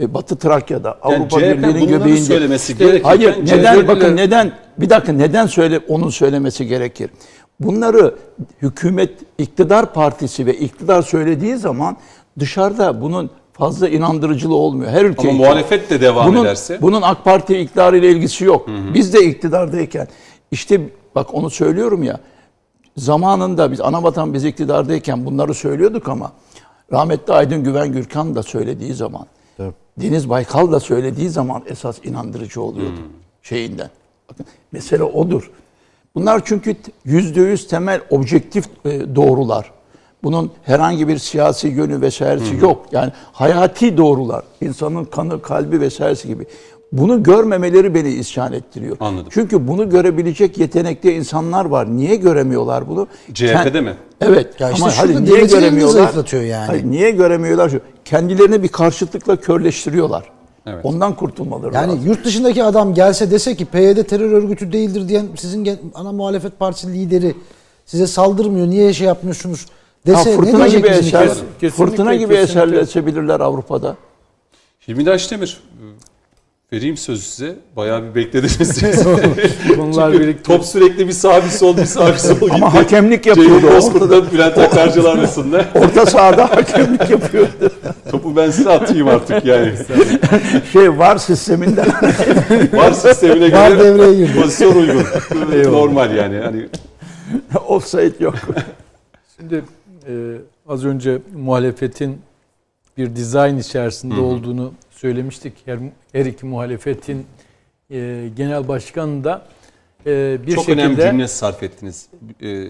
E, 0.00 0.14
Batı 0.14 0.36
Trakya'da, 0.36 0.98
yani 1.04 1.16
Avrupa 1.16 1.38
Birliği'nin 1.38 1.88
göbeğinde. 1.88 2.20
söylemesi 2.20 2.78
gerekir. 2.78 3.04
Hayır, 3.04 3.30
neden 3.30 3.46
CHP'liler... 3.46 3.88
bakın 3.88 4.16
neden 4.16 4.52
bir 4.78 4.90
dakika 4.90 5.12
neden 5.12 5.46
söyle 5.46 5.80
onun 5.88 6.08
söylemesi 6.08 6.66
gerekir. 6.66 7.10
Bunları 7.60 8.14
hükümet, 8.62 9.10
iktidar 9.38 9.92
partisi 9.92 10.46
ve 10.46 10.54
iktidar 10.54 11.02
söylediği 11.02 11.56
zaman 11.56 11.96
dışarıda 12.38 13.00
bunun 13.00 13.30
fazla 13.52 13.88
inandırıcılığı 13.88 14.54
olmuyor. 14.54 14.90
Her 14.90 15.04
ülke 15.04 15.22
Ama 15.22 15.30
için. 15.30 15.44
muhalefet 15.44 15.90
de 15.90 16.00
devam 16.00 16.26
bunun, 16.26 16.44
ederse. 16.44 16.78
Bunun 16.82 17.02
AK 17.02 17.24
Parti 17.24 17.58
iktidarıyla 17.58 18.08
ilgisi 18.08 18.44
yok. 18.44 18.68
Hı 18.68 18.72
hı. 18.72 18.94
Biz 18.94 19.14
de 19.14 19.24
iktidardayken 19.24 20.08
işte 20.50 20.80
bak 21.14 21.34
onu 21.34 21.50
söylüyorum 21.50 22.02
ya. 22.02 22.20
Zamanında 23.00 23.72
biz 23.72 23.80
anavatan 23.80 24.34
biz 24.34 24.44
iktidardayken 24.44 25.26
bunları 25.26 25.54
söylüyorduk 25.54 26.08
ama 26.08 26.32
rahmetli 26.92 27.32
Aydın 27.32 27.64
Güven 27.64 27.92
Gürkan 27.92 28.34
da 28.34 28.42
söylediği 28.42 28.94
zaman 28.94 29.26
evet. 29.58 29.74
Deniz 29.96 30.28
Baykal 30.28 30.72
da 30.72 30.80
söylediği 30.80 31.28
zaman 31.28 31.62
esas 31.66 31.98
inandırıcı 32.04 32.62
oluyordu 32.62 32.96
hmm. 32.96 33.04
şeyinden. 33.42 33.90
Bakın 34.30 34.46
mesele 34.72 35.02
odur. 35.02 35.50
Bunlar 36.14 36.42
çünkü 36.44 36.76
yüzde 37.04 37.40
yüz 37.40 37.68
temel 37.68 38.00
objektif 38.10 38.64
e, 38.84 39.14
doğrular. 39.16 39.70
Bunun 40.22 40.50
herhangi 40.62 41.08
bir 41.08 41.18
siyasi 41.18 41.68
yönü 41.68 42.00
vesairesi 42.00 42.52
hmm. 42.52 42.60
yok. 42.60 42.86
Yani 42.92 43.12
hayati 43.32 43.96
doğrular. 43.96 44.44
İnsanın 44.60 45.04
kanı, 45.04 45.42
kalbi 45.42 45.80
vesairesi 45.80 46.28
gibi. 46.28 46.46
Bunu 46.92 47.22
görmemeleri 47.22 47.94
beni 47.94 48.08
isyan 48.08 48.52
ettiriyor. 48.52 48.96
Anladım. 49.00 49.28
Çünkü 49.30 49.68
bunu 49.68 49.90
görebilecek 49.90 50.58
yetenekte 50.58 51.14
insanlar 51.14 51.64
var. 51.64 51.96
Niye 51.96 52.16
göremiyorlar 52.16 52.88
bunu? 52.88 53.08
CHP'de 53.34 53.44
Kend- 53.44 53.80
mi? 53.80 53.94
Evet. 54.20 54.60
Ya 54.60 54.70
işte 54.70 54.84
ama 54.84 54.98
hadi 54.98 55.24
niye 55.24 55.40
göremiyorlar? 55.40 56.32
Yani. 56.32 56.66
Hayır, 56.66 56.84
niye 56.84 57.10
göremiyorlar? 57.10 57.68
Şu, 57.68 57.80
kendilerini 58.04 58.62
bir 58.62 58.68
karşıtlıkla 58.68 59.36
körleştiriyorlar. 59.36 60.24
Evet. 60.66 60.84
Ondan 60.84 61.16
kurtulmaları 61.16 61.74
yani 61.74 61.92
lazım. 61.92 62.06
yurt 62.06 62.24
dışındaki 62.24 62.64
adam 62.64 62.94
gelse 62.94 63.30
dese 63.30 63.56
ki 63.56 63.64
PYD 63.64 64.02
terör 64.02 64.32
örgütü 64.32 64.72
değildir 64.72 65.08
diyen 65.08 65.26
sizin 65.36 65.78
ana 65.94 66.12
muhalefet 66.12 66.58
partisi 66.58 66.92
lideri 66.92 67.34
size 67.86 68.06
saldırmıyor. 68.06 68.66
Niye 68.66 68.92
şey 68.92 69.06
yapmıyorsunuz? 69.06 69.66
Dese 70.06 70.30
ha, 70.30 70.36
fırtına 70.36 70.68
gibi 70.68 70.88
eser, 70.88 71.28
fırtına 71.70 72.14
gibi 72.14 72.34
eserleşebilirler 72.34 73.40
Avrupa'da. 73.40 73.96
Hilmi 74.88 75.06
Daşdemir 75.06 75.60
Vereyim 76.72 76.96
sözü 76.96 77.22
size. 77.22 77.54
Bayağı 77.76 78.02
bir 78.02 78.14
beklediniz. 78.14 78.82
Bunlar 79.78 80.12
birlikte. 80.20 80.42
Top 80.42 80.64
sürekli 80.64 81.08
bir 81.08 81.12
sağ 81.12 81.44
bir 81.44 81.48
sol 81.48 81.76
bir 81.76 81.84
sağ 81.84 82.12
bir 82.12 82.18
sol 82.18 82.34
gitti. 82.34 82.50
Ama 82.54 82.74
hakemlik 82.74 83.26
yapıyordu. 83.26 83.60
Ceyhun 83.60 83.76
Bozkurt'ta 83.76 84.32
Bülent 84.32 84.58
Akarcılar 84.58 85.18
arasında. 85.18 85.64
Orta 85.74 86.06
sahada 86.06 86.50
hakemlik 86.50 87.10
yapıyordu. 87.10 87.72
Topu 88.10 88.36
ben 88.36 88.50
size 88.50 88.70
atayım 88.70 89.08
artık 89.08 89.44
yani. 89.44 89.72
şey 90.72 90.98
var 90.98 91.16
sisteminden. 91.16 91.86
var 92.72 92.92
sistemine 92.92 93.48
göre 93.48 93.60
var 93.60 93.78
devreye 93.78 94.14
girdi. 94.14 94.40
pozisyon 94.40 94.74
uygun. 94.76 95.04
Normal 95.72 96.16
yani. 96.16 96.38
Hani... 96.38 96.68
Offside 97.68 98.24
yok. 98.24 98.34
Şimdi 99.36 99.64
e, 100.08 100.12
az 100.68 100.84
önce 100.84 101.18
muhalefetin 101.36 102.18
bir 102.98 103.16
dizayn 103.16 103.56
içerisinde 103.56 104.14
Hı-hı. 104.14 104.22
olduğunu 104.22 104.72
söylemiştik. 105.00 105.52
Her, 105.64 105.78
her 106.12 106.24
iki 106.26 106.46
muhalefetin 106.46 107.26
e, 107.90 108.28
genel 108.36 108.68
başkanı 108.68 109.24
da 109.24 109.46
e, 110.06 110.38
bir 110.46 110.54
Çok 110.54 110.64
şekilde... 110.64 110.82
Çok 110.82 110.90
önemli 110.90 111.02
cümle 111.02 111.28
sarf 111.28 111.62
ettiniz. 111.62 112.08
E, 112.42 112.68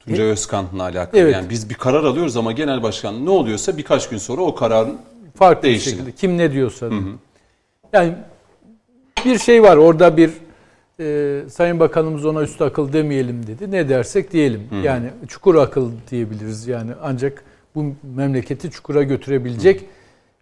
Tuncay 0.00 0.26
Özkan'la 0.26 0.82
alakalı. 0.82 1.20
Evet. 1.20 1.34
Yani 1.34 1.50
biz 1.50 1.70
bir 1.70 1.74
karar 1.74 2.04
alıyoruz 2.04 2.36
ama 2.36 2.52
genel 2.52 2.82
başkan 2.82 3.24
ne 3.26 3.30
oluyorsa 3.30 3.76
birkaç 3.76 4.08
gün 4.08 4.18
sonra 4.18 4.42
o 4.42 4.54
kararın 4.54 4.98
farklı 5.34 5.62
değiştiğini. 5.62 5.98
şekilde. 5.98 6.16
Kim 6.16 6.38
ne 6.38 6.52
diyorsa. 6.52 6.86
Hı 6.86 6.90
hı. 6.90 7.12
Yani 7.92 8.14
bir 9.24 9.38
şey 9.38 9.62
var 9.62 9.76
orada 9.76 10.16
bir 10.16 10.30
e, 11.00 11.48
Sayın 11.50 11.80
Bakanımız 11.80 12.24
ona 12.24 12.42
üst 12.42 12.62
akıl 12.62 12.92
demeyelim 12.92 13.46
dedi. 13.46 13.70
Ne 13.70 13.88
dersek 13.88 14.32
diyelim. 14.32 14.62
Hı. 14.70 14.74
Yani 14.74 15.10
çukur 15.28 15.54
akıl 15.54 15.90
diyebiliriz 16.10 16.66
yani 16.68 16.90
ancak 17.02 17.44
bu 17.74 17.84
memleketi 18.16 18.70
çukura 18.70 19.02
götürebilecek 19.02 19.80
hı 19.80 19.95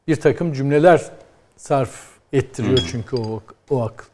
bir 0.08 0.16
takım 0.16 0.52
cümleler 0.52 1.10
sarf 1.56 2.00
ettiriyor 2.32 2.78
çünkü 2.90 3.16
o, 3.16 3.42
o 3.70 3.82
akıl. 3.82 4.06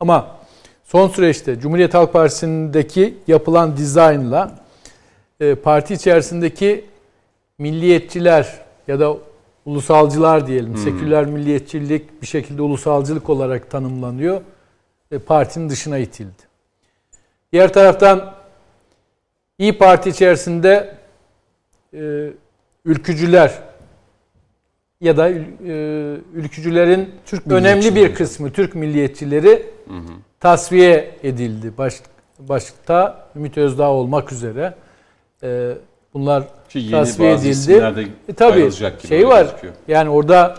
Ama 0.00 0.38
son 0.84 1.08
süreçte 1.08 1.60
Cumhuriyet 1.60 1.94
Halk 1.94 2.12
Partisi'ndeki 2.12 3.14
yapılan 3.26 3.76
dizaynla 3.76 4.58
e, 5.40 5.54
parti 5.54 5.94
içerisindeki 5.94 6.84
milliyetçiler 7.58 8.60
ya 8.88 9.00
da 9.00 9.16
ulusalcılar 9.66 10.46
diyelim, 10.46 10.74
hmm. 10.74 10.82
seküler 10.82 11.26
milliyetçilik 11.26 12.22
bir 12.22 12.26
şekilde 12.26 12.62
ulusalcılık 12.62 13.30
olarak 13.30 13.70
tanımlanıyor. 13.70 14.40
E, 15.12 15.18
partinin 15.18 15.68
dışına 15.68 15.98
itildi. 15.98 16.42
Diğer 17.52 17.72
taraftan 17.72 18.38
İyi 19.58 19.78
Parti 19.78 20.10
içerisinde 20.10 20.96
e, 21.94 22.30
ülkücüler 22.84 23.58
ya 25.00 25.16
da 25.16 25.28
e, 25.30 25.34
ülkücülerin 26.34 27.10
Türk 27.26 27.46
önemli 27.46 27.94
bir 27.94 28.14
kısmı 28.14 28.52
Türk 28.52 28.74
milliyetçileri 28.74 29.66
hı 29.88 29.94
hı. 29.94 30.12
tasfiye 30.40 31.10
edildi. 31.22 31.72
Baş, 31.78 31.94
başta 32.38 33.26
Ümit 33.36 33.58
Özdağ 33.58 33.90
olmak 33.90 34.32
üzere 34.32 34.74
e, 35.42 35.72
bunlar 36.14 36.42
Ki 36.68 36.78
yeni 36.78 36.90
tasfiye 36.90 37.32
edildi. 37.32 38.12
E, 38.28 38.32
tabii 38.32 38.72
şey 39.08 39.28
var. 39.28 39.44
gözüküyor. 39.44 39.74
Yani 39.88 40.10
orada 40.10 40.54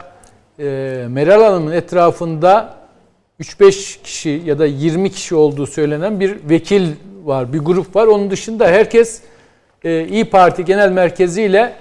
e, 0.60 0.64
Meral 1.10 1.44
Hanım'ın 1.44 1.72
etrafında 1.72 2.76
3-5 3.40 4.02
kişi 4.02 4.42
ya 4.46 4.60
da 4.60 4.66
20 4.66 5.12
kişi 5.12 5.36
olduğu 5.36 5.68
söylenen 5.68 6.20
bir 6.20 6.38
vekil 6.50 6.88
var, 7.24 7.54
bir 7.54 7.60
grup 7.60 7.96
var. 7.96 8.08
Onun 8.08 8.32
dışında 8.32 8.68
herkes 8.68 9.22
e, 9.84 10.08
İyi 10.08 10.26
Parti 10.26 10.66
Genel 10.66 10.92
Merkezi 10.92 11.42
ile 11.42 11.74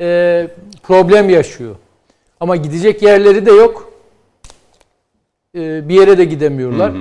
e, 0.00 0.48
problem 0.82 1.30
yaşıyor. 1.30 1.76
Ama 2.44 2.56
gidecek 2.56 3.02
yerleri 3.02 3.46
de 3.46 3.50
yok. 3.50 3.92
E, 5.54 5.88
bir 5.88 5.94
yere 5.94 6.18
de 6.18 6.24
gidemiyorlar. 6.24 6.92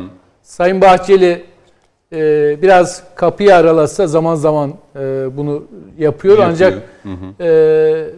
Sayın 0.43 0.81
Bahçeli 0.81 1.43
e, 2.13 2.17
biraz 2.61 3.03
kapıyı 3.15 3.55
aralasa 3.55 4.07
zaman 4.07 4.35
zaman 4.35 4.73
e, 4.95 4.99
bunu 5.37 5.63
yapıyor. 5.97 6.37
Yapıyor. 6.37 6.49
Ancak 6.49 6.83
Hı 7.03 7.09
hı. 7.09 7.43
e, 7.43 8.09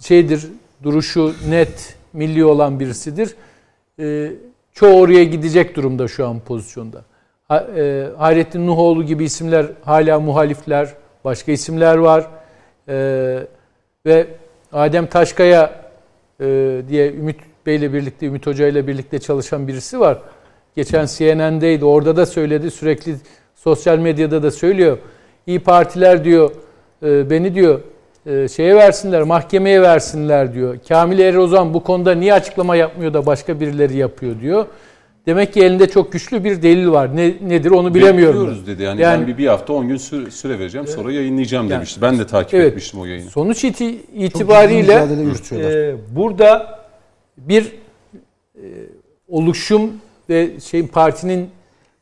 şeydir 0.00 0.46
duruşu 0.82 1.34
net 1.48 1.96
milli 2.12 2.44
olan 2.44 2.80
birisidir. 2.80 3.34
E, 4.00 4.32
çoğu 4.72 5.00
oraya 5.00 5.24
gidecek 5.24 5.76
durumda 5.76 6.08
şu 6.08 6.26
an 6.26 6.40
pozisyonda. 6.40 7.04
Ha, 7.48 7.66
e, 7.76 8.06
Hayrettin 8.18 8.66
Nuhoğlu 8.66 9.04
gibi 9.04 9.24
isimler 9.24 9.66
hala 9.84 10.20
muhalifler, 10.20 10.94
başka 11.24 11.52
isimler 11.52 11.96
var. 11.96 12.26
E, 12.88 12.94
ve 14.06 14.26
Adem 14.72 15.06
Taşkaya 15.06 15.85
e, 16.40 16.82
diye 16.88 17.12
Ümit 17.12 17.36
Bey'le 17.66 17.92
birlikte, 17.92 18.26
Ümit 18.26 18.46
Hoca 18.46 18.68
ile 18.68 18.86
birlikte 18.86 19.18
çalışan 19.18 19.68
birisi 19.68 20.00
var. 20.00 20.18
Geçen 20.76 21.06
CNN'deydi. 21.06 21.84
Orada 21.84 22.16
da 22.16 22.26
söyledi. 22.26 22.70
Sürekli 22.70 23.16
sosyal 23.54 23.98
medyada 23.98 24.42
da 24.42 24.50
söylüyor. 24.50 24.98
İyi 25.46 25.58
partiler 25.58 26.24
diyor 26.24 26.50
e, 27.02 27.30
beni 27.30 27.54
diyor 27.54 27.80
e, 28.26 28.48
şeye 28.48 28.76
versinler, 28.76 29.22
mahkemeye 29.22 29.82
versinler 29.82 30.54
diyor. 30.54 30.78
Kamil 30.88 31.18
Erozan 31.18 31.74
bu 31.74 31.82
konuda 31.82 32.14
niye 32.14 32.34
açıklama 32.34 32.76
yapmıyor 32.76 33.14
da 33.14 33.26
başka 33.26 33.60
birileri 33.60 33.96
yapıyor 33.96 34.40
diyor. 34.40 34.66
Demek 35.26 35.52
ki 35.52 35.60
elinde 35.64 35.88
çok 35.88 36.12
güçlü 36.12 36.44
bir 36.44 36.62
delil 36.62 36.88
var. 36.88 37.16
Ne, 37.16 37.34
nedir 37.42 37.70
onu 37.70 37.94
bilemiyorum. 37.94 38.40
Bekliyoruz 38.40 38.66
dedi. 38.66 38.82
Yani, 38.82 39.00
Yani- 39.00 39.20
ben 39.20 39.26
bir, 39.26 39.38
bir 39.38 39.46
hafta 39.46 39.72
10 39.72 39.88
gün 39.88 39.96
süre, 39.96 40.30
süre 40.30 40.58
vereceğim 40.58 40.86
sonra 40.86 41.12
yayınlayacağım 41.12 41.70
demişti. 41.70 42.02
Ben 42.02 42.18
de 42.18 42.26
takip 42.26 42.54
Evet. 42.54 42.66
etmiştim 42.68 43.00
o 43.00 43.04
yayını. 43.04 43.30
Sonuç 43.30 43.64
iti- 43.64 43.98
itibariyle 44.14 45.06
e, 45.52 45.94
burada 46.16 46.78
bir 47.38 47.72
e, 48.54 48.62
oluşum 49.28 49.92
ve 50.28 50.60
şey 50.60 50.86
partinin 50.86 51.50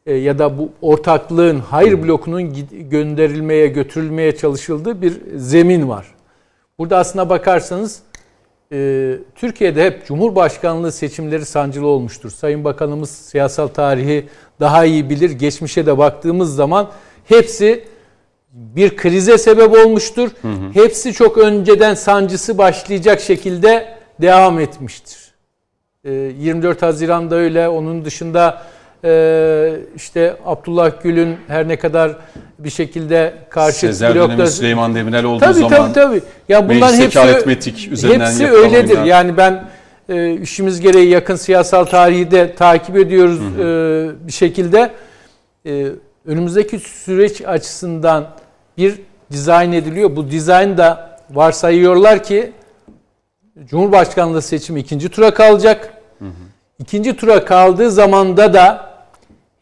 e, 0.06 0.14
ya 0.14 0.38
da 0.38 0.58
bu 0.58 0.72
ortaklığın 0.82 1.58
hayır 1.58 2.02
blokunun 2.02 2.54
gönderilmeye 2.90 3.66
götürülmeye 3.66 4.36
çalışıldığı 4.36 5.02
bir 5.02 5.12
zemin 5.36 5.88
var. 5.88 6.06
Burada 6.78 6.98
aslına 6.98 7.28
bakarsanız 7.28 8.02
e, 8.74 9.18
Türkiye'de 9.34 9.84
hep 9.84 10.06
Cumhurbaşkanlığı 10.06 10.92
seçimleri 10.92 11.46
sancılı 11.46 11.86
olmuştur. 11.86 12.30
Sayın 12.30 12.64
Bakanımız 12.64 13.10
siyasal 13.10 13.68
tarihi 13.68 14.28
daha 14.60 14.84
iyi 14.84 15.10
bilir. 15.10 15.30
Geçmişe 15.30 15.86
de 15.86 15.98
baktığımız 15.98 16.54
zaman 16.54 16.90
hepsi 17.24 17.84
bir 18.52 18.96
krize 18.96 19.38
sebep 19.38 19.72
olmuştur. 19.72 20.30
Hepsi 20.74 21.12
çok 21.12 21.38
önceden 21.38 21.94
sancısı 21.94 22.58
başlayacak 22.58 23.20
şekilde 23.20 23.96
devam 24.20 24.60
etmiştir. 24.60 25.34
Ee, 26.04 26.12
24 26.12 26.82
Haziran'da 26.82 27.34
öyle. 27.34 27.68
Onun 27.68 28.04
dışında 28.04 28.62
e, 29.04 29.72
işte 29.96 30.36
Abdullah 30.46 31.02
Gül'ün 31.02 31.36
her 31.48 31.68
ne 31.68 31.76
kadar 31.78 32.16
bir 32.58 32.70
şekilde 32.70 33.34
karşı 33.50 33.78
Sezer 33.78 34.10
blokta- 34.14 34.28
dönemi 34.32 34.48
Süleyman 34.48 34.94
Demirel 34.94 35.24
olduğu 35.24 35.40
Tabii 35.40 35.54
zaman 35.54 35.70
tabii 35.70 35.92
tabii. 35.94 36.22
Ya 36.48 36.60
meclisteki 36.60 37.02
hepsi 37.04 37.20
aritmetik 37.20 37.88
üzerinden 37.92 38.26
hepsi 38.26 38.50
öyledir. 38.50 38.88
oyunlar. 38.90 39.04
Yani 39.04 39.36
ben 39.36 39.64
e, 40.08 40.32
işimiz 40.32 40.80
gereği 40.80 41.08
yakın 41.08 41.36
siyasal 41.36 41.84
tarihi 41.84 42.30
de 42.30 42.54
takip 42.54 42.96
ediyoruz 42.96 43.40
e, 43.58 44.26
bir 44.26 44.32
şekilde. 44.32 44.90
E, 45.66 45.86
önümüzdeki 46.26 46.78
süreç 46.78 47.40
açısından 47.46 48.26
bir 48.78 49.00
dizayn 49.32 49.72
ediliyor. 49.72 50.16
Bu 50.16 50.30
dizayn 50.30 50.76
da 50.78 51.18
varsayıyorlar 51.30 52.22
ki 52.22 52.52
Cumhurbaşkanlığı 53.70 54.42
seçimi 54.42 54.80
ikinci 54.80 55.08
tura 55.08 55.34
kalacak. 55.34 55.94
İkinci 56.78 57.16
tura 57.16 57.44
kaldığı 57.44 57.90
zamanda 57.90 58.54
da 58.54 58.93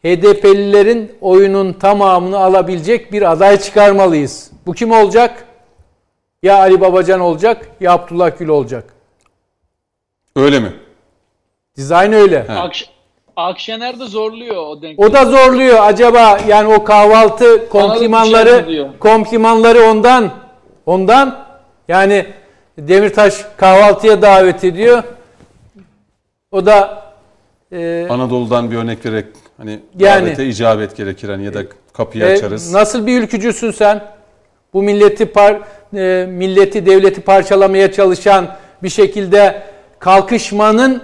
HDP'lilerin 0.05 1.11
oyunun 1.21 1.73
tamamını 1.73 2.37
alabilecek 2.37 3.11
bir 3.11 3.31
aday 3.31 3.59
çıkarmalıyız. 3.59 4.51
Bu 4.65 4.73
kim 4.73 4.91
olacak? 4.91 5.45
Ya 6.43 6.59
Ali 6.59 6.81
Babacan 6.81 7.19
olacak 7.19 7.69
ya 7.79 7.93
Abdullah 7.93 8.39
Gül 8.39 8.47
olacak. 8.47 8.93
öyle 10.35 10.59
mi? 10.59 10.73
Dizayn 11.75 12.13
öyle. 12.13 12.45
Akş 12.49 12.89
Akşener 13.35 13.99
de 13.99 14.05
zorluyor 14.05 14.67
o 14.67 14.81
denk. 14.81 14.99
O 14.99 15.13
da 15.13 15.25
zorluyor. 15.25 15.79
Acaba 15.81 16.39
yani 16.47 16.73
o 16.73 16.83
kahvaltı 16.83 17.57
mi 17.57 17.69
komplimanları 17.69 18.87
komplimanları 18.99 19.83
ondan 19.83 20.31
ondan 20.85 21.45
yani 21.87 22.25
Demirtaş 22.77 23.45
kahvaltıya 23.57 24.21
davet 24.21 24.63
ediyor. 24.63 25.03
O 26.51 26.65
da 26.65 27.03
e, 27.71 28.07
Anadolu'dan 28.09 28.71
bir 28.71 28.77
örnek 28.77 29.05
vererek 29.05 29.25
hani 29.57 29.79
Yani- 29.99 30.25
davete 30.25 30.45
icabet 30.45 30.97
gerekir 30.97 31.29
hani 31.29 31.45
ya 31.45 31.53
da 31.53 31.63
kapıyı 31.93 32.23
E, 32.23 32.33
açarız. 32.33 32.73
Nasıl 32.73 33.07
bir 33.07 33.21
ülkücüsün 33.21 33.71
sen? 33.71 34.03
Bu 34.73 34.83
milleti 34.83 35.25
par, 35.25 35.59
e, 35.95 36.25
milleti 36.29 36.85
devleti 36.85 37.21
parçalamaya 37.21 37.91
çalışan 37.91 38.47
bir 38.83 38.89
şekilde 38.89 39.61
kalkışmanın 39.99 41.03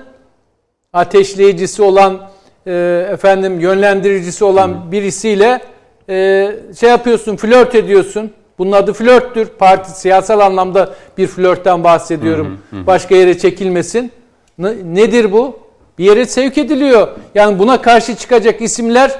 ateşleyicisi 0.93 1.81
olan 1.81 2.29
e, 2.67 3.07
efendim 3.11 3.59
yönlendiricisi 3.59 4.43
olan 4.45 4.91
birisiyle 4.91 5.61
e, 6.09 6.51
şey 6.79 6.89
yapıyorsun, 6.89 7.35
flört 7.35 7.75
ediyorsun. 7.75 8.31
Bunun 8.57 8.71
adı 8.71 8.93
flörttür. 8.93 9.45
Parti 9.45 9.91
siyasal 9.99 10.39
anlamda 10.39 10.95
bir 11.17 11.27
flörtten 11.27 11.83
bahsediyorum. 11.83 12.57
Başka 12.71 13.15
yere 13.15 13.37
çekilmesin. 13.37 14.11
Ne- 14.57 14.75
nedir 14.95 15.31
bu? 15.31 15.59
Bir 15.99 16.03
yere 16.03 16.25
sevk 16.25 16.57
ediliyor. 16.57 17.07
Yani 17.35 17.59
buna 17.59 17.81
karşı 17.81 18.15
çıkacak 18.15 18.61
isimler 18.61 19.19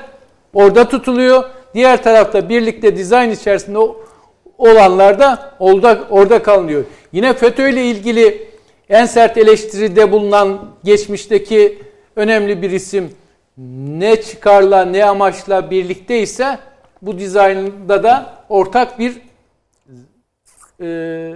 orada 0.53 0.89
tutuluyor. 0.89 1.43
Diğer 1.73 2.03
tarafta 2.03 2.49
birlikte 2.49 2.95
dizayn 2.95 3.29
içerisinde 3.29 3.79
olanlar 4.57 5.19
da 5.19 5.51
orada, 5.59 6.43
kalınıyor. 6.43 6.83
Yine 7.13 7.33
FETÖ 7.33 7.69
ile 7.69 7.85
ilgili 7.85 8.47
en 8.89 9.05
sert 9.05 9.37
eleştiride 9.37 10.11
bulunan 10.11 10.59
geçmişteki 10.83 11.79
önemli 12.15 12.61
bir 12.61 12.71
isim 12.71 13.11
ne 13.87 14.21
çıkarla 14.21 14.85
ne 14.85 15.05
amaçla 15.05 15.71
birlikteyse 15.71 16.59
bu 17.01 17.19
dizaynda 17.19 18.03
da 18.03 18.33
ortak 18.49 18.99
bir 18.99 19.21
e, 20.81 21.33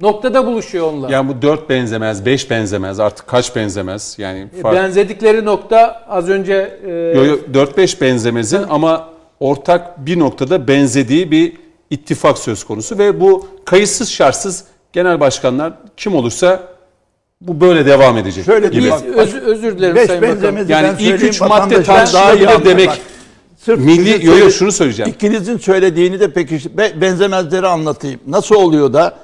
noktada 0.00 0.46
buluşuyor 0.46 0.92
onlar. 0.92 1.10
Yani 1.10 1.28
bu 1.28 1.42
4 1.42 1.68
benzemez, 1.68 2.26
5 2.26 2.50
benzemez, 2.50 3.00
artık 3.00 3.26
kaç 3.26 3.56
benzemez? 3.56 4.14
Yani 4.18 4.46
fark... 4.62 4.76
Benzedikleri 4.76 5.44
nokta 5.44 6.04
az 6.08 6.28
önce 6.28 6.78
e, 6.86 6.90
Yo, 6.90 7.24
yo, 7.24 7.36
4-5 7.52 8.00
benzemezin 8.00 8.62
ama 8.70 9.08
ortak 9.40 10.06
bir 10.06 10.18
noktada 10.18 10.68
benzediği 10.68 11.30
bir 11.30 11.52
ittifak 11.90 12.38
söz 12.38 12.64
konusu 12.64 12.98
ve 12.98 13.20
bu 13.20 13.46
kayıtsız 13.64 14.10
şartsız 14.10 14.64
genel 14.92 15.20
başkanlar 15.20 15.72
kim 15.96 16.14
olursa 16.14 16.62
bu 17.40 17.60
böyle 17.60 17.86
devam 17.86 18.16
edecek 18.18 18.44
Şöyle 18.44 18.68
gibi. 18.68 18.82
bir 18.84 18.92
biz 18.92 19.04
öz, 19.16 19.34
özür 19.34 19.78
dilerim 19.78 19.96
Beş 19.96 20.06
Sayın 20.06 20.22
Bakanım. 20.22 20.68
Yani 20.68 20.88
ilk 20.98 21.22
üç 21.22 21.40
madde 21.40 21.52
vatandaşlar 21.52 22.12
daha 22.12 22.34
iyi 22.34 22.44
tartışılabilir 22.44 22.70
demek 22.70 22.88
Bak, 22.88 22.98
sırf 23.64 23.78
milli 23.78 24.26
yo 24.26 24.38
yo 24.38 24.50
şunu 24.50 24.72
söyleyeceğim. 24.72 25.12
İkinizin 25.16 25.58
söylediğini 25.58 26.20
de 26.20 26.32
peki 26.32 26.78
be- 26.78 27.00
benzemezleri 27.00 27.66
anlatayım. 27.66 28.20
Nasıl 28.26 28.54
oluyor 28.54 28.92
da 28.92 29.14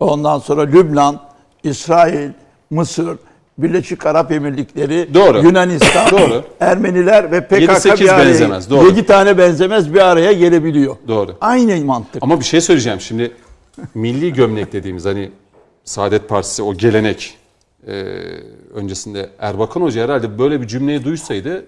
ondan 0.00 0.38
sonra 0.38 0.62
Lübnan, 0.62 1.20
İsrail, 1.62 2.30
Mısır, 2.70 3.18
Birleşik 3.58 4.06
Arap 4.06 4.32
Emirlikleri, 4.32 5.14
Doğru. 5.14 5.42
Yunanistan, 5.42 6.10
Doğru. 6.18 6.44
Ermeniler 6.60 7.32
ve 7.32 7.40
PKK 7.46 7.52
7-8 7.52 8.00
bir 8.00 8.08
araya, 8.08 8.26
benzemez, 8.26 8.70
doğru. 8.70 8.86
7 8.86 9.06
tane 9.06 9.38
benzemez 9.38 9.94
bir 9.94 10.00
araya 10.00 10.32
gelebiliyor. 10.32 10.96
Doğru. 11.08 11.36
Aynı 11.40 11.84
mantık. 11.84 12.22
Ama 12.22 12.40
bir 12.40 12.44
şey 12.44 12.60
söyleyeceğim 12.60 13.00
şimdi 13.00 13.32
milli 13.94 14.32
gömlek 14.32 14.72
dediğimiz 14.72 15.04
hani 15.04 15.30
Saadet 15.84 16.28
Partisi 16.28 16.62
o 16.62 16.74
gelenek 16.74 17.38
e, 17.86 17.92
öncesinde 18.74 19.30
Erbakan 19.38 19.80
Hoca 19.80 20.02
herhalde 20.02 20.38
böyle 20.38 20.60
bir 20.60 20.66
cümleyi 20.66 21.04
duysaydı 21.04 21.64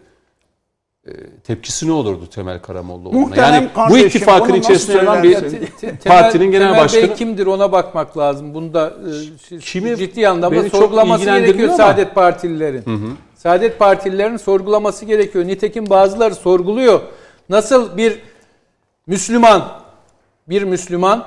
tepkisi 1.47 1.89
ne 1.89 1.93
olurdu 1.93 2.26
Temel 2.35 2.59
Karamollaoğlu'na? 2.62 3.18
Muhterem 3.20 3.55
Yani 3.55 3.68
bu 3.70 3.74
kardeşim, 3.74 4.06
ittifakın 4.06 4.44
onu 4.52 4.59
nasıl 4.59 4.60
içerisinde 4.72 5.01
alan 5.01 5.22
bir 5.22 5.35
Temel- 5.35 5.98
partinin 6.09 6.51
genel 6.52 6.66
Temel 6.68 6.80
başkanı 6.85 7.02
Bey 7.02 7.14
kimdir 7.14 7.47
ona 7.47 7.72
bakmak 7.72 8.18
lazım. 8.18 8.55
Bunda 8.55 8.93
e, 9.52 9.59
Kimi- 9.59 9.97
ciddi 9.97 10.28
anlamda 10.28 10.70
sorgulaması 10.70 11.24
gerekiyor 11.24 11.68
ama- 11.68 11.76
Saadet 11.76 12.14
Partililerin. 12.14 12.85
Saadet 13.36 13.78
Partililerin 13.78 14.36
sorgulaması 14.36 15.05
gerekiyor. 15.05 15.47
Nitekim 15.47 15.90
bazıları 15.90 16.35
sorguluyor. 16.35 17.01
Nasıl 17.48 17.97
bir 17.97 18.18
Müslüman 19.06 19.62
bir 20.48 20.62
Müslüman 20.62 21.24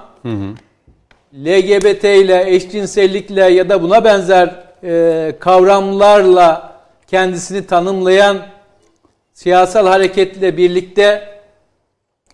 LGBT 1.45 2.03
ile 2.03 2.55
eşcinsellikle 2.55 3.41
ya 3.43 3.69
da 3.69 3.81
buna 3.81 4.03
benzer 4.05 4.63
e, 4.83 5.35
kavramlarla 5.39 6.71
kendisini 7.07 7.65
tanımlayan 7.67 8.37
siyasal 9.41 9.87
hareketle 9.87 10.57
birlikte 10.57 11.39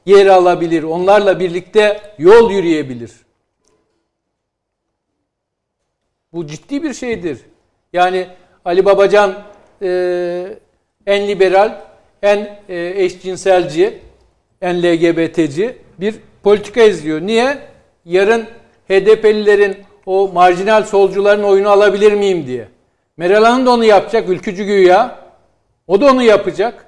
yer 0.05 0.25
alabilir. 0.25 0.83
Onlarla 0.83 1.39
birlikte 1.39 2.01
yol 2.17 2.51
yürüyebilir. 2.51 3.11
Bu 6.33 6.47
ciddi 6.47 6.83
bir 6.83 6.93
şeydir. 6.93 7.39
Yani 7.93 8.27
Ali 8.65 8.85
Babacan 8.85 9.33
e, 9.81 9.89
en 11.05 11.27
liberal, 11.27 11.81
en 12.21 12.59
e, 12.69 12.93
eşcinselci, 13.03 13.99
en 14.61 14.83
LGBT'ci 14.83 15.77
bir 15.99 16.15
politika 16.43 16.81
izliyor. 16.81 17.21
Niye? 17.21 17.57
Yarın 18.05 18.45
HDP'lilerin 18.89 19.77
o 20.05 20.27
marjinal 20.33 20.83
solcuların 20.83 21.43
oyunu 21.43 21.69
alabilir 21.69 22.13
miyim 22.13 22.47
diye. 22.47 22.67
Meral 23.17 23.43
Hanım 23.43 23.65
da 23.65 23.71
onu 23.71 23.85
yapacak, 23.85 24.29
ülkücü 24.29 24.63
güya. 24.63 25.19
O 25.87 26.01
da 26.01 26.11
onu 26.11 26.23
yapacak. 26.23 26.86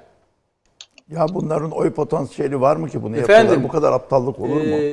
Ya 1.16 1.26
bunların 1.34 1.70
oy 1.70 1.90
potansiyeli 1.90 2.60
var 2.60 2.76
mı 2.76 2.88
ki 2.88 3.02
bunu 3.02 3.16
Efendim, 3.16 3.34
yapıyorlar? 3.34 3.64
Bu 3.64 3.68
kadar 3.68 3.92
aptallık 3.92 4.40
olur 4.40 4.48
mu? 4.56 4.76
Ee, 4.76 4.92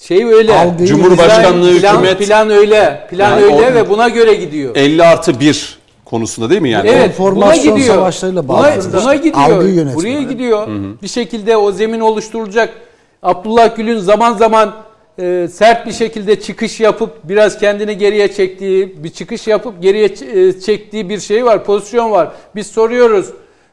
şey 0.00 0.24
öyle. 0.24 0.52
Algıyı- 0.58 0.88
Cumhurbaşkanlığı 0.88 1.78
plan, 1.80 1.92
hükümet 1.94 2.18
plan 2.18 2.50
öyle. 2.50 3.06
Plan 3.10 3.30
Yani 3.30 3.44
öyle 3.44 3.54
o- 3.70 3.74
ve 3.74 3.88
buna 3.88 4.08
göre 4.08 4.34
gidiyor. 4.34 4.76
50 4.76 5.02
artı 5.04 5.40
1 5.40 5.78
konusunda 6.04 6.50
değil 6.50 6.62
mi 6.62 6.70
yani? 6.70 6.88
Evet, 6.88 7.02
buna 7.18 7.28
Formasyon 7.28 7.76
gidiyor. 7.76 7.94
savaşlarıyla 7.94 8.48
buna, 8.48 8.56
bağlantılı. 8.58 9.02
buna 9.02 9.14
gidiyor. 9.14 9.94
Buraya 9.94 10.22
gidiyor. 10.22 10.68
Bir 11.02 11.08
şekilde 11.08 11.56
o 11.56 11.72
zemin 11.72 12.00
oluşturulacak. 12.00 12.74
Abdullah 13.22 13.76
Gül'ün 13.76 13.98
zaman 13.98 14.34
zaman 14.34 14.74
e, 15.18 15.48
sert 15.52 15.86
bir 15.86 15.92
şekilde 15.92 16.40
çıkış 16.40 16.80
yapıp 16.80 17.10
biraz 17.24 17.58
kendini 17.58 17.98
geriye 17.98 18.32
çektiği, 18.32 19.04
bir 19.04 19.10
çıkış 19.10 19.46
yapıp 19.46 19.82
geriye 19.82 20.04
e, 20.04 20.60
çektiği 20.60 21.08
bir 21.08 21.20
şey 21.20 21.44
var, 21.44 21.64
pozisyon 21.64 22.10
var. 22.10 22.32
Biz 22.56 22.66
soruyoruz. 22.66 23.26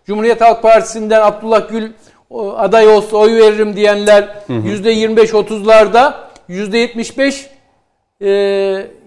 Cumhuriyet 0.08 0.42
Halk 0.42 0.62
Partisi'nden 0.62 1.22
Abdullah 1.22 1.70
Gül 1.70 1.92
o, 2.30 2.54
aday 2.58 2.88
olsa 2.88 3.18
oy 3.18 3.36
veririm 3.36 3.76
diyenler 3.76 4.30
%25-30'larda, 4.50 6.14
%75 6.50 7.34
e, 8.22 8.30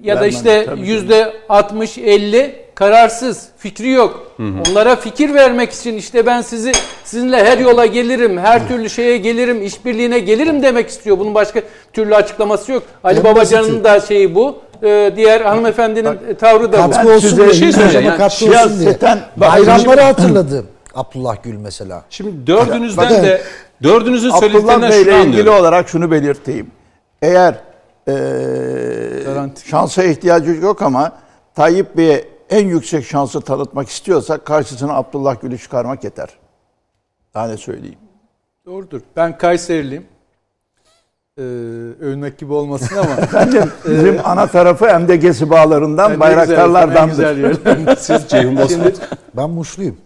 ya 0.03 0.21
da 0.21 0.27
işte 0.27 0.65
tabii 0.67 0.81
yüzde 0.89 1.33
60-50 1.49 2.51
kararsız, 2.75 3.49
fikri 3.59 3.91
yok. 3.91 4.33
Onlara 4.69 4.97
fikir 4.97 5.35
vermek 5.35 5.73
için 5.73 5.95
işte 5.97 6.27
ben 6.27 6.41
sizi 6.41 6.73
sizinle 7.05 7.45
her 7.45 7.59
yola 7.59 7.87
gelirim, 7.87 8.39
her 8.39 8.69
türlü 8.69 8.91
şeye 8.91 9.17
gelirim, 9.17 9.63
işbirliğine 9.63 10.19
gelirim 10.19 10.63
demek 10.63 10.89
istiyor. 10.89 11.19
Bunun 11.19 11.35
başka 11.35 11.61
türlü 11.93 12.15
açıklaması 12.15 12.73
yok. 12.73 12.83
Ali 13.05 13.19
En 13.19 13.25
Babacan'ın 13.25 13.69
basiti. 13.69 13.85
da 13.85 14.01
şeyi 14.01 14.35
bu. 14.35 14.59
Ee, 14.83 15.13
diğer 15.17 15.41
hanımefendinin 15.41 16.19
tavrı 16.41 16.73
da 16.73 16.79
bu. 16.89 16.91
Katkı 16.91 17.09
Ben 17.09 17.15
olsun 17.15 17.29
size 17.29 17.37
diye. 17.37 17.49
bir 17.49 17.55
şey 17.55 17.73
katkı 18.17 18.45
Yani 18.45 18.57
olsun 18.65 18.81
diye. 18.81 18.91
siyaseten- 18.91 19.19
Bayramları 19.37 20.01
hatırladı 20.01 20.65
Abdullah 20.95 21.43
Gül 21.43 21.57
mesela. 21.57 22.05
Şimdi 22.11 22.47
dördünüzden 22.47 23.05
Bakın. 23.11 23.23
de 23.23 23.43
dördünüzün 23.83 24.31
söylediklerinden 24.31 24.91
şunu 24.91 25.01
ile 25.01 25.01
ilgili 25.01 25.15
anlıyorum. 25.15 25.55
olarak 25.55 25.89
şunu 25.89 26.11
belirteyim. 26.11 26.71
Eğer 27.23 27.55
eee, 28.09 28.15
Garanti. 29.25 29.69
şansa 29.69 30.05
ihtiyacı 30.05 30.51
yok 30.51 30.83
ama 30.83 31.13
Tayyip 31.55 31.97
Bey'e 31.97 32.25
en 32.51 32.67
yüksek 32.67 33.07
şansı 33.07 33.41
tanıtmak 33.41 33.89
istiyorsak 33.89 34.45
karşısına 34.47 34.95
Abdullah 34.95 35.41
Gül'ü 35.41 35.59
çıkarmak 35.59 36.05
yeter. 36.05 36.29
Daha 37.35 37.47
ne 37.49 37.57
söyleyeyim. 37.57 37.99
Doğrudur. 38.67 39.01
Ben 39.17 39.39
Kayseriliyim. 39.39 40.07
Ee, 41.39 41.43
övünmek 42.01 42.39
gibi 42.39 42.53
olmasın 42.53 42.97
ama. 42.97 43.11
Efendim 43.23 43.63
bizim 43.89 44.21
ana 44.25 44.47
tarafı 44.47 45.01
MDG'si 45.01 45.51
bağlarından, 45.51 46.11
Ne 46.11 46.15
güzel, 46.15 46.21
bayraktarlardandır. 46.21 47.25
en 47.25 47.37
güzel 47.37 47.39
yer. 47.89 47.97
Siz 47.97 48.29
Ceyhun 48.29 48.57
Bozkurt. 48.57 49.01
Ben 49.37 49.51
Muşluyum. 49.51 49.97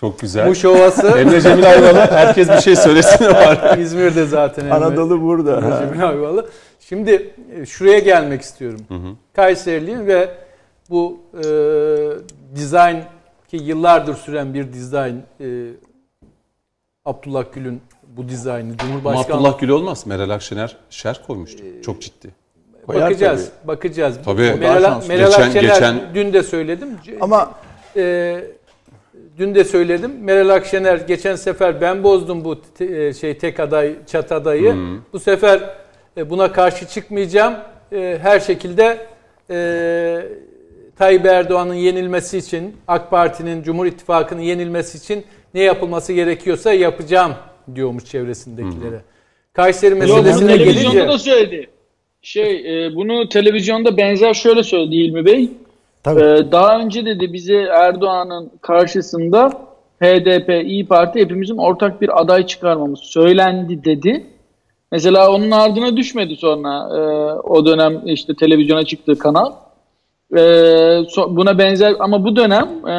Çok 0.00 0.20
güzel. 0.20 0.48
Muş 0.48 0.64
Ovası 0.64 1.06
Emre 1.06 1.40
Cemil 1.40 1.70
Ayvalı. 1.70 1.98
Herkes 1.98 2.48
bir 2.48 2.60
şey 2.60 2.76
söylesin 2.76 3.24
var. 3.24 3.78
İzmir'de 3.78 4.26
zaten. 4.26 4.64
Emre. 4.64 4.74
Anadolu 4.74 5.22
burada. 5.22 5.62
Ha. 5.62 5.78
Cemil 5.82 6.08
Ayvalı. 6.08 6.48
Şimdi 6.80 7.34
e, 7.56 7.66
şuraya 7.66 7.98
gelmek 7.98 8.42
istiyorum. 8.42 8.80
Kayseriliyim 9.36 10.06
ve 10.06 10.28
bu 10.90 11.20
e, 11.34 11.44
dizayn 12.56 13.04
ki 13.48 13.56
yıllardır 13.56 14.14
süren 14.14 14.54
bir 14.54 14.72
dizayn 14.72 15.14
e, 15.40 15.46
Abdullah 17.04 17.44
Gül'ün 17.52 17.80
bu 18.16 18.28
dizaynı 18.28 18.68
Ama 18.68 18.78
Cumhurbaşkanlığı 18.78 19.48
Abdullah 19.48 19.58
Gül 19.58 19.68
olmaz. 19.68 20.06
Meral 20.06 20.30
Akşener 20.30 20.76
şer 20.90 21.20
koymuştu. 21.26 21.62
Çok 21.84 22.02
ciddi. 22.02 22.30
Koyar 22.86 23.02
bakacağız. 23.02 23.48
Bakacağız. 23.64 24.18
Tabii. 24.24 24.54
Meral. 24.54 25.02
Meral 25.08 25.26
Geçen- 25.26 25.42
Akşener 25.42 25.62
geçen- 25.62 26.00
dün 26.14 26.32
de 26.32 26.42
söyledim. 26.42 26.88
Ama 27.20 27.50
e, 27.96 28.44
dün 29.38 29.54
de 29.54 29.64
söyledim. 29.64 30.12
Meral 30.20 30.48
Akşener 30.48 30.96
geçen 30.96 31.36
sefer 31.36 31.80
ben 31.80 32.02
bozdum 32.02 32.44
bu 32.44 32.60
te- 32.62 33.12
şey 33.12 33.38
tek 33.38 33.60
aday 33.60 33.94
çat 34.06 34.32
adayı. 34.32 34.74
Bu 35.12 35.20
sefer 35.20 35.60
e, 36.16 36.30
buna 36.30 36.52
karşı 36.52 36.88
çıkmayacağım. 36.88 37.54
E, 37.92 38.18
her 38.22 38.40
şekilde 38.40 38.98
e, 39.50 39.56
Tayyip 40.96 41.26
Erdoğan'ın 41.26 41.74
yenilmesi 41.74 42.38
için, 42.38 42.76
AK 42.88 43.10
Parti'nin, 43.10 43.62
Cumhur 43.62 43.86
İttifakı'nın 43.86 44.40
yenilmesi 44.40 44.98
için 44.98 45.24
ne 45.54 45.60
yapılması 45.60 46.12
gerekiyorsa 46.12 46.72
yapacağım 46.72 47.32
diyormuş 47.74 48.04
çevresindekilere. 48.04 49.00
Kayseri 49.52 49.90
Yok, 49.90 50.00
meselesine 50.00 50.48
televizyonda 50.48 50.90
gelince 50.90 51.08
da 51.08 51.18
söyledi. 51.18 51.68
Şey, 52.22 52.86
e, 52.86 52.94
bunu 52.94 53.28
televizyonda 53.28 53.96
benzer 53.96 54.34
şöyle 54.34 54.62
söyledi 54.62 54.94
İlmi 54.94 55.24
Bey. 55.24 55.50
Tabii. 56.06 56.20
Ee, 56.20 56.52
daha 56.52 56.78
önce 56.78 57.06
dedi 57.06 57.32
bize 57.32 57.54
Erdoğan'ın 57.56 58.50
karşısında 58.60 59.50
HDP, 60.02 60.64
İyi 60.66 60.86
Parti 60.86 61.20
hepimizin 61.20 61.56
ortak 61.56 62.00
bir 62.02 62.20
aday 62.20 62.46
çıkarmamız 62.46 63.00
söylendi 63.00 63.84
dedi. 63.84 64.26
Mesela 64.92 65.30
onun 65.32 65.50
ardına 65.50 65.96
düşmedi 65.96 66.36
sonra 66.36 66.88
e, 66.98 67.00
o 67.40 67.66
dönem 67.66 68.02
işte 68.04 68.34
televizyona 68.34 68.84
çıktığı 68.84 69.18
kanal. 69.18 69.52
E, 70.36 70.40
so- 71.08 71.36
buna 71.36 71.58
benzer 71.58 71.94
ama 71.98 72.24
bu 72.24 72.36
dönem 72.36 72.68
e, 72.86 72.96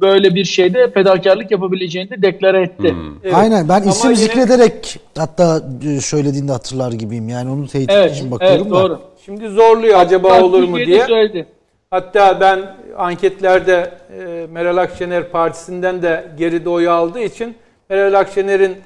böyle 0.00 0.34
bir 0.34 0.44
şeyde 0.44 0.90
fedakarlık 0.90 1.50
yapabileceğini 1.50 2.10
de 2.10 2.22
deklare 2.22 2.62
etti. 2.62 2.94
Evet. 3.24 3.34
Aynen 3.34 3.68
ben 3.68 3.80
Ama 3.80 3.90
isim 3.90 4.10
yine- 4.10 4.20
zikrederek 4.20 4.96
hatta 5.18 5.62
e, 5.96 6.00
söylediğinde 6.00 6.52
hatırlar 6.52 6.92
gibiyim. 6.92 7.28
Yani 7.28 7.50
onun 7.50 7.66
teyit 7.66 7.90
Evet, 7.92 8.16
için 8.16 8.30
bakıyorum 8.30 8.66
evet 8.66 8.70
da. 8.70 8.82
doğru. 8.82 8.98
Şimdi 9.24 9.48
zorluyor 9.48 9.98
acaba 9.98 10.30
Hatta 10.30 10.44
olur 10.44 10.62
mu 10.68 10.76
diye. 10.76 11.06
söyledi. 11.06 11.46
Hatta 11.90 12.40
ben 12.40 12.76
anketlerde 12.96 13.92
e, 14.18 14.46
Meral 14.50 14.76
Akşener 14.76 15.30
partisinden 15.30 16.02
de 16.02 16.32
geride 16.38 16.68
oy 16.68 16.88
aldığı 16.88 17.20
için 17.20 17.56
Meral 17.88 18.20
Akşener'in 18.20 18.76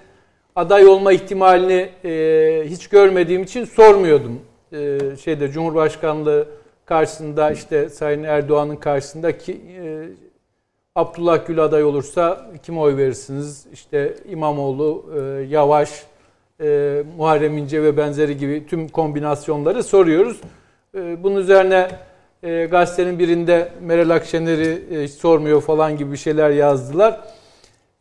aday 0.56 0.86
olma 0.86 1.12
ihtimalini 1.12 1.88
e, 2.04 2.64
hiç 2.66 2.88
görmediğim 2.88 3.42
için 3.42 3.64
sormuyordum. 3.64 4.40
E, 4.72 4.98
şeyde 5.24 5.48
Cumhurbaşkanlığı 5.48 6.48
karşısında 6.86 7.50
işte 7.50 7.88
Sayın 7.88 8.22
Erdoğan'ın 8.22 8.76
karşısında 8.76 9.38
ki 9.38 9.52
e, 9.52 10.08
Abdullah 10.94 11.46
Gül 11.46 11.64
aday 11.64 11.84
olursa 11.84 12.50
kime 12.62 12.80
oy 12.80 12.96
verirsiniz? 12.96 13.66
İşte 13.72 14.14
İmamoğlu, 14.28 15.04
e, 15.16 15.20
Yavaş, 15.42 16.02
e, 16.60 17.02
Muharrem 17.16 17.58
İnce 17.58 17.82
ve 17.82 17.96
benzeri 17.96 18.36
gibi 18.36 18.66
tüm 18.66 18.88
kombinasyonları 18.88 19.82
soruyoruz. 19.82 20.40
E, 20.94 21.22
bunun 21.22 21.36
üzerine 21.36 21.88
e, 22.44 22.66
gazetenin 22.70 23.18
birinde 23.18 23.68
Meral 23.82 24.10
Akşener'i 24.10 24.82
e, 24.90 25.08
sormuyor 25.08 25.60
falan 25.62 25.96
gibi 25.96 26.12
bir 26.12 26.16
şeyler 26.16 26.50
yazdılar. 26.50 27.20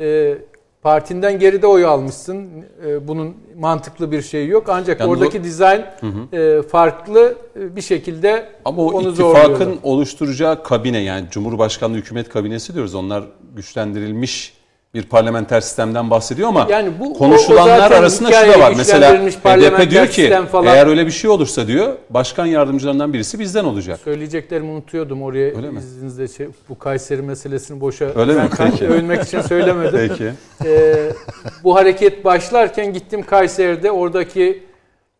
E, 0.01 0.37
partinden 0.81 1.39
geride 1.39 1.67
oy 1.67 1.85
almışsın. 1.85 2.49
E, 2.87 3.07
bunun 3.07 3.37
mantıklı 3.57 4.11
bir 4.11 4.21
şeyi 4.21 4.49
yok. 4.49 4.63
Ancak 4.69 4.99
Yani 4.99 5.09
oradaki 5.11 5.39
bu- 5.39 5.43
dizayn 5.43 5.85
e, 6.33 6.61
farklı 6.61 7.35
e, 7.59 7.75
bir 7.75 7.81
şekilde 7.81 8.45
Ama 8.65 8.81
o 8.81 8.85
onu 8.85 9.09
ittifakın 9.09 9.49
zorluyorlar. 9.49 9.77
oluşturacağı 9.83 10.63
kabine 10.63 10.99
yani 10.99 11.25
Cumhurbaşkanlığı 11.31 11.97
hükümet 11.97 12.29
kabinesi 12.29 12.73
diyoruz. 12.73 12.95
Onlar 12.95 13.23
güçlendirilmiş 13.55 14.53
bir 14.93 15.03
parlamenter 15.03 15.61
sistemden 15.61 16.09
bahsediyor 16.09 16.47
ama 16.49 16.67
Yani 16.69 16.91
bu- 16.99 17.07
o- 17.07 17.09
o 17.09 17.17
konuşulanlar 17.17 17.77
zaten 17.77 17.99
arasında 17.99 18.31
şu 18.31 18.53
da 18.53 18.59
var. 18.59 18.73
Mesela 18.77 19.13
HDP 19.43 19.89
diyor 19.91 20.07
ki 20.07 20.33
falan. 20.51 20.75
eğer 20.75 20.87
öyle 20.87 21.05
bir 21.05 21.11
şey 21.11 21.29
olursa 21.29 21.67
diyor 21.67 21.93
başkan 22.09 22.45
yardımcılarından 22.45 23.13
birisi 23.13 23.39
bizden 23.39 23.63
olacak. 23.65 23.99
Söyleyeceklerimi 24.03 24.71
unutuyordum 24.71 25.21
oraya 25.23 25.55
Öyle 25.55 25.69
mi? 25.71 25.79
izninizle 25.79 26.27
şey, 26.27 26.47
bu 26.69 26.79
Kayseri 26.79 27.21
meselesini 27.21 27.81
boşa 27.81 28.05
Öyle 28.15 28.33
mi? 28.33 28.41
Peki. 28.57 28.87
övünmek 28.87 29.23
için 29.23 29.41
söylemedim. 29.41 30.09
Peki. 30.09 30.31
Ee, 30.65 30.95
bu 31.63 31.75
hareket 31.75 32.25
başlarken 32.25 32.93
gittim 32.93 33.23
Kayseri'de 33.23 33.91
oradaki 33.91 34.63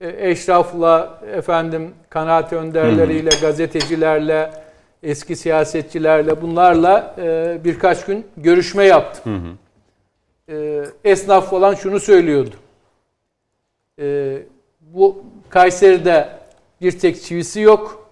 e, 0.02 0.30
eşrafla 0.30 1.20
efendim 1.36 1.92
kanaat 2.10 2.54
önderleriyle 2.54 3.30
gazetecilerle 3.42 4.52
eski 5.04 5.36
siyasetçilerle 5.36 6.42
bunlarla 6.42 7.16
e, 7.22 7.58
birkaç 7.64 8.06
gün 8.06 8.26
görüşme 8.38 8.84
yaptım. 8.86 9.58
E, 10.50 10.84
esnaf 11.04 11.50
falan 11.50 11.76
şunu 11.76 12.00
söylüyordu. 12.00 12.56
E, 14.00 14.38
bu 14.82 15.24
Kayseri'de 15.50 16.30
bir 16.82 17.00
tek 17.00 17.22
çivisi 17.22 17.60
yok. 17.60 18.10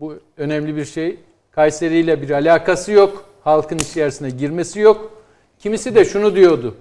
Bu 0.00 0.14
önemli 0.36 0.76
bir 0.76 0.84
şey. 0.84 1.18
Kayseri 1.50 1.96
ile 1.96 2.22
bir 2.22 2.30
alakası 2.30 2.92
yok. 2.92 3.24
Halkın 3.44 3.78
içerisine 3.78 4.30
girmesi 4.30 4.80
yok. 4.80 5.12
Kimisi 5.58 5.94
de 5.94 6.04
şunu 6.04 6.34
diyordu. 6.34 6.74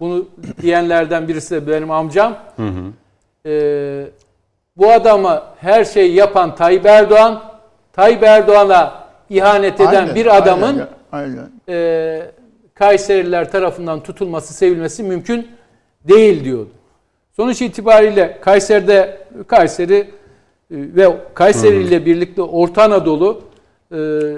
Bunu 0.00 0.28
diyenlerden 0.62 1.28
birisi 1.28 1.54
de 1.54 1.66
benim 1.66 1.90
amcam. 1.90 2.36
Hı 2.56 2.62
hı. 2.62 2.92
Ee, 3.46 4.06
bu 4.76 4.90
adama 4.92 5.54
her 5.58 5.84
şeyi 5.84 6.14
yapan 6.14 6.54
Tayyip 6.54 6.86
Erdoğan, 6.86 7.42
Tayyip 7.92 8.22
Erdoğan'a 8.22 9.04
ihanet 9.30 9.80
eden 9.80 10.02
Aynen, 10.02 10.14
bir 10.14 10.36
adamın 10.36 10.64
aynen, 10.66 10.88
aynen. 11.12 11.50
E, 11.68 12.30
Kayseriler 12.74 13.50
tarafından 13.52 14.02
tutulması, 14.02 14.54
sevilmesi 14.54 15.02
mümkün 15.02 15.48
değil 16.08 16.44
diyordu. 16.44 16.70
Sonuç 17.36 17.62
itibariyle 17.62 18.38
Kayseri'de 18.40 19.18
Kayseri 19.46 19.94
e, 19.94 20.06
ve 20.70 21.16
Kayseri 21.34 21.82
ile 21.82 22.06
birlikte 22.06 22.42
Orta 22.42 22.82
Anadolu 22.82 23.42
e, 23.92 23.96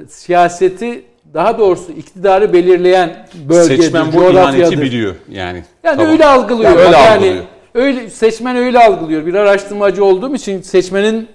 siyaseti 0.09 1.05
daha 1.35 1.59
doğrusu 1.59 1.93
iktidarı 1.93 2.53
belirleyen 2.53 3.29
bölgedir, 3.49 3.83
Seçmen 3.83 4.13
bu 4.13 4.31
ihaneti 4.31 4.81
biliyor 4.81 5.15
yani. 5.31 5.65
Yani 5.85 5.97
Tamam. 5.97 6.13
öyle 6.13 6.27
algılıyor. 6.27 6.71
Yani 6.71 6.81
öyle 6.81 6.97
yani 6.97 7.15
algılıyor. 7.15 7.45
öyle 7.75 8.11
seçmen 8.11 8.57
öyle 8.57 8.79
algılıyor. 8.79 9.27
Bir 9.27 9.35
araştırmacı 9.35 10.05
olduğum 10.05 10.35
için 10.35 10.63
seçmenin 10.63 11.23
e, 11.23 11.27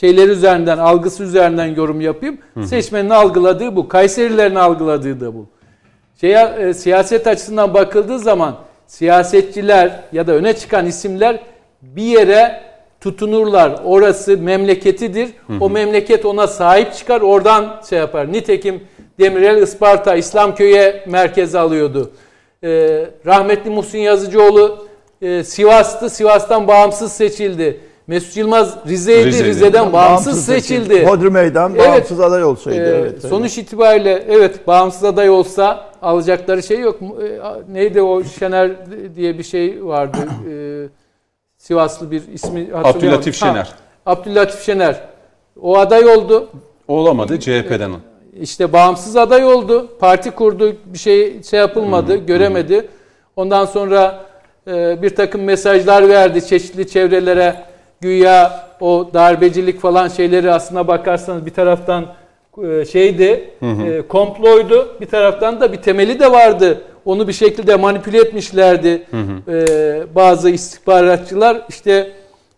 şeyleri 0.00 0.30
üzerinden, 0.30 0.78
algısı 0.78 1.22
üzerinden 1.22 1.66
yorum 1.66 2.00
yapayım. 2.00 2.38
Seçmenin 2.64 3.10
algıladığı 3.10 3.76
bu. 3.76 3.88
Kayserilerin 3.88 4.54
algıladığı 4.54 5.20
da 5.20 5.34
bu. 5.34 5.55
Şeye, 6.20 6.54
e, 6.58 6.74
siyaset 6.74 7.26
açısından 7.26 7.74
bakıldığı 7.74 8.18
zaman 8.18 8.56
siyasetçiler 8.86 10.00
ya 10.12 10.26
da 10.26 10.32
öne 10.32 10.56
çıkan 10.56 10.86
isimler 10.86 11.40
bir 11.82 12.02
yere 12.02 12.62
tutunurlar. 13.00 13.80
Orası 13.84 14.38
memleketidir. 14.38 15.30
O 15.60 15.70
memleket 15.70 16.24
ona 16.24 16.46
sahip 16.46 16.94
çıkar. 16.94 17.20
Oradan 17.20 17.82
şey 17.90 17.98
yapar. 17.98 18.32
Nitekim 18.32 18.82
Demirel 19.18 19.62
Isparta 19.62 20.14
İslamköy'e 20.14 21.04
merkez 21.06 21.54
alıyordu. 21.54 22.12
Ee, 22.64 23.06
rahmetli 23.26 23.70
Muhsin 23.70 23.98
Yazıcıoğlu 23.98 24.86
e, 25.22 25.44
Sivas'tı. 25.44 26.10
Sivas'tan 26.10 26.68
bağımsız 26.68 27.12
seçildi. 27.12 27.80
Mesut 28.06 28.36
Yılmaz 28.36 28.76
Rize'ydi. 28.86 29.26
Rize'de. 29.26 29.48
Rize'den 29.48 29.92
bağımsız, 29.92 30.44
seçildi. 30.44 31.06
Hodri 31.06 31.30
Meydan 31.30 31.74
Evet. 31.74 31.88
bağımsız 31.88 32.20
aday 32.20 32.44
olsaydı. 32.44 32.76
Ee, 32.76 32.80
evet, 32.80 33.12
evet. 33.12 33.22
sonuç 33.22 33.58
itibariyle 33.58 34.24
evet 34.28 34.66
bağımsız 34.66 35.04
aday 35.04 35.30
olsa 35.30 35.90
alacakları 36.02 36.62
şey 36.62 36.80
yok. 36.80 36.98
Ee, 37.02 37.40
Neydi 37.72 38.02
o 38.02 38.24
Şener 38.24 38.70
diye 39.16 39.38
bir 39.38 39.42
şey 39.42 39.84
vardı. 39.84 40.18
Ee, 40.50 40.86
Sivaslı 41.58 42.10
bir 42.10 42.22
ismi 42.32 42.60
hatırlıyorum. 42.60 42.84
Abdülatif 42.96 43.42
Ha, 43.42 43.46
Şener. 43.46 43.68
Abdülatif 44.06 44.62
Şener. 44.62 45.00
O 45.60 45.78
aday 45.78 46.06
oldu. 46.08 46.48
Olamadı 46.88 47.40
CHP'den 47.40 47.90
o. 47.90 47.96
İşte 48.40 48.72
bağımsız 48.72 49.16
aday 49.16 49.44
oldu. 49.44 49.88
Parti 49.98 50.30
kurdu. 50.30 50.76
Bir 50.84 50.98
şey 50.98 51.42
şey 51.42 51.60
yapılmadı. 51.60 52.16
göremedi. 52.16 52.88
Ondan 53.36 53.64
sonra 53.64 54.24
e, 54.68 55.02
bir 55.02 55.16
takım 55.16 55.42
mesajlar 55.42 56.08
verdi 56.08 56.46
çeşitli 56.46 56.88
çevrelere. 56.88 57.56
Güya 58.00 58.66
o 58.80 59.10
darbecilik 59.14 59.80
falan 59.80 60.08
şeyleri 60.08 60.52
aslına 60.52 60.88
bakarsanız 60.88 61.46
bir 61.46 61.50
taraftan 61.50 62.06
e, 62.64 62.84
şeydi, 62.84 63.50
e, 63.62 64.02
komploydu. 64.08 64.96
Bir 65.00 65.06
taraftan 65.06 65.60
da 65.60 65.72
bir 65.72 65.76
temeli 65.76 66.20
de 66.20 66.32
vardı. 66.32 66.80
Onu 67.04 67.28
bir 67.28 67.32
şekilde 67.32 67.76
manipüle 67.76 68.18
etmişlerdi. 68.18 69.02
E, 69.48 70.14
bazı 70.14 70.50
istihbaratçılar 70.50 71.62
işte 71.68 72.12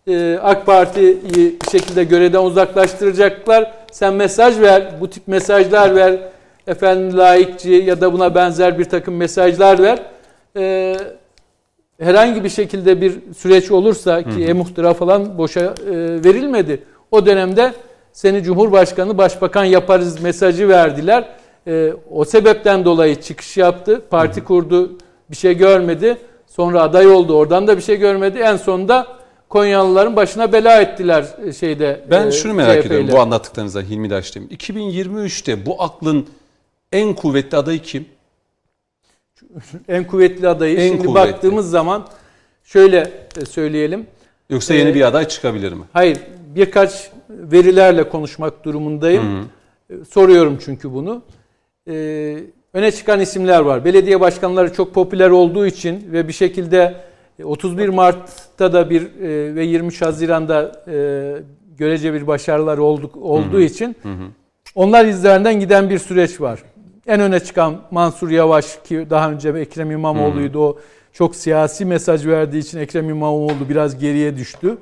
e, 0.07 0.39
AK 0.43 0.65
Parti'yi 0.65 1.17
bir 1.35 1.71
şekilde 1.71 2.03
görevden 2.03 2.43
uzaklaştıracaklar. 2.43 3.71
Sen 3.91 4.13
mesaj 4.13 4.59
ver, 4.59 4.83
bu 5.01 5.09
tip 5.09 5.27
mesajlar 5.27 5.95
ver. 5.95 6.17
Efendim 6.67 7.17
laikçi 7.17 7.71
ya 7.71 8.01
da 8.01 8.13
buna 8.13 8.35
benzer 8.35 8.79
bir 8.79 8.85
takım 8.85 9.15
mesajlar 9.15 9.79
ver. 9.79 9.99
E, 10.57 10.95
herhangi 11.99 12.43
bir 12.43 12.49
şekilde 12.49 13.01
bir 13.01 13.13
süreç 13.37 13.71
olursa 13.71 14.23
ki 14.23 14.45
e-muhtıra 14.45 14.93
falan 14.93 15.37
boşa 15.37 15.61
e, 15.61 15.73
verilmedi. 16.25 16.83
O 17.11 17.25
dönemde 17.25 17.73
seni 18.13 18.43
Cumhurbaşkanı, 18.43 19.17
Başbakan 19.17 19.65
yaparız 19.65 20.21
mesajı 20.21 20.69
verdiler. 20.69 21.29
E, 21.67 21.93
o 22.11 22.25
sebepten 22.25 22.85
dolayı 22.85 23.21
çıkış 23.21 23.57
yaptı. 23.57 24.01
Parti 24.09 24.43
kurdu, 24.43 24.97
bir 25.31 25.35
şey 25.35 25.57
görmedi. 25.57 26.17
Sonra 26.47 26.81
aday 26.81 27.07
oldu, 27.07 27.33
oradan 27.33 27.67
da 27.67 27.77
bir 27.77 27.81
şey 27.81 27.97
görmedi. 27.97 28.37
En 28.37 28.57
sonunda 28.57 29.19
Konyalıların 29.49 30.15
başına 30.15 30.53
bela 30.53 30.81
ettiler 30.81 31.25
e, 31.45 31.53
şeyde. 31.53 32.05
Ben 32.11 32.27
e, 32.27 32.31
şunu 32.31 32.53
merak 32.53 32.69
CHP 32.69 32.85
'yle. 32.85 32.87
ediyorum 32.87 33.09
bu 33.11 33.19
anlattıklarınıza 33.19 33.81
Hilmi 33.81 34.09
Daşdemir. 34.09 34.49
2023'te 34.49 35.65
bu 35.65 35.83
aklın 35.83 36.27
en 36.91 37.13
kuvvetli 37.13 37.57
adayı 37.57 37.81
kim? 37.81 38.05
en 39.87 40.07
kuvvetli 40.07 40.47
adayı. 40.47 40.77
En 40.77 40.87
Şimdi 40.87 41.05
kuvvetli. 41.05 41.33
baktığımız 41.33 41.69
zaman 41.69 42.07
şöyle 42.63 43.11
e, 43.41 43.45
söyleyelim. 43.45 44.07
Yoksa 44.49 44.73
yeni 44.73 44.89
Ee, 44.89 44.95
bir 44.95 45.01
aday 45.01 45.27
çıkabilir 45.27 45.73
mi? 45.73 45.83
Hayır, 45.93 46.17
birkaç 46.55 47.11
verilerle 47.29 48.09
konuşmak 48.09 48.65
durumundayım. 48.65 49.49
Ee, 49.89 49.93
Soruyorum 50.09 50.57
çünkü 50.65 50.93
bunu. 50.93 51.21
Ee, 51.89 52.37
öne 52.73 52.91
çıkan 52.91 53.19
isimler 53.19 53.59
var. 53.59 53.85
Belediye 53.85 54.19
başkanları 54.19 54.73
çok 54.73 54.93
popüler 54.93 55.29
olduğu 55.29 55.65
için 55.65 56.07
ve 56.11 56.27
bir 56.27 56.33
şekilde 56.33 56.95
e, 57.39 57.43
31 57.43 57.89
Mart'ta 57.89 58.73
da 58.73 58.89
bir 58.89 59.01
e, 59.01 59.55
ve 59.55 59.63
23 59.63 60.01
Haziran'da 60.01 60.83
e, 60.87 60.97
görece 61.77 62.13
bir 62.13 62.27
başarılar 62.27 62.77
olduk, 62.77 63.17
olduğu 63.17 63.61
için 63.61 63.95
onlar 64.75 65.05
izlerinden 65.05 65.59
giden 65.59 65.89
bir 65.89 65.99
süreç 65.99 66.41
var. 66.41 66.63
En 67.07 67.19
öne 67.19 67.39
çıkan 67.39 67.77
Mansur 67.91 68.29
Yavaş 68.29 68.77
ki 68.87 69.07
daha 69.09 69.31
önce 69.31 69.49
Ekrem 69.49 69.91
İmamoğlu'ydu. 69.91 70.67
O 70.67 70.77
çok 71.13 71.35
siyasi 71.35 71.85
mesaj 71.85 72.27
verdiği 72.27 72.59
için 72.59 72.79
Ekrem 72.79 73.09
İmamoğlu 73.09 73.69
biraz 73.69 73.99
geriye 73.99 74.37
düştü. 74.37 74.77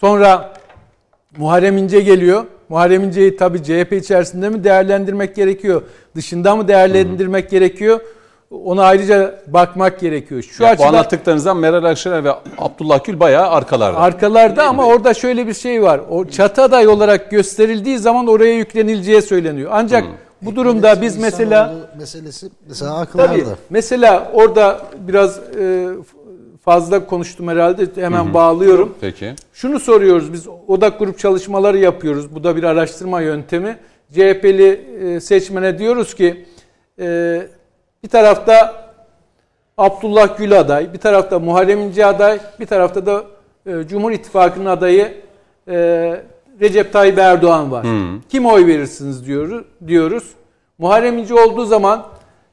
Sonra 0.00 0.52
Muharrem 1.36 1.78
İnce 1.78 2.00
geliyor. 2.00 2.44
Muharrem 2.68 3.04
İnce'yi 3.04 3.36
tabii 3.36 3.62
CHP 3.62 3.92
içerisinde 3.92 4.48
mi 4.48 4.64
değerlendirmek 4.64 5.36
gerekiyor? 5.36 5.82
Dışında 6.16 6.56
mı 6.56 6.68
değerlendirmek 6.68 7.50
gerekiyor? 7.50 8.00
Ona 8.50 8.84
ayrıca 8.84 9.34
bakmak 9.46 10.00
gerekiyor. 10.00 10.42
Şu 10.42 10.62
Ya 10.62 10.68
bu 10.68 10.72
açıdan 10.72 10.88
anlattıklarınızdan 10.88 11.56
Meral 11.56 11.84
Akşener 11.84 12.24
ve 12.24 12.30
Abdullah 12.58 13.04
Gül 13.04 13.20
bayağı 13.20 13.50
arkalarda. 13.50 13.98
arkalarda 13.98 14.64
ama 14.64 14.86
orada 14.86 15.14
şöyle 15.14 15.46
bir 15.46 15.54
şey 15.54 15.82
var. 15.82 16.00
O 16.10 16.24
çatı 16.24 16.62
aday 16.62 16.88
olarak 16.88 17.30
gösterildiği 17.30 17.98
zaman 17.98 18.26
oraya 18.26 18.54
yüklenileceği 18.54 19.22
söyleniyor. 19.22 19.70
Ancak 19.74 20.04
bu 20.46 20.56
durumda 20.56 21.02
biz 21.02 21.16
mesela 21.16 21.74
meselesi 21.98 22.50
mesela 22.68 22.98
akıllarda. 22.98 23.32
Tabii. 23.32 23.44
Mesela 23.70 24.30
orada 24.34 24.80
biraz 24.98 25.38
e, 25.38 25.88
fazla 26.64 27.06
konuştum 27.06 27.48
herhalde. 27.48 28.02
Hemen 28.02 28.34
bağlıyorum. 28.34 28.94
Peki. 29.00 29.34
Şunu 29.52 29.80
soruyoruz 29.80 30.32
biz 30.32 30.48
odak 30.68 30.98
grup 30.98 31.18
çalışmaları 31.18 31.78
yapıyoruz. 31.78 32.34
Bu 32.34 32.44
da 32.44 32.56
bir 32.56 32.62
araştırma 32.62 33.20
yöntemi. 33.20 33.78
CHP'li 34.12 34.86
e, 35.02 35.20
seçmene 35.20 35.78
diyoruz 35.78 36.14
ki 36.14 36.46
e, 36.98 37.42
bir 38.04 38.08
tarafta 38.08 38.86
Abdullah 39.78 40.38
Gül 40.38 40.60
aday, 40.60 40.92
bir 40.92 40.98
tarafta 40.98 41.38
Muharrem 41.38 41.80
İnce 41.80 42.06
aday, 42.06 42.38
bir 42.60 42.66
tarafta 42.66 43.06
da 43.06 43.24
e, 43.66 43.88
Cumhur 43.88 44.10
İttifakı'nın 44.10 44.66
adayı 44.66 45.14
e, 45.68 46.16
Recep 46.60 46.92
Tayyip 46.92 47.18
Erdoğan 47.18 47.70
var. 47.70 47.86
Kim 48.28 48.46
oy 48.46 48.66
verirsiniz 48.66 49.26
diyoruz. 49.26 49.64
diyoruz. 49.86 50.24
Muharrem 50.78 51.18
İnce 51.18 51.34
olduğu 51.34 51.64
zaman 51.64 52.06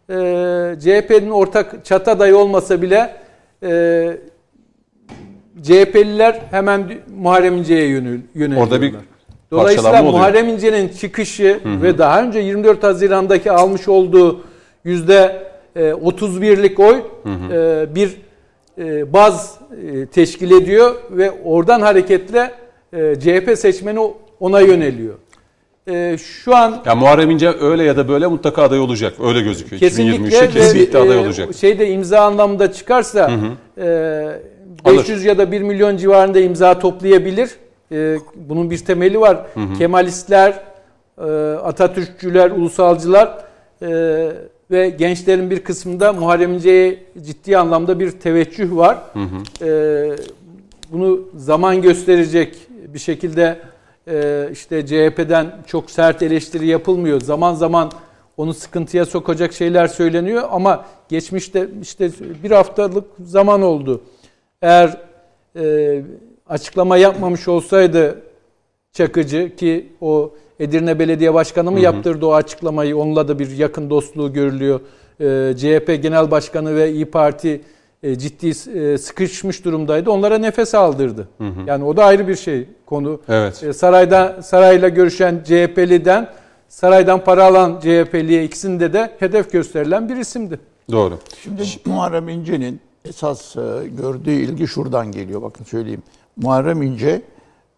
e, 0.10 0.14
CHP'nin 0.80 1.30
ortak 1.30 1.86
çatı 1.86 2.12
adayı 2.12 2.38
olmasa 2.38 2.82
bile 2.82 3.16
e, 3.64 4.18
CHP'liler 5.64 6.42
hemen 6.52 6.94
Muharrem 7.18 7.58
İnce'ye 7.58 7.88
yönel, 7.88 8.20
yöneliyorlar. 8.36 8.68
Orada 8.68 8.82
bir 8.82 8.96
Dolayısıyla. 9.52 10.04
Muharrem 10.04 10.48
İnce'nin 10.50 10.90
çıkışı 10.90 11.60
ve 11.66 11.98
daha 11.98 12.24
önce 12.24 12.40
24 12.40 12.84
Haziran'daki 12.84 13.52
almış 13.52 13.88
olduğu 13.88 14.42
yüzde 14.84 15.44
e, 15.76 15.82
31'lik 15.82 16.80
oy 16.80 17.02
e, 17.52 17.96
bir 17.96 18.18
e, 18.78 19.14
baz 19.14 19.58
e, 19.86 20.06
teşkil 20.06 20.52
ediyor 20.52 20.96
ve 21.12 21.32
oradan 21.32 21.82
hareketle 21.82 22.52
e, 22.94 23.16
CHP 23.20 23.58
seçmeni 23.58 24.00
ona 24.40 24.60
yöneliyor. 24.60 25.16
E, 25.88 26.18
Şu 26.18 26.56
an 26.56 26.82
Ya 26.86 26.96
Muharrem 26.96 27.32
İnce 27.32 27.50
öyle 27.62 27.84
ya 27.84 27.98
da 27.98 28.08
böyle 28.08 28.28
mutlaka 28.28 28.64
aday 28.64 28.80
olacak. 28.80 29.14
Öyle 29.24 29.42
gözüküyor. 29.42 29.80
kesinlikle 29.80 30.38
2023'te 30.38 30.50
kesinlikle 30.50 31.00
aday 31.00 31.18
e, 31.18 31.20
olacak. 31.20 31.56
Şeyde 31.56 31.90
imza 31.90 32.20
anlamında 32.20 32.72
çıkarsa 32.72 33.32
e, 33.78 34.42
500 34.86 35.24
ya 35.26 35.38
da 35.38 35.52
1 35.52 35.62
milyon 35.62 35.98
civarında 35.98 36.40
imza 36.40 36.80
toplayabilir. 36.80 37.50
E, 37.92 38.18
bunun 38.36 38.72
bir 38.72 38.78
temeli 38.78 39.20
var. 39.20 39.38
Kemalistler, 39.78 40.54
e, 41.18 41.24
Atatürkçüler, 41.64 42.52
ulusalcılar 42.52 43.44
e, 43.82 43.88
ve 44.72 44.90
gençlerin 44.90 45.50
bir 45.50 45.60
kısmında 45.60 46.14
Muharrem 46.14 46.54
İnce'ye 46.54 47.04
ciddi 47.26 47.58
anlamda 47.58 48.00
bir 48.00 48.12
teveccüh 48.12 48.76
var. 48.76 48.98
Ee, 49.62 50.12
bunu 50.92 51.20
zaman 51.36 51.82
gösterecek 51.82 52.56
bir 52.94 53.00
şekilde 53.00 53.60
e, 54.08 54.50
işte 54.52 54.86
CHP'den 54.86 55.64
çok 55.68 55.92
sert 55.92 56.22
eleştiri 56.22 56.68
yapılmıyor. 56.68 57.22
Zaman 57.22 57.54
zaman 57.54 57.92
onu 58.38 58.54
sıkıntıya 58.54 59.06
sokacak 59.06 59.54
şeyler 59.54 59.88
söyleniyor 59.88 60.44
ama 60.52 60.86
geçmişte 61.10 61.70
işte 61.82 62.12
bir 62.44 62.52
haftalık 62.52 63.06
zaman 63.24 63.62
oldu. 63.62 64.02
Eğer 64.62 64.98
e, 65.56 66.02
açıklama 66.48 66.98
yapmamış 66.98 67.48
olsaydı 67.48 68.22
Çakıcı 68.94 69.56
ki 69.56 69.88
o 70.02 70.34
Edirne 70.60 71.00
Belediye 71.00 71.34
Başkanı 71.34 71.72
mı 71.72 71.80
yaptırdı 71.80 72.26
o 72.26 72.34
açıklamayı? 72.34 72.98
Onunla 72.98 73.28
da 73.28 73.40
bir 73.40 73.58
yakın 73.58 73.90
dostluğu 73.90 74.34
görülüyor. 74.34 74.80
Ee, 75.20 75.54
CHP 75.58 76.04
Genel 76.04 76.32
Başkanı 76.32 76.76
ve 76.76 76.92
İyi 76.92 77.06
Parti 77.06 77.50
e, 77.50 77.62
ciddi 78.04 78.48
e, 78.80 78.98
sıkışmış 78.98 79.66
durumdaydı. 79.66 80.12
Onlara 80.12 80.38
nefes 80.38 80.76
aldırdı. 80.76 81.28
Yani 81.66 81.84
o 81.84 81.98
da 81.98 82.06
ayrı 82.06 82.28
bir 82.28 82.36
şey 82.36 82.68
konu. 82.86 83.22
Evet. 83.30 83.64
E, 83.64 83.74
sarayda 83.74 84.42
sarayla 84.42 84.90
görüşen 84.90 85.42
CHP'liden 85.46 86.30
saraydan 86.68 87.24
para 87.24 87.46
alan 87.46 87.80
CHP'liye 87.80 88.44
ikisinde 88.44 88.94
de 88.94 89.12
hedef 89.20 89.52
gösterilen 89.52 90.10
bir 90.10 90.18
isimdi. 90.18 90.60
Doğru. 90.92 91.20
Şimdi 91.44 91.64
Muharrem 91.86 92.30
İnce'nin 92.30 92.82
esas 93.06 93.56
e, 93.56 93.62
gördüğü 93.88 94.32
ilgi 94.32 94.68
şuradan 94.68 95.12
geliyor. 95.12 95.42
Bakın 95.42 95.66
söyleyeyim. 95.66 96.04
Muharrem 96.38 96.82
İnce 96.82 97.22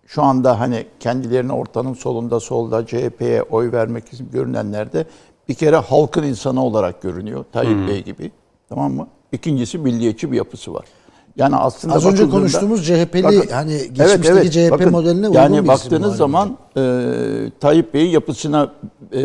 şu 0.07 0.23
anda 0.23 0.59
hani 0.59 0.85
kendilerini 0.99 1.53
ortanın 1.53 1.93
solunda 1.93 2.39
solda 2.39 2.85
CHP'ye 2.85 3.43
oy 3.43 3.71
vermek 3.71 4.13
için 4.13 4.29
görünenlerde 4.33 5.05
bir 5.49 5.53
kere 5.53 5.75
halkın 5.75 6.23
insanı 6.23 6.63
olarak 6.63 7.01
görünüyor. 7.01 7.45
Tayyip 7.51 7.87
Bey 7.87 8.03
gibi. 8.03 8.31
Tamam 8.69 8.93
mı? 8.93 9.07
İkincisi 9.35 9.77
milliyetçi 9.77 10.31
bir 10.31 10.37
yapısı 10.37 10.73
var. 10.73 10.85
Yani 11.37 11.55
aslında 11.55 11.93
Az 11.93 12.05
önce 12.05 12.29
konuştuğumuz 12.29 12.85
CHP'li 12.87 13.23
Bakın- 13.23 13.47
hani 13.51 13.93
geçmişteki 13.93 14.51
CHP 14.51 14.71
bakın, 14.71 14.91
modeline 14.91 15.27
uygun 15.27 15.39
Yani 15.39 15.63
bir 15.63 15.67
baktığınız 15.67 16.17
zaman 16.17 16.57
e, 16.77 16.81
Tayyip 17.59 17.93
Bey'in 17.93 18.09
yapısına 18.09 18.71
e, 19.11 19.21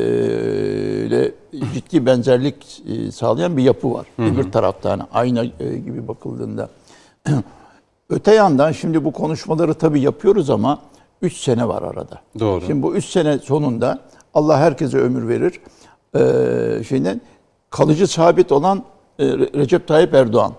ile 1.06 1.32
ciddi 1.74 2.06
benzerlik 2.06 2.82
e, 2.88 3.12
sağlayan 3.12 3.56
bir 3.56 3.62
yapı 3.62 3.92
var. 3.92 4.06
Öbür 4.18 4.52
tarafta 4.52 4.90
hani 4.90 5.02
ayna 5.12 5.44
e, 5.44 5.76
gibi 5.84 6.08
bakıldığında. 6.08 6.68
Öte 8.10 8.34
yandan 8.34 8.72
şimdi 8.72 9.04
bu 9.04 9.12
konuşmaları 9.12 9.74
tabii 9.74 10.00
yapıyoruz 10.00 10.50
ama 10.50 10.78
3 11.22 11.36
sene 11.36 11.68
var 11.68 11.82
arada. 11.82 12.20
Doğru. 12.38 12.64
Şimdi 12.66 12.82
bu 12.82 12.96
3 12.96 13.04
sene 13.04 13.38
sonunda 13.38 13.98
Allah 14.34 14.58
herkese 14.58 14.98
ömür 14.98 15.28
verir. 15.28 15.60
Ee, 16.16 16.84
şeyden 16.84 17.20
kalıcı 17.70 18.06
sabit 18.06 18.52
olan 18.52 18.78
e, 18.78 18.82
Recep 19.54 19.88
Tayyip 19.88 20.14
Erdoğan. 20.14 20.54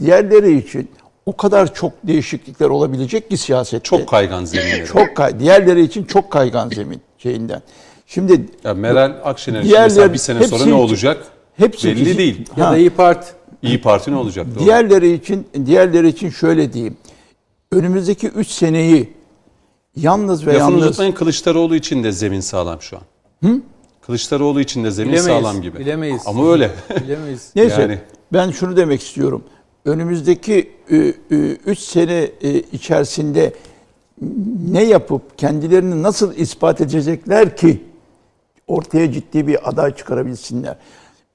Diğerleri 0.00 0.58
için 0.58 0.90
o 1.26 1.36
kadar 1.36 1.74
çok 1.74 1.92
değişiklikler 2.04 2.66
olabilecek 2.68 3.30
ki 3.30 3.36
siyasette. 3.36 3.82
Çok 3.84 4.08
kaygan 4.08 4.44
zeminleri. 4.44 4.86
çok 4.92 5.16
kay 5.16 5.38
diğerleri 5.40 5.82
için 5.82 6.04
çok 6.04 6.30
kaygan 6.30 6.68
zemin 6.68 7.00
şeyinden. 7.18 7.62
Şimdi 8.06 8.46
Ya 8.64 8.74
Meral 8.74 9.12
Akşener 9.24 9.60
için 9.62 9.72
mesela 9.80 10.12
bir 10.12 10.18
sene 10.18 10.46
sonra 10.46 10.64
ne 10.64 10.70
için- 10.70 10.78
olacak? 10.78 11.24
hepsi 11.56 11.88
Belli 11.88 12.02
için- 12.02 12.18
değil. 12.18 12.48
Ya 12.56 12.66
Ha. 12.68 12.72
da 12.72 12.76
İyi 12.78 12.90
Parti. 12.90 13.28
İyi 13.62 13.80
Parti 13.80 14.10
ne 14.12 14.16
olacak? 14.16 14.46
Doğru. 14.54 14.64
Diğerleri 14.64 15.12
için 15.12 15.46
diğerleri 15.66 16.08
için 16.08 16.30
şöyle 16.30 16.72
diyeyim. 16.72 16.96
Önümüzdeki 17.72 18.26
3 18.28 18.48
seneyi 18.48 19.12
yalnız 19.96 20.46
ve 20.46 20.54
Lafını 20.54 20.70
yalnız 20.70 20.86
unutmayın 20.86 21.12
Kılıçdaroğlu 21.12 21.76
için 21.76 22.04
de 22.04 22.12
zemin 22.12 22.40
sağlam 22.40 22.82
şu 22.82 22.96
an. 22.96 23.62
Kılıçdaroğlu 24.06 24.60
için 24.60 24.84
de 24.84 24.90
zemin 24.90 25.12
Bilemeyiz, 25.12 25.42
sağlam 25.42 25.62
gibi. 25.62 25.78
bilemeyiz. 25.78 26.22
Ama 26.26 26.52
öyle. 26.52 26.70
Bilemeyiz. 27.04 27.50
Neyse 27.56 27.82
Yani- 27.82 27.98
ben 28.32 28.50
şunu 28.50 28.76
demek 28.76 29.02
istiyorum. 29.02 29.44
Önümüzdeki 29.84 30.70
3 31.66 31.78
sene 31.78 32.30
e, 32.42 32.58
içerisinde 32.58 33.52
ne 34.70 34.84
yapıp 34.84 35.38
kendilerini 35.38 36.02
nasıl 36.02 36.34
ispat 36.34 36.80
edecekler 36.80 37.56
ki 37.56 37.82
ortaya 38.66 39.12
ciddi 39.12 39.46
bir 39.46 39.68
aday 39.68 39.96
çıkarabilsinler. 39.96 40.76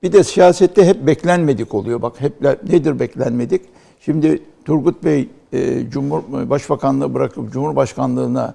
Bir 0.04 0.12
de 0.12 0.24
siyasette 0.24 0.86
hep 0.86 1.08
beklenmedik 1.08 1.74
oluyor. 1.74 2.02
Bak 2.02 2.22
hep 2.22 2.42
nedir 2.70 3.00
beklenmedik? 3.00 3.62
Şimdi 4.02 4.44
Turgut 4.66 5.04
Bey 5.04 5.30
e, 5.54 5.90
Cumhur 5.90 6.50
Başbakanlığı 6.50 7.14
bırakıp 7.14 7.54
Cumhurbaşkanlığına 7.54 8.54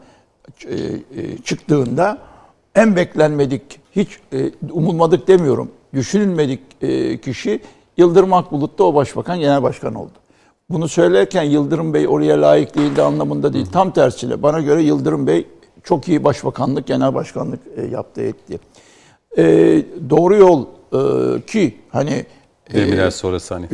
e, 0.64 0.74
e, 0.74 1.38
çıktığında 1.44 2.18
en 2.74 2.96
beklenmedik, 2.96 3.80
hiç 3.96 4.18
e, 4.32 4.50
umulmadık 4.70 5.28
demiyorum. 5.28 5.70
Düşünülmedik 5.94 6.60
e, 6.82 7.20
kişi 7.20 7.60
Yıldırım 7.96 8.32
Akbulut 8.32 8.80
o 8.80 8.94
başbakan 8.94 9.40
genel 9.40 9.62
başkan 9.62 9.94
oldu. 9.94 10.12
Bunu 10.70 10.88
söylerken 10.88 11.42
Yıldırım 11.42 11.94
Bey 11.94 12.08
oraya 12.08 12.42
layık 12.42 12.74
değildi 12.74 13.02
anlamında 13.02 13.52
değil. 13.52 13.66
Tam 13.72 13.90
tersine 13.90 14.42
bana 14.42 14.60
göre 14.60 14.82
Yıldırım 14.82 15.26
Bey 15.26 15.46
çok 15.82 16.08
iyi 16.08 16.24
başbakanlık, 16.24 16.86
genel 16.86 17.14
başkanlık 17.14 17.60
e, 17.76 17.86
yaptı 17.86 18.22
etti. 18.22 18.58
E, 19.38 19.44
doğru 20.10 20.36
yol 20.36 20.66
e, 20.92 21.40
ki 21.46 21.74
hani 21.88 22.26
e, 22.70 22.74
Demirel 22.74 23.10
sonrası 23.10 23.54
hani. 23.54 23.68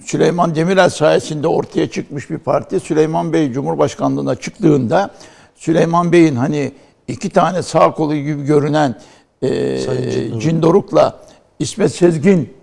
Süleyman 0.00 0.54
Demirel 0.54 0.90
sayesinde 0.90 1.48
ortaya 1.48 1.90
çıkmış 1.90 2.30
bir 2.30 2.38
parti. 2.38 2.80
Süleyman 2.80 3.32
Bey 3.32 3.52
Cumhurbaşkanlığına 3.52 4.34
çıktığında 4.34 5.10
Süleyman 5.56 6.12
Bey'in 6.12 6.36
hani 6.36 6.72
iki 7.08 7.30
tane 7.30 7.62
sağ 7.62 7.94
kolu 7.94 8.14
gibi 8.14 8.44
görünen 8.44 8.94
e, 9.42 10.40
Cindoruk'la 10.40 11.18
İsmet 11.58 11.92
Sezgin 11.92 12.54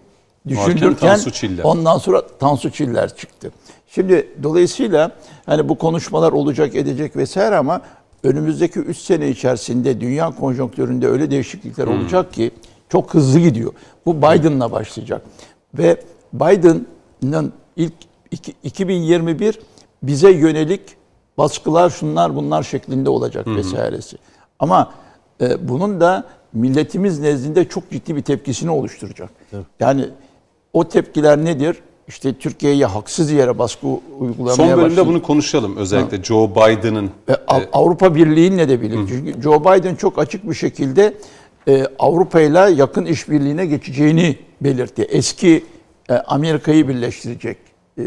düşündürken 0.48 0.90
Tansu 1.10 1.32
ondan 1.68 1.98
sonra 1.98 2.28
Tansu 2.40 2.72
Çiller 2.72 3.16
çıktı. 3.16 3.52
Şimdi 3.88 4.28
dolayısıyla 4.44 5.12
hani 5.46 5.70
bu 5.70 5.78
konuşmalar 5.78 6.32
olacak 6.32 6.76
edecek 6.76 7.16
vesaire 7.16 7.56
ama 7.56 7.82
önümüzdeki 8.24 8.80
3 8.80 8.98
sene 8.98 9.30
içerisinde 9.30 10.02
dünya 10.02 10.32
konjonktüründe 10.32 11.08
öyle 11.08 11.32
değişiklikler 11.32 11.88
olacak 11.88 12.34
ki 12.34 12.52
çok 12.90 13.14
hızlı 13.14 13.40
gidiyor. 13.40 13.74
Bu 14.06 14.18
Biden'la 14.18 14.72
başlayacak. 14.72 15.22
Ve 15.74 16.02
Biden'ın 16.34 17.54
ilk 17.76 17.94
iki- 18.32 18.54
2021 18.64 19.60
bize 20.04 20.32
yönelik 20.32 20.82
baskılar 21.38 21.90
şunlar 21.90 22.36
bunlar 22.36 22.64
şeklinde 22.64 23.10
olacak 23.10 23.48
vesairesi. 23.48 24.18
Ama 24.60 24.92
e, 25.42 25.70
bunun 25.70 26.02
da 26.02 26.24
milletimiz 26.54 27.20
nezdinde 27.20 27.66
çok 27.70 27.90
ciddi 27.92 28.16
bir 28.16 28.22
tepkisini 28.22 28.72
oluşturacak. 28.72 29.30
Yani 29.80 30.06
o 30.74 30.88
tepkiler 30.88 31.38
nedir? 31.46 31.78
İşte 32.08 32.34
Türkiye'ye 32.34 32.86
haksız 32.86 33.32
yere 33.32 33.60
baskı 33.60 33.88
uygulamaya 34.20 34.56
Son 34.56 34.68
bölümde 34.68 34.84
başladı. 34.86 35.08
bunu 35.08 35.22
konuşalım. 35.22 35.78
Özellikle 35.78 36.24
Joe 36.24 36.50
Biden'ın 36.52 37.10
Ve 37.30 37.36
Av- 37.48 37.62
Avrupa 37.74 38.16
Birliği'nin 38.16 38.70
de 38.70 38.82
birlikte. 38.82 39.06
Çünkü 39.16 39.42
Joe 39.42 39.60
Biden 39.62 39.96
çok 39.96 40.20
açık 40.20 40.50
bir 40.50 40.54
şekilde 40.56 41.14
e, 41.68 41.86
Avrupa 42.00 42.42
ile 42.42 42.60
yakın 42.60 43.06
işbirliğine 43.06 43.66
geçeceğini 43.66 44.36
belirtti. 44.62 45.02
Eski 45.02 45.64
e, 46.10 46.14
Amerika'yı 46.14 46.88
birleştirecek. 46.88 47.58
E, 47.98 48.04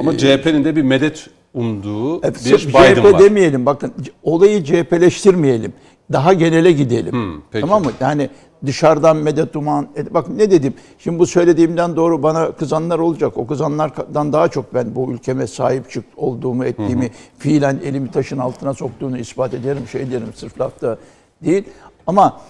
ama 0.00 0.18
CHP'nin 0.18 0.64
de 0.64 0.76
bir 0.76 0.82
medet 0.82 1.26
umduğu 1.54 2.18
e, 2.18 2.34
bir 2.34 2.68
Biden 2.68 2.94
CHP 2.94 3.04
var. 3.04 3.18
demeyelim. 3.18 3.66
Bakın 3.66 3.92
olayı 4.22 4.64
CHP'leştirmeyelim. 4.64 5.72
Daha 6.12 6.32
genele 6.32 6.72
gidelim. 6.72 7.42
peki. 7.50 7.60
tamam 7.60 7.84
mı? 7.84 7.90
Yani 8.00 8.30
dışarıdan 8.66 9.16
medet 9.16 9.56
uman. 9.56 9.88
Bak 10.10 10.28
ne 10.28 10.50
dedim? 10.50 10.74
Şimdi 10.98 11.18
bu 11.18 11.26
söylediğimden 11.26 11.96
doğru 11.96 12.22
bana 12.22 12.52
kızanlar 12.52 12.98
olacak. 12.98 13.36
O 13.36 13.46
kızanlardan 13.46 14.32
daha 14.32 14.48
çok 14.48 14.74
ben 14.74 14.94
bu 14.94 15.12
ülkeme 15.12 15.46
sahip 15.46 15.90
çık 15.90 16.04
olduğumu 16.16 16.64
ettiğimi 16.64 17.10
fiilen 17.38 17.80
elimi 17.84 18.10
taşın 18.10 18.38
altına 18.38 18.74
soktuğunu 18.74 19.18
ispat 19.18 19.54
ederim. 19.54 19.88
Şey 19.88 20.10
derim 20.10 20.32
sırf 20.34 20.60
lafta 20.60 20.98
değil. 21.44 21.64
Ama 22.06 22.40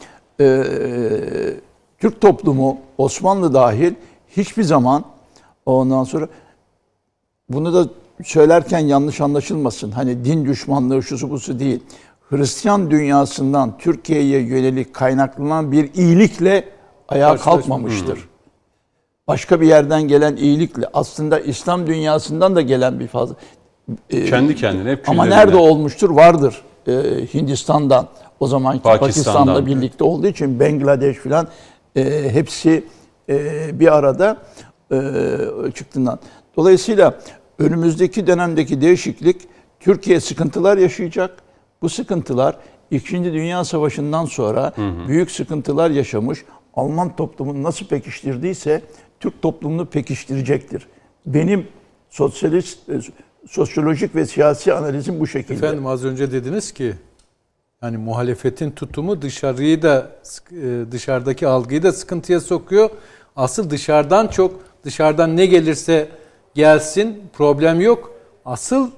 e, 0.40 0.64
Türk 1.98 2.20
toplumu 2.20 2.78
Osmanlı 2.98 3.54
dahil 3.54 3.94
hiçbir 4.36 4.62
zaman 4.62 5.04
ondan 5.66 6.04
sonra 6.04 6.28
bunu 7.48 7.74
da 7.74 7.90
söylerken 8.24 8.78
yanlış 8.78 9.20
anlaşılmasın. 9.20 9.90
Hani 9.90 10.24
din 10.24 10.44
düşmanlığı 10.44 11.02
şusu 11.02 11.30
busu 11.30 11.58
değil. 11.58 11.82
Hristiyan 12.30 12.90
dünyasından 12.90 13.78
Türkiye'ye 13.78 14.40
yönelik 14.40 14.94
kaynaklanan 14.94 15.72
bir 15.72 15.94
iyilikle 15.94 16.64
ayağa 17.08 17.36
kalkmamıştır. 17.36 18.28
Başka 19.28 19.60
bir 19.60 19.66
yerden 19.66 20.02
gelen 20.02 20.36
iyilikle 20.36 20.86
aslında 20.92 21.40
İslam 21.40 21.86
dünyasından 21.86 22.56
da 22.56 22.60
gelen 22.60 23.00
bir 23.00 23.06
fazla. 23.06 23.34
Kendi 24.10 24.56
kendine 24.56 24.90
hep 24.90 25.08
Ama 25.08 25.24
nerede 25.24 25.56
olmuştur? 25.56 26.10
Vardır. 26.10 26.62
Ee, 26.86 26.92
Hindistan'dan. 27.34 28.08
O 28.40 28.46
zamanki 28.46 28.82
Pakistan'dan. 28.82 29.46
Pakistan'la 29.46 29.66
birlikte 29.66 30.04
olduğu 30.04 30.26
için 30.26 30.60
Bangladeş 30.60 31.16
filan 31.16 31.48
e, 31.96 32.30
hepsi 32.32 32.84
e, 33.28 33.80
bir 33.80 33.96
arada 33.96 34.36
e, 34.92 34.96
çıktığından. 35.74 36.18
Dolayısıyla 36.56 37.14
önümüzdeki 37.58 38.26
dönemdeki 38.26 38.80
değişiklik 38.80 39.40
Türkiye 39.80 40.20
sıkıntılar 40.20 40.78
yaşayacak. 40.78 41.47
Bu 41.82 41.88
sıkıntılar 41.88 42.56
İkinci 42.90 43.32
Dünya 43.32 43.64
Savaşı'ndan 43.64 44.24
sonra 44.24 44.72
büyük 45.08 45.30
sıkıntılar 45.30 45.90
yaşamış 45.90 46.44
Alman 46.74 47.16
toplumunu 47.16 47.62
nasıl 47.62 47.86
pekiştirdiyse 47.86 48.82
Türk 49.20 49.42
toplumunu 49.42 49.86
pekiştirecektir. 49.86 50.86
Benim 51.26 51.66
sosyalist, 52.10 52.88
e, 52.88 53.00
sosyolojik 53.48 54.14
ve 54.14 54.26
siyasi 54.26 54.74
analizim 54.74 55.20
bu 55.20 55.26
şekilde. 55.26 55.54
Efendim 55.54 55.86
az 55.86 56.04
önce 56.04 56.32
dediniz 56.32 56.72
ki 56.72 56.94
yani 57.82 57.96
muhalefetin 57.96 58.70
tutumu 58.70 59.22
dışarıyı 59.22 59.82
da 59.82 60.10
e, 60.52 60.92
dışarıdaki 60.92 61.46
algıyı 61.46 61.82
da 61.82 61.92
sıkıntıya 61.92 62.40
sokuyor. 62.40 62.90
Asıl 63.36 63.70
dışarıdan 63.70 64.26
çok 64.26 64.60
dışarıdan 64.84 65.36
ne 65.36 65.46
gelirse 65.46 66.08
gelsin 66.54 67.22
problem 67.32 67.80
yok. 67.80 68.12
Asıl 68.44 68.90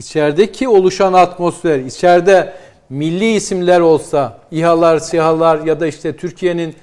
içerideki 0.00 0.68
oluşan 0.68 1.12
atmosfer, 1.12 1.78
içeride 1.78 2.52
milli 2.90 3.32
isimler 3.32 3.80
olsa, 3.80 4.38
İHA'lar, 4.50 4.98
SİHA'lar 4.98 5.60
ya 5.64 5.80
da 5.80 5.86
işte 5.86 6.16
Türkiye'nin 6.16 6.74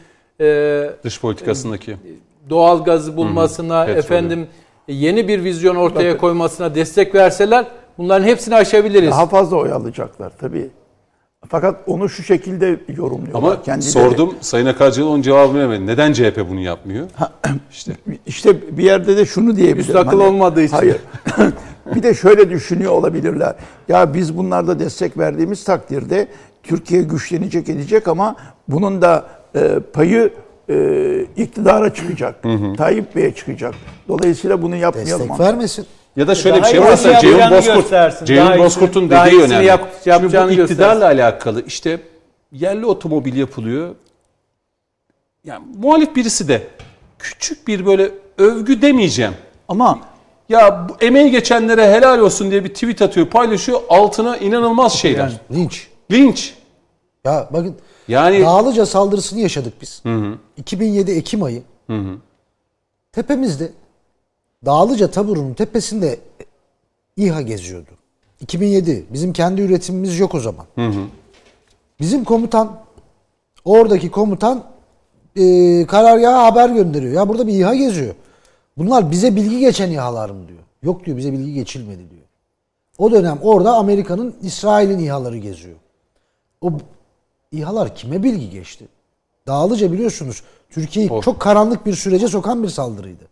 e, 0.41 0.89
Dış 1.03 1.22
politikasındaki. 1.22 1.98
doğal 2.49 2.84
gazı 2.84 3.18
bulmasına, 3.18 3.85
Petrolü. 3.85 3.99
efendim 3.99 4.48
yeni 4.88 5.27
bir 5.27 5.44
vizyon 5.44 5.76
ortaya 5.76 6.10
Bakın. 6.10 6.19
koymasına 6.19 6.76
destek 6.76 7.15
verseler 7.15 7.65
bunların 7.98 8.26
hepsini 8.26 8.56
aşabiliriz. 8.56 9.11
Daha 9.11 9.26
fazla 9.27 9.57
oy 9.57 9.72
alacaklar 9.72 10.31
tabii. 10.39 10.69
Fakat 11.49 11.76
onu 11.88 12.10
şu 12.10 12.23
şekilde 12.23 12.80
yorumluyorlar. 12.98 13.39
Ama 13.52 13.61
kendileri. 13.64 13.91
sordum 13.91 14.35
Sayın 14.41 14.65
Akarcı'nın 14.65 15.07
onun 15.07 15.22
cevabını 15.22 15.60
vermedi. 15.60 15.85
Neden 15.88 16.14
CHP 16.14 16.45
bunu 16.49 16.60
yapmıyor? 16.60 17.07
İşte 17.72 17.91
İşte 18.26 18.77
bir 18.77 18.84
yerde 18.84 19.18
de 19.18 19.26
şunu 19.26 19.56
diyebilirim. 19.56 19.81
Üst 19.81 19.95
akıl 19.95 20.19
olmadığı 20.19 20.61
için. 20.64 20.76
Hayır. 20.76 20.98
bir 21.95 22.03
de 22.03 22.14
şöyle 22.14 22.49
düşünüyor 22.49 22.91
olabilirler. 22.91 23.55
Ya 23.88 24.14
biz 24.14 24.38
bunlarda 24.38 24.80
destek 24.80 25.18
verdiğimiz 25.18 25.64
takdirde 25.64 26.27
Türkiye 26.64 27.01
güçlenecek 27.01 27.69
edecek 27.69 28.07
ama 28.07 28.35
bunun 28.68 29.01
da 29.01 29.26
e, 29.55 29.80
payı 29.93 30.34
e, 30.69 31.26
iktidara 31.38 31.93
çıkacak. 31.93 32.35
Tayyip 32.77 33.15
Bey'e 33.15 33.35
çıkacak. 33.35 33.73
Dolayısıyla 34.07 34.61
bunu 34.61 34.76
yapmayalım. 34.76 35.30
Destek 35.30 35.39
vermesin. 35.39 35.85
Ya 36.15 36.27
da 36.27 36.35
şöyle 36.35 36.55
bir 36.57 36.61
Daha 36.61 36.69
şey 36.72 36.80
iyisini 36.80 36.91
varsa 36.91 37.19
Ceyhun 37.19 37.51
Bozkurt, 37.51 37.76
göstersin. 37.76 38.26
Ceyhun 38.26 38.57
Bozkurt'un 38.57 39.09
daha 39.09 39.26
dediği 39.26 39.41
önemli. 39.41 39.65
yap- 39.65 39.88
Şimdi 40.03 40.34
bu 40.38 40.51
iktidarla 40.51 41.05
alakalı 41.05 41.64
işte 41.65 41.99
yerli 42.51 42.85
otomobil 42.85 43.35
yapılıyor. 43.35 43.95
Yani 45.43 45.65
muhalif 45.77 46.15
birisi 46.15 46.47
de 46.47 46.61
küçük 47.19 47.68
bir 47.68 47.85
böyle 47.85 48.11
övgü 48.38 48.81
demeyeceğim. 48.81 49.34
Ama 49.68 49.99
Ya 50.49 50.88
bu 50.90 51.06
emeği 51.06 51.32
geçenlere 51.32 51.91
helal 51.91 52.19
olsun 52.19 52.52
diye 52.52 52.64
bir 52.64 52.74
tweet 52.74 53.02
atıyor, 53.02 53.28
paylaşıyor. 53.28 53.82
Altına 53.90 54.38
inanılmaz 54.38 54.94
şeyler. 54.94 55.41
Linç. 55.52 55.88
Linç. 56.11 56.53
Ya 57.26 57.49
bakın 57.53 57.76
Yani 58.07 58.41
Dağlıca 58.41 58.86
saldırısını 58.86 59.40
yaşadık 59.40 59.74
biz. 59.82 60.03
2007 60.57 61.11
Ekim 61.11 61.44
ayı. 61.44 61.64
Tepemizde 63.11 63.72
Dağlıca 64.65 65.11
taburunun 65.11 65.53
tepesinde 65.53 66.19
İHA 67.18 67.41
geziyordu. 67.41 67.91
2007. 68.41 69.06
Bizim 69.14 69.34
kendi 69.34 69.61
üretimimiz 69.61 70.19
yok 70.19 70.36
o 70.36 70.40
zaman. 70.40 70.65
Bizim 71.99 72.24
komutan 72.24 72.80
oradaki 73.65 74.11
komutan 74.11 74.64
e, 75.36 75.86
karargaha 75.88 76.44
haber 76.44 76.69
gönderiyor. 76.69 77.14
Ya 77.14 77.30
burada 77.30 77.48
bir 77.48 77.53
İHA 77.53 77.76
geziyor. 77.76 78.15
Bunlar 78.77 79.11
bize 79.11 79.35
bilgi 79.35 79.59
geçen 79.59 79.91
İHA'lar 79.91 80.29
mı 80.29 80.47
diyor. 80.47 80.59
Yok 80.83 81.05
diyor 81.05 81.17
bize 81.17 81.31
bilgi 81.31 81.53
geçilmedi 81.53 82.09
diyor. 82.09 82.21
O 82.97 83.11
dönem 83.11 83.39
orada 83.41 83.75
Amerika'nın 83.75 84.35
İsrail'in 84.41 84.99
İHA'ları 84.99 85.37
geziyor. 85.37 85.75
O 86.61 86.71
İHA'lar 87.51 87.95
kime 87.95 88.23
bilgi 88.23 88.49
geçti? 88.49 88.87
Dağlıca 89.47 89.91
biliyorsunuz 89.91 90.43
Türkiye'yi 90.69 91.21
çok 91.21 91.39
karanlık 91.39 91.85
bir 91.85 91.93
sürece 91.93 92.27
sokan 92.27 92.63
bir 92.63 92.69
saldırıydı. 92.69 93.23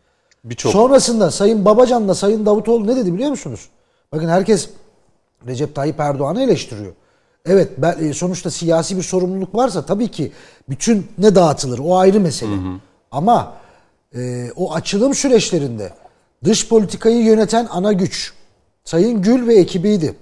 birçok 0.43 0.72
Sonrasında 0.72 1.31
Sayın 1.31 1.65
Babacan'la 1.65 2.15
Sayın 2.15 2.45
Davutoğlu 2.45 2.88
ne 2.88 2.95
dedi 2.95 3.13
biliyor 3.13 3.30
musunuz? 3.30 3.69
Bakın 4.11 4.27
herkes 4.27 4.69
Recep 5.47 5.76
Tayyip 5.76 5.99
Erdoğan'ı 5.99 6.43
eleştiriyor. 6.43 6.93
Evet 7.45 7.72
ben, 7.77 7.97
e, 8.03 8.13
sonuçta 8.13 8.51
siyasi 8.51 8.97
bir 8.97 9.01
sorumluluk 9.03 9.55
varsa 9.55 9.85
tabii 9.85 10.07
ki 10.07 10.31
bütün 10.69 11.07
ne 11.17 11.35
dağıtılır 11.35 11.80
o 11.80 11.97
ayrı 11.97 12.19
mesele. 12.19 12.55
Ama 13.11 13.53
e, 14.16 14.52
o 14.56 14.74
açılım 14.74 15.14
süreçlerinde 15.14 15.94
dış 16.44 16.70
politikayı 16.70 17.24
yöneten 17.24 17.68
ana 17.72 17.94
güç 17.94 18.34
Sayın 18.84 19.22
Gül 19.22 19.48
ve 19.48 19.56
ekibiydi. 19.56 20.16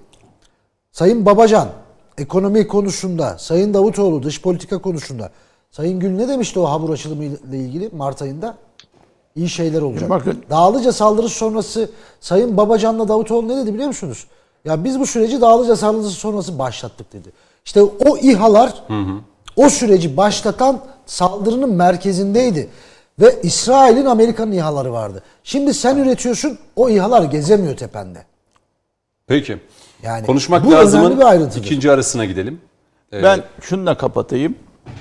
Sayın 0.92 1.26
Babacan 1.26 1.70
ekonomi 2.18 2.68
konusunda, 2.68 3.38
Sayın 3.38 3.74
Davutoğlu 3.74 4.24
dış 4.24 4.42
politika 4.42 4.78
konusunda. 4.78 5.32
Sayın 5.72 6.00
Gül 6.00 6.10
ne 6.12 6.28
demişti 6.28 6.60
o 6.60 6.66
hamur 6.66 6.90
açılımı 6.90 7.24
ile 7.24 7.58
ilgili 7.58 7.90
Mart 7.96 8.22
ayında? 8.22 8.58
İyi 9.36 9.50
şeyler 9.50 9.82
olacak. 9.82 10.10
Bakın- 10.10 10.44
Dağlıca 10.50 10.92
saldırı 10.92 11.30
sonrası 11.30 11.90
Sayın 12.20 12.58
Babacan'la 12.58 13.08
Davutoğlu 13.08 13.48
ne 13.48 13.58
dedi 13.58 13.74
biliyor 13.74 13.88
musunuz? 13.88 14.28
Ya 14.66 14.84
biz 14.84 15.00
bu 15.00 15.06
süreci 15.06 15.42
Dağlıca 15.42 15.76
saldırısı 15.76 16.10
sonrası 16.16 16.60
başlattık 16.60 17.14
dedi. 17.14 17.30
İşte 17.66 17.82
o 17.84 18.18
İHA'lar 18.22 18.84
o 19.56 19.70
süreci 19.70 20.18
başlatan 20.18 20.80
saldırının 21.06 21.74
merkezindeydi. 21.74 22.70
Ve 23.20 23.42
İsrail'in 23.44 24.06
Amerika'nın 24.06 24.52
İHA'ları 24.52 24.94
vardı. 24.94 25.24
Şimdi 25.44 25.74
sen 25.74 25.98
üretiyorsun 25.98 26.58
o 26.76 26.90
İHA'lar 26.90 27.24
gezemiyor 27.24 27.78
tepende. 27.78 28.26
Peki. 29.28 29.60
Yani 30.04 30.26
Konuşmak 30.26 30.66
bu 30.66 30.72
lazımın 30.72 31.06
önemli 31.06 31.20
bir 31.20 31.26
ayrıntıdır. 31.26 31.66
ikinci 31.66 31.92
arasına 31.92 32.26
gidelim. 32.26 32.62
ben 33.12 33.44
şununla 33.62 33.98
kapatayım. 33.98 34.56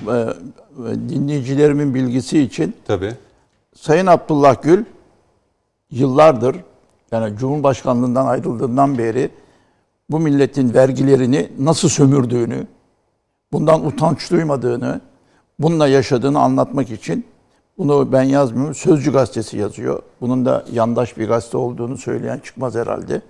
Ee, 0.07 0.25
dinleyicilerimin 1.09 1.93
bilgisi 1.95 2.39
için 2.39 2.75
Tabii. 2.87 3.13
Sayın 3.75 4.05
Abdullah 4.05 4.61
Gül 4.61 4.85
yıllardır 5.91 6.55
yani 7.11 7.37
Cumhurbaşkanlığından 7.37 8.25
ayrıldığından 8.25 8.97
beri 8.97 9.29
bu 10.09 10.19
milletin 10.19 10.73
vergilerini 10.73 11.49
nasıl 11.59 11.89
sömürdüğünü, 11.89 12.67
bundan 13.51 13.85
utanç 13.85 14.31
duymadığını, 14.31 15.01
bununla 15.59 15.87
yaşadığını 15.87 16.39
anlatmak 16.39 16.91
için 16.91 17.25
bunu 17.77 18.11
ben 18.11 18.23
yazmıyorum. 18.23 18.75
Sözcü 18.75 19.13
gazetesi 19.13 19.57
yazıyor. 19.57 20.01
Bunun 20.21 20.45
da 20.45 20.65
yandaş 20.73 21.17
bir 21.17 21.27
gazete 21.27 21.57
olduğunu 21.57 21.97
söyleyen 21.97 22.39
çıkmaz 22.39 22.75
herhalde. 22.75 23.21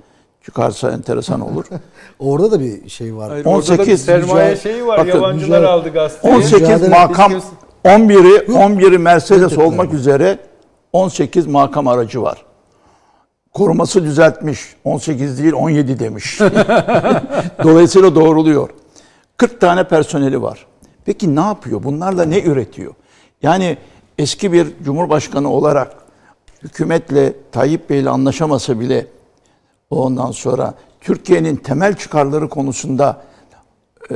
Çıkarsa 0.45 0.91
enteresan 0.91 1.41
olur. 1.41 1.65
Orada 2.19 2.51
da 2.51 2.59
bir 2.59 2.89
şey 2.89 3.15
var. 3.15 3.29
Hayır, 3.29 3.45
18 3.45 3.69
orada 3.71 3.83
da 3.83 3.87
bir 3.87 3.97
sermaye 3.97 4.53
mücadele- 4.53 4.61
şeyi 4.61 4.87
var. 4.87 4.97
Bakın, 4.99 5.09
Yabancılar 5.09 5.61
mücadele- 5.61 5.67
aldı 5.67 5.89
gazeteyi. 5.89 6.35
18 6.35 6.61
Mücadele- 6.61 6.89
makam, 6.89 7.31
Hiç 7.33 7.43
11'i 7.85 8.51
11'i 8.51 8.97
Mercedes 8.97 9.57
olmak 9.57 9.93
üzere 9.93 10.39
18 10.93 11.47
makam 11.47 11.87
aracı 11.87 12.21
var. 12.21 12.45
Koruması 13.53 14.03
düzeltmiş. 14.03 14.59
18 14.83 15.43
değil 15.43 15.53
17 15.53 15.99
demiş. 15.99 16.39
Dolayısıyla 17.63 18.15
doğruluyor. 18.15 18.69
40 19.37 19.61
tane 19.61 19.83
personeli 19.87 20.41
var. 20.41 20.65
Peki 21.05 21.35
ne 21.35 21.39
yapıyor? 21.39 21.83
Bunlarla 21.83 22.25
ne 22.25 22.41
üretiyor? 22.41 22.93
Yani 23.41 23.77
eski 24.17 24.53
bir 24.53 24.67
cumhurbaşkanı 24.83 25.49
olarak 25.49 25.95
hükümetle 26.63 27.33
Tayyip 27.51 27.89
Bey'le 27.89 28.07
anlaşamasa 28.07 28.79
bile 28.79 29.07
ondan 29.89 30.31
sonra 30.31 30.73
Türkiye'nin 31.01 31.55
temel 31.55 31.95
çıkarları 31.95 32.49
konusunda 32.49 33.21
e, 34.11 34.15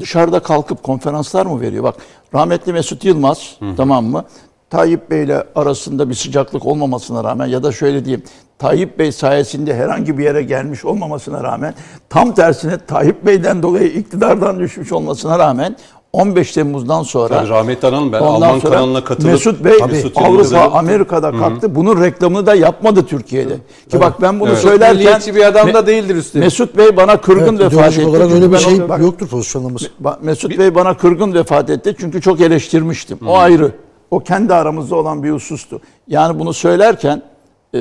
dışarıda 0.00 0.40
kalkıp 0.40 0.82
konferanslar 0.82 1.46
mı 1.46 1.60
veriyor? 1.60 1.84
Bak 1.84 1.96
rahmetli 2.34 2.72
Mesut 2.72 3.04
Yılmaz 3.04 3.58
tamam 3.76 4.04
mı? 4.04 4.24
Tayyip 4.70 5.10
Bey'le 5.10 5.42
arasında 5.54 6.08
bir 6.08 6.14
sıcaklık 6.14 6.66
olmamasına 6.66 7.24
rağmen 7.24 7.46
ya 7.46 7.62
da 7.62 7.72
şöyle 7.72 8.04
diyeyim 8.04 8.24
Tayyip 8.58 8.98
Bey 8.98 9.12
sayesinde 9.12 9.74
herhangi 9.74 10.18
bir 10.18 10.24
yere 10.24 10.42
gelmiş 10.42 10.84
olmamasına 10.84 11.42
rağmen 11.42 11.74
tam 12.08 12.34
tersine 12.34 12.78
Tayyip 12.78 13.26
Bey'den 13.26 13.62
dolayı 13.62 13.88
iktidardan 13.88 14.58
düşmüş 14.58 14.92
olmasına 14.92 15.38
rağmen 15.38 15.76
15 16.16 16.52
Temmuz'dan 16.52 17.02
sonra 17.02 17.28
Tabii 17.28 17.48
rahmetli 17.48 17.88
analım 17.88 18.12
ben 18.12 18.20
Ondan 18.20 18.48
Alman 18.48 18.58
sonra 18.58 18.74
kanalına 18.74 19.04
katılıp 19.04 19.32
Mesut 19.32 19.64
Bey 19.64 19.72
Mesut 19.90 20.18
Avrupa, 20.18 20.78
Amerika'da 20.78 21.30
kalktı. 21.32 21.74
Bunun 21.74 22.02
reklamını 22.02 22.46
da 22.46 22.54
yapmadı 22.54 23.06
Türkiye'de. 23.06 23.54
Ki 23.90 24.00
bak 24.00 24.22
ben 24.22 24.40
bunu 24.40 24.48
Evet. 24.48 24.58
söylerken 24.58 24.96
Milliyetçi 24.96 25.34
bir 25.34 25.46
adam 25.46 25.74
da 25.74 25.86
değildir 25.86 26.14
üstelik. 26.14 26.44
Mesut 26.44 26.76
Bey 26.76 26.96
bana 26.96 27.20
kırgın 27.20 27.56
Evet, 27.56 27.72
vefat 27.72 27.92
etti. 27.92 28.06
olarak 28.06 28.32
öyle 28.32 28.52
bir 28.52 28.58
şey 28.58 28.88
bak, 28.88 29.00
yoktur 29.00 29.28
pozisyonlaması. 29.28 29.86
Ba- 30.04 30.16
Mesut 30.22 30.58
Bey 30.58 30.74
bana 30.74 30.96
kırgın 30.96 31.34
vefat 31.34 31.70
etti 31.70 31.96
çünkü 32.00 32.20
çok 32.20 32.40
eleştirmiştim. 32.40 33.18
O 33.26 33.36
ayrı. 33.36 33.72
O 34.10 34.20
kendi 34.20 34.54
aramızda 34.54 34.96
olan 34.96 35.22
bir 35.22 35.30
husustu. 35.30 35.80
Yani 36.08 36.38
bunu 36.38 36.52
söylerken 36.52 37.22
e, 37.74 37.78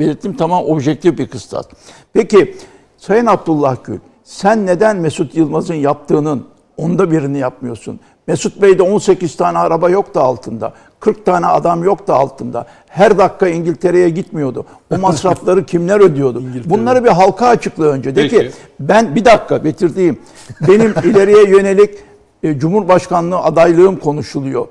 belirttim 0.00 0.36
tamam 0.36 0.64
objektif 0.64 1.18
bir 1.18 1.26
kıstas. 1.26 1.66
Peki 2.12 2.54
Sayın 2.98 3.26
Abdullah 3.26 3.76
Gül 3.84 3.98
sen 4.24 4.66
neden 4.66 4.96
Mesut 4.96 5.34
Yılmaz'ın 5.34 5.74
yaptığının 5.74 6.46
onda 6.76 7.10
birini 7.10 7.38
yapmıyorsun? 7.38 8.00
Mesut 8.26 8.62
Bey'de 8.62 8.82
18 8.82 9.36
tane 9.36 9.58
araba 9.58 9.90
yoktu 9.90 10.20
altında. 10.20 10.72
40 11.00 11.26
tane 11.26 11.46
adam 11.46 11.84
yoktu 11.84 12.12
altında. 12.12 12.66
Her 12.88 13.18
dakika 13.18 13.48
İngiltere'ye 13.48 14.10
gitmiyordu. 14.10 14.66
O 14.94 14.98
masrafları 14.98 15.64
kimler 15.66 16.00
ödüyordu? 16.00 16.42
Bunları 16.64 17.04
bir 17.04 17.08
halka 17.08 17.46
açıkla 17.46 17.84
önce. 17.84 18.16
De 18.16 18.22
Peki. 18.22 18.36
ki 18.38 18.50
ben 18.80 19.14
bir 19.14 19.24
dakika 19.24 19.64
bitirdiğim 19.64 20.18
benim 20.68 20.94
ileriye 21.04 21.48
yönelik 21.48 21.90
e, 22.42 22.58
Cumhurbaşkanlığı 22.58 23.38
adaylığım 23.38 23.96
konuşuluyor. 23.96 24.66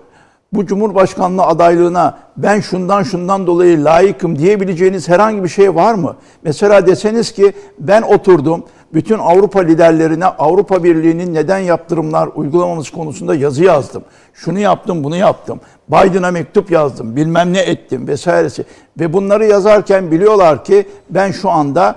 bu 0.54 0.66
Cumhurbaşkanlığı 0.66 1.44
adaylığına 1.44 2.18
ben 2.38 2.60
şundan 2.60 3.04
şundan 3.04 3.48
dolayı 3.48 3.86
layıkım 3.86 4.40
diyebileceğiniz 4.40 5.10
herhangi 5.10 5.44
bir 5.44 5.50
şey 5.50 5.76
var 5.76 5.94
mı? 5.94 6.16
Mesela 6.44 6.88
deseniz 6.88 7.32
ki 7.32 7.54
ben 7.80 8.02
oturdum 8.02 8.64
bütün 8.94 9.20
Avrupa 9.20 9.60
liderlerine 9.60 10.26
Avrupa 10.26 10.84
Birliği'nin 10.84 11.34
neden 11.34 11.60
yaptırımlar 11.60 12.30
uygulamamız 12.36 12.90
konusunda 12.90 13.36
yazı 13.36 13.64
yazdım. 13.64 14.04
Şunu 14.34 14.60
yaptım, 14.60 15.04
bunu 15.04 15.16
yaptım. 15.16 15.60
Biden'a 15.90 16.32
mektup 16.32 16.72
yazdım, 16.72 17.16
bilmem 17.16 17.54
ne 17.54 17.60
ettim 17.60 18.08
vesairesi. 18.08 18.66
Ve 19.00 19.14
bunları 19.14 19.46
yazarken 19.46 20.12
biliyorlar 20.12 20.64
ki 20.66 20.88
ben 21.10 21.32
şu 21.32 21.50
anda 21.50 21.96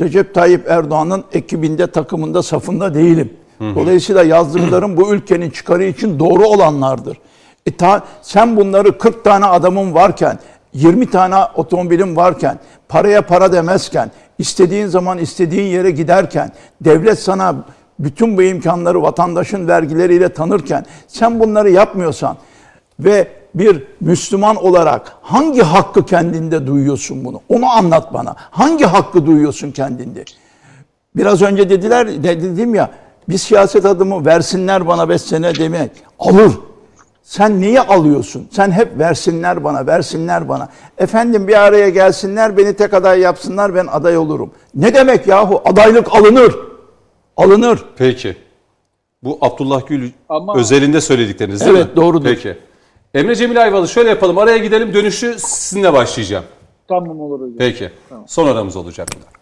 Recep 0.00 0.34
Tayyip 0.34 0.70
Erdoğan'ın 0.70 1.24
ekibinde, 1.32 1.86
takımında, 1.86 2.42
safında 2.42 2.94
değilim. 2.94 3.32
Dolayısıyla 3.60 4.22
yazdıklarım 4.22 4.96
bu 4.96 5.14
ülkenin 5.14 5.50
çıkarı 5.50 5.84
için 5.84 6.18
doğru 6.18 6.46
olanlardır. 6.46 7.18
E 7.66 7.76
ta, 7.76 8.04
sen 8.22 8.56
bunları 8.56 8.98
40 8.98 9.24
tane 9.24 9.46
adamın 9.46 9.94
varken, 9.94 10.38
20 10.72 11.10
tane 11.10 11.36
otomobilin 11.54 12.16
varken, 12.16 12.58
paraya 12.88 13.22
para 13.22 13.52
demezken, 13.52 14.10
istediğin 14.38 14.86
zaman 14.86 15.18
istediğin 15.18 15.66
yere 15.66 15.90
giderken, 15.90 16.52
devlet 16.80 17.18
sana 17.18 17.54
bütün 17.98 18.36
bu 18.36 18.42
imkanları 18.42 19.02
vatandaşın 19.02 19.68
vergileriyle 19.68 20.28
tanırken, 20.28 20.86
sen 21.08 21.40
bunları 21.40 21.70
yapmıyorsan 21.70 22.36
ve 23.00 23.28
bir 23.54 23.84
Müslüman 24.00 24.56
olarak 24.56 25.12
hangi 25.22 25.62
hakkı 25.62 26.06
kendinde 26.06 26.66
duyuyorsun 26.66 27.24
bunu? 27.24 27.40
Onu 27.48 27.66
anlat 27.66 28.14
bana. 28.14 28.34
Hangi 28.38 28.84
hakkı 28.84 29.26
duyuyorsun 29.26 29.70
kendinde? 29.70 30.24
Biraz 31.16 31.42
önce 31.42 31.70
dediler, 31.70 32.22
dedim 32.22 32.74
ya, 32.74 32.90
bir 33.28 33.38
siyaset 33.38 33.84
adımı 33.84 34.26
versinler 34.26 34.86
bana 34.86 35.08
beş 35.08 35.22
sene 35.22 35.54
demek. 35.54 35.90
Alır. 36.18 36.52
Sen 37.28 37.60
neyi 37.60 37.80
alıyorsun? 37.80 38.48
Sen 38.50 38.70
hep 38.70 38.98
versinler 38.98 39.64
bana, 39.64 39.86
versinler 39.86 40.48
bana. 40.48 40.68
Efendim 40.98 41.48
bir 41.48 41.66
araya 41.66 41.88
gelsinler, 41.88 42.56
beni 42.56 42.76
tek 42.76 42.94
aday 42.94 43.20
yapsınlar, 43.20 43.74
ben 43.74 43.86
aday 43.86 44.16
olurum. 44.18 44.50
Ne 44.74 44.94
demek 44.94 45.26
yahu? 45.26 45.62
Adaylık 45.64 46.14
alınır. 46.14 46.56
Alınır. 47.36 47.84
Peki. 47.96 48.36
Bu 49.22 49.38
Abdullah 49.40 49.86
Gül 49.86 50.10
Ama- 50.28 50.56
özelinde 50.56 51.00
söyledikleriniz 51.00 51.60
değil 51.60 51.72
mi? 51.72 51.78
Evet, 51.78 51.96
doğrudur. 51.96 52.24
Peki. 52.24 52.58
Emre 53.14 53.34
Cemil 53.36 53.62
Ayvalı 53.62 53.88
şöyle 53.88 54.08
yapalım. 54.08 54.38
Araya 54.38 54.58
gidelim. 54.58 54.94
Dönüşü 54.94 55.34
sizinle 55.38 55.92
başlayacağım. 55.92 56.44
Tamam 56.88 57.20
olur 57.20 57.40
hocam. 57.40 57.58
Peki. 57.58 57.90
Son 58.26 58.46
aramız 58.46 58.76
olacak 58.76 59.08
bunlar. 59.16 59.37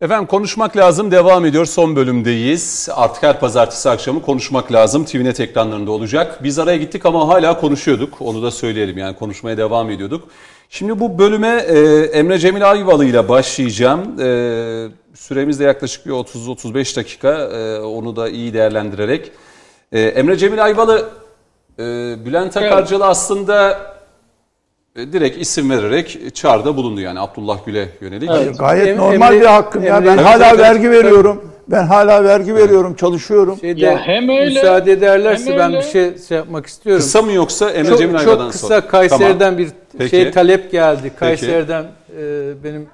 Efendim 0.00 0.26
konuşmak 0.26 0.76
lazım 0.76 1.10
devam 1.10 1.44
ediyor. 1.44 1.66
Son 1.66 1.96
bölümdeyiz. 1.96 2.88
Artık 2.94 3.22
her 3.22 3.40
pazartesi 3.40 3.90
akşamı 3.90 4.22
konuşmak 4.22 4.72
lazım. 4.72 5.04
TVNet 5.04 5.40
ekranlarında 5.40 5.90
olacak. 5.90 6.44
Biz 6.44 6.58
araya 6.58 6.76
gittik 6.76 7.06
ama 7.06 7.28
hala 7.28 7.60
konuşuyorduk. 7.60 8.20
Onu 8.20 8.42
da 8.42 8.50
söyleyelim 8.50 8.98
yani 8.98 9.16
konuşmaya 9.16 9.56
devam 9.56 9.90
ediyorduk. 9.90 10.28
Şimdi 10.70 11.00
bu 11.00 11.18
bölüme 11.18 11.64
e, 11.68 11.78
Emre 12.04 12.38
Cemil 12.38 12.70
Ayvalı 12.70 13.04
ile 13.04 13.28
başlayacağım. 13.28 14.20
E, 14.20 14.88
süremiz 15.14 15.60
de 15.60 15.64
yaklaşık 15.64 16.06
bir 16.06 16.10
30-35 16.10 16.96
dakika. 16.96 17.32
E, 17.32 17.78
onu 17.78 18.16
da 18.16 18.28
iyi 18.28 18.54
değerlendirerek. 18.54 19.32
E, 19.92 20.00
Emre 20.00 20.36
Cemil 20.36 20.64
Ayvalı, 20.64 21.08
e, 21.78 21.82
Bülent 22.24 22.56
Akarcalı 22.56 23.06
aslında 23.06 23.70
e, 23.70 23.89
direkt 24.96 25.36
isim 25.38 25.70
vererek 25.70 26.34
çağrıda 26.34 26.76
bulundu 26.76 27.00
yani 27.00 27.20
Abdullah 27.20 27.66
Gül'e 27.66 27.88
yönelik. 28.00 28.28
Hayır, 28.30 28.52
gayet 28.54 28.88
Em- 28.88 28.96
normal 28.96 29.34
Emre- 29.34 29.40
bir 29.40 29.46
hakkım 29.46 29.84
ya. 29.84 29.98
Emre- 29.98 30.06
Ben 30.06 30.12
Evet, 30.16 30.24
hala 30.26 30.48
evet, 30.48 30.58
vergi 30.58 30.86
evet. 30.86 31.04
veriyorum. 31.04 31.44
Ben 31.68 31.86
hala 31.86 32.24
vergi 32.24 32.54
veriyorum, 32.54 32.94
çalışıyorum. 32.94 33.58
Şeyde, 33.60 33.80
Ya 33.84 33.98
hem 33.98 34.28
öyle, 34.28 34.44
müsaade 34.44 34.92
ederlerse 34.92 35.50
hem 35.50 35.58
ben 35.58 35.70
öyle. 35.70 35.78
bir 35.78 35.90
şey, 35.90 36.18
şey 36.28 36.36
yapmak 36.36 36.66
istiyorum. 36.66 37.02
Kısa 37.02 37.22
mı 37.22 37.32
yoksa 37.32 37.70
Emre 37.70 37.88
çok, 37.88 37.98
Cemil 37.98 38.18
çok 38.18 38.28
Ayva'dan 38.28 38.50
kısa 38.50 38.66
sonra? 38.68 38.86
Kayseri'den 38.88 39.38
Tamam. 39.38 39.58
bir 39.58 39.68
Peki. 39.98 40.10
şey 40.10 40.30
talep 40.30 40.72
geldi. 40.72 41.12
Kayseri'den 41.18 41.82
e, 41.82 42.22
benim 42.64 42.86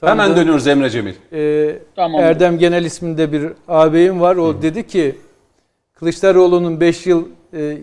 Hemen 0.00 0.16
tanıdığım, 0.18 0.36
dönüyoruz 0.42 0.66
Emre 0.66 0.90
Cemil. 0.90 1.14
e, 1.32 1.78
Tamam. 1.96 2.20
Erdem 2.22 2.58
Genel 2.58 2.84
isminde 2.84 3.32
bir 3.32 3.42
ağabeyim 3.68 4.20
var. 4.20 4.36
O 4.36 4.62
dedi 4.62 4.86
ki 4.86 5.14
Kılıçdaroğlu'nun 5.94 6.80
5 6.80 7.06
yıl 7.06 7.24
e, 7.56 7.78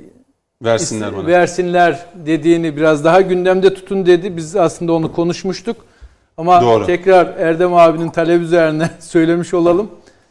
Versinler 0.64 1.16
bana. 1.18 1.28
versinler 1.28 2.06
dediğini 2.26 2.76
biraz 2.78 3.04
daha 3.06 3.22
gündemde 3.22 3.74
tutun 3.74 4.06
dedi. 4.06 4.38
Biz 4.38 4.56
aslında 4.56 4.94
onu 4.94 5.12
konuşmuştuk. 5.14 5.78
Ama 6.38 6.62
Doğru. 6.62 6.86
tekrar 6.86 7.26
Erdem 7.38 7.74
abinin 7.74 8.10
talep 8.10 8.42
üzerine 8.42 8.90
söylemiş 9.00 9.54
olalım. 9.54 9.90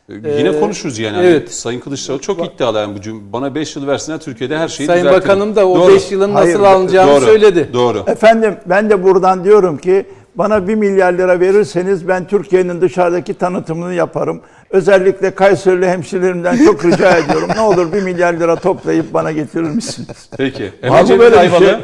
Ee, 0.09 0.15
Yine 0.39 0.49
Ee, 0.49 0.61
konuşuruz 0.61 0.99
yani. 0.99 1.17
Hani 1.17 1.27
evet. 1.27 1.55
Sayın 1.55 1.81
Kılıçdaroğlu 1.81 2.21
çok 2.23 2.47
iddialı 2.55 2.79
yani 2.79 2.97
bu 2.97 3.01
cüm- 3.01 3.33
bana 3.33 3.55
5 3.55 3.77
yıl 3.77 3.87
versinler 3.87 4.19
Türkiye'de 4.19 4.59
her 4.59 4.69
şeyi 4.69 4.87
Sayın 4.87 5.05
düzeltirim. 5.05 5.23
Bakanım 5.29 5.57
da 5.57 5.69
o 5.69 5.77
Doğru. 5.79 5.93
5 5.95 6.13
yılın 6.13 6.33
Hayır, 6.35 6.49
nasıl 6.55 6.65
alınacağını 6.65 7.13
Doğru. 7.13 7.25
söyledi. 7.25 7.71
Doğru. 7.73 8.05
Efendim 8.07 8.55
ben 8.67 8.91
de 8.91 9.03
buradan 9.03 9.45
diyorum 9.45 9.79
ki 9.79 10.07
bana 10.35 10.69
1 10.69 10.75
milyar 10.75 11.13
lira 11.13 11.41
verirseniz 11.41 12.09
ben 12.09 12.27
Türkiye'nin 12.27 12.81
dışarıdaki 12.81 13.35
tanıtımını 13.35 13.95
yaparım. 13.95 14.41
Özellikle 14.73 15.35
Kayserili 15.35 15.87
hemşirelerimden 15.87 16.57
çok 16.65 16.85
rica 16.85 17.19
ediyorum. 17.19 17.49
Ne 17.57 17.61
olur 17.61 17.93
1 17.93 18.03
milyar 18.03 18.35
lira 18.35 18.57
toplayıp 18.57 19.15
bana 19.15 19.33
getirir 19.33 19.63
misiniz? 19.63 20.31
Peki. 20.39 20.73
Var 20.83 21.03
mı 21.03 21.19
böyle 21.19 21.43
bir 21.43 21.67
şey? 21.67 21.75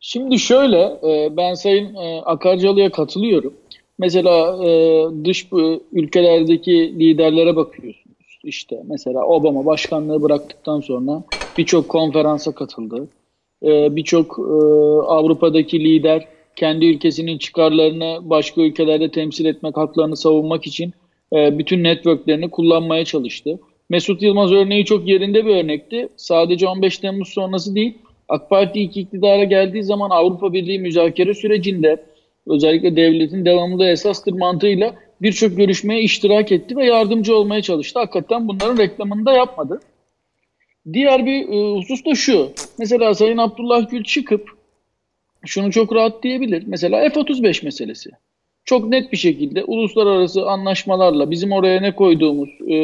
Şimdi 0.00 0.38
şöyle, 0.38 0.80
e, 0.80 1.36
ben 1.36 1.54
Sayın 1.54 1.94
e, 1.94 2.20
Akarcalı'ya 2.20 2.90
katılıyorum. 2.90 3.54
Mesela 3.98 4.64
e, 4.66 5.04
dış 5.24 5.48
ülkelerdeki 5.92 6.72
liderlere 6.72 7.56
bakıyorsunuz. 7.56 8.38
İşte 8.44 8.82
mesela 8.88 9.26
Obama 9.26 9.66
başkanlığı 9.66 10.22
bıraktıktan 10.22 10.80
sonra 10.80 11.22
birçok 11.58 11.88
konferansa 11.88 12.52
katıldı. 12.52 13.08
Birçok 13.62 14.38
Avrupa'daki 15.08 15.84
lider 15.84 16.28
kendi 16.56 16.86
ülkesinin 16.86 17.38
çıkarlarını 17.38 18.18
başka 18.22 18.60
ülkelerde 18.62 19.10
temsil 19.10 19.44
etmek, 19.44 19.76
haklarını 19.76 20.16
savunmak 20.16 20.66
için 20.66 20.94
e, 21.32 21.58
bütün 21.58 21.84
networklerini 21.84 22.50
kullanmaya 22.50 23.04
çalıştı. 23.04 23.58
Mesut 23.88 24.22
Yılmaz 24.22 24.52
örneği 24.52 24.84
çok 24.84 25.08
yerinde 25.08 25.46
bir 25.46 25.56
örnekti. 25.56 26.08
Sadece 26.16 26.68
15 26.68 26.98
Temmuz 26.98 27.28
sonrası 27.28 27.74
değil, 27.74 27.98
AK 28.28 28.50
Parti 28.50 28.80
ilk 28.80 28.96
iktidara 28.96 29.44
geldiği 29.44 29.84
zaman 29.84 30.10
Avrupa 30.10 30.52
Birliği 30.52 30.78
müzakere 30.78 31.34
sürecinde 31.34 32.04
özellikle 32.46 32.96
devletin 32.96 33.44
devamlı 33.44 33.86
esastır 33.86 34.32
mantığıyla 34.32 34.94
birçok 35.22 35.56
görüşmeye 35.56 36.02
iştirak 36.02 36.52
etti 36.52 36.76
ve 36.76 36.86
yardımcı 36.86 37.36
olmaya 37.36 37.62
çalıştı. 37.62 37.98
Hakikaten 37.98 38.48
bunların 38.48 38.78
reklamını 38.78 39.26
da 39.26 39.32
yapmadı. 39.32 39.80
Diğer 40.92 41.26
bir 41.26 41.48
e, 41.48 41.76
husus 41.76 42.04
da 42.04 42.14
şu. 42.14 42.52
Mesela 42.78 43.14
Sayın 43.14 43.38
Abdullah 43.38 43.90
Gül 43.90 44.04
çıkıp 44.04 44.48
şunu 45.46 45.72
çok 45.72 45.94
rahat 45.94 46.22
diyebilir. 46.22 46.64
Mesela 46.66 47.10
F-35 47.10 47.64
meselesi. 47.64 48.10
Çok 48.64 48.88
net 48.88 49.12
bir 49.12 49.16
şekilde 49.16 49.64
uluslararası 49.64 50.46
anlaşmalarla 50.46 51.30
bizim 51.30 51.52
oraya 51.52 51.80
ne 51.80 51.94
koyduğumuz, 51.94 52.50
e, 52.68 52.76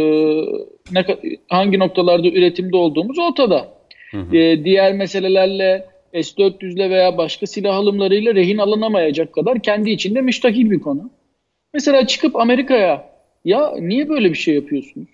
ne, 0.92 1.06
hangi 1.48 1.78
noktalarda 1.78 2.28
üretimde 2.28 2.76
olduğumuz 2.76 3.18
ortada. 3.18 3.68
E, 4.32 4.64
diğer 4.64 4.92
meselelerle 4.92 5.86
S-400'le 6.12 6.90
veya 6.90 7.18
başka 7.18 7.46
silah 7.46 7.76
alımlarıyla 7.76 8.34
rehin 8.34 8.58
alınamayacak 8.58 9.32
kadar 9.32 9.62
kendi 9.62 9.90
içinde 9.90 10.20
müstakil 10.20 10.70
bir 10.70 10.80
konu. 10.80 11.10
Mesela 11.74 12.06
çıkıp 12.06 12.36
Amerika'ya 12.36 13.10
ya 13.44 13.74
niye 13.80 14.08
böyle 14.08 14.30
bir 14.30 14.38
şey 14.38 14.54
yapıyorsunuz? 14.54 15.08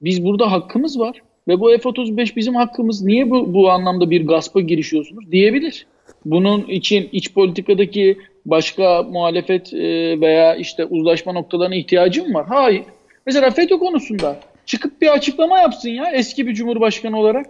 Biz 0.00 0.24
burada 0.24 0.52
hakkımız 0.52 0.98
var 1.00 1.22
ve 1.48 1.60
bu 1.60 1.68
F-35 1.68 2.36
bizim 2.36 2.54
hakkımız. 2.54 3.02
Niye 3.02 3.30
bu, 3.30 3.54
bu 3.54 3.70
anlamda 3.70 4.10
bir 4.10 4.26
gaspa 4.26 4.60
girişiyorsunuz 4.60 5.32
diyebilir. 5.32 5.86
Bunun 6.24 6.64
için 6.66 7.08
iç 7.12 7.34
politikadaki 7.34 8.18
başka 8.46 9.02
muhalefet 9.02 9.74
e, 9.74 10.20
veya 10.20 10.54
işte 10.54 10.84
uzlaşma 10.84 11.32
noktalarına 11.32 11.74
ihtiyacım 11.74 12.34
var. 12.34 12.46
Hayır. 12.48 12.82
Mesela 13.26 13.50
FETÖ 13.50 13.78
konusunda 13.78 14.40
çıkıp 14.66 15.02
bir 15.02 15.12
açıklama 15.12 15.58
yapsın 15.58 15.90
ya 15.90 16.10
eski 16.12 16.46
bir 16.46 16.54
cumhurbaşkanı 16.54 17.20
olarak. 17.20 17.46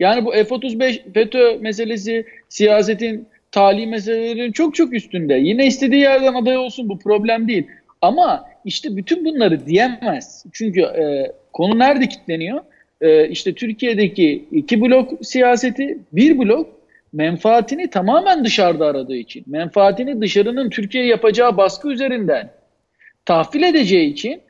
Yani 0.00 0.24
bu 0.24 0.30
F-35 0.32 1.12
FETÖ 1.12 1.58
meselesi 1.60 2.26
siyasetin 2.48 3.28
tali 3.52 3.86
meselelerinin 3.86 4.52
çok 4.52 4.74
çok 4.74 4.92
üstünde. 4.92 5.34
Yine 5.34 5.66
istediği 5.66 6.00
yerden 6.00 6.34
aday 6.34 6.56
olsun 6.56 6.88
bu 6.88 6.98
problem 6.98 7.48
değil. 7.48 7.66
Ama 8.02 8.44
işte 8.64 8.96
bütün 8.96 9.24
bunları 9.24 9.66
diyemez. 9.66 10.44
Çünkü 10.52 10.80
e, 10.80 11.32
konu 11.52 11.78
nerede 11.78 12.08
kilitleniyor? 12.08 12.60
E, 13.00 13.28
işte 13.28 13.54
Türkiye'deki 13.54 14.44
iki 14.52 14.80
blok 14.80 15.26
siyaseti, 15.26 15.98
bir 16.12 16.38
blok 16.38 16.79
menfaatini 17.12 17.90
tamamen 17.90 18.44
dışarıda 18.44 18.86
aradığı 18.86 19.16
için, 19.16 19.44
menfaatini 19.46 20.20
dışarının 20.20 20.70
Türkiye 20.70 21.06
yapacağı 21.06 21.56
baskı 21.56 21.92
üzerinden 21.92 22.50
tahvil 23.24 23.62
edeceği 23.62 24.12
için 24.12 24.40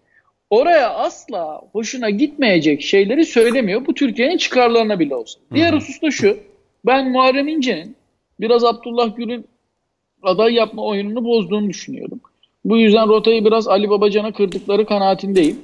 oraya 0.51 0.91
asla 0.95 1.61
hoşuna 1.73 2.11
gitmeyecek 2.11 2.83
şeyleri 2.83 3.25
söylemiyor. 3.25 3.87
Bu 3.87 3.95
Türkiye'nin 3.95 4.37
çıkarlarına 4.37 4.99
bile 4.99 5.15
olsa. 5.15 5.41
Diğer 5.55 5.73
husus 5.73 6.03
da 6.03 6.11
şu. 6.11 6.39
Ben 6.87 7.11
Muharrem 7.11 7.49
İnce'nin 7.49 7.97
biraz 8.41 8.65
Abdullah 8.65 9.17
Gül'ün 9.17 9.47
aday 10.23 10.55
yapma 10.55 10.85
oyununu 10.85 11.25
bozduğunu 11.25 11.69
düşünüyorum. 11.69 12.21
Bu 12.65 12.79
yüzden 12.79 13.09
rotayı 13.09 13.45
biraz 13.45 13.69
Ali 13.69 13.91
Babacan'a 13.91 14.33
kırdıkları 14.33 14.87
kanaatindeyim. 14.87 15.61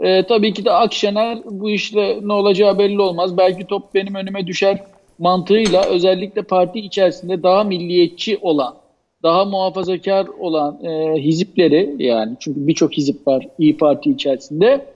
Ee, 0.00 0.26
tabii 0.26 0.52
ki 0.52 0.64
de 0.64 0.70
Akşener 0.70 1.38
bu 1.44 1.70
işle 1.70 2.18
ne 2.22 2.32
olacağı 2.32 2.78
belli 2.78 3.00
olmaz. 3.00 3.36
Belki 3.36 3.66
top 3.66 3.94
benim 3.94 4.14
önüme 4.14 4.46
düşer 4.46 4.78
mantığıyla 5.18 5.84
özellikle 5.84 6.42
parti 6.42 6.78
içerisinde 6.78 7.42
daha 7.42 7.64
milliyetçi 7.64 8.38
olan, 8.42 8.74
daha 9.22 9.44
muhafazakar 9.44 10.26
olan 10.26 10.84
e, 10.84 11.22
hizipleri 11.22 11.94
yani 11.98 12.36
çünkü 12.40 12.66
birçok 12.66 12.92
hizip 12.92 13.26
var 13.26 13.48
İyi 13.58 13.76
Parti 13.76 14.10
içerisinde 14.10 14.86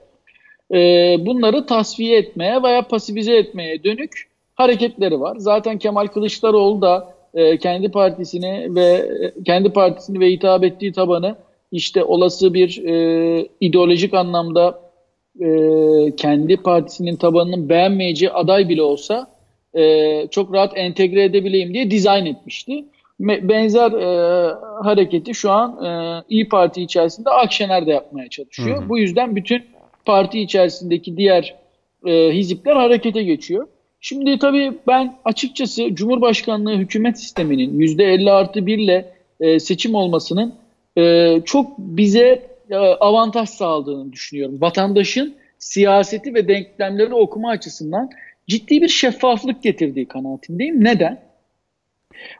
e, 0.73 0.77
bunları 1.19 1.65
tasfiye 1.65 2.17
etmeye 2.17 2.63
veya 2.63 2.81
pasifize 2.81 3.37
etmeye 3.37 3.83
dönük 3.83 4.29
hareketleri 4.55 5.19
var. 5.19 5.35
Zaten 5.37 5.77
Kemal 5.77 6.07
Kılıçdaroğlu 6.07 6.81
da 6.81 7.13
e, 7.33 7.57
kendi 7.57 7.91
partisini 7.91 8.75
ve 8.75 8.83
e, 8.83 9.43
kendi 9.43 9.69
partisini 9.69 10.19
ve 10.19 10.31
hitap 10.31 10.63
ettiği 10.63 10.93
tabanı 10.93 11.35
işte 11.71 12.03
olası 12.03 12.53
bir 12.53 12.83
e, 12.85 13.47
ideolojik 13.61 14.13
anlamda 14.13 14.79
e, 15.39 15.47
kendi 16.17 16.57
partisinin 16.57 17.15
tabanının 17.15 17.69
beğenmeyeceği 17.69 18.31
aday 18.31 18.69
bile 18.69 18.81
olsa 18.81 19.32
e, 19.75 20.27
çok 20.31 20.53
rahat 20.53 20.71
entegre 20.75 21.23
edebileyim 21.23 21.73
diye 21.73 21.91
dizayn 21.91 22.25
etmişti. 22.25 22.85
Benzer 23.19 23.91
e, 23.91 24.53
hareketi 24.83 25.33
şu 25.33 25.51
an 25.51 25.85
e, 25.85 26.23
İyi 26.29 26.49
Parti 26.49 26.81
içerisinde 26.81 27.29
Akşener 27.29 27.87
de 27.87 27.91
yapmaya 27.91 28.29
çalışıyor. 28.29 28.77
Hı 28.77 28.85
hı. 28.85 28.89
Bu 28.89 28.97
yüzden 28.97 29.35
bütün 29.35 29.63
parti 30.05 30.39
içerisindeki 30.39 31.17
diğer 31.17 31.55
e, 32.05 32.31
hizipler 32.31 32.75
harekete 32.75 33.23
geçiyor. 33.23 33.67
Şimdi 34.01 34.39
tabii 34.39 34.73
ben 34.87 35.15
açıkçası 35.25 35.95
Cumhurbaşkanlığı 35.95 36.75
hükümet 36.75 37.19
sisteminin 37.19 37.79
%50 37.79 38.31
artı 38.31 38.65
1 38.65 38.77
ile 38.77 39.13
e, 39.39 39.59
seçim 39.59 39.95
olmasının 39.95 40.53
e, 40.97 41.35
çok 41.45 41.77
bize 41.77 42.41
e, 42.69 42.75
avantaj 42.75 43.49
sağladığını 43.49 44.11
düşünüyorum. 44.11 44.61
Vatandaşın 44.61 45.35
siyaseti 45.59 46.33
ve 46.33 46.47
denklemleri 46.47 47.13
okuma 47.13 47.49
açısından 47.49 48.09
ciddi 48.47 48.81
bir 48.81 48.87
şeffaflık 48.87 49.63
getirdiği 49.63 50.05
kanaatindeyim. 50.05 50.83
Neden? 50.83 51.21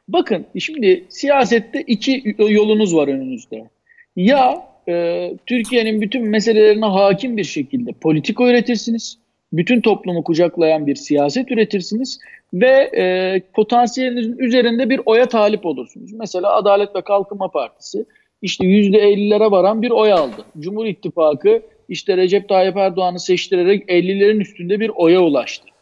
Bakın 0.07 0.45
şimdi 0.59 1.05
siyasette 1.09 1.81
iki 1.81 2.35
yolunuz 2.37 2.95
var 2.95 3.07
önünüzde. 3.07 3.69
Ya 4.15 4.67
e, 4.87 5.31
Türkiye'nin 5.45 6.01
bütün 6.01 6.27
meselelerine 6.27 6.85
hakim 6.85 7.37
bir 7.37 7.43
şekilde 7.43 7.91
politika 7.91 8.49
üretirsiniz. 8.49 9.17
Bütün 9.53 9.81
toplumu 9.81 10.23
kucaklayan 10.23 10.87
bir 10.87 10.95
siyaset 10.95 11.51
üretirsiniz 11.51 12.19
ve 12.53 12.91
e, 12.97 13.41
potansiyelinizin 13.53 14.37
üzerinde 14.37 14.89
bir 14.89 15.01
oya 15.05 15.25
talip 15.25 15.65
olursunuz. 15.65 16.13
Mesela 16.13 16.55
Adalet 16.55 16.95
ve 16.95 17.01
Kalkınma 17.01 17.51
Partisi 17.51 18.05
işte 18.41 18.65
%50'lere 18.65 19.51
varan 19.51 19.81
bir 19.81 19.91
oy 19.91 20.13
aldı. 20.13 20.45
Cumhur 20.59 20.85
İttifakı 20.85 21.61
işte 21.89 22.17
Recep 22.17 22.49
Tayyip 22.49 22.77
Erdoğan'ı 22.77 23.19
seçtirerek 23.19 23.89
50'lerin 23.89 24.41
üstünde 24.41 24.79
bir 24.79 24.89
oya 24.89 25.21
ulaştı. 25.21 25.72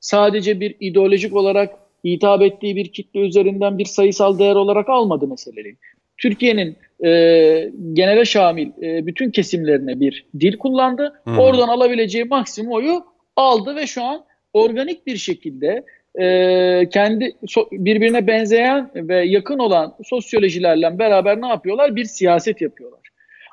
Sadece 0.00 0.60
bir 0.60 0.76
ideolojik 0.80 1.36
olarak 1.36 1.74
hitap 2.04 2.42
ettiği 2.42 2.76
bir 2.76 2.92
kitle 2.92 3.20
üzerinden 3.20 3.78
bir 3.78 3.84
sayısal 3.84 4.38
değer 4.38 4.54
olarak 4.54 4.88
almadı 4.88 5.26
meseleyi. 5.28 5.76
Türkiye'nin 6.18 6.76
e, 7.04 7.70
genele 7.92 8.24
şamil 8.24 8.68
e, 8.82 9.06
bütün 9.06 9.30
kesimlerine 9.30 10.00
bir 10.00 10.26
dil 10.40 10.58
kullandı. 10.58 11.20
Hmm. 11.24 11.38
Oradan 11.38 11.68
alabileceği 11.68 12.24
maksimum 12.24 12.72
oyu 12.72 13.04
aldı 13.36 13.76
ve 13.76 13.86
şu 13.86 14.04
an 14.04 14.24
organik 14.52 15.06
bir 15.06 15.16
şekilde 15.16 15.84
e, 16.20 16.88
kendi 16.92 17.32
so, 17.46 17.68
birbirine 17.72 18.26
benzeyen 18.26 18.90
ve 18.94 19.24
yakın 19.24 19.58
olan 19.58 19.94
sosyolojilerle 20.04 20.98
beraber 20.98 21.40
ne 21.40 21.48
yapıyorlar? 21.48 21.96
Bir 21.96 22.04
siyaset 22.04 22.60
yapıyorlar. 22.60 23.00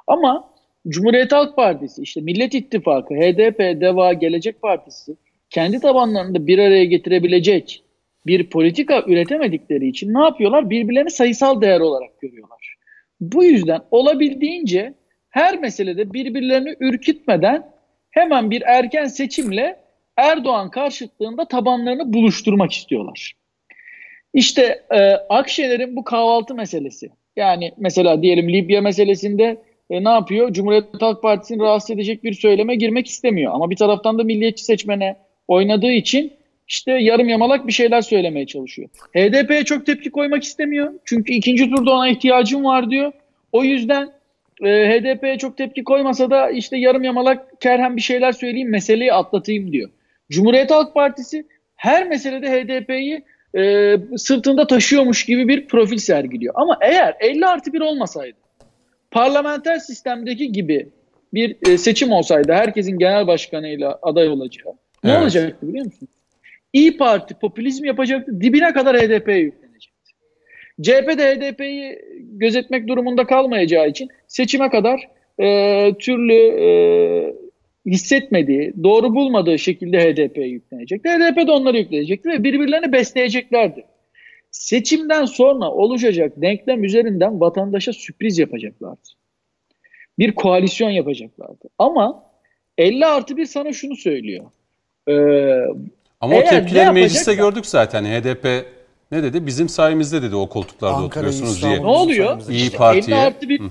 Ama 0.08 0.50
Cumhuriyet 0.88 1.32
Halk 1.32 1.56
Partisi, 1.56 2.02
işte 2.02 2.22
Millet 2.22 2.56
İttifakı, 2.56 3.14
HDP, 3.14 3.60
DEVA, 3.60 4.14
Gelecek 4.14 4.62
Partisi 4.62 5.16
kendi 5.50 5.80
tabanlarında 5.80 6.48
bir 6.48 6.60
araya 6.60 6.86
getirebilecek 6.86 7.84
bir 8.26 8.50
politika 8.50 9.04
üretemedikleri 9.08 9.88
için 9.88 10.14
ne 10.14 10.20
yapıyorlar? 10.20 10.70
Birbirlerini 10.70 11.10
sayısal 11.10 11.62
değer 11.62 11.80
olarak 11.80 12.22
görüyorlar. 12.22 12.76
Bu 13.20 13.44
yüzden 13.44 13.82
olabildiğince 13.92 14.94
her 15.30 15.60
meselede 15.60 16.14
birbirlerini 16.14 16.76
ürkütmeden 16.80 17.72
hemen 18.12 18.52
bir 18.52 18.62
erken 18.62 19.06
seçimle 19.06 19.86
Erdoğan 20.18 20.70
karşıtlığında 20.70 21.48
tabanlarını 21.48 22.14
buluşturmak 22.14 22.72
istiyorlar. 22.72 23.34
İşte 24.34 24.84
e, 24.96 25.12
Akşener'in 25.30 25.96
bu 25.96 26.04
kahvaltı 26.04 26.56
meselesi. 26.56 27.10
Yani 27.36 27.72
mesela 27.78 28.22
diyelim 28.22 28.54
Libya 28.54 28.82
meselesinde 28.82 29.62
e, 29.90 30.04
ne 30.04 30.10
yapıyor? 30.10 30.54
Cumhuriyet 30.54 30.86
Halk 31.02 31.22
Partisi'ni 31.22 31.60
rahatsız 31.60 31.92
edecek 31.92 32.24
bir 32.24 32.34
söyleme 32.34 32.76
girmek 32.76 33.08
istemiyor. 33.08 33.54
Ama 33.56 33.70
bir 33.70 33.76
taraftan 33.76 34.20
da 34.20 34.24
milliyetçi 34.24 34.64
seçmene 34.64 35.16
oynadığı 35.48 35.92
için 35.92 36.34
işte 36.68 36.92
yarım 36.92 37.30
yamalak 37.30 37.68
bir 37.68 37.72
şeyler 37.72 38.02
söylemeye 38.02 38.46
çalışıyor. 38.46 38.90
HDP'ye 39.16 39.64
çok 39.64 39.86
tepki 39.86 40.12
koymak 40.12 40.44
istemiyor. 40.44 40.94
Çünkü 41.06 41.34
ikinci 41.34 41.70
turda 41.70 41.92
ona 41.92 42.10
ihtiyacım 42.10 42.66
var 42.66 42.90
diyor. 42.90 43.12
O 43.52 43.64
yüzden 43.64 44.10
e, 44.64 44.70
HDP'ye 44.70 45.38
çok 45.38 45.58
tepki 45.58 45.84
koymasa 45.84 46.30
da 46.30 46.50
işte 46.50 46.78
yarım 46.78 47.04
yamalak 47.04 47.62
kerhen 47.62 47.96
bir 47.96 48.02
şeyler 48.02 48.32
söyleyeyim 48.32 48.70
meseleyi 48.70 49.14
atlatayım 49.14 49.72
diyor. 49.72 49.90
Cumhuriyet 50.32 50.72
Halk 50.72 50.94
Partisi 50.94 51.46
her 51.76 52.08
meselede 52.08 52.50
HDP'yi 52.50 53.24
e, 53.58 53.96
sırtında 54.18 54.68
taşıyormuş 54.68 55.26
gibi 55.26 55.48
bir 55.48 55.68
profil 55.68 55.98
sergiliyor. 55.98 56.54
Ama 56.58 56.78
eğer 56.82 57.16
50 57.20 57.46
artı 57.46 57.74
1 57.74 57.82
olmasaydı 57.82 58.38
parlamenter 59.16 59.80
sistemdeki 59.80 60.52
gibi 60.52 60.90
bir 61.34 61.56
e, 61.70 61.78
seçim 61.78 62.12
olsaydı 62.12 62.54
herkesin 62.54 63.00
genel 63.00 63.28
başkanıyla 63.28 64.00
aday 64.02 64.30
olacağı 64.30 64.74
ne 65.06 65.12
evet. 65.12 65.22
olacaktı 65.22 65.68
biliyor 65.68 65.86
musun? 65.86 66.08
İyi 66.74 66.98
Parti 66.98 67.34
popülizm 67.34 67.86
yapacaktı. 67.86 68.42
Dibine 68.42 68.74
kadar 68.74 68.98
HDP'ye 68.98 69.38
yüklenecekti. 69.38 70.12
CHP 70.82 71.18
de 71.18 71.36
HDP'yi 71.36 72.00
gözetmek 72.20 72.88
durumunda 72.88 73.26
kalmayacağı 73.26 73.90
için 73.90 74.10
seçime 74.28 74.70
kadar 74.70 75.10
e, 75.40 75.94
türlü 76.00 76.34
e, 76.34 76.68
hissetmediği, 77.86 78.74
doğru 78.84 79.16
bulmadığı 79.16 79.60
şekilde 79.60 80.00
HDP'ye 80.00 80.48
yüklenecekti. 80.48 81.10
HDP 81.10 81.48
de 81.48 81.52
onları 81.52 81.78
yükleyecekti 81.78 82.30
ve 82.30 82.44
birbirlerini 82.44 82.92
besleyeceklerdi. 82.92 83.86
Seçimden 84.52 85.26
sonra 85.26 85.72
oluşacak 85.72 86.34
denklem 86.38 86.84
üzerinden 86.84 87.40
vatandaşa 87.40 87.94
sürpriz 87.94 88.38
yapacaklardı. 88.38 89.10
Bir 90.20 90.32
koalisyon 90.32 90.90
yapacaklardı. 90.90 91.70
Ama 91.78 92.24
50 92.78 93.06
artı 93.06 93.38
bir 93.38 93.46
sana 93.46 93.74
şunu 93.74 93.96
söylüyor. 93.96 94.46
Ee, 95.08 95.14
Ama 96.22 96.36
o 96.36 96.44
tepkileri 96.44 96.92
mecliste 96.92 97.36
gördük 97.36 97.66
zaten. 97.66 98.06
HDP 98.06 98.66
ne 99.12 99.24
dedi? 99.24 99.46
Bizim 99.46 99.70
sayemizde 99.70 100.22
dedi 100.22 100.36
o 100.36 100.50
koltuklarda 100.50 100.96
Ankara, 100.96 101.08
oturuyorsunuz 101.08 101.64
diye. 101.64 101.82
Ne 101.82 101.86
oluyor? 101.86 102.42
İyi 102.50 102.64
işte 102.64 102.78
Parti'ye. 102.78 103.18
50 103.18 103.26
artı 103.26 103.50
bir, 103.50 103.62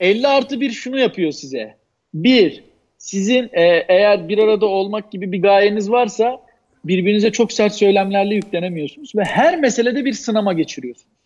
50 0.00 0.28
artı 0.28 0.60
bir 0.60 0.70
şunu 0.70 0.98
yapıyor 0.98 1.32
size. 1.32 1.74
Bir, 2.14 2.64
sizin 2.98 3.50
e, 3.52 3.84
eğer 3.88 4.28
bir 4.28 4.38
arada 4.38 4.66
olmak 4.66 5.10
gibi 5.10 5.32
bir 5.32 5.42
gayeniz 5.42 5.90
varsa 5.90 6.40
birbirinize 6.84 7.32
çok 7.32 7.52
sert 7.52 7.74
söylemlerle 7.74 8.34
yüklenemiyorsunuz 8.34 9.12
ve 9.16 9.24
her 9.24 9.60
meselede 9.60 10.04
bir 10.04 10.12
sınama 10.12 10.52
geçiriyorsunuz. 10.52 11.16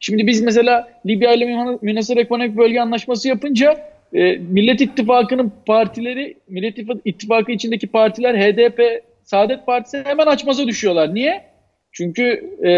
Şimdi 0.00 0.26
biz 0.26 0.40
mesela 0.40 0.88
Libya 1.06 1.32
ile 1.32 1.76
Münasır 1.82 2.16
Ekonomik 2.16 2.56
Bölge 2.56 2.80
Anlaşması 2.80 3.28
yapınca 3.28 3.90
e, 4.14 4.36
Millet 4.36 4.80
İttifakı'nın 4.80 5.52
partileri, 5.66 6.36
Millet 6.48 6.78
İttifakı 7.04 7.52
içindeki 7.52 7.86
partiler 7.86 8.34
HDP, 8.34 9.02
Saadet 9.22 9.66
Partisi 9.66 10.02
hemen 10.04 10.26
açmaza 10.26 10.66
düşüyorlar. 10.66 11.14
Niye? 11.14 11.42
Çünkü 11.92 12.50
e, 12.64 12.72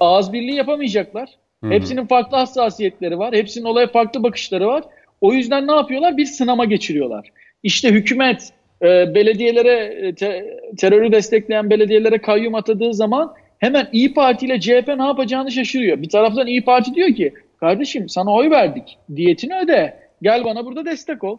ağız 0.00 0.32
birliği 0.32 0.54
yapamayacaklar. 0.54 1.28
Hı-hı. 1.60 1.70
Hepsinin 1.70 2.06
farklı 2.06 2.36
hassasiyetleri 2.36 3.18
var. 3.18 3.34
Hepsinin 3.34 3.64
olaya 3.64 3.86
farklı 3.86 4.22
bakışları 4.22 4.66
var. 4.66 4.84
O 5.20 5.32
yüzden 5.32 5.66
ne 5.66 5.72
yapıyorlar? 5.72 6.16
Bir 6.16 6.26
sınama 6.26 6.64
geçiriyorlar. 6.64 7.28
İşte 7.62 7.90
hükümet 7.90 8.52
e, 8.82 9.14
belediyelere 9.14 10.06
e, 10.06 10.14
te, 10.14 10.58
terörü 10.78 11.12
destekleyen 11.12 11.70
belediyelere 11.70 12.18
kayyum 12.18 12.54
atadığı 12.54 12.94
zaman 12.94 13.34
hemen 13.58 13.88
İyi 13.92 14.14
Parti 14.14 14.46
ile 14.46 14.60
CHP 14.60 14.88
ne 14.88 15.04
yapacağını 15.04 15.52
şaşırıyor. 15.52 16.02
Bir 16.02 16.08
taraftan 16.08 16.46
İyi 16.46 16.64
Parti 16.64 16.94
diyor 16.94 17.14
ki 17.14 17.32
kardeşim 17.60 18.08
sana 18.08 18.34
oy 18.34 18.50
verdik 18.50 18.98
diyetini 19.16 19.58
öde 19.64 20.01
gel 20.22 20.44
bana 20.44 20.66
burada 20.66 20.84
destek 20.84 21.24
ol. 21.24 21.38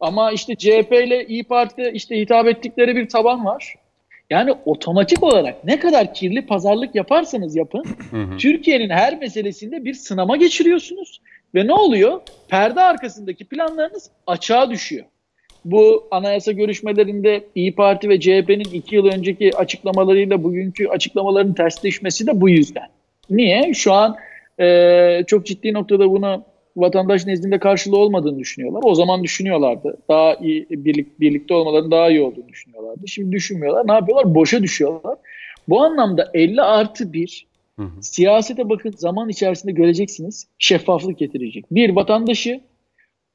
Ama 0.00 0.32
işte 0.32 0.56
CHP 0.56 0.92
ile 0.92 1.26
İyi 1.26 1.44
Parti 1.44 1.90
işte 1.94 2.20
hitap 2.20 2.46
ettikleri 2.46 2.96
bir 2.96 3.08
taban 3.08 3.44
var. 3.44 3.74
Yani 4.30 4.52
otomatik 4.64 5.22
olarak 5.22 5.64
ne 5.64 5.80
kadar 5.80 6.14
kirli 6.14 6.46
pazarlık 6.46 6.94
yaparsanız 6.94 7.56
yapın, 7.56 7.84
Türkiye'nin 8.38 8.90
her 8.90 9.18
meselesinde 9.18 9.84
bir 9.84 9.94
sınama 9.94 10.36
geçiriyorsunuz. 10.36 11.20
Ve 11.54 11.66
ne 11.66 11.72
oluyor? 11.72 12.20
Perde 12.48 12.80
arkasındaki 12.80 13.44
planlarınız 13.44 14.10
açığa 14.26 14.70
düşüyor. 14.70 15.04
Bu 15.64 16.08
anayasa 16.10 16.52
görüşmelerinde 16.52 17.44
İyi 17.54 17.74
Parti 17.74 18.08
ve 18.08 18.20
CHP'nin 18.20 18.72
iki 18.72 18.94
yıl 18.94 19.06
önceki 19.06 19.56
açıklamalarıyla 19.56 20.44
bugünkü 20.44 20.88
açıklamaların 20.88 21.54
tersleşmesi 21.54 22.26
de 22.26 22.40
bu 22.40 22.48
yüzden. 22.48 22.86
Niye? 23.30 23.74
Şu 23.74 23.92
an 23.92 24.16
e, 24.60 25.24
çok 25.26 25.46
ciddi 25.46 25.72
noktada 25.72 26.10
bunu 26.10 26.44
vatandaş 26.76 27.26
nezdinde 27.26 27.58
karşılığı 27.58 27.98
olmadığını 27.98 28.38
düşünüyorlar. 28.38 28.82
O 28.84 28.94
zaman 28.94 29.24
düşünüyorlardı. 29.24 29.98
Daha 30.08 30.34
iyi 30.34 30.66
birlik, 30.70 31.20
birlikte 31.20 31.54
olmaların 31.54 31.90
daha 31.90 32.10
iyi 32.10 32.22
olduğunu 32.22 32.48
düşünüyorlardı. 32.48 33.08
Şimdi 33.08 33.32
düşünmüyorlar. 33.32 33.88
Ne 33.88 33.92
yapıyorlar? 33.92 34.34
Boşa 34.34 34.62
düşüyorlar. 34.62 35.18
Bu 35.68 35.82
anlamda 35.82 36.30
50 36.34 36.62
artı 36.62 37.12
1 37.12 37.46
hı 37.78 37.82
hı. 37.82 38.02
siyasete 38.02 38.68
bakın 38.68 38.94
zaman 38.96 39.28
içerisinde 39.28 39.72
göreceksiniz 39.72 40.46
şeffaflık 40.58 41.18
getirecek. 41.18 41.64
Bir 41.70 41.96
vatandaşı 41.96 42.60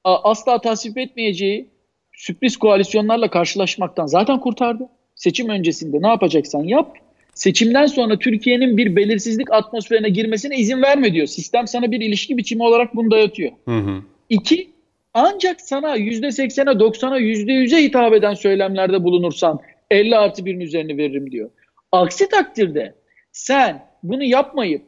asla 0.03 0.61
tasvip 0.61 0.97
etmeyeceği 0.97 1.69
sürpriz 2.13 2.57
koalisyonlarla 2.57 3.29
karşılaşmaktan 3.29 4.05
zaten 4.05 4.39
kurtardı. 4.39 4.89
Seçim 5.15 5.49
öncesinde 5.49 6.01
ne 6.01 6.07
yapacaksan 6.07 6.63
yap. 6.63 6.97
Seçimden 7.37 7.85
sonra 7.85 8.19
Türkiye'nin 8.19 8.77
bir 8.77 8.95
belirsizlik 8.95 9.53
atmosferine 9.53 10.09
girmesine 10.09 10.57
izin 10.57 10.81
verme 10.81 11.13
diyor. 11.13 11.27
Sistem 11.27 11.67
sana 11.67 11.91
bir 11.91 12.01
ilişki 12.01 12.37
biçimi 12.37 12.63
olarak 12.63 12.95
bunu 12.95 13.11
dayatıyor. 13.11 13.51
Hı 13.65 13.77
hı. 13.77 14.01
İki, 14.29 14.69
ancak 15.13 15.61
sana 15.61 15.97
%80'e, 15.97 16.71
90'a, 16.71 17.19
%100'e 17.19 17.83
hitap 17.83 18.13
eden 18.13 18.33
söylemlerde 18.33 19.03
bulunursan 19.03 19.59
50 19.91 20.17
artı 20.17 20.45
birin 20.45 20.59
üzerine 20.59 20.97
veririm 20.97 21.31
diyor. 21.31 21.49
Aksi 21.91 22.29
takdirde 22.29 22.93
sen 23.31 23.85
bunu 24.03 24.23
yapmayıp 24.23 24.81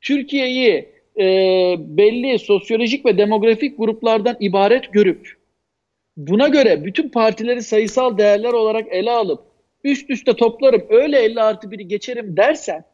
Türkiye'yi 0.00 0.88
e, 1.18 1.24
belli 1.78 2.38
sosyolojik 2.38 3.06
ve 3.06 3.18
demografik 3.18 3.78
gruplardan 3.78 4.36
ibaret 4.40 4.92
görüp 4.92 5.36
buna 6.16 6.48
göre 6.48 6.84
bütün 6.84 7.08
partileri 7.08 7.62
sayısal 7.62 8.18
değerler 8.18 8.52
olarak 8.52 8.86
ele 8.90 9.10
alıp 9.10 9.55
üst 9.86 10.10
üste 10.10 10.36
toplarım 10.36 10.82
öyle 10.88 11.18
50 11.18 11.40
artı 11.40 11.70
biri 11.70 11.88
geçerim 11.88 12.36
dersen 12.36 12.84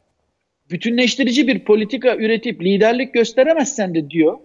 bütünleştirici 0.71 1.47
bir 1.47 1.59
politika 1.59 2.15
üretip 2.15 2.63
liderlik 2.63 3.13
gösteremezsen 3.13 3.95
de 3.95 4.09
diyor 4.09 4.37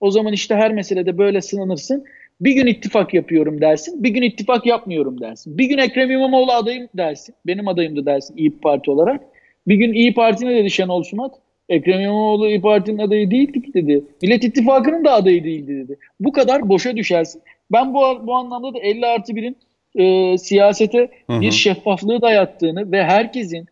o 0.00 0.10
zaman 0.10 0.32
işte 0.32 0.54
her 0.54 0.72
meselede 0.72 1.18
böyle 1.18 1.40
sınanırsın. 1.40 2.04
Bir 2.40 2.52
gün 2.52 2.66
ittifak 2.66 3.14
yapıyorum 3.14 3.60
dersin, 3.60 4.04
bir 4.04 4.08
gün 4.08 4.22
ittifak 4.22 4.66
yapmıyorum 4.66 5.20
dersin. 5.20 5.58
Bir 5.58 5.64
gün 5.64 5.78
Ekrem 5.78 6.10
İmamoğlu 6.10 6.52
adayım 6.52 6.88
dersin, 6.96 7.34
benim 7.46 7.68
adayımdı 7.68 8.06
dersin 8.06 8.36
İyi 8.36 8.58
Parti 8.60 8.90
olarak. 8.90 9.20
Bir 9.68 9.74
gün 9.74 9.92
İyi 9.92 10.14
Parti 10.14 10.46
ne 10.46 10.56
dedi 10.56 10.70
Şenol 10.70 11.02
Sumat? 11.02 11.34
Ekrem 11.68 12.00
İmamoğlu 12.00 12.48
İyi 12.48 12.60
Parti'nin 12.60 12.98
adayı 12.98 13.30
değildi 13.30 13.62
ki 13.62 13.74
dedi. 13.74 14.04
Millet 14.22 14.44
İttifakı'nın 14.44 15.04
da 15.04 15.12
adayı 15.12 15.44
değildi 15.44 15.76
dedi. 15.76 15.98
Bu 16.20 16.32
kadar 16.32 16.68
boşa 16.68 16.96
düşersin. 16.96 17.42
Ben 17.72 17.94
bu, 17.94 18.26
bu 18.26 18.34
anlamda 18.34 18.74
da 18.74 18.78
50 18.78 19.06
artı 19.06 19.32
1'in 19.32 19.56
e, 19.94 20.38
siyasete 20.38 21.08
hı 21.26 21.32
hı. 21.32 21.40
bir 21.40 21.50
şeffaflığı 21.50 22.22
dayattığını 22.22 22.92
ve 22.92 23.04
herkesin 23.04 23.66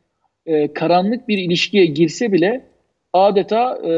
e, 0.46 0.72
karanlık 0.72 1.28
bir 1.28 1.38
ilişkiye 1.38 1.86
girse 1.86 2.32
bile 2.32 2.64
adeta 3.12 3.78
e, 3.88 3.92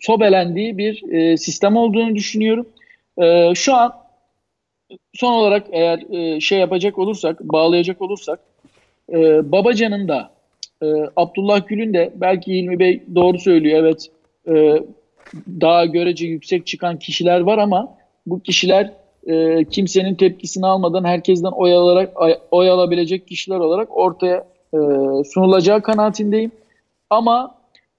sobelendiği 0.00 0.78
bir 0.78 1.12
e, 1.12 1.36
sistem 1.36 1.76
olduğunu 1.76 2.14
düşünüyorum. 2.14 2.68
E, 3.22 3.54
şu 3.54 3.74
an 3.74 3.92
son 5.14 5.32
olarak 5.32 5.66
eğer 5.72 5.98
e, 6.10 6.40
şey 6.40 6.58
yapacak 6.58 6.98
olursak, 6.98 7.40
bağlayacak 7.40 8.02
olursak 8.02 8.40
e, 9.12 9.52
Babacan'ın 9.52 10.08
da 10.08 10.30
e, 10.82 10.86
Abdullah 11.16 11.66
Gül'ün 11.66 11.94
de 11.94 12.12
belki 12.14 12.52
İlmi 12.52 12.78
Bey 12.78 13.02
doğru 13.14 13.38
söylüyor 13.38 13.80
evet 13.80 14.06
e, 14.48 14.82
daha 15.60 15.86
görece 15.86 16.26
yüksek 16.26 16.66
çıkan 16.66 16.98
kişiler 16.98 17.40
var 17.40 17.58
ama 17.58 17.98
bu 18.26 18.40
kişiler 18.40 18.92
e, 19.28 19.64
kimsenin 19.64 20.14
tepkisini 20.14 20.66
almadan 20.66 21.04
herkesten 21.04 21.50
oy, 21.50 21.72
alarak, 21.72 22.12
oy 22.50 22.70
alabilecek 22.70 23.28
kişiler 23.28 23.58
olarak 23.58 23.96
ortaya 23.96 24.46
e, 24.74 24.78
sunulacağı 25.24 25.82
kanaatindeyim. 25.82 26.52
Ama 27.10 27.54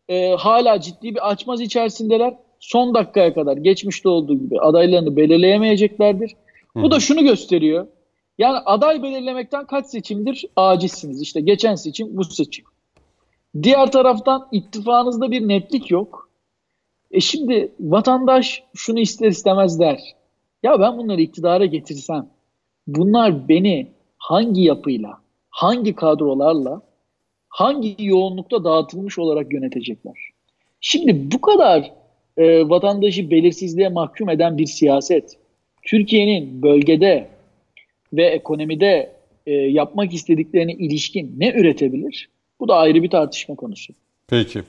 e, 0.10 0.30
hala 0.30 0.82
ciddi 0.82 1.16
bir 1.16 1.30
açmaz 1.30 1.62
içerisindeler. 1.62 2.34
Son 2.60 2.94
dakikaya 2.94 3.34
kadar 3.34 3.58
geçmişte 3.58 4.10
olduğu 4.10 4.40
gibi 4.40 4.60
adaylarını 4.60 5.16
belirleyemeyeceklerdir. 5.16 6.36
Hı. 6.78 6.84
Bu 6.84 6.92
da 6.92 7.00
şunu 7.00 7.24
gösteriyor. 7.24 7.88
Yani 8.38 8.58
aday 8.58 9.04
belirlemekten 9.04 9.66
kaç 9.66 9.86
seçimdir 9.86 10.46
acizsiniz. 10.56 11.22
İşte 11.22 11.42
geçen 11.42 11.76
seçim 11.76 12.18
bu 12.18 12.24
seçim. 12.24 12.66
Diğer 13.64 13.92
taraftan 13.92 14.48
ittifakınızda 14.52 15.32
bir 15.32 15.48
netlik 15.48 15.92
yok. 15.92 16.30
E 17.12 17.20
şimdi 17.20 17.72
vatandaş 17.80 18.64
şunu 18.76 19.00
ister 19.00 19.28
istemez 19.28 19.80
der. 19.80 20.19
Ya 20.64 20.80
ben 20.80 20.98
bunları 20.98 21.22
iktidara 21.22 21.66
getirsem 21.66 22.30
bunlar 22.88 23.50
beni 23.50 23.88
hangi 24.18 24.62
yapıyla, 24.62 25.22
hangi 25.50 25.96
kadrolarla, 25.96 26.82
hangi 27.50 27.96
yoğunlukta 28.00 28.64
dağıtılmış 28.64 29.20
olarak 29.20 29.54
yönetecekler? 29.54 30.30
Şimdi 30.82 31.32
bu 31.32 31.42
kadar 31.42 31.92
e, 32.38 32.70
vatandaşı 32.70 33.32
belirsizliğe 33.32 33.90
mahkum 33.90 34.30
eden 34.30 34.58
bir 34.58 34.66
siyaset, 34.66 35.38
Türkiye'nin 35.84 36.62
bölgede 36.62 37.28
ve 38.14 38.26
ekonomide 38.26 39.16
e, 39.46 39.52
yapmak 39.52 40.14
istediklerine 40.14 40.74
ilişkin 40.74 41.36
ne 41.38 41.52
üretebilir? 41.52 42.30
Bu 42.60 42.68
da 42.68 42.76
ayrı 42.76 43.04
bir 43.04 43.10
tartışma 43.10 43.56
konusu. 43.56 43.94
Peki. 44.28 44.62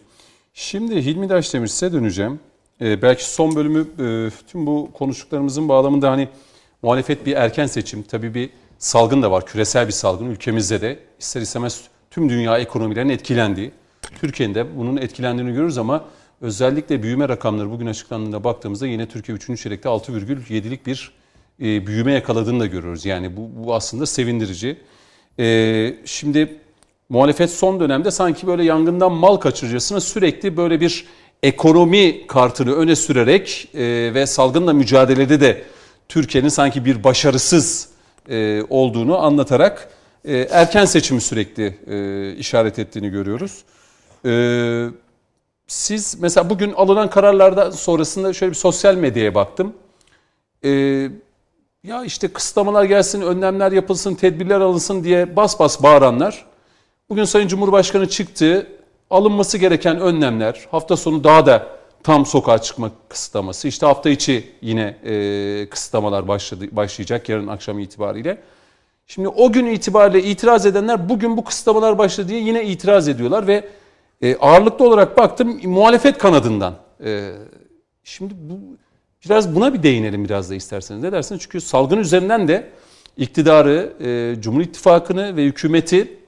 Şimdi 0.54 1.04
Hilmi 1.04 1.28
Daşdemir 1.28 1.66
size 1.66 1.92
döneceğim. 1.92 2.40
Ee, 2.81 3.02
belki 3.02 3.31
son 3.31 3.57
bölümü 3.57 3.81
e, 3.81 4.31
tüm 4.47 4.66
bu 4.66 4.90
konuştuklarımızın 4.94 5.69
bağlamında 5.69 6.11
hani 6.11 6.28
muhalefet 6.82 7.27
bir 7.27 7.36
erken 7.36 7.66
seçim. 7.66 8.02
Tabii 8.02 8.35
bir 8.35 8.51
salgın 8.78 9.23
da 9.23 9.31
var, 9.31 9.47
küresel 9.47 9.86
bir 9.86 9.93
salgın 9.93 10.27
ülkemizde 10.27 10.81
de. 10.81 10.98
ister 11.19 11.40
istemez 11.40 11.85
tüm 12.11 12.28
dünya 12.28 12.59
ekonomilerinin 12.59 13.12
etkilendiği. 13.12 13.70
Türkiye'nin 14.20 14.55
de 14.55 14.77
bunun 14.78 14.97
etkilendiğini 14.97 15.52
görürüz 15.52 15.78
ama 15.78 16.05
özellikle 16.40 17.02
büyüme 17.02 17.28
rakamları 17.28 17.70
bugün 17.70 17.86
açıklandığında 17.86 18.44
baktığımızda 18.44 18.86
yine 18.86 19.09
Türkiye 19.09 19.36
3. 19.36 19.62
çeyrekte 19.62 19.89
6,7'lik 19.89 20.86
bir 20.86 21.12
e, 21.61 21.86
büyüme 21.86 22.12
yakaladığını 22.12 22.61
da 22.61 22.66
görüyoruz. 22.66 23.07
Yani 23.07 23.36
bu, 23.36 23.51
bu 23.57 23.74
aslında 23.74 24.07
sevindirici. 24.07 24.77
E, 25.39 25.97
şimdi 26.05 26.59
muhalefet 27.09 27.51
son 27.51 27.81
dönemde 27.81 28.11
sanki 28.11 28.47
böyle 28.47 28.65
yangından 28.65 29.12
mal 29.12 29.36
kaçırıcısına 29.36 30.01
sürekli 30.01 30.57
böyle 30.57 30.81
bir 30.81 31.07
ekonomi 31.42 32.26
kartını 32.26 32.72
öne 32.72 32.96
sürerek 32.96 33.68
e, 33.74 33.80
ve 34.14 34.26
salgınla 34.26 34.72
mücadelede 34.72 35.40
de 35.40 35.62
Türkiye'nin 36.08 36.48
sanki 36.48 36.84
bir 36.84 37.04
başarısız 37.04 37.88
e, 38.28 38.62
olduğunu 38.70 39.18
anlatarak 39.18 39.88
e, 40.24 40.36
erken 40.38 40.84
seçimi 40.84 41.20
sürekli 41.20 41.78
e, 41.86 42.36
işaret 42.36 42.78
ettiğini 42.78 43.10
görüyoruz. 43.10 43.64
E, 44.26 44.32
siz 45.66 46.16
mesela 46.20 46.50
bugün 46.50 46.72
alınan 46.72 47.10
kararlarda 47.10 47.72
sonrasında 47.72 48.32
şöyle 48.32 48.50
bir 48.50 48.56
sosyal 48.56 48.94
medyaya 48.94 49.34
baktım. 49.34 49.72
E, 50.64 50.70
ya 51.84 52.04
işte 52.04 52.28
kısıtlamalar 52.28 52.84
gelsin, 52.84 53.20
önlemler 53.20 53.72
yapılsın, 53.72 54.14
tedbirler 54.14 54.60
alınsın 54.60 55.04
diye 55.04 55.36
bas 55.36 55.60
bas 55.60 55.82
bağıranlar. 55.82 56.46
Bugün 57.08 57.24
Sayın 57.24 57.48
Cumhurbaşkanı 57.48 58.08
çıktı, 58.08 58.66
alınması 59.11 59.59
gereken 59.59 60.01
önlemler 60.01 60.66
hafta 60.70 60.97
sonu 60.97 61.24
daha 61.24 61.47
da 61.47 61.66
tam 62.03 62.27
sokağa 62.27 62.59
çıkma 62.59 62.91
kısıtlaması. 63.09 63.69
İşte 63.69 63.87
hafta 63.87 64.11
içi 64.11 64.51
yine 64.62 64.97
e, 65.05 65.69
kısıtlamalar 65.70 66.28
başladı, 66.28 66.65
başlayacak 66.73 67.28
yarın 67.28 67.47
akşam 67.47 67.78
itibariyle. 67.78 68.39
Şimdi 69.07 69.28
o 69.28 69.53
gün 69.53 69.66
itibariyle 69.66 70.23
itiraz 70.28 70.66
edenler 70.66 71.09
bugün 71.09 71.37
bu 71.37 71.45
kısıtlamalar 71.45 71.99
başladı 71.99 72.28
diye 72.28 72.41
yine 72.41 72.65
itiraz 72.65 73.09
ediyorlar 73.09 73.47
ve 73.47 73.69
e, 74.23 74.37
ağırlıklı 74.37 74.85
olarak 74.85 75.19
baktım 75.19 75.61
muhalefet 75.65 76.19
kanadından. 76.19 76.74
E, 77.05 77.31
şimdi 78.05 78.35
bu 78.41 78.59
biraz 79.24 79.55
buna 79.55 79.74
bir 79.74 79.82
değinelim 79.82 80.24
biraz 80.24 80.51
da 80.51 80.55
isterseniz. 80.55 81.03
Ne 81.03 81.12
dersiniz? 81.12 81.41
Çünkü 81.43 81.61
salgın 81.61 81.99
üzerinden 81.99 82.49
de 82.49 82.70
iktidarı, 83.16 83.93
e, 84.01 84.41
Cumhur 84.41 84.61
İttifakı'nı 84.61 85.37
ve 85.37 85.45
hükümeti 85.45 86.19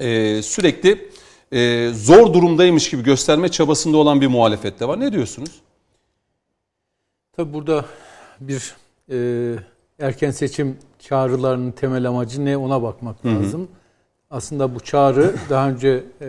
e, 0.00 0.42
sürekli 0.42 1.10
e, 1.54 1.90
zor 1.94 2.34
durumdaymış 2.34 2.90
gibi 2.90 3.02
gösterme 3.02 3.48
çabasında 3.48 3.96
olan 3.96 4.20
bir 4.20 4.26
muhalefet 4.26 4.80
de 4.80 4.88
var. 4.88 5.00
Ne 5.00 5.12
diyorsunuz? 5.12 5.50
Tabi 7.32 7.52
burada 7.52 7.84
bir 8.40 8.74
e, 9.10 9.18
erken 9.98 10.30
seçim 10.30 10.76
çağrılarının 10.98 11.70
temel 11.70 12.08
amacı 12.08 12.44
ne 12.44 12.56
ona 12.56 12.82
bakmak 12.82 13.26
lazım. 13.26 13.60
Hı 13.60 13.64
hı. 13.64 13.68
Aslında 14.30 14.74
bu 14.74 14.80
çağrı 14.80 15.34
daha 15.50 15.68
önce 15.70 16.04
e, 16.20 16.28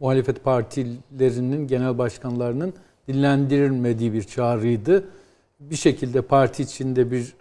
muhalefet 0.00 0.44
partilerinin 0.44 1.66
genel 1.66 1.98
başkanlarının 1.98 2.74
dinlendirilmediği 3.08 4.12
bir 4.12 4.22
çağrıydı. 4.22 5.04
Bir 5.60 5.76
şekilde 5.76 6.22
parti 6.22 6.62
içinde 6.62 7.10
bir 7.10 7.32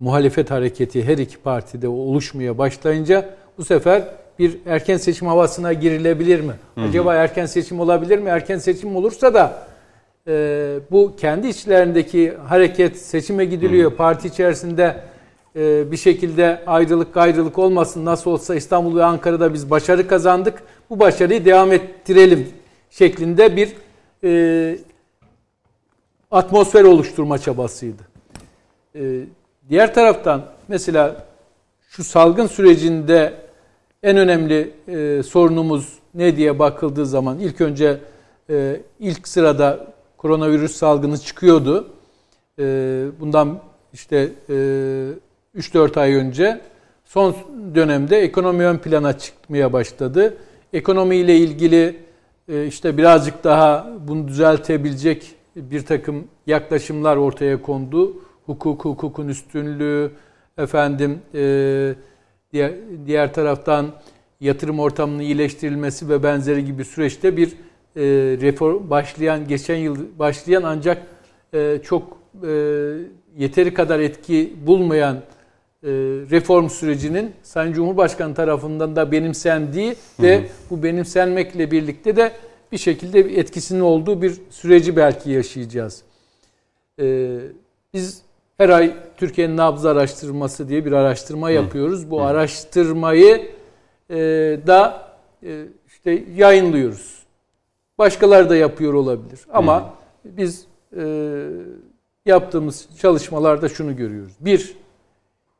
muhalefet 0.00 0.50
hareketi 0.50 1.04
her 1.04 1.18
iki 1.18 1.38
partide 1.38 1.88
oluşmaya 1.88 2.58
başlayınca 2.58 3.34
bu 3.58 3.64
sefer 3.64 4.08
bir 4.38 4.58
erken 4.66 4.96
seçim 4.96 5.28
havasına 5.28 5.72
girilebilir 5.72 6.40
mi? 6.40 6.52
Acaba 6.88 7.14
erken 7.14 7.46
seçim 7.46 7.80
olabilir 7.80 8.18
mi? 8.18 8.28
Erken 8.28 8.58
seçim 8.58 8.96
olursa 8.96 9.34
da 9.34 9.66
e, 10.28 10.78
bu 10.90 11.16
kendi 11.16 11.48
içlerindeki 11.48 12.36
hareket 12.36 12.98
seçime 12.98 13.44
gidiliyor. 13.44 13.92
Parti 13.92 14.28
içerisinde 14.28 14.96
e, 15.56 15.92
bir 15.92 15.96
şekilde 15.96 16.62
ayrılık 16.66 17.14
gayrılık 17.14 17.58
olmasın. 17.58 18.04
Nasıl 18.04 18.30
olsa 18.30 18.54
İstanbul 18.54 18.96
ve 18.96 19.04
Ankara'da 19.04 19.54
biz 19.54 19.70
başarı 19.70 20.08
kazandık. 20.08 20.62
Bu 20.90 21.00
başarıyı 21.00 21.44
devam 21.44 21.72
ettirelim 21.72 22.48
şeklinde 22.90 23.56
bir 23.56 23.72
e, 24.24 24.78
atmosfer 26.30 26.84
oluşturma 26.84 27.38
çabasıydı. 27.38 28.02
E, 28.94 29.00
diğer 29.68 29.94
taraftan 29.94 30.44
mesela 30.68 31.26
şu 31.88 32.04
salgın 32.04 32.46
sürecinde 32.46 33.47
en 34.02 34.16
önemli 34.16 34.70
e, 34.88 35.22
sorunumuz 35.22 35.98
ne 36.14 36.36
diye 36.36 36.58
bakıldığı 36.58 37.06
zaman 37.06 37.38
ilk 37.38 37.60
önce 37.60 38.00
e, 38.50 38.80
ilk 39.00 39.28
sırada 39.28 39.86
koronavirüs 40.16 40.76
salgını 40.76 41.18
çıkıyordu. 41.18 41.88
E, 42.58 42.64
bundan 43.20 43.60
işte 43.92 44.32
e, 44.48 44.52
3-4 45.56 46.00
ay 46.00 46.14
önce 46.14 46.60
son 47.04 47.36
dönemde 47.74 48.18
ekonomi 48.18 48.64
ön 48.64 48.78
plana 48.78 49.18
çıkmaya 49.18 49.72
başladı. 49.72 50.36
Ekonomiyle 50.72 51.36
ilgili 51.36 51.96
e, 52.48 52.66
işte 52.66 52.96
birazcık 52.96 53.44
daha 53.44 53.90
bunu 54.08 54.28
düzeltebilecek 54.28 55.34
bir 55.56 55.86
takım 55.86 56.24
yaklaşımlar 56.46 57.16
ortaya 57.16 57.62
kondu. 57.62 58.16
Hukuk, 58.46 58.84
hukukun 58.84 59.28
üstünlüğü, 59.28 60.10
efendim 60.58 61.18
e, 61.34 61.94
diğer, 62.52 62.72
diğer 63.06 63.34
taraftan 63.34 63.92
yatırım 64.40 64.80
ortamının 64.80 65.18
iyileştirilmesi 65.18 66.08
ve 66.08 66.22
benzeri 66.22 66.64
gibi 66.64 66.84
süreçte 66.84 67.36
bir 67.36 67.48
e, 67.48 68.02
reform 68.40 68.90
başlayan 68.90 69.48
geçen 69.48 69.76
yıl 69.76 70.18
başlayan 70.18 70.62
ancak 70.62 71.02
e, 71.54 71.80
çok 71.84 72.18
e, 72.46 72.50
yeteri 73.36 73.74
kadar 73.74 74.00
etki 74.00 74.54
bulmayan 74.66 75.16
e, 75.16 75.90
reform 76.30 76.68
sürecinin 76.68 77.32
Sayın 77.42 77.72
Cumhurbaşkanı 77.72 78.34
tarafından 78.34 78.96
da 78.96 79.12
benimsendiği 79.12 79.90
hı 79.90 80.22
hı. 80.22 80.22
ve 80.22 80.44
bu 80.70 80.82
benimsenmekle 80.82 81.70
birlikte 81.70 82.16
de 82.16 82.32
bir 82.72 82.78
şekilde 82.78 83.20
etkisinin 83.20 83.80
olduğu 83.80 84.22
bir 84.22 84.34
süreci 84.50 84.96
belki 84.96 85.30
yaşayacağız. 85.30 86.02
E, 87.00 87.38
biz 87.94 88.22
her 88.58 88.68
ay 88.68 88.94
Türkiye'nin 89.16 89.56
nabız 89.56 89.86
araştırması 89.86 90.68
diye 90.68 90.84
bir 90.84 90.92
araştırma 90.92 91.50
yapıyoruz. 91.50 92.10
Bu 92.10 92.22
araştırmayı 92.22 93.50
e, 94.10 94.16
da 94.66 95.08
e, 95.42 95.64
işte 95.86 96.24
yayınlıyoruz. 96.36 97.18
Başkaları 97.98 98.50
da 98.50 98.56
yapıyor 98.56 98.94
olabilir. 98.94 99.40
Ama 99.52 99.94
biz 100.24 100.66
e, 100.96 101.02
yaptığımız 102.26 102.88
çalışmalarda 103.00 103.68
şunu 103.68 103.96
görüyoruz. 103.96 104.32
Bir, 104.40 104.76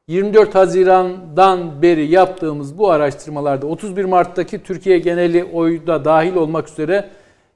24 0.09 0.55
Haziran'dan 0.55 1.83
beri 1.83 2.07
yaptığımız 2.07 2.79
bu 2.79 2.91
araştırmalarda 2.91 3.67
31 3.67 4.05
Mart'taki 4.05 4.63
Türkiye 4.63 4.99
geneli 4.99 5.45
oyda 5.45 6.05
dahil 6.05 6.35
olmak 6.35 6.69
üzere 6.69 7.11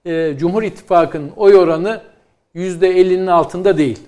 e, 0.06 0.34
Cumhur 0.38 0.62
İttifakı'nın 0.62 1.30
oy 1.36 1.56
oranı 1.56 2.00
%50'nin 2.54 3.26
altında 3.26 3.78
değil. 3.78 3.98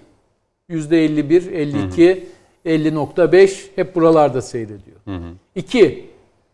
%51, 0.71 1.51
52, 1.51 2.27
50.5 2.67 3.65
hep 3.77 3.95
buralarda 3.95 4.43
seyrediyor. 4.43 4.97
Hı 5.05 5.15
hı. 5.15 5.33
İki, 5.55 6.07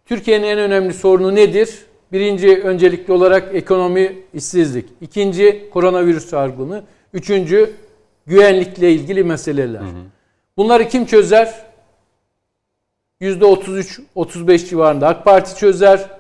Türkiye'nin 0.07 0.47
en 0.47 0.59
önemli 0.59 0.95
sorunu 0.95 1.35
nedir? 1.35 1.79
Birinci 2.13 2.63
öncelikli 2.63 3.13
olarak 3.13 3.55
ekonomi, 3.55 4.17
işsizlik. 4.35 4.89
İkinci 5.01 5.71
koronavirüs 5.73 6.27
salgını. 6.27 6.83
Üçüncü 7.13 7.71
güvenlikle 8.27 8.93
ilgili 8.93 9.25
meseleler. 9.25 9.81
Hı 9.81 9.85
hı. 9.85 10.03
Bunları 10.57 10.89
kim 10.89 11.07
çözer? 11.07 11.67
%33-35 13.21 14.69
civarında 14.69 15.09
AK 15.09 15.25
Parti 15.25 15.57
çözer. 15.57 16.11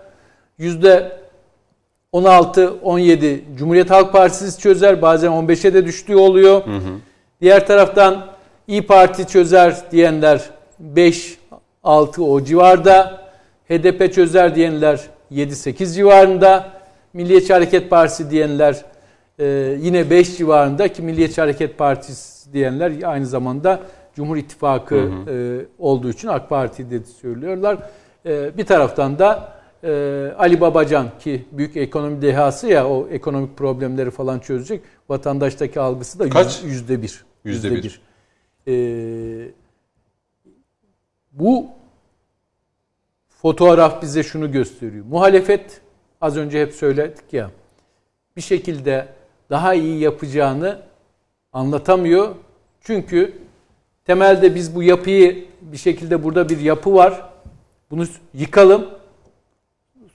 %16-17 2.13 3.39
Cumhuriyet 3.57 3.91
Halk 3.91 4.13
Partisi 4.13 4.61
çözer. 4.61 5.03
Bazen 5.03 5.31
15'e 5.31 5.75
de 5.75 5.87
düştüğü 5.87 6.17
oluyor. 6.17 6.67
Hı 6.67 6.71
hı. 6.71 7.10
Diğer 7.41 7.67
taraftan 7.67 8.27
İyi 8.69 8.87
Parti 8.87 9.27
çözer 9.27 9.77
diyenler 9.91 10.51
5-6 10.95 12.21
o 12.21 12.45
civarda. 12.45 13.23
HDP 13.69 14.15
çözer 14.15 14.55
diyenler 14.55 15.01
7-8 15.33 15.95
civarında. 15.95 16.69
Milliyetçi 17.13 17.53
Hareket 17.53 17.91
Partisi 17.91 18.31
diyenler 18.31 18.85
e, 19.39 19.45
yine 19.81 20.11
5 20.11 20.37
civarında 20.37 20.89
ki 20.89 21.03
Milliyetçi 21.03 21.41
Hareket 21.41 21.79
Partisi 21.79 22.53
diyenler 22.53 23.03
aynı 23.03 23.27
zamanda 23.27 23.81
Cumhur 24.15 24.37
İttifakı 24.37 24.95
hı 24.95 25.01
hı. 25.01 25.31
E, 25.31 25.67
olduğu 25.79 26.11
için 26.11 26.29
AK 26.29 26.49
Parti 26.49 26.91
de 26.91 27.05
söylüyorlar. 27.05 27.79
E, 28.27 28.57
bir 28.57 28.67
taraftan 28.67 29.19
da 29.19 29.53
e, 29.85 29.91
Ali 30.39 30.61
Babacan 30.61 31.07
ki 31.21 31.45
büyük 31.53 31.77
ekonomi 31.77 32.23
dehası 32.23 32.67
ya 32.67 32.89
o 32.89 33.09
ekonomik 33.09 33.57
problemleri 33.57 34.11
falan 34.11 34.39
çözecek. 34.39 34.83
Vatandaştaki 35.09 35.81
algısı 35.81 36.19
da 36.19 36.29
Kaç? 36.29 36.63
yüzde 36.65 37.03
bir. 37.03 37.30
Yüzde 37.45 37.71
bir. 37.75 38.01
Ee, 38.69 39.51
bu 41.33 41.67
fotoğraf 43.29 44.03
bize 44.03 44.23
şunu 44.23 44.53
gösteriyor. 44.53 45.05
Muhalefet 45.05 45.81
az 46.21 46.37
önce 46.37 46.63
hep 46.63 46.73
söyledik 46.73 47.33
ya 47.33 47.51
bir 48.37 48.41
şekilde 48.43 49.09
daha 49.51 49.75
iyi 49.75 50.01
yapacağını 50.01 50.83
anlatamıyor. 51.53 52.35
Çünkü 52.81 53.33
temelde 54.05 54.55
biz 54.55 54.75
bu 54.75 54.83
yapıyı 54.83 55.45
bir 55.61 55.77
şekilde 55.77 56.25
burada 56.25 56.49
bir 56.49 56.61
yapı 56.61 56.95
var. 56.95 57.31
Bunu 57.91 58.05
yıkalım. 58.35 58.87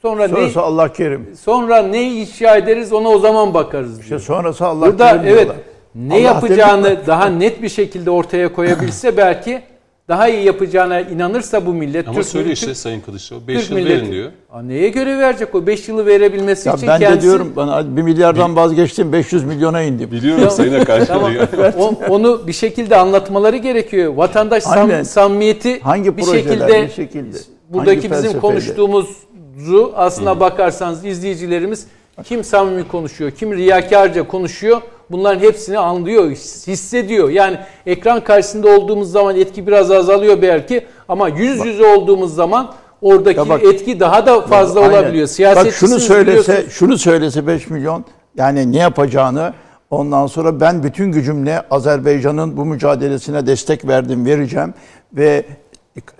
Sonra 0.02 0.30
sonrası 0.30 0.60
ne, 0.60 0.62
Allah 0.62 0.94
kerim. 0.94 1.36
Sonra 1.42 1.82
ne 1.82 2.04
inşa 2.04 2.58
ederiz 2.58 2.94
ona 2.94 3.10
o 3.10 3.20
zaman 3.20 3.54
bakarız. 3.54 4.00
İşte 4.00 4.20
sonrası 4.20 4.66
Allah 4.66 4.86
Burada, 4.88 5.10
kerim. 5.10 5.24
Burada 5.24 5.42
evet 5.42 5.75
ne 5.96 6.14
Allah 6.14 6.22
yapacağını 6.22 6.98
daha 7.08 7.26
net 7.26 7.62
bir 7.62 7.70
şekilde 7.70 8.10
ortaya 8.10 8.54
koyabilse 8.54 9.18
belki 9.18 9.62
daha 10.08 10.30
iyi 10.30 10.46
yapacağına 10.46 11.02
inanırsa 11.02 11.66
bu 11.66 11.74
millet. 11.74 12.08
Ama 12.08 12.18
Türk 12.18 12.28
söylüyor 12.28 12.54
işte 12.54 12.76
Sayın 12.76 13.02
Kılıçdaroğlu 13.02 13.48
5 13.48 13.70
yıl 13.70 13.76
milleti, 13.76 13.96
verin 13.96 14.12
diyor. 14.12 14.32
Aa, 14.52 14.62
neye 14.62 14.90
göre 14.90 15.20
verecek 15.20 15.56
o 15.56 15.68
5 15.68 15.88
yılı 15.88 16.06
verebilmesi 16.06 16.70
ya 16.70 16.76
için 16.76 16.88
ben 16.88 17.00
kendisi... 17.00 17.12
Ben 17.12 17.18
de 17.18 17.22
diyorum 17.22 17.54
bana 17.56 17.98
1 17.98 18.02
milyardan 18.02 18.56
vazgeçtim 18.56 19.14
500 19.14 19.44
milyona 19.44 19.82
indim. 19.82 20.12
Biliyorum 20.12 20.50
Sayın 20.50 20.74
Akar. 20.74 21.06
tamam. 21.06 21.32
onu 22.10 22.48
bir 22.48 22.54
şekilde 22.54 22.96
anlatmaları 22.96 23.58
gerekiyor. 23.58 24.14
Vatandaş 24.14 24.64
sam, 24.64 25.06
samimiyeti 25.06 25.80
Hangi 25.80 26.18
bir 26.18 26.24
şekilde, 26.24 26.84
bir 26.84 26.92
şekilde 26.92 27.38
buradaki 27.70 28.12
bizim 28.12 28.40
konuştuğumuzu 28.40 29.94
aslına 29.96 30.36
Hı. 30.36 30.40
bakarsanız 30.40 31.06
izleyicilerimiz 31.06 31.88
kim 32.24 32.44
samimi 32.44 32.88
konuşuyor, 32.88 33.32
kim 33.32 33.54
riyakarca 33.54 34.28
konuşuyor 34.28 34.82
bunların 35.12 35.40
hepsini 35.40 35.78
anlıyor, 35.78 36.32
hissediyor. 36.68 37.30
Yani 37.30 37.58
ekran 37.86 38.24
karşısında 38.24 38.68
olduğumuz 38.68 39.12
zaman 39.12 39.36
etki 39.36 39.68
biraz 39.68 39.92
azalıyor 39.92 40.42
belki 40.42 40.86
ama 41.10 41.30
yüz 41.30 41.66
yüze 41.66 41.86
olduğumuz 41.96 42.36
zaman 42.36 42.74
oradaki 43.02 43.50
bak, 43.50 43.64
etki 43.64 44.00
daha 44.00 44.26
da 44.26 44.42
fazla 44.42 44.82
bak, 44.82 44.92
olabiliyor. 44.92 45.28
Siyaset 45.28 45.66
bak 45.66 45.74
şunu 45.74 46.00
söylese, 46.00 46.66
şunu 46.70 46.98
söylese 46.98 47.48
5 47.48 47.70
milyon 47.70 48.06
yani 48.36 48.72
ne 48.72 48.78
yapacağını 48.78 49.54
ondan 49.90 50.28
sonra 50.28 50.60
ben 50.60 50.84
bütün 50.84 51.12
gücümle 51.12 51.62
Azerbaycan'ın 51.72 52.58
bu 52.58 52.66
mücadelesine 52.66 53.48
destek 53.48 53.88
verdim, 53.88 54.26
vereceğim 54.26 54.74
ve 55.14 55.46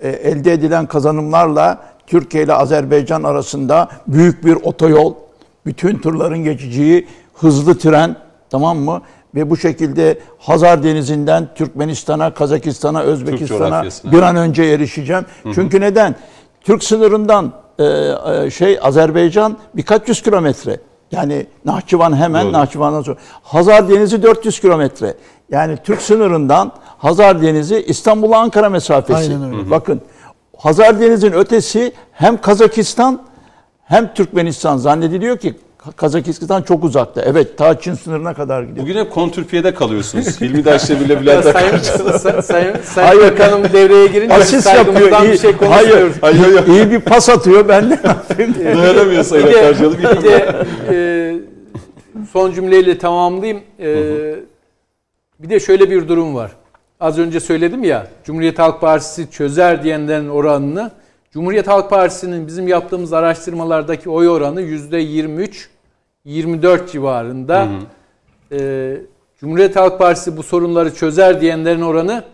e, 0.00 0.08
elde 0.08 0.52
edilen 0.52 0.86
kazanımlarla 0.86 1.78
Türkiye 2.06 2.44
ile 2.44 2.52
Azerbaycan 2.52 3.22
arasında 3.22 3.88
büyük 4.06 4.44
bir 4.44 4.54
otoyol, 4.54 5.14
bütün 5.66 5.98
turların 5.98 6.44
geçeceği 6.44 7.06
hızlı 7.34 7.78
tren 7.78 8.16
Tamam 8.50 8.78
mı? 8.78 9.02
Ve 9.34 9.50
bu 9.50 9.56
şekilde 9.56 10.18
Hazar 10.38 10.82
Denizi'nden 10.82 11.48
Türkmenistan'a, 11.54 12.34
Kazakistan'a, 12.34 13.02
Özbekistan'a 13.02 13.84
bir 14.12 14.22
an 14.22 14.36
önce 14.36 14.62
erişeceğim. 14.62 15.26
Hı 15.42 15.48
hı. 15.48 15.54
Çünkü 15.54 15.80
neden? 15.80 16.14
Türk 16.60 16.84
sınırından 16.84 17.52
e, 17.78 17.84
e, 17.84 18.50
şey 18.50 18.78
Azerbaycan 18.82 19.56
birkaç 19.74 20.08
yüz 20.08 20.22
kilometre. 20.22 20.80
Yani 21.12 21.46
Nahçıvan 21.64 22.16
hemen 22.16 22.44
Doğru. 22.44 22.52
Nahçıvan'dan 22.52 23.02
sonra. 23.02 23.16
Hazar 23.42 23.88
Denizi 23.88 24.22
400 24.22 24.60
kilometre. 24.60 25.14
Yani 25.50 25.78
Türk 25.84 26.02
sınırından 26.02 26.72
Hazar 26.98 27.42
Denizi 27.42 27.82
İstanbul'a 27.82 28.38
Ankara 28.38 28.68
mesafesi. 28.68 29.18
Aynen 29.18 29.54
öyle. 29.54 29.70
Bakın 29.70 30.00
Hazar 30.56 31.00
Denizi'nin 31.00 31.32
ötesi 31.32 31.92
hem 32.12 32.40
Kazakistan 32.40 33.22
hem 33.84 34.14
Türkmenistan 34.14 34.76
zannediliyor 34.76 35.38
ki 35.38 35.54
Kazakistan 35.96 36.62
çok 36.62 36.84
uzakta. 36.84 37.22
Evet 37.22 37.58
ta 37.58 37.80
Çin 37.80 37.94
sınırına 37.94 38.34
kadar 38.34 38.62
gidiyor. 38.62 38.86
Bugün 38.86 38.96
hep 38.98 39.12
kontürpiyede 39.12 39.74
kalıyorsunuz. 39.74 40.40
Hilmi 40.40 40.64
Daşdemir'le 40.64 41.20
Bülent 41.20 41.44
sayın, 41.44 41.68
Akar. 41.68 41.78
sayın, 41.78 42.40
sayın, 42.40 42.76
sayın 42.84 43.06
Hayır. 43.08 43.32
Bakanım 43.32 43.64
devreye 43.72 44.06
girince 44.06 44.34
Asist 44.34 44.66
yapıyor. 44.74 45.22
iyi, 45.24 45.32
bir 45.32 45.38
şey 45.38 45.52
hayır, 45.52 45.58
konuşmuyoruz. 45.90 46.16
hayır, 46.20 46.66
iyi 46.66 46.90
bir 46.90 47.00
pas 47.00 47.28
atıyor. 47.28 47.68
Ben 47.68 47.90
de 47.90 47.98
ne 48.04 48.08
yapayım? 48.08 48.54
Dayanamıyor 48.76 49.22
Sayın 49.24 49.46
Bir 49.46 49.52
de, 49.52 49.58
Akarcalı. 49.58 49.98
bir 49.98 50.22
de 50.22 50.64
e, 50.90 50.96
son 52.32 52.52
cümleyle 52.52 52.98
tamamlayayım. 52.98 53.60
E, 53.80 53.94
bir 55.38 55.50
de 55.50 55.60
şöyle 55.60 55.90
bir 55.90 56.08
durum 56.08 56.34
var. 56.34 56.50
Az 57.00 57.18
önce 57.18 57.40
söyledim 57.40 57.84
ya 57.84 58.06
Cumhuriyet 58.24 58.58
Halk 58.58 58.80
Partisi 58.80 59.30
çözer 59.30 59.82
diyenlerin 59.82 60.28
oranını 60.28 60.90
Cumhuriyet 61.32 61.68
Halk 61.68 61.90
Partisi'nin 61.90 62.46
bizim 62.46 62.68
yaptığımız 62.68 63.12
araştırmalardaki 63.12 64.10
oy 64.10 64.28
oranı 64.28 64.60
yüzde 64.60 64.98
23 64.98 65.68
24 66.26 66.92
civarında. 66.92 67.68
E, 68.52 68.96
Cumhuriyet 69.40 69.76
Halk 69.76 69.98
Partisi 69.98 70.36
bu 70.36 70.42
sorunları 70.42 70.94
çözer 70.94 71.40
diyenlerin 71.40 71.82
oranı 71.82 72.24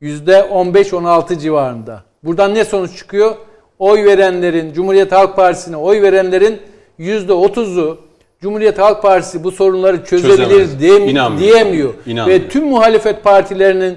yüzde 0.00 0.32
15-16 0.32 1.38
civarında. 1.38 2.02
Buradan 2.24 2.54
ne 2.54 2.64
sonuç 2.64 2.96
çıkıyor? 2.98 3.34
Oy 3.78 4.04
verenlerin, 4.04 4.72
Cumhuriyet 4.72 5.12
Halk 5.12 5.36
Partisi'ne 5.36 5.76
oy 5.76 6.02
verenlerin 6.02 6.58
yüzde 6.98 7.32
30'u 7.32 7.98
Cumhuriyet 8.40 8.78
Halk 8.78 9.02
Partisi 9.02 9.44
bu 9.44 9.50
sorunları 9.50 10.04
çözebilir 10.04 10.68
diyem- 10.80 11.08
İnanmıyor. 11.08 11.40
diyemiyor. 11.52 11.94
İnanmıyor. 12.06 12.40
Ve 12.40 12.48
tüm 12.48 12.64
muhalefet 12.68 13.24
partilerinin 13.24 13.96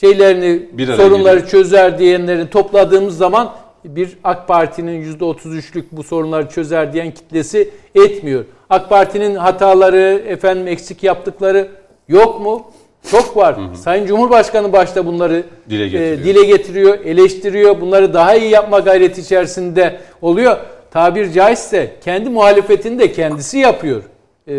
şeylerini 0.00 0.68
sorunları 0.96 1.34
geliyor. 1.34 1.46
çözer 1.50 1.98
diyenlerin 1.98 2.46
topladığımız 2.46 3.16
zaman 3.16 3.52
bir 3.84 4.18
AK 4.24 4.48
Parti'nin 4.48 4.92
yüzde 5.00 5.24
33'lük 5.24 5.84
bu 5.92 6.02
sorunları 6.02 6.48
çözer 6.48 6.92
diyen 6.92 7.10
kitlesi 7.10 7.70
etmiyor. 7.94 8.44
AK 8.70 8.88
Parti'nin 8.88 9.34
hataları, 9.34 10.22
efendim 10.26 10.68
eksik 10.68 11.02
yaptıkları 11.02 11.68
yok 12.08 12.40
mu? 12.40 12.70
Çok 13.10 13.36
var. 13.36 13.56
Sayın 13.74 14.06
Cumhurbaşkanı 14.06 14.72
başta 14.72 15.06
bunları 15.06 15.44
Dile 15.70 15.84
e, 15.84 15.88
getiriyor. 15.88 16.18
dile 16.24 16.44
getiriyor, 16.44 16.98
eleştiriyor. 17.04 17.80
Bunları 17.80 18.14
daha 18.14 18.34
iyi 18.34 18.50
yapma 18.50 18.78
gayreti 18.80 19.20
içerisinde 19.20 20.00
oluyor. 20.22 20.56
Tabir 20.90 21.32
caizse 21.32 21.96
kendi 22.04 22.30
muhalefetini 22.30 22.98
de 22.98 23.12
kendisi 23.12 23.58
yapıyor. 23.58 24.02
Ee, 24.48 24.52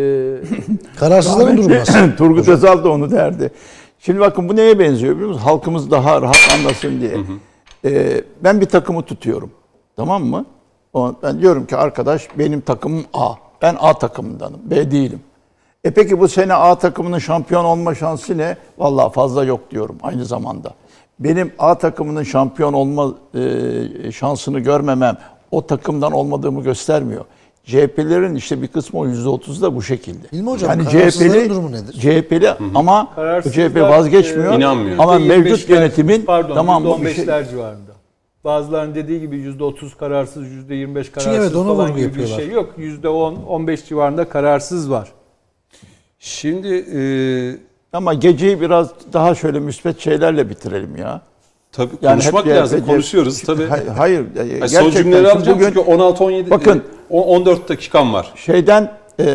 Kararsızların 0.99 1.57
durumu 1.57 1.76
nasıl? 1.80 2.11
Turgut 2.18 2.47
Özal 2.47 2.84
da 2.84 2.89
onu 2.89 3.11
derdi. 3.11 3.52
Şimdi 3.99 4.19
bakın 4.19 4.49
bu 4.49 4.56
neye 4.56 4.80
benziyor 4.80 5.14
biliyor 5.15 5.30
musunuz? 5.30 5.47
Halkımız 5.47 5.91
daha 5.91 6.22
rahat 6.22 6.38
anlasın 6.60 7.02
diye. 7.02 7.11
Ee, 7.86 8.24
ben 8.44 8.62
bir 8.62 8.66
takımı 8.66 9.02
tutuyorum. 9.02 9.52
Tamam 9.95 10.24
mı? 10.24 10.45
Ben 11.24 11.41
diyorum 11.41 11.66
ki 11.66 11.78
arkadaş 11.78 12.28
benim 12.38 12.62
takımım 12.62 13.06
A. 13.14 13.34
Ben 13.62 13.76
A 13.80 13.94
takımındanım. 13.94 14.60
B 14.64 14.91
değilim. 14.91 15.20
E 15.84 15.91
peki 15.91 16.20
bu 16.20 16.28
sene 16.28 16.53
A 16.53 16.78
takımının 16.78 17.20
şampiyon 17.20 17.66
olma 17.66 17.95
şansı 17.95 18.38
ne? 18.38 18.57
Vallahi 18.78 19.14
fazla 19.14 19.44
yok 19.44 19.72
diyorum 19.72 19.98
aynı 20.03 20.26
zamanda. 20.26 20.74
Benim 21.20 21.53
A 21.60 21.76
takımının 21.76 22.24
şampiyon 22.24 22.74
olma 22.74 23.14
e, 23.34 24.12
şansını 24.12 24.60
görmemem 24.60 25.18
o 25.52 25.68
takımdan 25.68 26.12
olmadığımı 26.12 26.64
göstermiyor. 26.64 27.26
CHP'lerin 27.65 28.35
işte 28.35 28.61
bir 28.61 28.67
kısmı 28.67 28.99
o 28.99 29.07
%30 29.07 29.61
da 29.61 29.75
bu 29.75 29.81
şekilde. 29.81 30.27
Hilmi 30.33 30.49
Hocam, 30.51 30.69
yani 30.69 30.89
CHP'li, 30.89 31.49
durumu 31.49 31.71
nedir? 31.71 31.93
CHP'li 31.93 32.49
ama 32.75 33.07
CHP 33.51 33.81
vazgeçmiyor. 33.81 34.53
e, 34.53 34.55
İnanmıyor. 34.55 34.97
Ama 34.99 35.15
%25'ler, 35.17 35.27
mevcut 35.27 35.69
yönetimin 35.69 36.21
pardon, 36.25 36.55
tamam 36.55 36.83
mı 36.83 37.01
bir 37.05 37.13
şey 37.13 37.25
%15'ler 37.25 37.49
civarında. 37.49 37.91
Bazılarının 38.43 38.95
dediği 38.95 39.19
gibi 39.19 39.35
%30 39.37 39.97
kararsız, 39.97 40.43
%25 40.47 41.11
kararsız 41.11 41.33
evet, 41.33 41.51
falan 41.51 41.87
gibi 41.89 41.97
bir 41.97 42.03
yapıyorlar. 42.03 42.35
şey 42.37 42.49
yok. 42.49 42.73
%10, 42.77 43.45
15 43.45 43.85
civarında 43.85 44.29
kararsız 44.29 44.91
var. 44.91 45.11
Şimdi 46.19 46.85
e, 46.95 46.99
ama 47.93 48.13
geceyi 48.13 48.61
biraz 48.61 48.89
daha 49.13 49.35
şöyle 49.35 49.59
müspet 49.59 49.99
şeylerle 49.99 50.49
bitirelim 50.49 50.97
ya. 50.97 51.21
tabii 51.71 51.91
Yani 52.01 52.13
konuşmak 52.21 52.47
lazım. 52.47 52.85
konuşuyoruz 52.85 53.41
tabii. 53.41 53.65
Hay- 53.65 53.87
Hayır, 53.87 54.19
e, 54.35 54.39
Ay, 54.41 54.49
gerçekten 54.49 54.81
son 54.81 54.91
cümleleri 54.91 55.31
alacağım 55.31 55.57
bugün 55.59 55.67
çünkü 55.67 55.79
16-17 55.79 56.49
Bakın. 56.49 56.83
14 57.10 57.69
dakikam 57.69 58.14
var. 58.14 58.34
şeyden 58.36 58.98
e, 59.19 59.26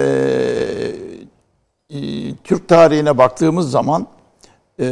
e, 1.91 1.99
Türk 2.45 2.69
tarihine 2.69 3.19
baktığımız 3.19 3.71
zaman 3.71 4.07
e, 4.81 4.87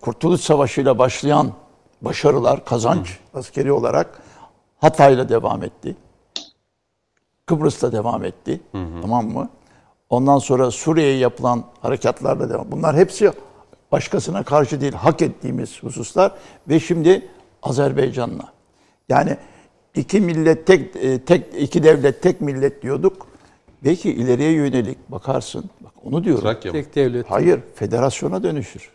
Kurtuluş 0.00 0.40
Savaşı 0.40 0.80
ile 0.80 0.98
başlayan 0.98 1.52
başarılar, 2.02 2.64
kazanç 2.64 3.18
askeri 3.34 3.72
olarak 3.72 4.22
Hatay'la 4.78 5.28
devam 5.28 5.62
etti. 5.62 5.96
Kıbrıs'ta 7.46 7.92
devam 7.92 8.24
etti. 8.24 8.60
Tamam 9.02 9.28
mı? 9.28 9.48
Ondan 10.10 10.38
sonra 10.38 10.70
Suriye'ye 10.70 11.16
yapılan 11.16 11.64
harekatlarla 11.82 12.50
devam. 12.50 12.66
Bunlar 12.70 12.96
hepsi 12.96 13.32
başkasına 13.92 14.42
karşı 14.42 14.80
değil, 14.80 14.92
hak 14.92 15.22
ettiğimiz 15.22 15.82
hususlar 15.82 16.32
ve 16.68 16.80
şimdi 16.80 17.28
Azerbaycan'la. 17.62 18.52
Yani 19.08 19.36
iki 19.94 20.20
millet 20.20 20.66
tek 20.66 20.96
e, 20.96 21.18
tek 21.18 21.44
iki 21.58 21.82
devlet 21.82 22.22
tek 22.22 22.40
millet 22.40 22.82
diyorduk. 22.82 23.26
Belki 23.84 24.10
ileriye 24.12 24.52
yönelik 24.52 24.98
bakarsın. 25.10 25.64
Bak 25.80 25.92
onu 26.04 26.24
diyorum. 26.24 26.42
Trakya 26.42 26.72
mı? 26.72 26.78
Tek 26.78 26.94
devlet. 26.94 27.30
Hayır, 27.30 27.60
federasyona 27.74 28.42
dönüşür. 28.42 28.90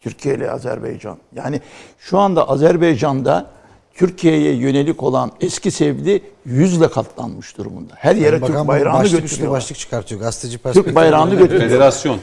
Türkiye 0.00 0.34
ile 0.34 0.50
Azerbaycan. 0.50 1.18
Yani 1.34 1.60
şu 1.98 2.18
anda 2.18 2.48
Azerbaycan'da 2.48 3.50
Türkiye'ye 3.94 4.54
yönelik 4.54 5.02
olan 5.02 5.32
eski 5.40 5.70
sevgi 5.70 6.22
yüzle 6.44 6.88
katlanmış 6.88 7.58
durumunda. 7.58 7.92
Her 7.96 8.16
yere 8.16 8.40
Türk 8.40 8.68
bayrağını 8.68 8.98
başlık 8.98 9.22
götürüyor. 9.22 9.52
başlık 9.52 9.78
çıkartıyor. 9.78 10.20
Gazeteci 10.20 10.58
perspektifi. 10.58 10.84
Türk 10.84 10.96
bayrağını 10.96 11.34
götürüyor. 11.34 11.62
Federasyon. 11.70 12.18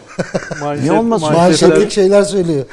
Manşet- 0.62 0.82
Niye 0.82 0.92
olmasın? 0.92 1.28
manşetler- 1.28 1.38
Manşetlik 1.70 1.92
şeyler 1.92 2.24
söylüyor. 2.24 2.66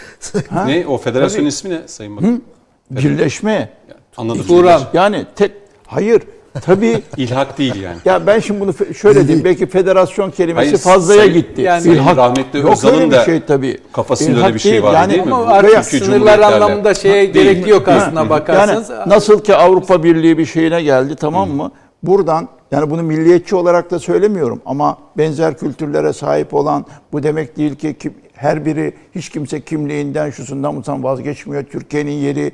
Ha? 0.50 0.64
ne? 0.64 0.86
O 0.86 0.98
federasyon 0.98 1.46
ismi 1.46 1.70
ne 1.70 1.88
Sayın 1.88 2.16
Bakan? 2.16 2.42
Birleşme. 2.90 3.72
Anladım. 4.16 4.46
Turan. 4.46 4.82
Yani 4.92 5.26
tek 5.36 5.52
hayır 5.86 6.22
tabii 6.62 7.02
İlhak 7.16 7.58
değil 7.58 7.80
yani. 7.82 7.96
ya 8.04 8.26
ben 8.26 8.38
şimdi 8.40 8.60
bunu 8.60 8.94
şöyle 8.94 9.26
diyeyim 9.28 9.44
belki 9.44 9.66
federasyon 9.66 10.30
kelimesi 10.30 10.66
Hayır, 10.68 10.78
fazlaya 10.78 11.20
Sayın- 11.20 11.34
gitti. 11.34 11.62
yani 11.62 11.82
Sayın 11.82 11.96
İlhak- 11.96 12.16
rahmetli 12.16 12.58
Yok 12.58 12.72
Özal'ın 12.72 13.00
öyle 13.00 13.10
bir 13.10 13.24
şey 13.24 13.40
tabii. 13.40 13.78
kafasında 13.92 14.30
öyle 14.30 14.38
İlhak 14.40 14.54
bir 14.54 14.58
şey 14.58 14.82
var 14.82 14.94
yani- 14.94 15.12
değil 15.12 15.26
mi? 15.26 15.34
Ama 15.34 15.46
artık 15.52 15.84
sınırlar 15.84 16.38
anlamında 16.38 16.94
şeye 16.94 17.34
Değil. 17.34 17.46
gerek 17.54 17.66
yok 17.68 17.88
aslına 17.88 18.30
bakarsanız. 18.30 18.90
Yani 18.90 19.08
nasıl 19.10 19.40
ki 19.44 19.54
Avrupa 19.56 20.02
Birliği 20.02 20.38
bir 20.38 20.46
şeyine 20.46 20.82
geldi 20.82 21.16
tamam 21.16 21.50
mı? 21.50 21.72
Buradan 22.02 22.48
yani 22.72 22.90
bunu 22.90 23.02
milliyetçi 23.02 23.56
olarak 23.56 23.90
da 23.90 23.98
söylemiyorum 23.98 24.60
ama 24.66 24.98
benzer 25.18 25.58
kültürlere 25.58 26.12
sahip 26.12 26.54
olan 26.54 26.84
bu 27.12 27.22
demek 27.22 27.56
değil 27.56 27.74
ki 27.74 27.96
kim- 27.98 28.14
her 28.34 28.64
biri 28.64 28.92
hiç 29.14 29.28
kimse 29.28 29.60
kimliğinden 29.60 30.30
şusundan 30.30 30.76
bundan 30.76 31.04
vazgeçmiyor. 31.04 31.64
Türkiye'nin 31.64 32.10
yeri 32.12 32.52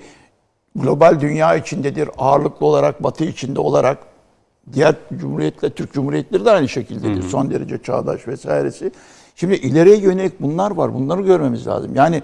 global 0.82 1.20
dünya 1.20 1.55
içindedir. 1.55 2.11
Ağırlıklı 2.19 2.66
olarak 2.66 3.03
batı 3.03 3.24
içinde 3.24 3.61
olarak 3.61 3.98
diğer 4.73 4.94
cumhuriyetle 5.19 5.70
Türk 5.70 5.93
cumhuriyetleri 5.93 6.44
de 6.44 6.51
aynı 6.51 6.69
şekildedir. 6.69 7.23
Son 7.23 7.51
derece 7.51 7.82
çağdaş 7.82 8.28
vesairesi. 8.28 8.93
Şimdi 9.36 9.55
ileriye 9.55 9.97
yönelik 9.97 10.40
bunlar 10.40 10.70
var. 10.70 10.94
Bunları 10.94 11.23
görmemiz 11.23 11.66
lazım. 11.66 11.94
Yani 11.94 12.23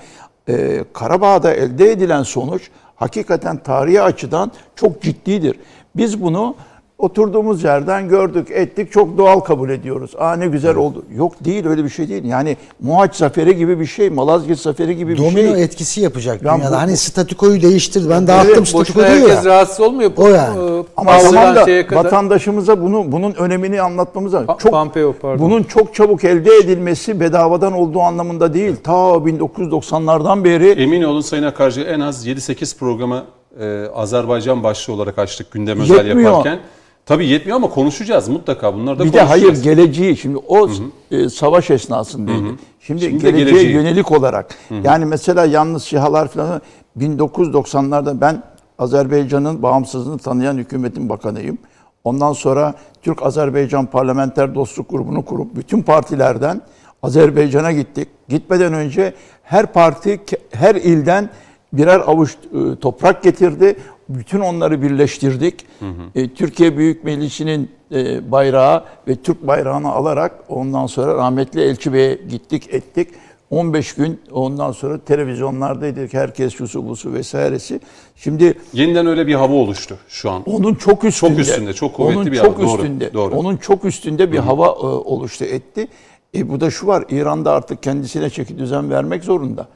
e, 0.49 0.85
Karabağ'da 0.93 1.55
elde 1.55 1.91
edilen 1.91 2.23
sonuç 2.23 2.71
hakikaten 2.97 3.57
tarihi 3.57 4.03
açıdan 4.03 4.53
çok 4.77 5.03
ciddidir. 5.03 5.57
Biz 5.97 6.23
bunu 6.23 6.55
oturduğumuz 7.03 7.65
yerden 7.65 8.09
gördük, 8.09 8.49
ettik, 8.51 8.93
çok 8.93 9.19
doğal 9.19 9.41
kabul 9.41 9.71
ediyoruz. 9.71 10.11
Aa 10.19 10.37
ne 10.37 10.47
güzel 10.47 10.77
oldu. 10.77 11.05
Yok 11.17 11.33
değil 11.45 11.67
öyle 11.67 11.85
bir 11.85 11.89
şey 11.89 12.09
değil. 12.09 12.25
Yani 12.25 12.57
Muhaç 12.81 13.17
Zaferi 13.17 13.57
gibi 13.57 13.81
bir 13.81 13.87
şey, 13.87 14.11
Malazgirt 14.11 14.59
Zaferi 14.59 14.97
gibi 14.97 15.13
bir 15.13 15.19
Domino 15.19 15.55
şey. 15.55 15.63
etkisi 15.65 16.01
yapacak 16.01 16.43
Ya 16.43 16.55
dünyada. 16.55 16.71
bu- 16.73 16.77
hani 16.81 16.97
statükoyu 16.97 17.63
değiştirdi. 17.63 18.11
Ben 18.11 18.27
dağıttım 18.27 18.67
statüko 18.67 19.01
Boşuna 19.01 19.15
diyor 19.17 19.29
herkes 19.29 19.45
ya. 19.45 19.51
rahatsız 19.51 19.81
olmuyor. 19.81 20.11
O 20.17 20.29
yani. 20.29 20.59
Ee, 20.59 20.85
Ama 20.97 21.19
tamam 21.19 21.55
da 21.57 21.65
kadar- 21.87 22.05
vatandaşımıza 22.05 22.83
bunu 22.83 23.13
bunun 23.13 23.35
önemini 23.35 23.83
anlatmamız 23.83 24.35
lazım. 24.35 24.47
Pa- 24.49 24.59
Çok 24.59 24.73
Pompeo, 24.73 25.13
pardon. 25.23 25.47
bunun 25.47 25.63
çok 25.63 25.95
çabuk 25.95 26.25
elde 26.25 26.51
edilmesi 26.57 27.21
bedavadan 27.21 27.73
olduğu 27.73 28.01
anlamında 28.01 28.55
değil. 28.55 28.77
Ta 28.85 28.93
1990'lardan 28.93 30.45
beri 30.45 30.69
Emin 30.71 31.03
olun 31.03 31.21
Sayın 31.21 31.43
Akarcı 31.43 31.81
en 31.81 32.01
az 32.01 32.27
7-8 32.27 32.77
programı 32.79 33.25
e, 33.61 33.87
Azerbaycan 33.95 34.63
başlığı 34.63 34.93
olarak 34.95 35.19
açtık 35.19 35.53
gündem 35.53 35.81
özel 35.81 36.07
Yetmiyor. 36.07 36.31
yaparken. 36.31 36.59
Tabii 37.07 37.27
yetmiyor 37.27 37.57
ama 37.57 37.71
konuşacağız 37.71 38.29
mutlaka. 38.29 38.75
Bunları 38.75 38.99
da 38.99 39.05
bir 39.05 39.13
de 39.13 39.21
hayır 39.21 39.63
geleceği 39.63 40.17
şimdi 40.17 40.39
o 40.49 40.69
e, 41.11 41.29
savaş 41.29 41.71
esnasındaydı. 41.71 42.39
Şimdi, 42.81 43.01
Şimdi 43.01 43.23
de 43.23 43.31
geleceğe 43.31 43.45
geleceği. 43.45 43.73
yönelik 43.73 44.13
olarak 44.13 44.55
yani 44.85 45.05
mesela 45.05 45.45
yalnız 45.45 45.85
SİHA'lar 45.85 46.29
falan 46.29 46.61
1990'larda 46.99 48.21
ben 48.21 48.43
Azerbaycan'ın 48.79 49.63
bağımsızlığını 49.63 50.19
tanıyan 50.19 50.57
hükümetin 50.59 51.09
bakanıyım. 51.09 51.59
Ondan 52.05 52.33
sonra 52.33 52.75
Türk-Azerbaycan 53.03 53.87
Parlamenter 53.87 54.55
Dostluk 54.55 54.91
Grubu'nu 54.91 55.25
kurup 55.25 55.57
bütün 55.57 55.83
partilerden 55.83 56.63
Azerbaycan'a 57.03 57.73
gittik. 57.73 58.09
Gitmeden 58.29 58.73
önce 58.75 59.15
her 59.43 59.73
parti 59.73 60.21
her 60.53 60.75
ilden 60.75 61.31
birer 61.73 62.01
avuç 62.01 62.35
e, 62.35 62.77
toprak 62.81 63.23
getirdi. 63.23 63.77
Bütün 64.09 64.41
onları 64.41 64.83
birleştirdik. 64.83 65.67
E, 66.15 66.29
Türkiye 66.29 66.77
Büyük 66.77 67.05
Meclisi'nin 67.05 67.71
e, 67.95 68.31
bayrağı 68.33 68.85
ve 69.09 69.17
Türk 69.17 69.47
bayrağını 69.47 69.93
alarak 69.93 70.45
ondan 70.49 70.87
sonra 70.87 71.15
rahmetli 71.17 71.61
Elçi 71.61 71.93
Bey'e 71.93 72.15
gittik 72.15 72.75
ettik. 72.75 73.09
15 73.51 73.95
gün 73.95 74.21
ondan 74.33 74.73
sonra 74.73 74.99
televizyonlardaydık. 74.99 76.15
Herkes 76.15 76.55
şusu 76.55 76.89
busu 76.89 77.13
vesairesi. 77.13 77.81
Şimdi 78.17 78.55
Yeniden 78.73 79.07
öyle 79.07 79.27
bir 79.27 79.35
hava 79.35 79.55
oluştu 79.55 79.99
şu 80.09 80.31
an. 80.31 80.43
onun 80.47 80.75
çok 80.75 81.05
üstünde. 81.05 81.41
üstünde, 81.41 81.73
çok 81.73 81.95
kuvvetli 81.95 82.17
onun 82.17 82.33
bir 82.33 82.37
çok 82.37 82.59
hava, 82.59 82.67
doğru, 82.67 82.83
üstünde. 82.83 83.13
doğru. 83.13 83.35
Onun 83.35 83.57
çok 83.57 83.85
üstünde 83.85 84.33
bir 84.33 84.39
hava 84.39 84.67
e, 84.67 84.71
oluştu 84.87 85.45
etti. 85.45 85.89
E 86.35 86.49
bu 86.49 86.61
da 86.61 86.71
şu 86.71 86.87
var. 86.87 87.05
İran 87.11 87.45
da 87.45 87.53
artık 87.53 87.83
kendisine 87.83 88.31
çeki 88.31 88.59
düzen 88.59 88.91
vermek 88.91 89.25
zorunda. 89.25 89.69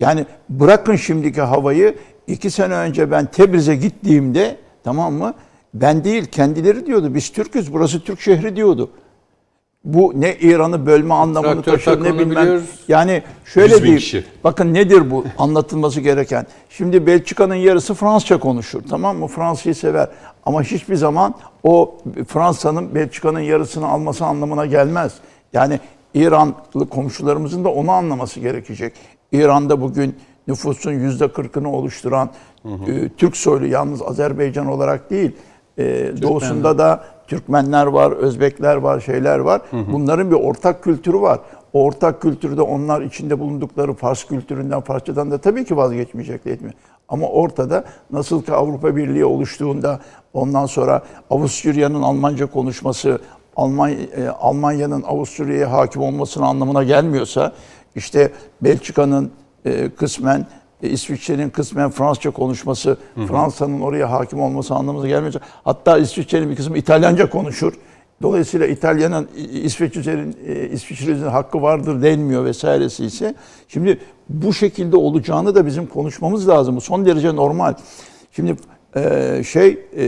Yani 0.00 0.26
bırakın 0.48 0.96
şimdiki 0.96 1.40
havayı. 1.40 1.96
İki 2.26 2.50
sene 2.50 2.74
önce 2.74 3.10
ben 3.10 3.26
Tebriz'e 3.26 3.76
gittiğimde 3.76 4.56
tamam 4.84 5.12
mı? 5.14 5.34
Ben 5.74 6.04
değil 6.04 6.24
kendileri 6.26 6.86
diyordu. 6.86 7.14
Biz 7.14 7.32
Türk'üz. 7.32 7.72
Burası 7.72 8.00
Türk 8.04 8.20
şehri 8.20 8.56
diyordu. 8.56 8.90
Bu 9.84 10.12
ne 10.16 10.34
İran'ı 10.36 10.86
bölme 10.86 11.14
anlamını 11.14 11.62
Traktör 11.62 11.72
taşır 11.72 12.04
ne 12.04 12.18
bilmem. 12.18 12.30
biliyoruz. 12.30 12.64
Yani 12.88 13.22
şöyle 13.44 13.68
100 13.74 13.78
bin 13.78 13.82
diyeyim. 13.82 13.98
kişi. 14.00 14.24
Bakın 14.44 14.74
nedir 14.74 15.10
bu 15.10 15.24
anlatılması 15.38 16.00
gereken? 16.00 16.46
Şimdi 16.70 17.06
Belçika'nın 17.06 17.54
yarısı 17.54 17.94
Fransızca 17.94 18.38
konuşur. 18.38 18.82
Tamam 18.90 19.16
mı? 19.16 19.26
Fransız'ı 19.28 19.74
sever. 19.80 20.08
Ama 20.46 20.62
hiçbir 20.62 20.96
zaman 20.96 21.34
o 21.62 21.96
Fransa'nın 22.28 22.94
Belçika'nın 22.94 23.40
yarısını 23.40 23.86
alması 23.88 24.24
anlamına 24.24 24.66
gelmez. 24.66 25.12
Yani 25.52 25.80
İranlı 26.14 26.88
komşularımızın 26.90 27.64
da 27.64 27.68
onu 27.68 27.90
anlaması 27.90 28.40
gerekecek. 28.40 28.92
İran'da 29.32 29.80
bugün 29.80 30.16
nüfusun 30.48 30.92
yüzde 30.92 31.32
kırkını 31.32 31.72
oluşturan 31.72 32.30
e, 32.64 33.08
Türk 33.08 33.36
soylu 33.36 33.66
yalnız 33.66 34.02
Azerbaycan 34.02 34.66
olarak 34.66 35.10
değil, 35.10 35.32
e, 35.78 36.12
doğusunda 36.22 36.78
da 36.78 37.04
Türkmenler 37.26 37.86
var, 37.86 38.12
Özbekler 38.12 38.76
var, 38.76 39.00
şeyler 39.00 39.38
var. 39.38 39.62
Bunların 39.92 40.30
bir 40.30 40.36
ortak 40.36 40.84
kültürü 40.84 41.20
var. 41.20 41.40
O 41.72 41.84
ortak 41.84 42.22
kültürde 42.22 42.62
onlar 42.62 43.02
içinde 43.02 43.38
bulundukları 43.38 43.94
Fars 43.94 44.24
kültüründen, 44.24 44.80
Farsçadan 44.80 45.30
da 45.30 45.38
tabii 45.38 45.64
ki 45.64 45.76
vazgeçmeyecekler 45.76 46.52
etmiyor. 46.52 46.74
Ama 47.08 47.28
ortada 47.28 47.84
nasıl 48.10 48.42
ki 48.42 48.52
Avrupa 48.52 48.96
Birliği 48.96 49.24
oluştuğunda 49.24 50.00
ondan 50.32 50.66
sonra 50.66 51.02
Avusturya'nın 51.30 52.02
Almanca 52.02 52.46
konuşması, 52.46 53.18
Alman, 53.56 53.90
e, 53.90 54.28
Almanya'nın 54.40 55.02
Avusturya'ya 55.02 55.72
hakim 55.72 56.02
olmasının 56.02 56.44
anlamına 56.44 56.82
gelmiyorsa 56.82 57.52
işte 57.94 58.32
Belçika'nın 58.62 59.30
e, 59.64 59.90
kısmen 59.90 60.46
e, 60.82 60.88
İsviçre'nin 60.90 61.50
kısmen 61.50 61.90
Fransızca 61.90 62.30
konuşması, 62.30 62.96
Fransa'nın 63.28 63.80
oraya 63.80 64.10
hakim 64.10 64.40
olması 64.40 64.74
anlamına 64.74 65.08
gelmiyorsa 65.08 65.40
hatta 65.64 65.98
İsviçre'nin 65.98 66.50
bir 66.50 66.56
kısmı 66.56 66.78
İtalyanca 66.78 67.30
konuşur. 67.30 67.72
Dolayısıyla 68.22 68.66
İtalya'nın 68.66 69.28
İ- 69.36 69.60
İsveç 69.60 69.96
üzerinde 69.96 70.70
İsviçre 70.70 71.10
üzerinde 71.12 71.30
hakkı 71.30 71.62
vardır 71.62 72.02
denmiyor 72.02 72.44
vesairesi 72.44 73.04
ise 73.04 73.34
şimdi 73.68 73.98
bu 74.28 74.52
şekilde 74.54 74.96
olacağını 74.96 75.54
da 75.54 75.66
bizim 75.66 75.86
konuşmamız 75.86 76.48
lazım. 76.48 76.76
Bu 76.76 76.80
son 76.80 77.06
derece 77.06 77.36
normal. 77.36 77.74
Şimdi 78.32 78.56
e, 78.96 79.42
şey 79.46 79.78
e, 79.96 80.06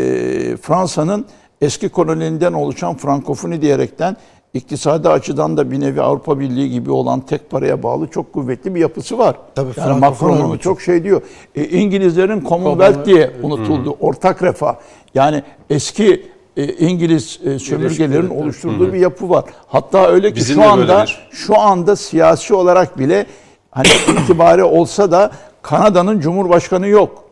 Fransa'nın 0.57 1.27
eski 1.61 1.89
kolonilerinden 1.89 2.53
oluşan 2.53 2.97
Frankofoni 2.97 3.63
diyerekten 3.63 4.17
iktisadi 4.57 5.09
açıdan 5.09 5.57
da 5.57 5.71
bir 5.71 5.81
nevi 5.81 6.03
Avrupa 6.03 6.41
Birliği 6.41 6.71
gibi 6.71 6.91
olan 6.91 7.21
tek 7.21 7.51
paraya 7.51 7.83
bağlı 7.83 8.07
çok 8.09 8.33
kuvvetli 8.33 8.75
bir 8.75 8.81
yapısı 8.81 9.19
var. 9.19 9.37
Tabii, 9.55 9.71
yani 9.77 10.01
Macron 10.01 10.41
onu 10.41 10.59
çok 10.59 10.81
şey 10.81 11.05
diyor. 11.05 11.23
E, 11.55 11.65
İngilizlerin 11.65 12.45
Commonwealth 12.49 13.05
diye 13.05 13.31
unutuldu. 13.43 13.97
Ortak 14.01 14.43
refah. 14.43 14.75
Yani 15.15 15.43
eski 15.71 16.27
e, 16.57 16.65
İngiliz 16.65 17.41
e, 17.45 17.59
sömürgelerin 17.59 18.31
oluşturduğu 18.31 18.93
bir 18.93 18.99
yapı 18.99 19.31
var. 19.31 19.45
Hatta 19.67 20.07
öyle 20.07 20.31
ki 20.31 20.37
Bizim 20.37 20.57
şu 20.57 20.71
anda 20.71 20.89
böyledir. 20.89 21.29
şu 21.31 21.59
anda 21.59 21.97
siyasi 21.97 22.55
olarak 22.55 22.99
bile 22.99 23.27
hani 23.71 23.89
itibari 24.23 24.65
olsa 24.65 25.11
da 25.11 25.31
Kanada'nın 25.63 26.21
cumhurbaşkanı 26.21 26.89
yok. 26.89 27.25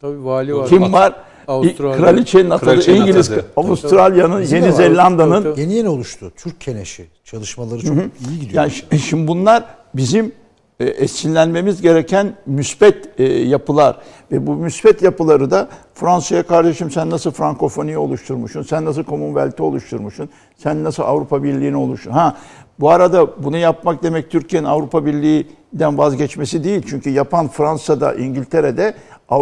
Tabii 0.00 0.24
vali 0.24 0.56
var. 0.56 0.68
Kim 0.68 0.92
var? 0.92 1.14
Avustralya. 1.50 1.96
Kraliçenin 1.96 2.50
atadı, 2.50 2.70
Kraliçenin 2.70 3.00
İngiliz, 3.00 3.30
atadı. 3.30 3.46
Avustralya'nın, 3.56 4.42
Yeni. 4.42 4.72
Zelanda'nın 4.72 5.56
Yeni 5.56 5.74
yeni 5.74 5.88
oluştu. 5.88 6.32
Türk 6.36 6.60
Keneşi. 6.60 7.06
Çalışmaları 7.24 7.80
çok 7.80 7.96
iyi 7.96 8.40
gidiyor. 8.40 8.54
Yani 8.62 8.72
şi- 8.72 8.98
şimdi 8.98 9.28
bunlar 9.28 9.64
bizim 9.94 10.32
e, 10.80 10.84
esinlenmemiz 10.84 11.82
gereken 11.82 12.34
müspet 12.46 13.20
e, 13.20 13.24
yapılar 13.24 13.96
ve 14.32 14.46
bu 14.46 14.54
müspet 14.54 15.02
yapıları 15.02 15.50
da 15.50 15.68
Fransa'ya 15.94 16.42
kardeşim 16.42 16.90
sen 16.90 17.10
nasıl 17.10 17.30
Frankofoni'yi 17.30 17.98
oluşturmuşsun, 17.98 18.62
sen 18.62 18.84
nasıl 18.84 19.04
Commonwealth'i 19.04 19.62
oluşturmuşsun, 19.62 20.28
sen 20.56 20.84
nasıl 20.84 21.02
Avrupa 21.02 21.42
Birliği'ni 21.42 21.76
oluşturdun. 21.76 22.14
Ha 22.14 22.36
bu 22.80 22.90
arada 22.90 23.26
bunu 23.44 23.56
yapmak 23.56 24.02
demek 24.02 24.30
Türkiye'nin 24.30 24.66
Avrupa 24.66 25.06
Birliği'den 25.06 25.98
vazgeçmesi 25.98 26.64
değil. 26.64 26.82
Çünkü 26.88 27.10
yapan 27.10 27.48
Fransa'da, 27.48 28.14
İngiltere'de 28.14 28.94
e, 29.30 29.34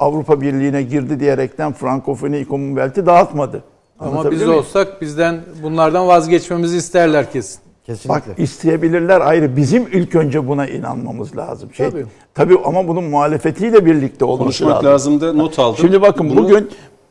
Avrupa 0.00 0.40
Birliği'ne 0.40 0.82
girdi 0.82 1.20
diyerekten 1.20 1.72
Frankofoni, 1.72 2.46
Commonwealth'i 2.48 3.06
dağıtmadı. 3.06 3.62
Ama 4.00 4.30
biz 4.30 4.42
muyum? 4.42 4.58
olsak 4.58 5.00
bizden 5.00 5.40
bunlardan 5.62 6.08
vazgeçmemizi 6.08 6.76
isterler 6.76 7.32
kesin. 7.32 7.60
Kesinlikle. 7.86 8.30
Bak 8.30 8.38
isteyebilirler 8.38 9.20
ayrı. 9.20 9.56
Bizim 9.56 9.86
ilk 9.92 10.14
önce 10.14 10.48
buna 10.48 10.66
inanmamız 10.66 11.36
lazım. 11.36 11.68
Şey, 11.74 11.90
Tabii. 11.90 12.06
tabii. 12.34 12.58
ama 12.64 12.88
bunun 12.88 13.04
muhalefetiyle 13.04 13.86
birlikte 13.86 14.24
olması 14.24 14.44
Konuşmak 14.44 14.84
lazım. 14.84 15.14
lazım 15.14 15.20
da 15.20 15.32
not 15.42 15.58
aldım. 15.58 15.78
Şimdi 15.80 16.02
bakın 16.02 16.30
Bunu- 16.30 16.36
bugün 16.44 16.70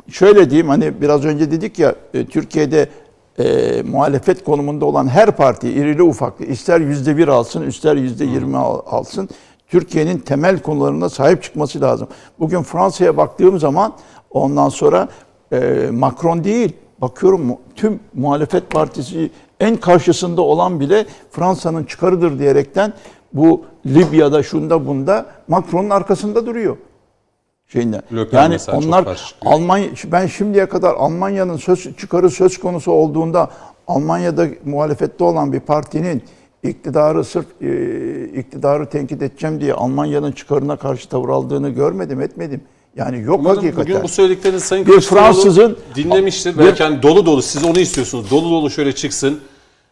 şöyle 0.09 0.49
diyeyim 0.49 0.69
hani 0.69 1.01
biraz 1.01 1.25
önce 1.25 1.51
dedik 1.51 1.79
ya 1.79 1.95
e, 2.13 2.25
Türkiye'de 2.25 2.87
e, 3.39 3.81
muhalefet 3.91 4.43
konumunda 4.43 4.85
olan 4.85 5.07
her 5.07 5.31
parti 5.31 5.69
irili 5.69 6.03
ufaklı 6.03 6.45
ister 6.45 6.79
yüzde 6.79 7.17
bir 7.17 7.27
alsın 7.27 7.67
ister 7.67 7.95
yüzde 7.95 8.25
yirmi 8.25 8.57
al- 8.57 8.81
alsın 8.85 9.29
Türkiye'nin 9.67 10.17
temel 10.17 10.59
konularına 10.59 11.09
sahip 11.09 11.43
çıkması 11.43 11.81
lazım. 11.81 12.07
Bugün 12.39 12.61
Fransa'ya 12.61 13.17
baktığım 13.17 13.59
zaman 13.59 13.93
ondan 14.31 14.69
sonra 14.69 15.07
e, 15.51 15.89
Macron 15.91 16.43
değil 16.43 16.73
bakıyorum 17.01 17.57
tüm 17.75 17.99
muhalefet 18.13 18.69
partisi 18.71 19.31
en 19.59 19.75
karşısında 19.75 20.41
olan 20.41 20.79
bile 20.79 21.05
Fransa'nın 21.31 21.83
çıkarıdır 21.83 22.39
diyerekten 22.39 22.93
bu 23.33 23.65
Libya'da 23.85 24.43
şunda 24.43 24.87
bunda 24.87 25.25
Macron'un 25.47 25.89
arkasında 25.89 26.45
duruyor 26.45 26.77
şeyinde. 27.73 28.01
Le 28.15 28.29
Pen 28.29 28.41
Yani 28.41 28.57
onlar. 28.73 29.05
Almanya 29.45 29.87
ben 30.05 30.27
şimdiye 30.27 30.65
kadar 30.65 30.93
Almanya'nın 30.93 31.57
söz 31.57 31.97
çıkarı 31.97 32.29
söz 32.29 32.57
konusu 32.59 32.91
olduğunda 32.91 33.49
Almanya'da 33.87 34.47
muhalefette 34.65 35.23
olan 35.23 35.53
bir 35.53 35.59
partinin 35.59 36.23
iktidarı 36.63 37.23
sırf 37.23 37.45
e, 37.61 38.25
iktidarı 38.39 38.89
tenkit 38.89 39.21
edeceğim 39.21 39.61
diye 39.61 39.73
Almanya'nın 39.73 40.31
çıkarına 40.31 40.75
karşı 40.75 41.09
tavır 41.09 41.29
aldığını 41.29 41.69
görmedim, 41.69 42.21
etmedim. 42.21 42.61
Yani 42.95 43.21
yok 43.21 43.39
Umarım 43.39 43.55
hakikaten. 43.57 43.85
bugün 43.85 44.03
bu 44.03 44.07
söylediklerini 44.07 44.59
Sayın 44.59 44.85
Bir 44.85 44.91
Fransızın- 45.01 45.75
dinlemiştir. 45.95 46.53
Bir- 46.53 46.59
Belki 46.59 46.83
hani 46.83 47.03
dolu 47.03 47.25
dolu 47.25 47.41
siz 47.41 47.63
onu 47.65 47.79
istiyorsunuz. 47.79 48.31
Dolu 48.31 48.49
dolu 48.51 48.69
şöyle 48.69 48.91
çıksın. 48.95 49.39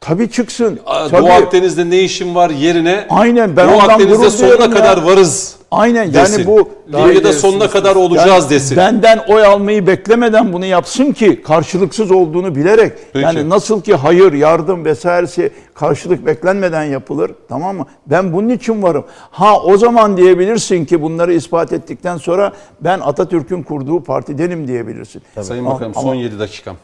Tabii 0.02 0.30
çıksın. 0.32 0.80
Aa, 0.86 1.08
Tabii. 1.10 1.22
Doğu 1.22 1.32
Akdeniz'de 1.32 1.90
ne 1.90 2.00
işim 2.00 2.36
var 2.36 2.50
yerine 2.50 3.06
Aynen, 3.10 3.58
ben 3.58 3.68
Doğu 3.70 3.76
ondan 3.76 3.90
Akdeniz'de 3.90 4.30
sonuna 4.30 4.64
ya. 4.64 4.70
kadar 4.72 5.02
varız 5.02 5.56
Aynen 5.72 6.14
desin. 6.14 6.38
yani 6.38 6.48
bu 6.48 6.70
Libya'da 6.88 7.34
sonuna 7.34 7.70
kadar 7.70 7.96
olacağız 7.96 8.28
Yani 8.44 8.50
desin. 8.50 8.78
Benden 8.78 9.20
oy 9.30 9.46
almayı 9.46 9.88
beklemeden 9.88 10.54
bunu 10.54 10.66
yapsın 10.66 11.12
ki 11.12 11.42
karşılıksız 11.42 12.12
olduğunu 12.12 12.56
bilerek. 12.56 12.94
Peki. 13.14 13.26
Yani 13.26 13.50
nasıl 13.50 13.82
ki 13.82 13.96
hayır, 13.96 14.34
yardım 14.34 14.86
vesairesi 14.86 15.52
karşılık 15.74 16.26
beklenmeden 16.26 16.84
yapılır. 16.84 17.32
Tamam 17.50 17.78
mı? 17.78 17.86
Ben 18.08 18.34
bunun 18.34 18.50
için 18.50 18.84
varım. 18.84 19.06
Ha 19.32 19.60
o 19.62 19.78
zaman 19.78 20.18
diyebilirsin 20.18 20.86
ki 20.86 21.02
bunları 21.02 21.34
ispat 21.34 21.74
ettikten 21.74 22.18
sonra 22.18 22.52
ben 22.82 23.00
Atatürk'ün 23.00 23.64
kurduğu 23.64 24.04
partidenim 24.04 24.68
diyebilirsin. 24.68 25.22
Sayın 25.42 25.66
Ama- 25.66 25.76
Bakanım 25.76 25.92
ama- 25.96 26.02
son 26.02 26.16
7 26.16 26.40
dakikam. 26.40 26.76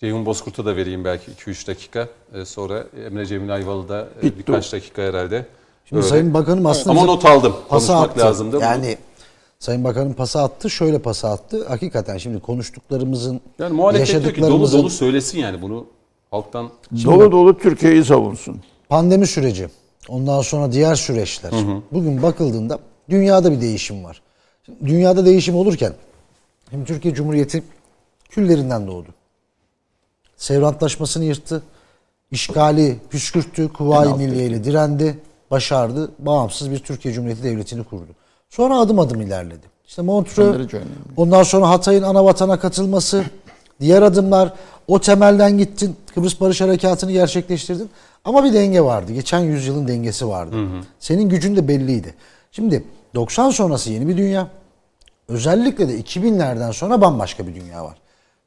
Ceyhun 0.00 0.26
Bozkurt'a 0.26 0.64
da 0.66 0.76
vereyim 0.76 1.04
belki 1.04 1.30
2-3 1.30 1.66
dakika. 1.66 2.08
Ee, 2.34 2.44
sonra 2.44 2.84
Emre 3.06 3.26
Cemil 3.26 3.54
Ayvalı'da 3.54 4.08
e, 4.20 4.22
Bitti. 4.22 4.38
birkaç 4.38 4.72
dakika 4.72 5.02
herhalde. 5.02 5.46
Şimdi 5.84 6.00
Öyle. 6.00 6.08
Sayın 6.10 6.34
Bakanım 6.34 6.66
aslında 6.66 6.90
Ama 6.90 7.04
not 7.04 7.24
aldım. 7.24 7.52
pası 7.68 7.86
Konuşmak 7.86 8.10
attı. 8.10 8.20
lazımdı. 8.20 8.58
Yani 8.60 8.98
Sayın 9.58 9.84
Bakanım 9.84 10.12
pası 10.14 10.40
attı, 10.42 10.70
şöyle 10.70 10.98
pası 10.98 11.28
attı. 11.28 11.68
Hakikaten 11.68 12.18
şimdi 12.18 12.40
konuştuklarımızın, 12.40 13.40
yani 13.58 13.72
muhalefet 13.74 14.08
diyor 14.08 14.20
ki 14.20 14.24
dolu 14.24 14.30
yaşadıklarımızın 14.32 14.78
dolu 14.78 14.90
söylesin 14.90 15.38
yani 15.38 15.62
bunu 15.62 15.86
halktan. 16.30 16.70
Dolu 17.04 17.32
dolu 17.32 17.58
Türkiye'yi 17.58 18.04
savunsun. 18.04 18.60
pandemi 18.88 19.26
süreci, 19.26 19.68
ondan 20.08 20.42
sonra 20.42 20.72
diğer 20.72 20.94
süreçler. 20.94 21.52
Bugün 21.92 22.22
bakıldığında 22.22 22.78
dünyada 23.10 23.52
bir 23.52 23.60
değişim 23.60 24.04
var. 24.04 24.22
Şimdi 24.66 24.86
Dünyada 24.86 25.26
değişim 25.26 25.56
olurken 25.56 25.92
şimdi 26.70 26.84
Türkiye 26.84 27.14
Cumhuriyeti 27.14 27.62
küllerinden 28.30 28.86
doğdu. 28.86 29.08
Sevr 30.36 30.62
Antlaşması'nı 30.62 31.24
yırttı. 31.24 31.62
işgali 32.30 32.96
püskürttü. 33.10 33.72
Kuvayi 33.72 34.14
Milliye 34.14 34.64
direndi. 34.64 35.18
Başardı. 35.50 36.10
Bağımsız 36.18 36.70
bir 36.70 36.78
Türkiye 36.78 37.14
Cumhuriyeti 37.14 37.42
Devleti'ni 37.42 37.84
kurdu. 37.84 38.10
Sonra 38.50 38.78
adım 38.78 38.98
adım 38.98 39.20
ilerledi. 39.20 39.66
İşte 39.86 40.02
Montreux, 40.02 40.74
ondan 41.16 41.42
sonra 41.42 41.68
Hatay'ın 41.68 42.02
ana 42.02 42.24
vatana 42.24 42.58
katılması, 42.58 43.24
diğer 43.80 44.02
adımlar, 44.02 44.52
o 44.88 45.00
temelden 45.00 45.58
gittin, 45.58 45.96
Kıbrıs 46.14 46.40
Barış 46.40 46.60
Harekatı'nı 46.60 47.12
gerçekleştirdin. 47.12 47.90
Ama 48.24 48.44
bir 48.44 48.52
denge 48.52 48.80
vardı. 48.80 49.12
Geçen 49.12 49.40
yüzyılın 49.40 49.88
dengesi 49.88 50.28
vardı. 50.28 50.56
Senin 51.00 51.28
gücün 51.28 51.56
de 51.56 51.68
belliydi. 51.68 52.14
Şimdi 52.52 52.84
90 53.14 53.50
sonrası 53.50 53.90
yeni 53.92 54.08
bir 54.08 54.16
dünya. 54.16 54.48
Özellikle 55.28 55.88
de 55.88 56.00
2000'lerden 56.00 56.72
sonra 56.72 57.00
bambaşka 57.00 57.46
bir 57.46 57.54
dünya 57.54 57.84
var. 57.84 57.96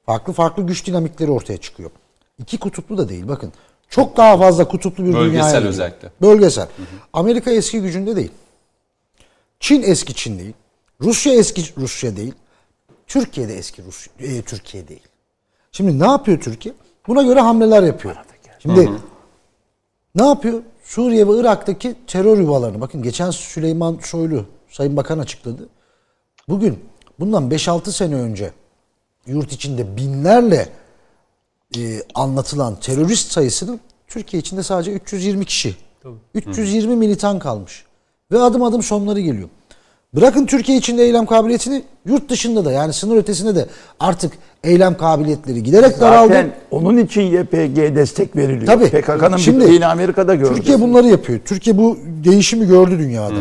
Farklı 0.10 0.34
farklı 0.34 0.64
güç 0.64 0.88
dinamikleri 0.88 1.32
ortaya 1.32 1.58
çıkıyor. 1.58 1.92
İki 2.40 2.58
kutuplu 2.58 2.98
da 2.98 3.10
değil 3.10 3.28
bakın. 3.28 3.54
Çok 3.90 4.18
daha 4.18 4.38
fazla 4.38 4.68
kutuplu 4.68 5.06
bir 5.06 5.14
Bölgesel 5.14 5.32
dünya. 5.32 5.52
geliyor. 5.52 5.70
özellikle. 5.70 6.12
Bölgesel. 6.22 6.68
Amerika 7.14 7.52
eski 7.52 7.82
gücünde 7.82 8.16
değil. 8.16 8.32
Çin 9.60 9.84
eski 9.84 10.14
Çin 10.14 10.40
değil. 10.40 10.54
Rusya 11.02 11.34
eski 11.34 11.64
Rusya 11.78 12.16
değil. 12.16 12.34
Türkiye 13.08 13.48
de 13.50 13.58
eski 13.58 13.84
Rusya, 13.84 14.14
e, 14.20 14.42
Türkiye 14.42 14.88
değil. 14.88 15.04
Şimdi 15.72 16.00
ne 16.00 16.08
yapıyor 16.08 16.40
Türkiye? 16.40 16.76
Buna 17.08 17.24
göre 17.24 17.40
hamleler 17.40 17.84
yapıyor. 17.84 18.16
Şimdi 18.60 18.90
ne 20.16 20.26
yapıyor? 20.26 20.62
Suriye 20.84 21.28
ve 21.28 21.40
Irak'taki 21.40 21.96
terör 22.08 22.38
yuvalarını. 22.38 22.82
Bakın 22.82 23.04
geçen 23.04 23.32
Süleyman 23.32 24.00
Soylu 24.04 24.46
Sayın 24.70 24.98
Bakan 24.98 25.20
açıkladı. 25.20 25.70
Bugün 26.48 26.80
bundan 27.20 27.50
5-6 27.50 27.92
sene 27.92 28.16
önce 28.16 28.52
yurt 29.30 29.52
içinde 29.52 29.98
binlerle 29.98 30.70
e, 31.78 31.82
anlatılan 32.16 32.76
terörist 32.80 33.32
sayısının 33.32 33.80
Türkiye 34.08 34.40
içinde 34.40 34.64
sadece 34.64 34.92
320 34.92 35.46
kişi. 35.46 35.76
320 36.36 36.96
militan 36.96 37.40
kalmış. 37.40 37.86
Ve 38.32 38.40
adım 38.40 38.64
adım 38.64 38.84
sonları 38.84 39.20
geliyor. 39.20 39.50
Bırakın 40.16 40.46
Türkiye 40.46 40.78
içinde 40.78 41.04
eylem 41.04 41.26
kabiliyetini 41.26 41.84
yurt 42.06 42.30
dışında 42.30 42.66
da 42.66 42.72
yani 42.72 42.94
sınır 42.94 43.18
ötesinde 43.18 43.56
de 43.56 43.66
artık 44.00 44.34
eylem 44.64 44.98
kabiliyetleri 44.98 45.64
giderek 45.64 46.00
daraldı. 46.00 46.28
Zaten 46.28 46.52
onun 46.72 46.98
için 46.98 47.22
YPG 47.22 47.96
destek 47.96 48.36
veriliyor. 48.36 48.66
Tabii. 48.66 48.90
PKK'nın 48.90 49.38
Şimdi, 49.38 49.60
bittiğini 49.60 49.86
Amerika'da 49.86 50.36
gördü. 50.36 50.56
Türkiye 50.56 50.82
bunları 50.82 51.08
yapıyor. 51.08 51.40
Türkiye 51.46 51.78
bu 51.78 51.98
değişimi 52.24 52.68
gördü 52.68 53.00
dünyada. 53.00 53.36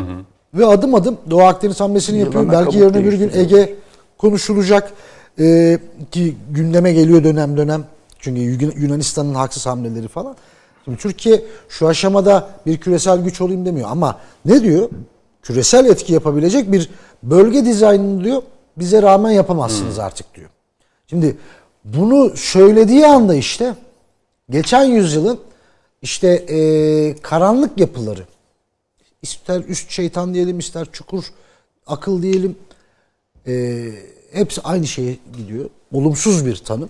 Ve 0.54 0.66
adım 0.66 0.94
adım 0.94 1.18
Doğu 1.30 1.42
Akdeniz 1.42 1.80
hamlesini 1.80 2.18
yapıyor. 2.18 2.52
Belki 2.52 2.78
yarın 2.78 2.94
öbür 2.94 3.12
gün. 3.12 3.30
Ege 3.34 3.74
konuşulacak. 4.18 4.92
Ee, 5.40 5.78
ki 6.10 6.36
gündeme 6.50 6.92
geliyor 6.92 7.24
dönem 7.24 7.56
dönem. 7.56 7.84
Çünkü 8.18 8.40
Yun- 8.40 8.74
Yunanistan'ın 8.80 9.34
haksız 9.34 9.66
hamleleri 9.66 10.08
falan. 10.08 10.36
Şimdi 10.84 10.98
Türkiye 10.98 11.44
şu 11.68 11.88
aşamada 11.88 12.50
bir 12.66 12.78
küresel 12.78 13.18
güç 13.20 13.40
olayım 13.40 13.66
demiyor 13.66 13.88
ama 13.90 14.18
ne 14.44 14.62
diyor? 14.62 14.88
Küresel 15.42 15.86
etki 15.86 16.12
yapabilecek 16.12 16.72
bir 16.72 16.90
bölge 17.22 17.64
dizaynını 17.64 18.24
diyor 18.24 18.42
bize 18.76 19.02
rağmen 19.02 19.30
yapamazsınız 19.30 19.98
artık 19.98 20.34
diyor. 20.34 20.48
Şimdi 21.06 21.36
bunu 21.84 22.36
söylediği 22.36 23.06
anda 23.06 23.34
işte 23.34 23.74
geçen 24.50 24.84
yüzyılın 24.84 25.38
işte 26.02 26.46
eee, 26.48 27.16
karanlık 27.22 27.80
yapıları 27.80 28.22
ister 29.22 29.60
üst 29.68 29.90
şeytan 29.90 30.34
diyelim 30.34 30.58
ister 30.58 30.86
çukur 30.92 31.24
akıl 31.86 32.22
diyelim 32.22 32.56
eee, 33.46 33.92
hepsi 34.32 34.60
aynı 34.62 34.86
şeye 34.86 35.16
gidiyor. 35.36 35.70
Olumsuz 35.92 36.46
bir 36.46 36.56
tanım. 36.56 36.88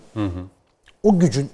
O 1.02 1.18
gücün 1.18 1.50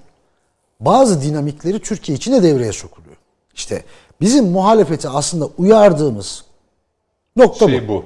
bazı 0.79 1.21
dinamikleri 1.21 1.79
Türkiye 1.79 2.17
içine 2.17 2.43
devreye 2.43 2.71
sokuluyor. 2.71 3.15
İşte 3.55 3.83
bizim 4.21 4.45
muhalefeti 4.45 5.09
aslında 5.09 5.45
uyardığımız 5.57 6.43
nokta 7.35 7.67
Şey 7.69 7.87
bu. 7.87 7.93
bu. 7.93 8.05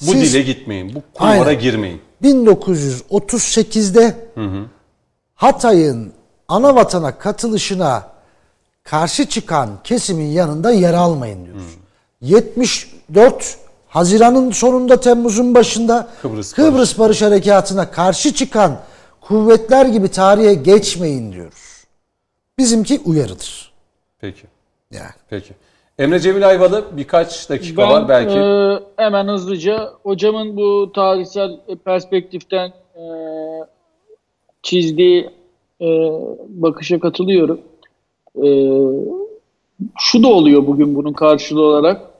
Bu 0.00 0.04
Siz- 0.12 0.34
dile 0.34 0.42
gitmeyin. 0.42 0.94
Bu 0.94 1.02
kulvara 1.14 1.48
Aynen. 1.48 1.60
girmeyin. 1.60 2.00
1938'de 2.22 4.28
Hatay'ın 5.34 6.12
ana 6.48 6.74
vatana 6.74 7.18
katılışına 7.18 8.08
karşı 8.84 9.28
çıkan 9.28 9.70
kesimin 9.84 10.26
yanında 10.26 10.70
yer 10.72 10.94
almayın 10.94 11.44
diyoruz. 11.46 11.76
74 12.20 13.58
Haziran'ın 13.92 14.50
sonunda 14.50 15.00
Temmuz'un 15.00 15.54
başında 15.54 16.08
Kıbrıs 16.22 16.52
Kıbrıs, 16.52 16.98
Barış 16.98 17.22
Harekatı'na 17.22 17.90
karşı 17.90 18.34
çıkan 18.34 18.78
kuvvetler 19.20 19.86
gibi 19.86 20.08
tarihe 20.08 20.54
geçmeyin 20.54 21.32
diyoruz. 21.32 21.84
Bizimki 22.58 23.00
uyarıdır. 23.04 23.72
Peki. 24.20 24.42
Yani. 24.90 25.10
Peki. 25.30 25.52
Emre 25.98 26.20
Cemil 26.20 26.48
Ayvalı 26.48 26.84
birkaç 26.92 27.50
dakika 27.50 27.82
Ben 27.82 27.90
var 27.90 28.08
belki. 28.08 28.38
e, 28.38 28.78
hemen 29.04 29.28
hızlıca 29.28 29.92
hocamın 30.02 30.56
bu 30.56 30.92
tarihsel 30.94 31.60
perspektiften 31.84 32.72
e, 32.96 33.04
çizdiği 34.62 35.30
e, 35.80 35.86
bakışa 36.48 37.00
katılıyorum. 37.00 37.60
E, 38.36 38.48
şu 39.98 40.22
da 40.22 40.28
oluyor 40.28 40.66
bugün 40.66 40.94
bunun 40.94 41.12
karşılığı 41.12 41.62
olarak. 41.62 42.11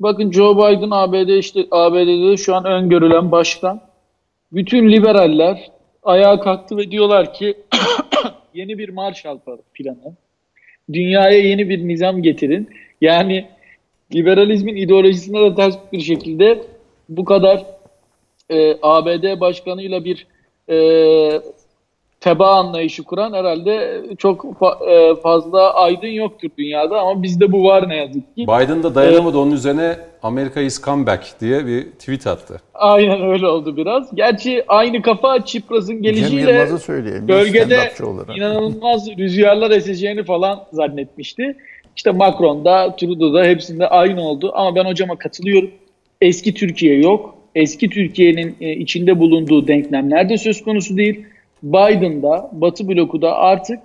Bakın 0.00 0.32
Joe 0.32 0.56
Biden 0.56 0.90
ABD 0.90 1.28
işte 1.28 1.66
ABD'de 1.70 2.36
şu 2.36 2.54
an 2.54 2.64
öngörülen 2.64 3.32
başkan. 3.32 3.80
Bütün 4.52 4.92
liberaller 4.92 5.70
ayağa 6.02 6.40
kalktı 6.40 6.76
ve 6.76 6.90
diyorlar 6.90 7.34
ki 7.34 7.54
yeni 8.54 8.78
bir 8.78 8.88
Marshall 8.88 9.38
planı. 9.74 10.16
Dünyaya 10.92 11.38
yeni 11.38 11.68
bir 11.68 11.88
nizam 11.88 12.22
getirin. 12.22 12.68
Yani 13.00 13.48
liberalizmin 14.14 14.76
ideolojisine 14.76 15.40
de 15.40 15.54
ters 15.54 15.76
bir 15.92 16.00
şekilde 16.00 16.62
bu 17.08 17.24
kadar 17.24 17.66
e, 18.50 18.76
ABD 18.82 19.40
başkanıyla 19.40 20.04
bir 20.04 20.26
e, 20.68 20.76
teba 22.24 22.56
anlayışı 22.56 23.02
kuran 23.02 23.32
herhalde 23.32 24.02
çok 24.18 24.44
fa- 24.44 24.90
e, 24.90 25.20
fazla 25.20 25.74
aydın 25.74 26.08
yoktur 26.08 26.48
dünyada 26.58 27.00
ama 27.00 27.22
bizde 27.22 27.52
bu 27.52 27.64
var 27.64 27.88
ne 27.88 27.96
yazık 27.96 28.36
ki. 28.36 28.42
Biden 28.42 28.82
da 28.82 28.94
dayanamadı 28.94 29.38
onun 29.38 29.50
üzerine 29.50 29.96
Amerika 30.22 30.60
is 30.60 30.82
comeback 30.82 31.40
diye 31.40 31.66
bir 31.66 31.82
tweet 31.82 32.26
attı. 32.26 32.60
Aynen 32.74 33.22
öyle 33.22 33.46
oldu 33.46 33.76
biraz. 33.76 34.14
Gerçi 34.14 34.64
aynı 34.68 35.02
kafa 35.02 35.44
Çipras'ın 35.44 36.02
gelişiyle 36.02 36.68
bölgede 37.28 37.92
inanılmaz 38.36 39.08
rüzgarlar 39.18 39.70
eseceğini 39.70 40.24
falan 40.24 40.64
zannetmişti. 40.72 41.56
İşte 41.96 42.10
Macron'da, 42.10 42.96
Trudeau'da 42.96 43.44
hepsinde 43.44 43.88
aynı 43.88 44.22
oldu. 44.22 44.52
Ama 44.54 44.76
ben 44.76 44.84
hocama 44.84 45.16
katılıyorum. 45.16 45.70
Eski 46.20 46.54
Türkiye 46.54 46.98
yok. 47.00 47.34
Eski 47.54 47.88
Türkiye'nin 47.88 48.56
e, 48.60 48.72
içinde 48.72 49.18
bulunduğu 49.18 49.68
denklemler 49.68 50.28
de 50.28 50.38
söz 50.38 50.62
konusu 50.64 50.96
değil. 50.96 51.24
Biden'da, 51.64 52.50
Batı 52.52 52.88
bloku 52.88 53.22
da 53.22 53.36
artık 53.36 53.80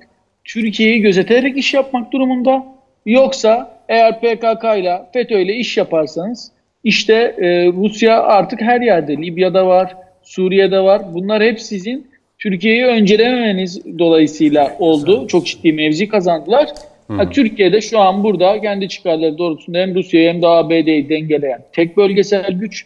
Türkiye'yi 0.45 1.01
gözeterek 1.01 1.57
iş 1.57 1.73
yapmak 1.73 2.13
durumunda. 2.13 2.65
Yoksa 3.05 3.79
eğer 3.89 4.19
PKK 4.19 4.63
ile 4.79 5.01
FETÖ 5.13 5.39
ile 5.39 5.55
iş 5.55 5.77
yaparsanız 5.77 6.51
işte 6.83 7.13
e, 7.13 7.67
Rusya 7.67 8.23
artık 8.23 8.61
her 8.61 8.81
yerde. 8.81 9.17
Libya'da 9.17 9.67
var, 9.67 9.95
Suriye'de 10.23 10.79
var. 10.79 11.01
Bunlar 11.13 11.43
hep 11.43 11.61
sizin 11.61 12.07
Türkiye'yi 12.39 12.85
öncelememeniz 12.85 13.99
dolayısıyla 13.99 14.75
oldu. 14.79 15.27
Çok 15.27 15.45
ciddi 15.45 15.73
mevzi 15.73 16.07
kazandılar. 16.07 16.69
Ha, 17.07 17.29
Türkiye'de 17.29 17.81
şu 17.81 17.99
an 17.99 18.23
burada 18.23 18.61
kendi 18.61 18.89
çıkarları 18.89 19.37
doğrultusunda 19.37 19.77
hem 19.77 19.95
Rusya'yı 19.95 20.29
hem 20.29 20.41
de 20.41 20.47
ABD'yi 20.47 21.09
dengeleyen 21.09 21.61
tek 21.73 21.97
bölgesel 21.97 22.51
güç 22.51 22.85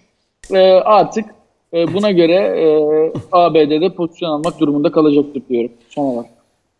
e, 0.53 0.59
artık 0.72 1.25
e, 1.73 1.93
buna 1.93 2.11
göre 2.11 2.33
e, 2.33 2.65
ABD'de 3.31 3.89
pozisyon 3.89 4.29
almak 4.29 4.59
durumunda 4.59 4.91
kalacaktır 4.91 5.41
diyorum 5.49 5.71
son 5.89 6.03
olarak. 6.03 6.29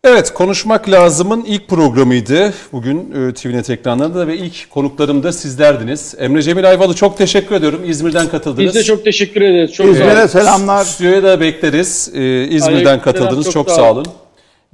Evet 0.04 0.34
konuşmak 0.34 0.90
lazımın 0.90 1.44
ilk 1.46 1.68
programıydı. 1.68 2.52
Bugün 2.72 2.98
e, 2.98 3.34
TVNet 3.34 3.70
ekranlarında 3.70 4.26
ve 4.26 4.36
ilk 4.36 4.70
konuklarım 4.70 5.22
da 5.22 5.32
sizlerdiniz. 5.32 6.14
Emre 6.18 6.42
Cemil 6.42 6.68
Ayvalı 6.70 6.94
çok 6.94 7.18
teşekkür 7.18 7.54
ediyorum. 7.54 7.80
İzmir'den 7.86 8.28
katıldınız. 8.28 8.66
Biz 8.66 8.74
de 8.74 8.82
çok 8.82 9.04
teşekkür 9.04 9.40
ederiz. 9.40 9.72
Çok 9.72 9.86
sağ 9.86 9.92
olun. 9.92 10.00
İzmir'e 10.00 10.28
selamlar. 10.28 10.84
Stüdyoya 10.84 11.22
da 11.22 11.40
bekleriz. 11.40 12.10
Ee, 12.14 12.42
İzmir'den 12.42 12.66
Aleykümselam, 12.66 13.00
katıldınız. 13.00 13.44
Çok, 13.44 13.52
çok 13.52 13.70
sağ 13.70 13.74
sağ 13.74 13.92
olun. 13.92 14.06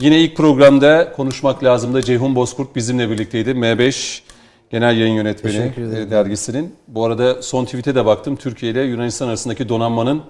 Yine 0.00 0.20
ilk 0.20 0.36
programda 0.36 1.12
konuşmak 1.12 1.64
lazımda 1.64 2.02
Ceyhun 2.02 2.34
Bozkurt 2.34 2.76
bizimle 2.76 3.10
birlikteydi. 3.10 3.50
M5 3.50 4.20
Genel 4.70 4.96
Yayın 4.96 5.14
Yönetmeni 5.14 5.72
e, 5.96 6.10
dergisinin. 6.10 6.74
Bu 6.88 7.04
arada 7.04 7.42
son 7.42 7.64
tweet'e 7.64 7.94
de 7.94 8.06
baktım. 8.06 8.36
Türkiye 8.36 8.72
ile 8.72 8.82
Yunanistan 8.82 9.28
arasındaki 9.28 9.68
donanmanın 9.68 10.22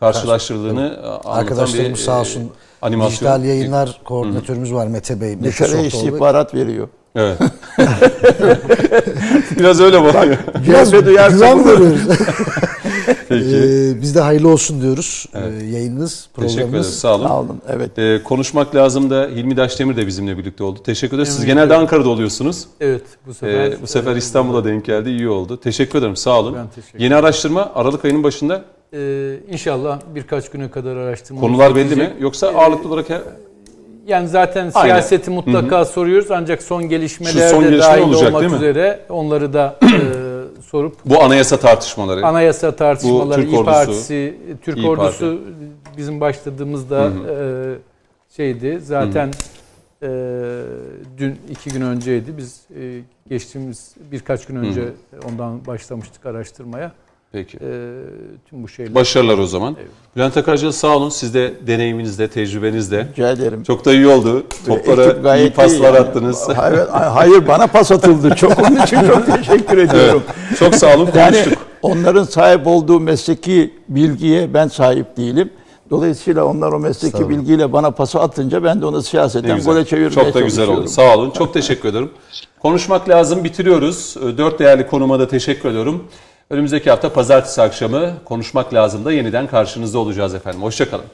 karşılaştırıldığını 0.00 1.00
e, 1.02 1.06
anlatan 1.06 1.68
bir 1.74 1.96
sağ 1.96 2.16
e, 2.16 2.20
olsun 2.20 2.50
animasyon. 2.82 3.10
dijital 3.10 3.44
yayınlar 3.44 4.00
koordinatörümüz 4.04 4.74
var 4.74 4.86
Mete 4.86 5.20
Bey. 5.20 5.36
Softoğlu. 5.52 5.82
istihbarat 5.86 6.54
veriyor. 6.54 6.88
Evet. 7.16 7.38
Biraz 9.58 9.80
öyle 9.80 10.04
bakıyor. 10.04 10.36
Biraz 10.66 10.92
duyarsa 10.92 11.36
güven 11.36 11.64
veriyoruz. 11.64 12.00
Peki. 13.28 13.56
Ee, 13.56 14.02
biz 14.02 14.14
de 14.14 14.20
hayırlı 14.20 14.48
olsun 14.48 14.82
diyoruz. 14.82 15.26
Ee, 15.34 15.38
yayınınız, 15.64 16.28
Teşekkür 16.36 16.42
ederiz. 16.42 16.56
programınız. 16.56 16.98
Sağ 16.98 17.14
olun. 17.16 17.26
Sağ 17.28 17.40
olun. 17.40 17.60
Evet. 17.68 17.98
Ee, 17.98 18.20
konuşmak 18.24 18.74
lazım 18.74 19.10
da 19.10 19.28
Hilmi 19.34 19.56
Daşdemir 19.56 19.96
de 19.96 20.06
bizimle 20.06 20.38
birlikte 20.38 20.64
oldu. 20.64 20.78
Teşekkür 20.84 21.16
ederiz. 21.16 21.32
Siz 21.36 21.44
genelde 21.44 21.76
Ankara'da 21.76 22.08
oluyorsunuz. 22.08 22.64
Evet 22.80 23.02
bu 23.26 23.34
sefer. 23.34 23.64
Ee, 23.70 23.76
bu 23.82 23.86
sefer 23.86 24.16
İstanbul'a 24.16 24.64
denk 24.64 24.84
geldi. 24.84 25.10
İyi 25.10 25.28
oldu. 25.28 25.60
Teşekkür 25.60 25.98
ederim. 25.98 26.16
Sağ 26.16 26.40
olun. 26.40 26.54
Ben 26.54 26.66
teşekkür 26.82 26.98
Yeni 27.00 27.16
araştırma 27.16 27.72
Aralık 27.74 28.04
ayının 28.04 28.22
başında 28.22 28.62
Ee, 28.96 29.34
inşallah 29.50 30.00
birkaç 30.14 30.50
güne 30.50 30.70
kadar 30.70 30.96
araştırma. 30.96 31.40
Konular 31.40 31.74
belli 31.76 31.96
mi? 31.96 32.12
Yoksa 32.20 32.48
ağırlıklı 32.48 32.88
olarak 32.88 33.10
he- 33.10 33.22
Yani 34.06 34.28
zaten 34.28 34.70
Aynen. 34.74 34.94
siyaseti 34.94 35.30
mutlaka 35.30 35.84
soruyoruz 35.84 36.30
ancak 36.30 36.62
son 36.62 36.88
gelişmeler 36.88 37.32
Şu 37.32 37.50
son 37.54 37.64
de 37.64 37.68
gelişme 37.68 37.84
dahil 37.92 38.02
olacak, 38.02 38.28
olmak 38.28 38.40
değil 38.40 38.52
mi? 38.52 38.56
üzere 38.58 39.00
onları 39.08 39.52
da 39.52 39.76
e, 39.82 39.86
sorup 40.62 40.96
bu 41.04 41.22
anayasa 41.22 41.56
tartışmaları. 41.56 42.26
anayasa 42.26 42.76
tartışmaları, 42.76 43.40
Türk 43.40 43.48
İYİ 43.52 43.58
ordusu, 43.58 43.72
Partisi, 43.72 44.36
Türk 44.62 44.76
İYİ 44.76 44.88
ordusu 44.88 45.40
bizim 45.96 46.20
başladığımızda 46.20 47.12
e, 47.28 47.36
şeydi. 48.36 48.80
Zaten 48.82 49.30
e, 50.02 50.08
dün 51.18 51.38
iki 51.50 51.70
gün 51.70 51.80
önceydi. 51.80 52.36
Biz 52.36 52.60
e, 52.80 53.00
geçtiğimiz 53.28 53.94
birkaç 54.12 54.46
gün 54.46 54.56
önce 54.56 54.84
ondan 55.28 55.66
başlamıştık 55.66 56.26
araştırmaya. 56.26 56.92
Peki. 57.34 57.56
E, 57.56 57.68
tüm 58.50 58.62
bu 58.62 58.68
şeyler. 58.68 58.94
Başarılar 58.94 59.38
o 59.38 59.46
zaman. 59.46 59.76
Bülent 60.16 60.36
Akarcı 60.36 60.72
sağ 60.72 60.96
olun. 60.96 61.08
Siz 61.08 61.34
de 61.34 61.54
deneyiminizde, 61.66 62.28
tecrübenizde. 62.28 63.06
Rica 63.12 63.30
ederim. 63.30 63.62
Çok 63.62 63.84
da 63.84 63.92
iyi 63.92 64.06
oldu. 64.06 64.42
Toplara 64.66 65.36
iyi 65.36 65.50
paslar 65.50 65.94
yani. 65.94 65.98
attınız. 65.98 66.48
Hayır, 66.56 66.78
hayır 66.88 67.48
bana 67.48 67.66
pas 67.66 67.92
atıldı. 67.92 68.34
Çok 68.36 68.58
onun 68.70 68.82
için 68.82 69.00
çok 69.06 69.26
teşekkür 69.26 69.78
ediyorum. 69.78 70.22
Çok 70.58 70.74
sağ 70.74 70.96
olun. 70.96 71.08
Yani 71.14 71.32
Konuştuk. 71.32 71.58
onların 71.82 72.24
sahip 72.24 72.66
olduğu 72.66 73.00
mesleki 73.00 73.74
bilgiye 73.88 74.54
ben 74.54 74.68
sahip 74.68 75.16
değilim. 75.16 75.50
Dolayısıyla 75.90 76.44
onlar 76.44 76.72
o 76.72 76.78
mesleki 76.78 77.28
bilgiyle 77.28 77.72
bana 77.72 77.90
pası 77.90 78.20
atınca 78.20 78.64
ben 78.64 78.80
de 78.80 78.86
onu 78.86 79.02
siyaseten 79.02 79.60
gole 79.60 79.84
çevirmeye 79.84 80.10
Çok 80.10 80.34
da 80.34 80.40
güzel 80.40 80.68
oldu. 80.68 80.88
Sağ 80.88 81.14
olun. 81.14 81.30
Çok 81.30 81.54
teşekkür 81.54 81.88
ederim. 81.88 82.10
Konuşmak 82.62 83.08
lazım. 83.08 83.44
Bitiriyoruz. 83.44 84.16
Dört 84.38 84.58
değerli 84.58 84.86
konuma 84.86 85.18
da 85.18 85.28
teşekkür 85.28 85.68
ediyorum. 85.68 86.04
Önümüzdeki 86.50 86.90
hafta 86.90 87.12
pazartesi 87.12 87.62
akşamı 87.62 88.12
konuşmak 88.24 88.74
lazım 88.74 89.04
da 89.04 89.12
yeniden 89.12 89.46
karşınızda 89.46 89.98
olacağız 89.98 90.34
efendim. 90.34 90.62
Hoşçakalın. 90.62 91.04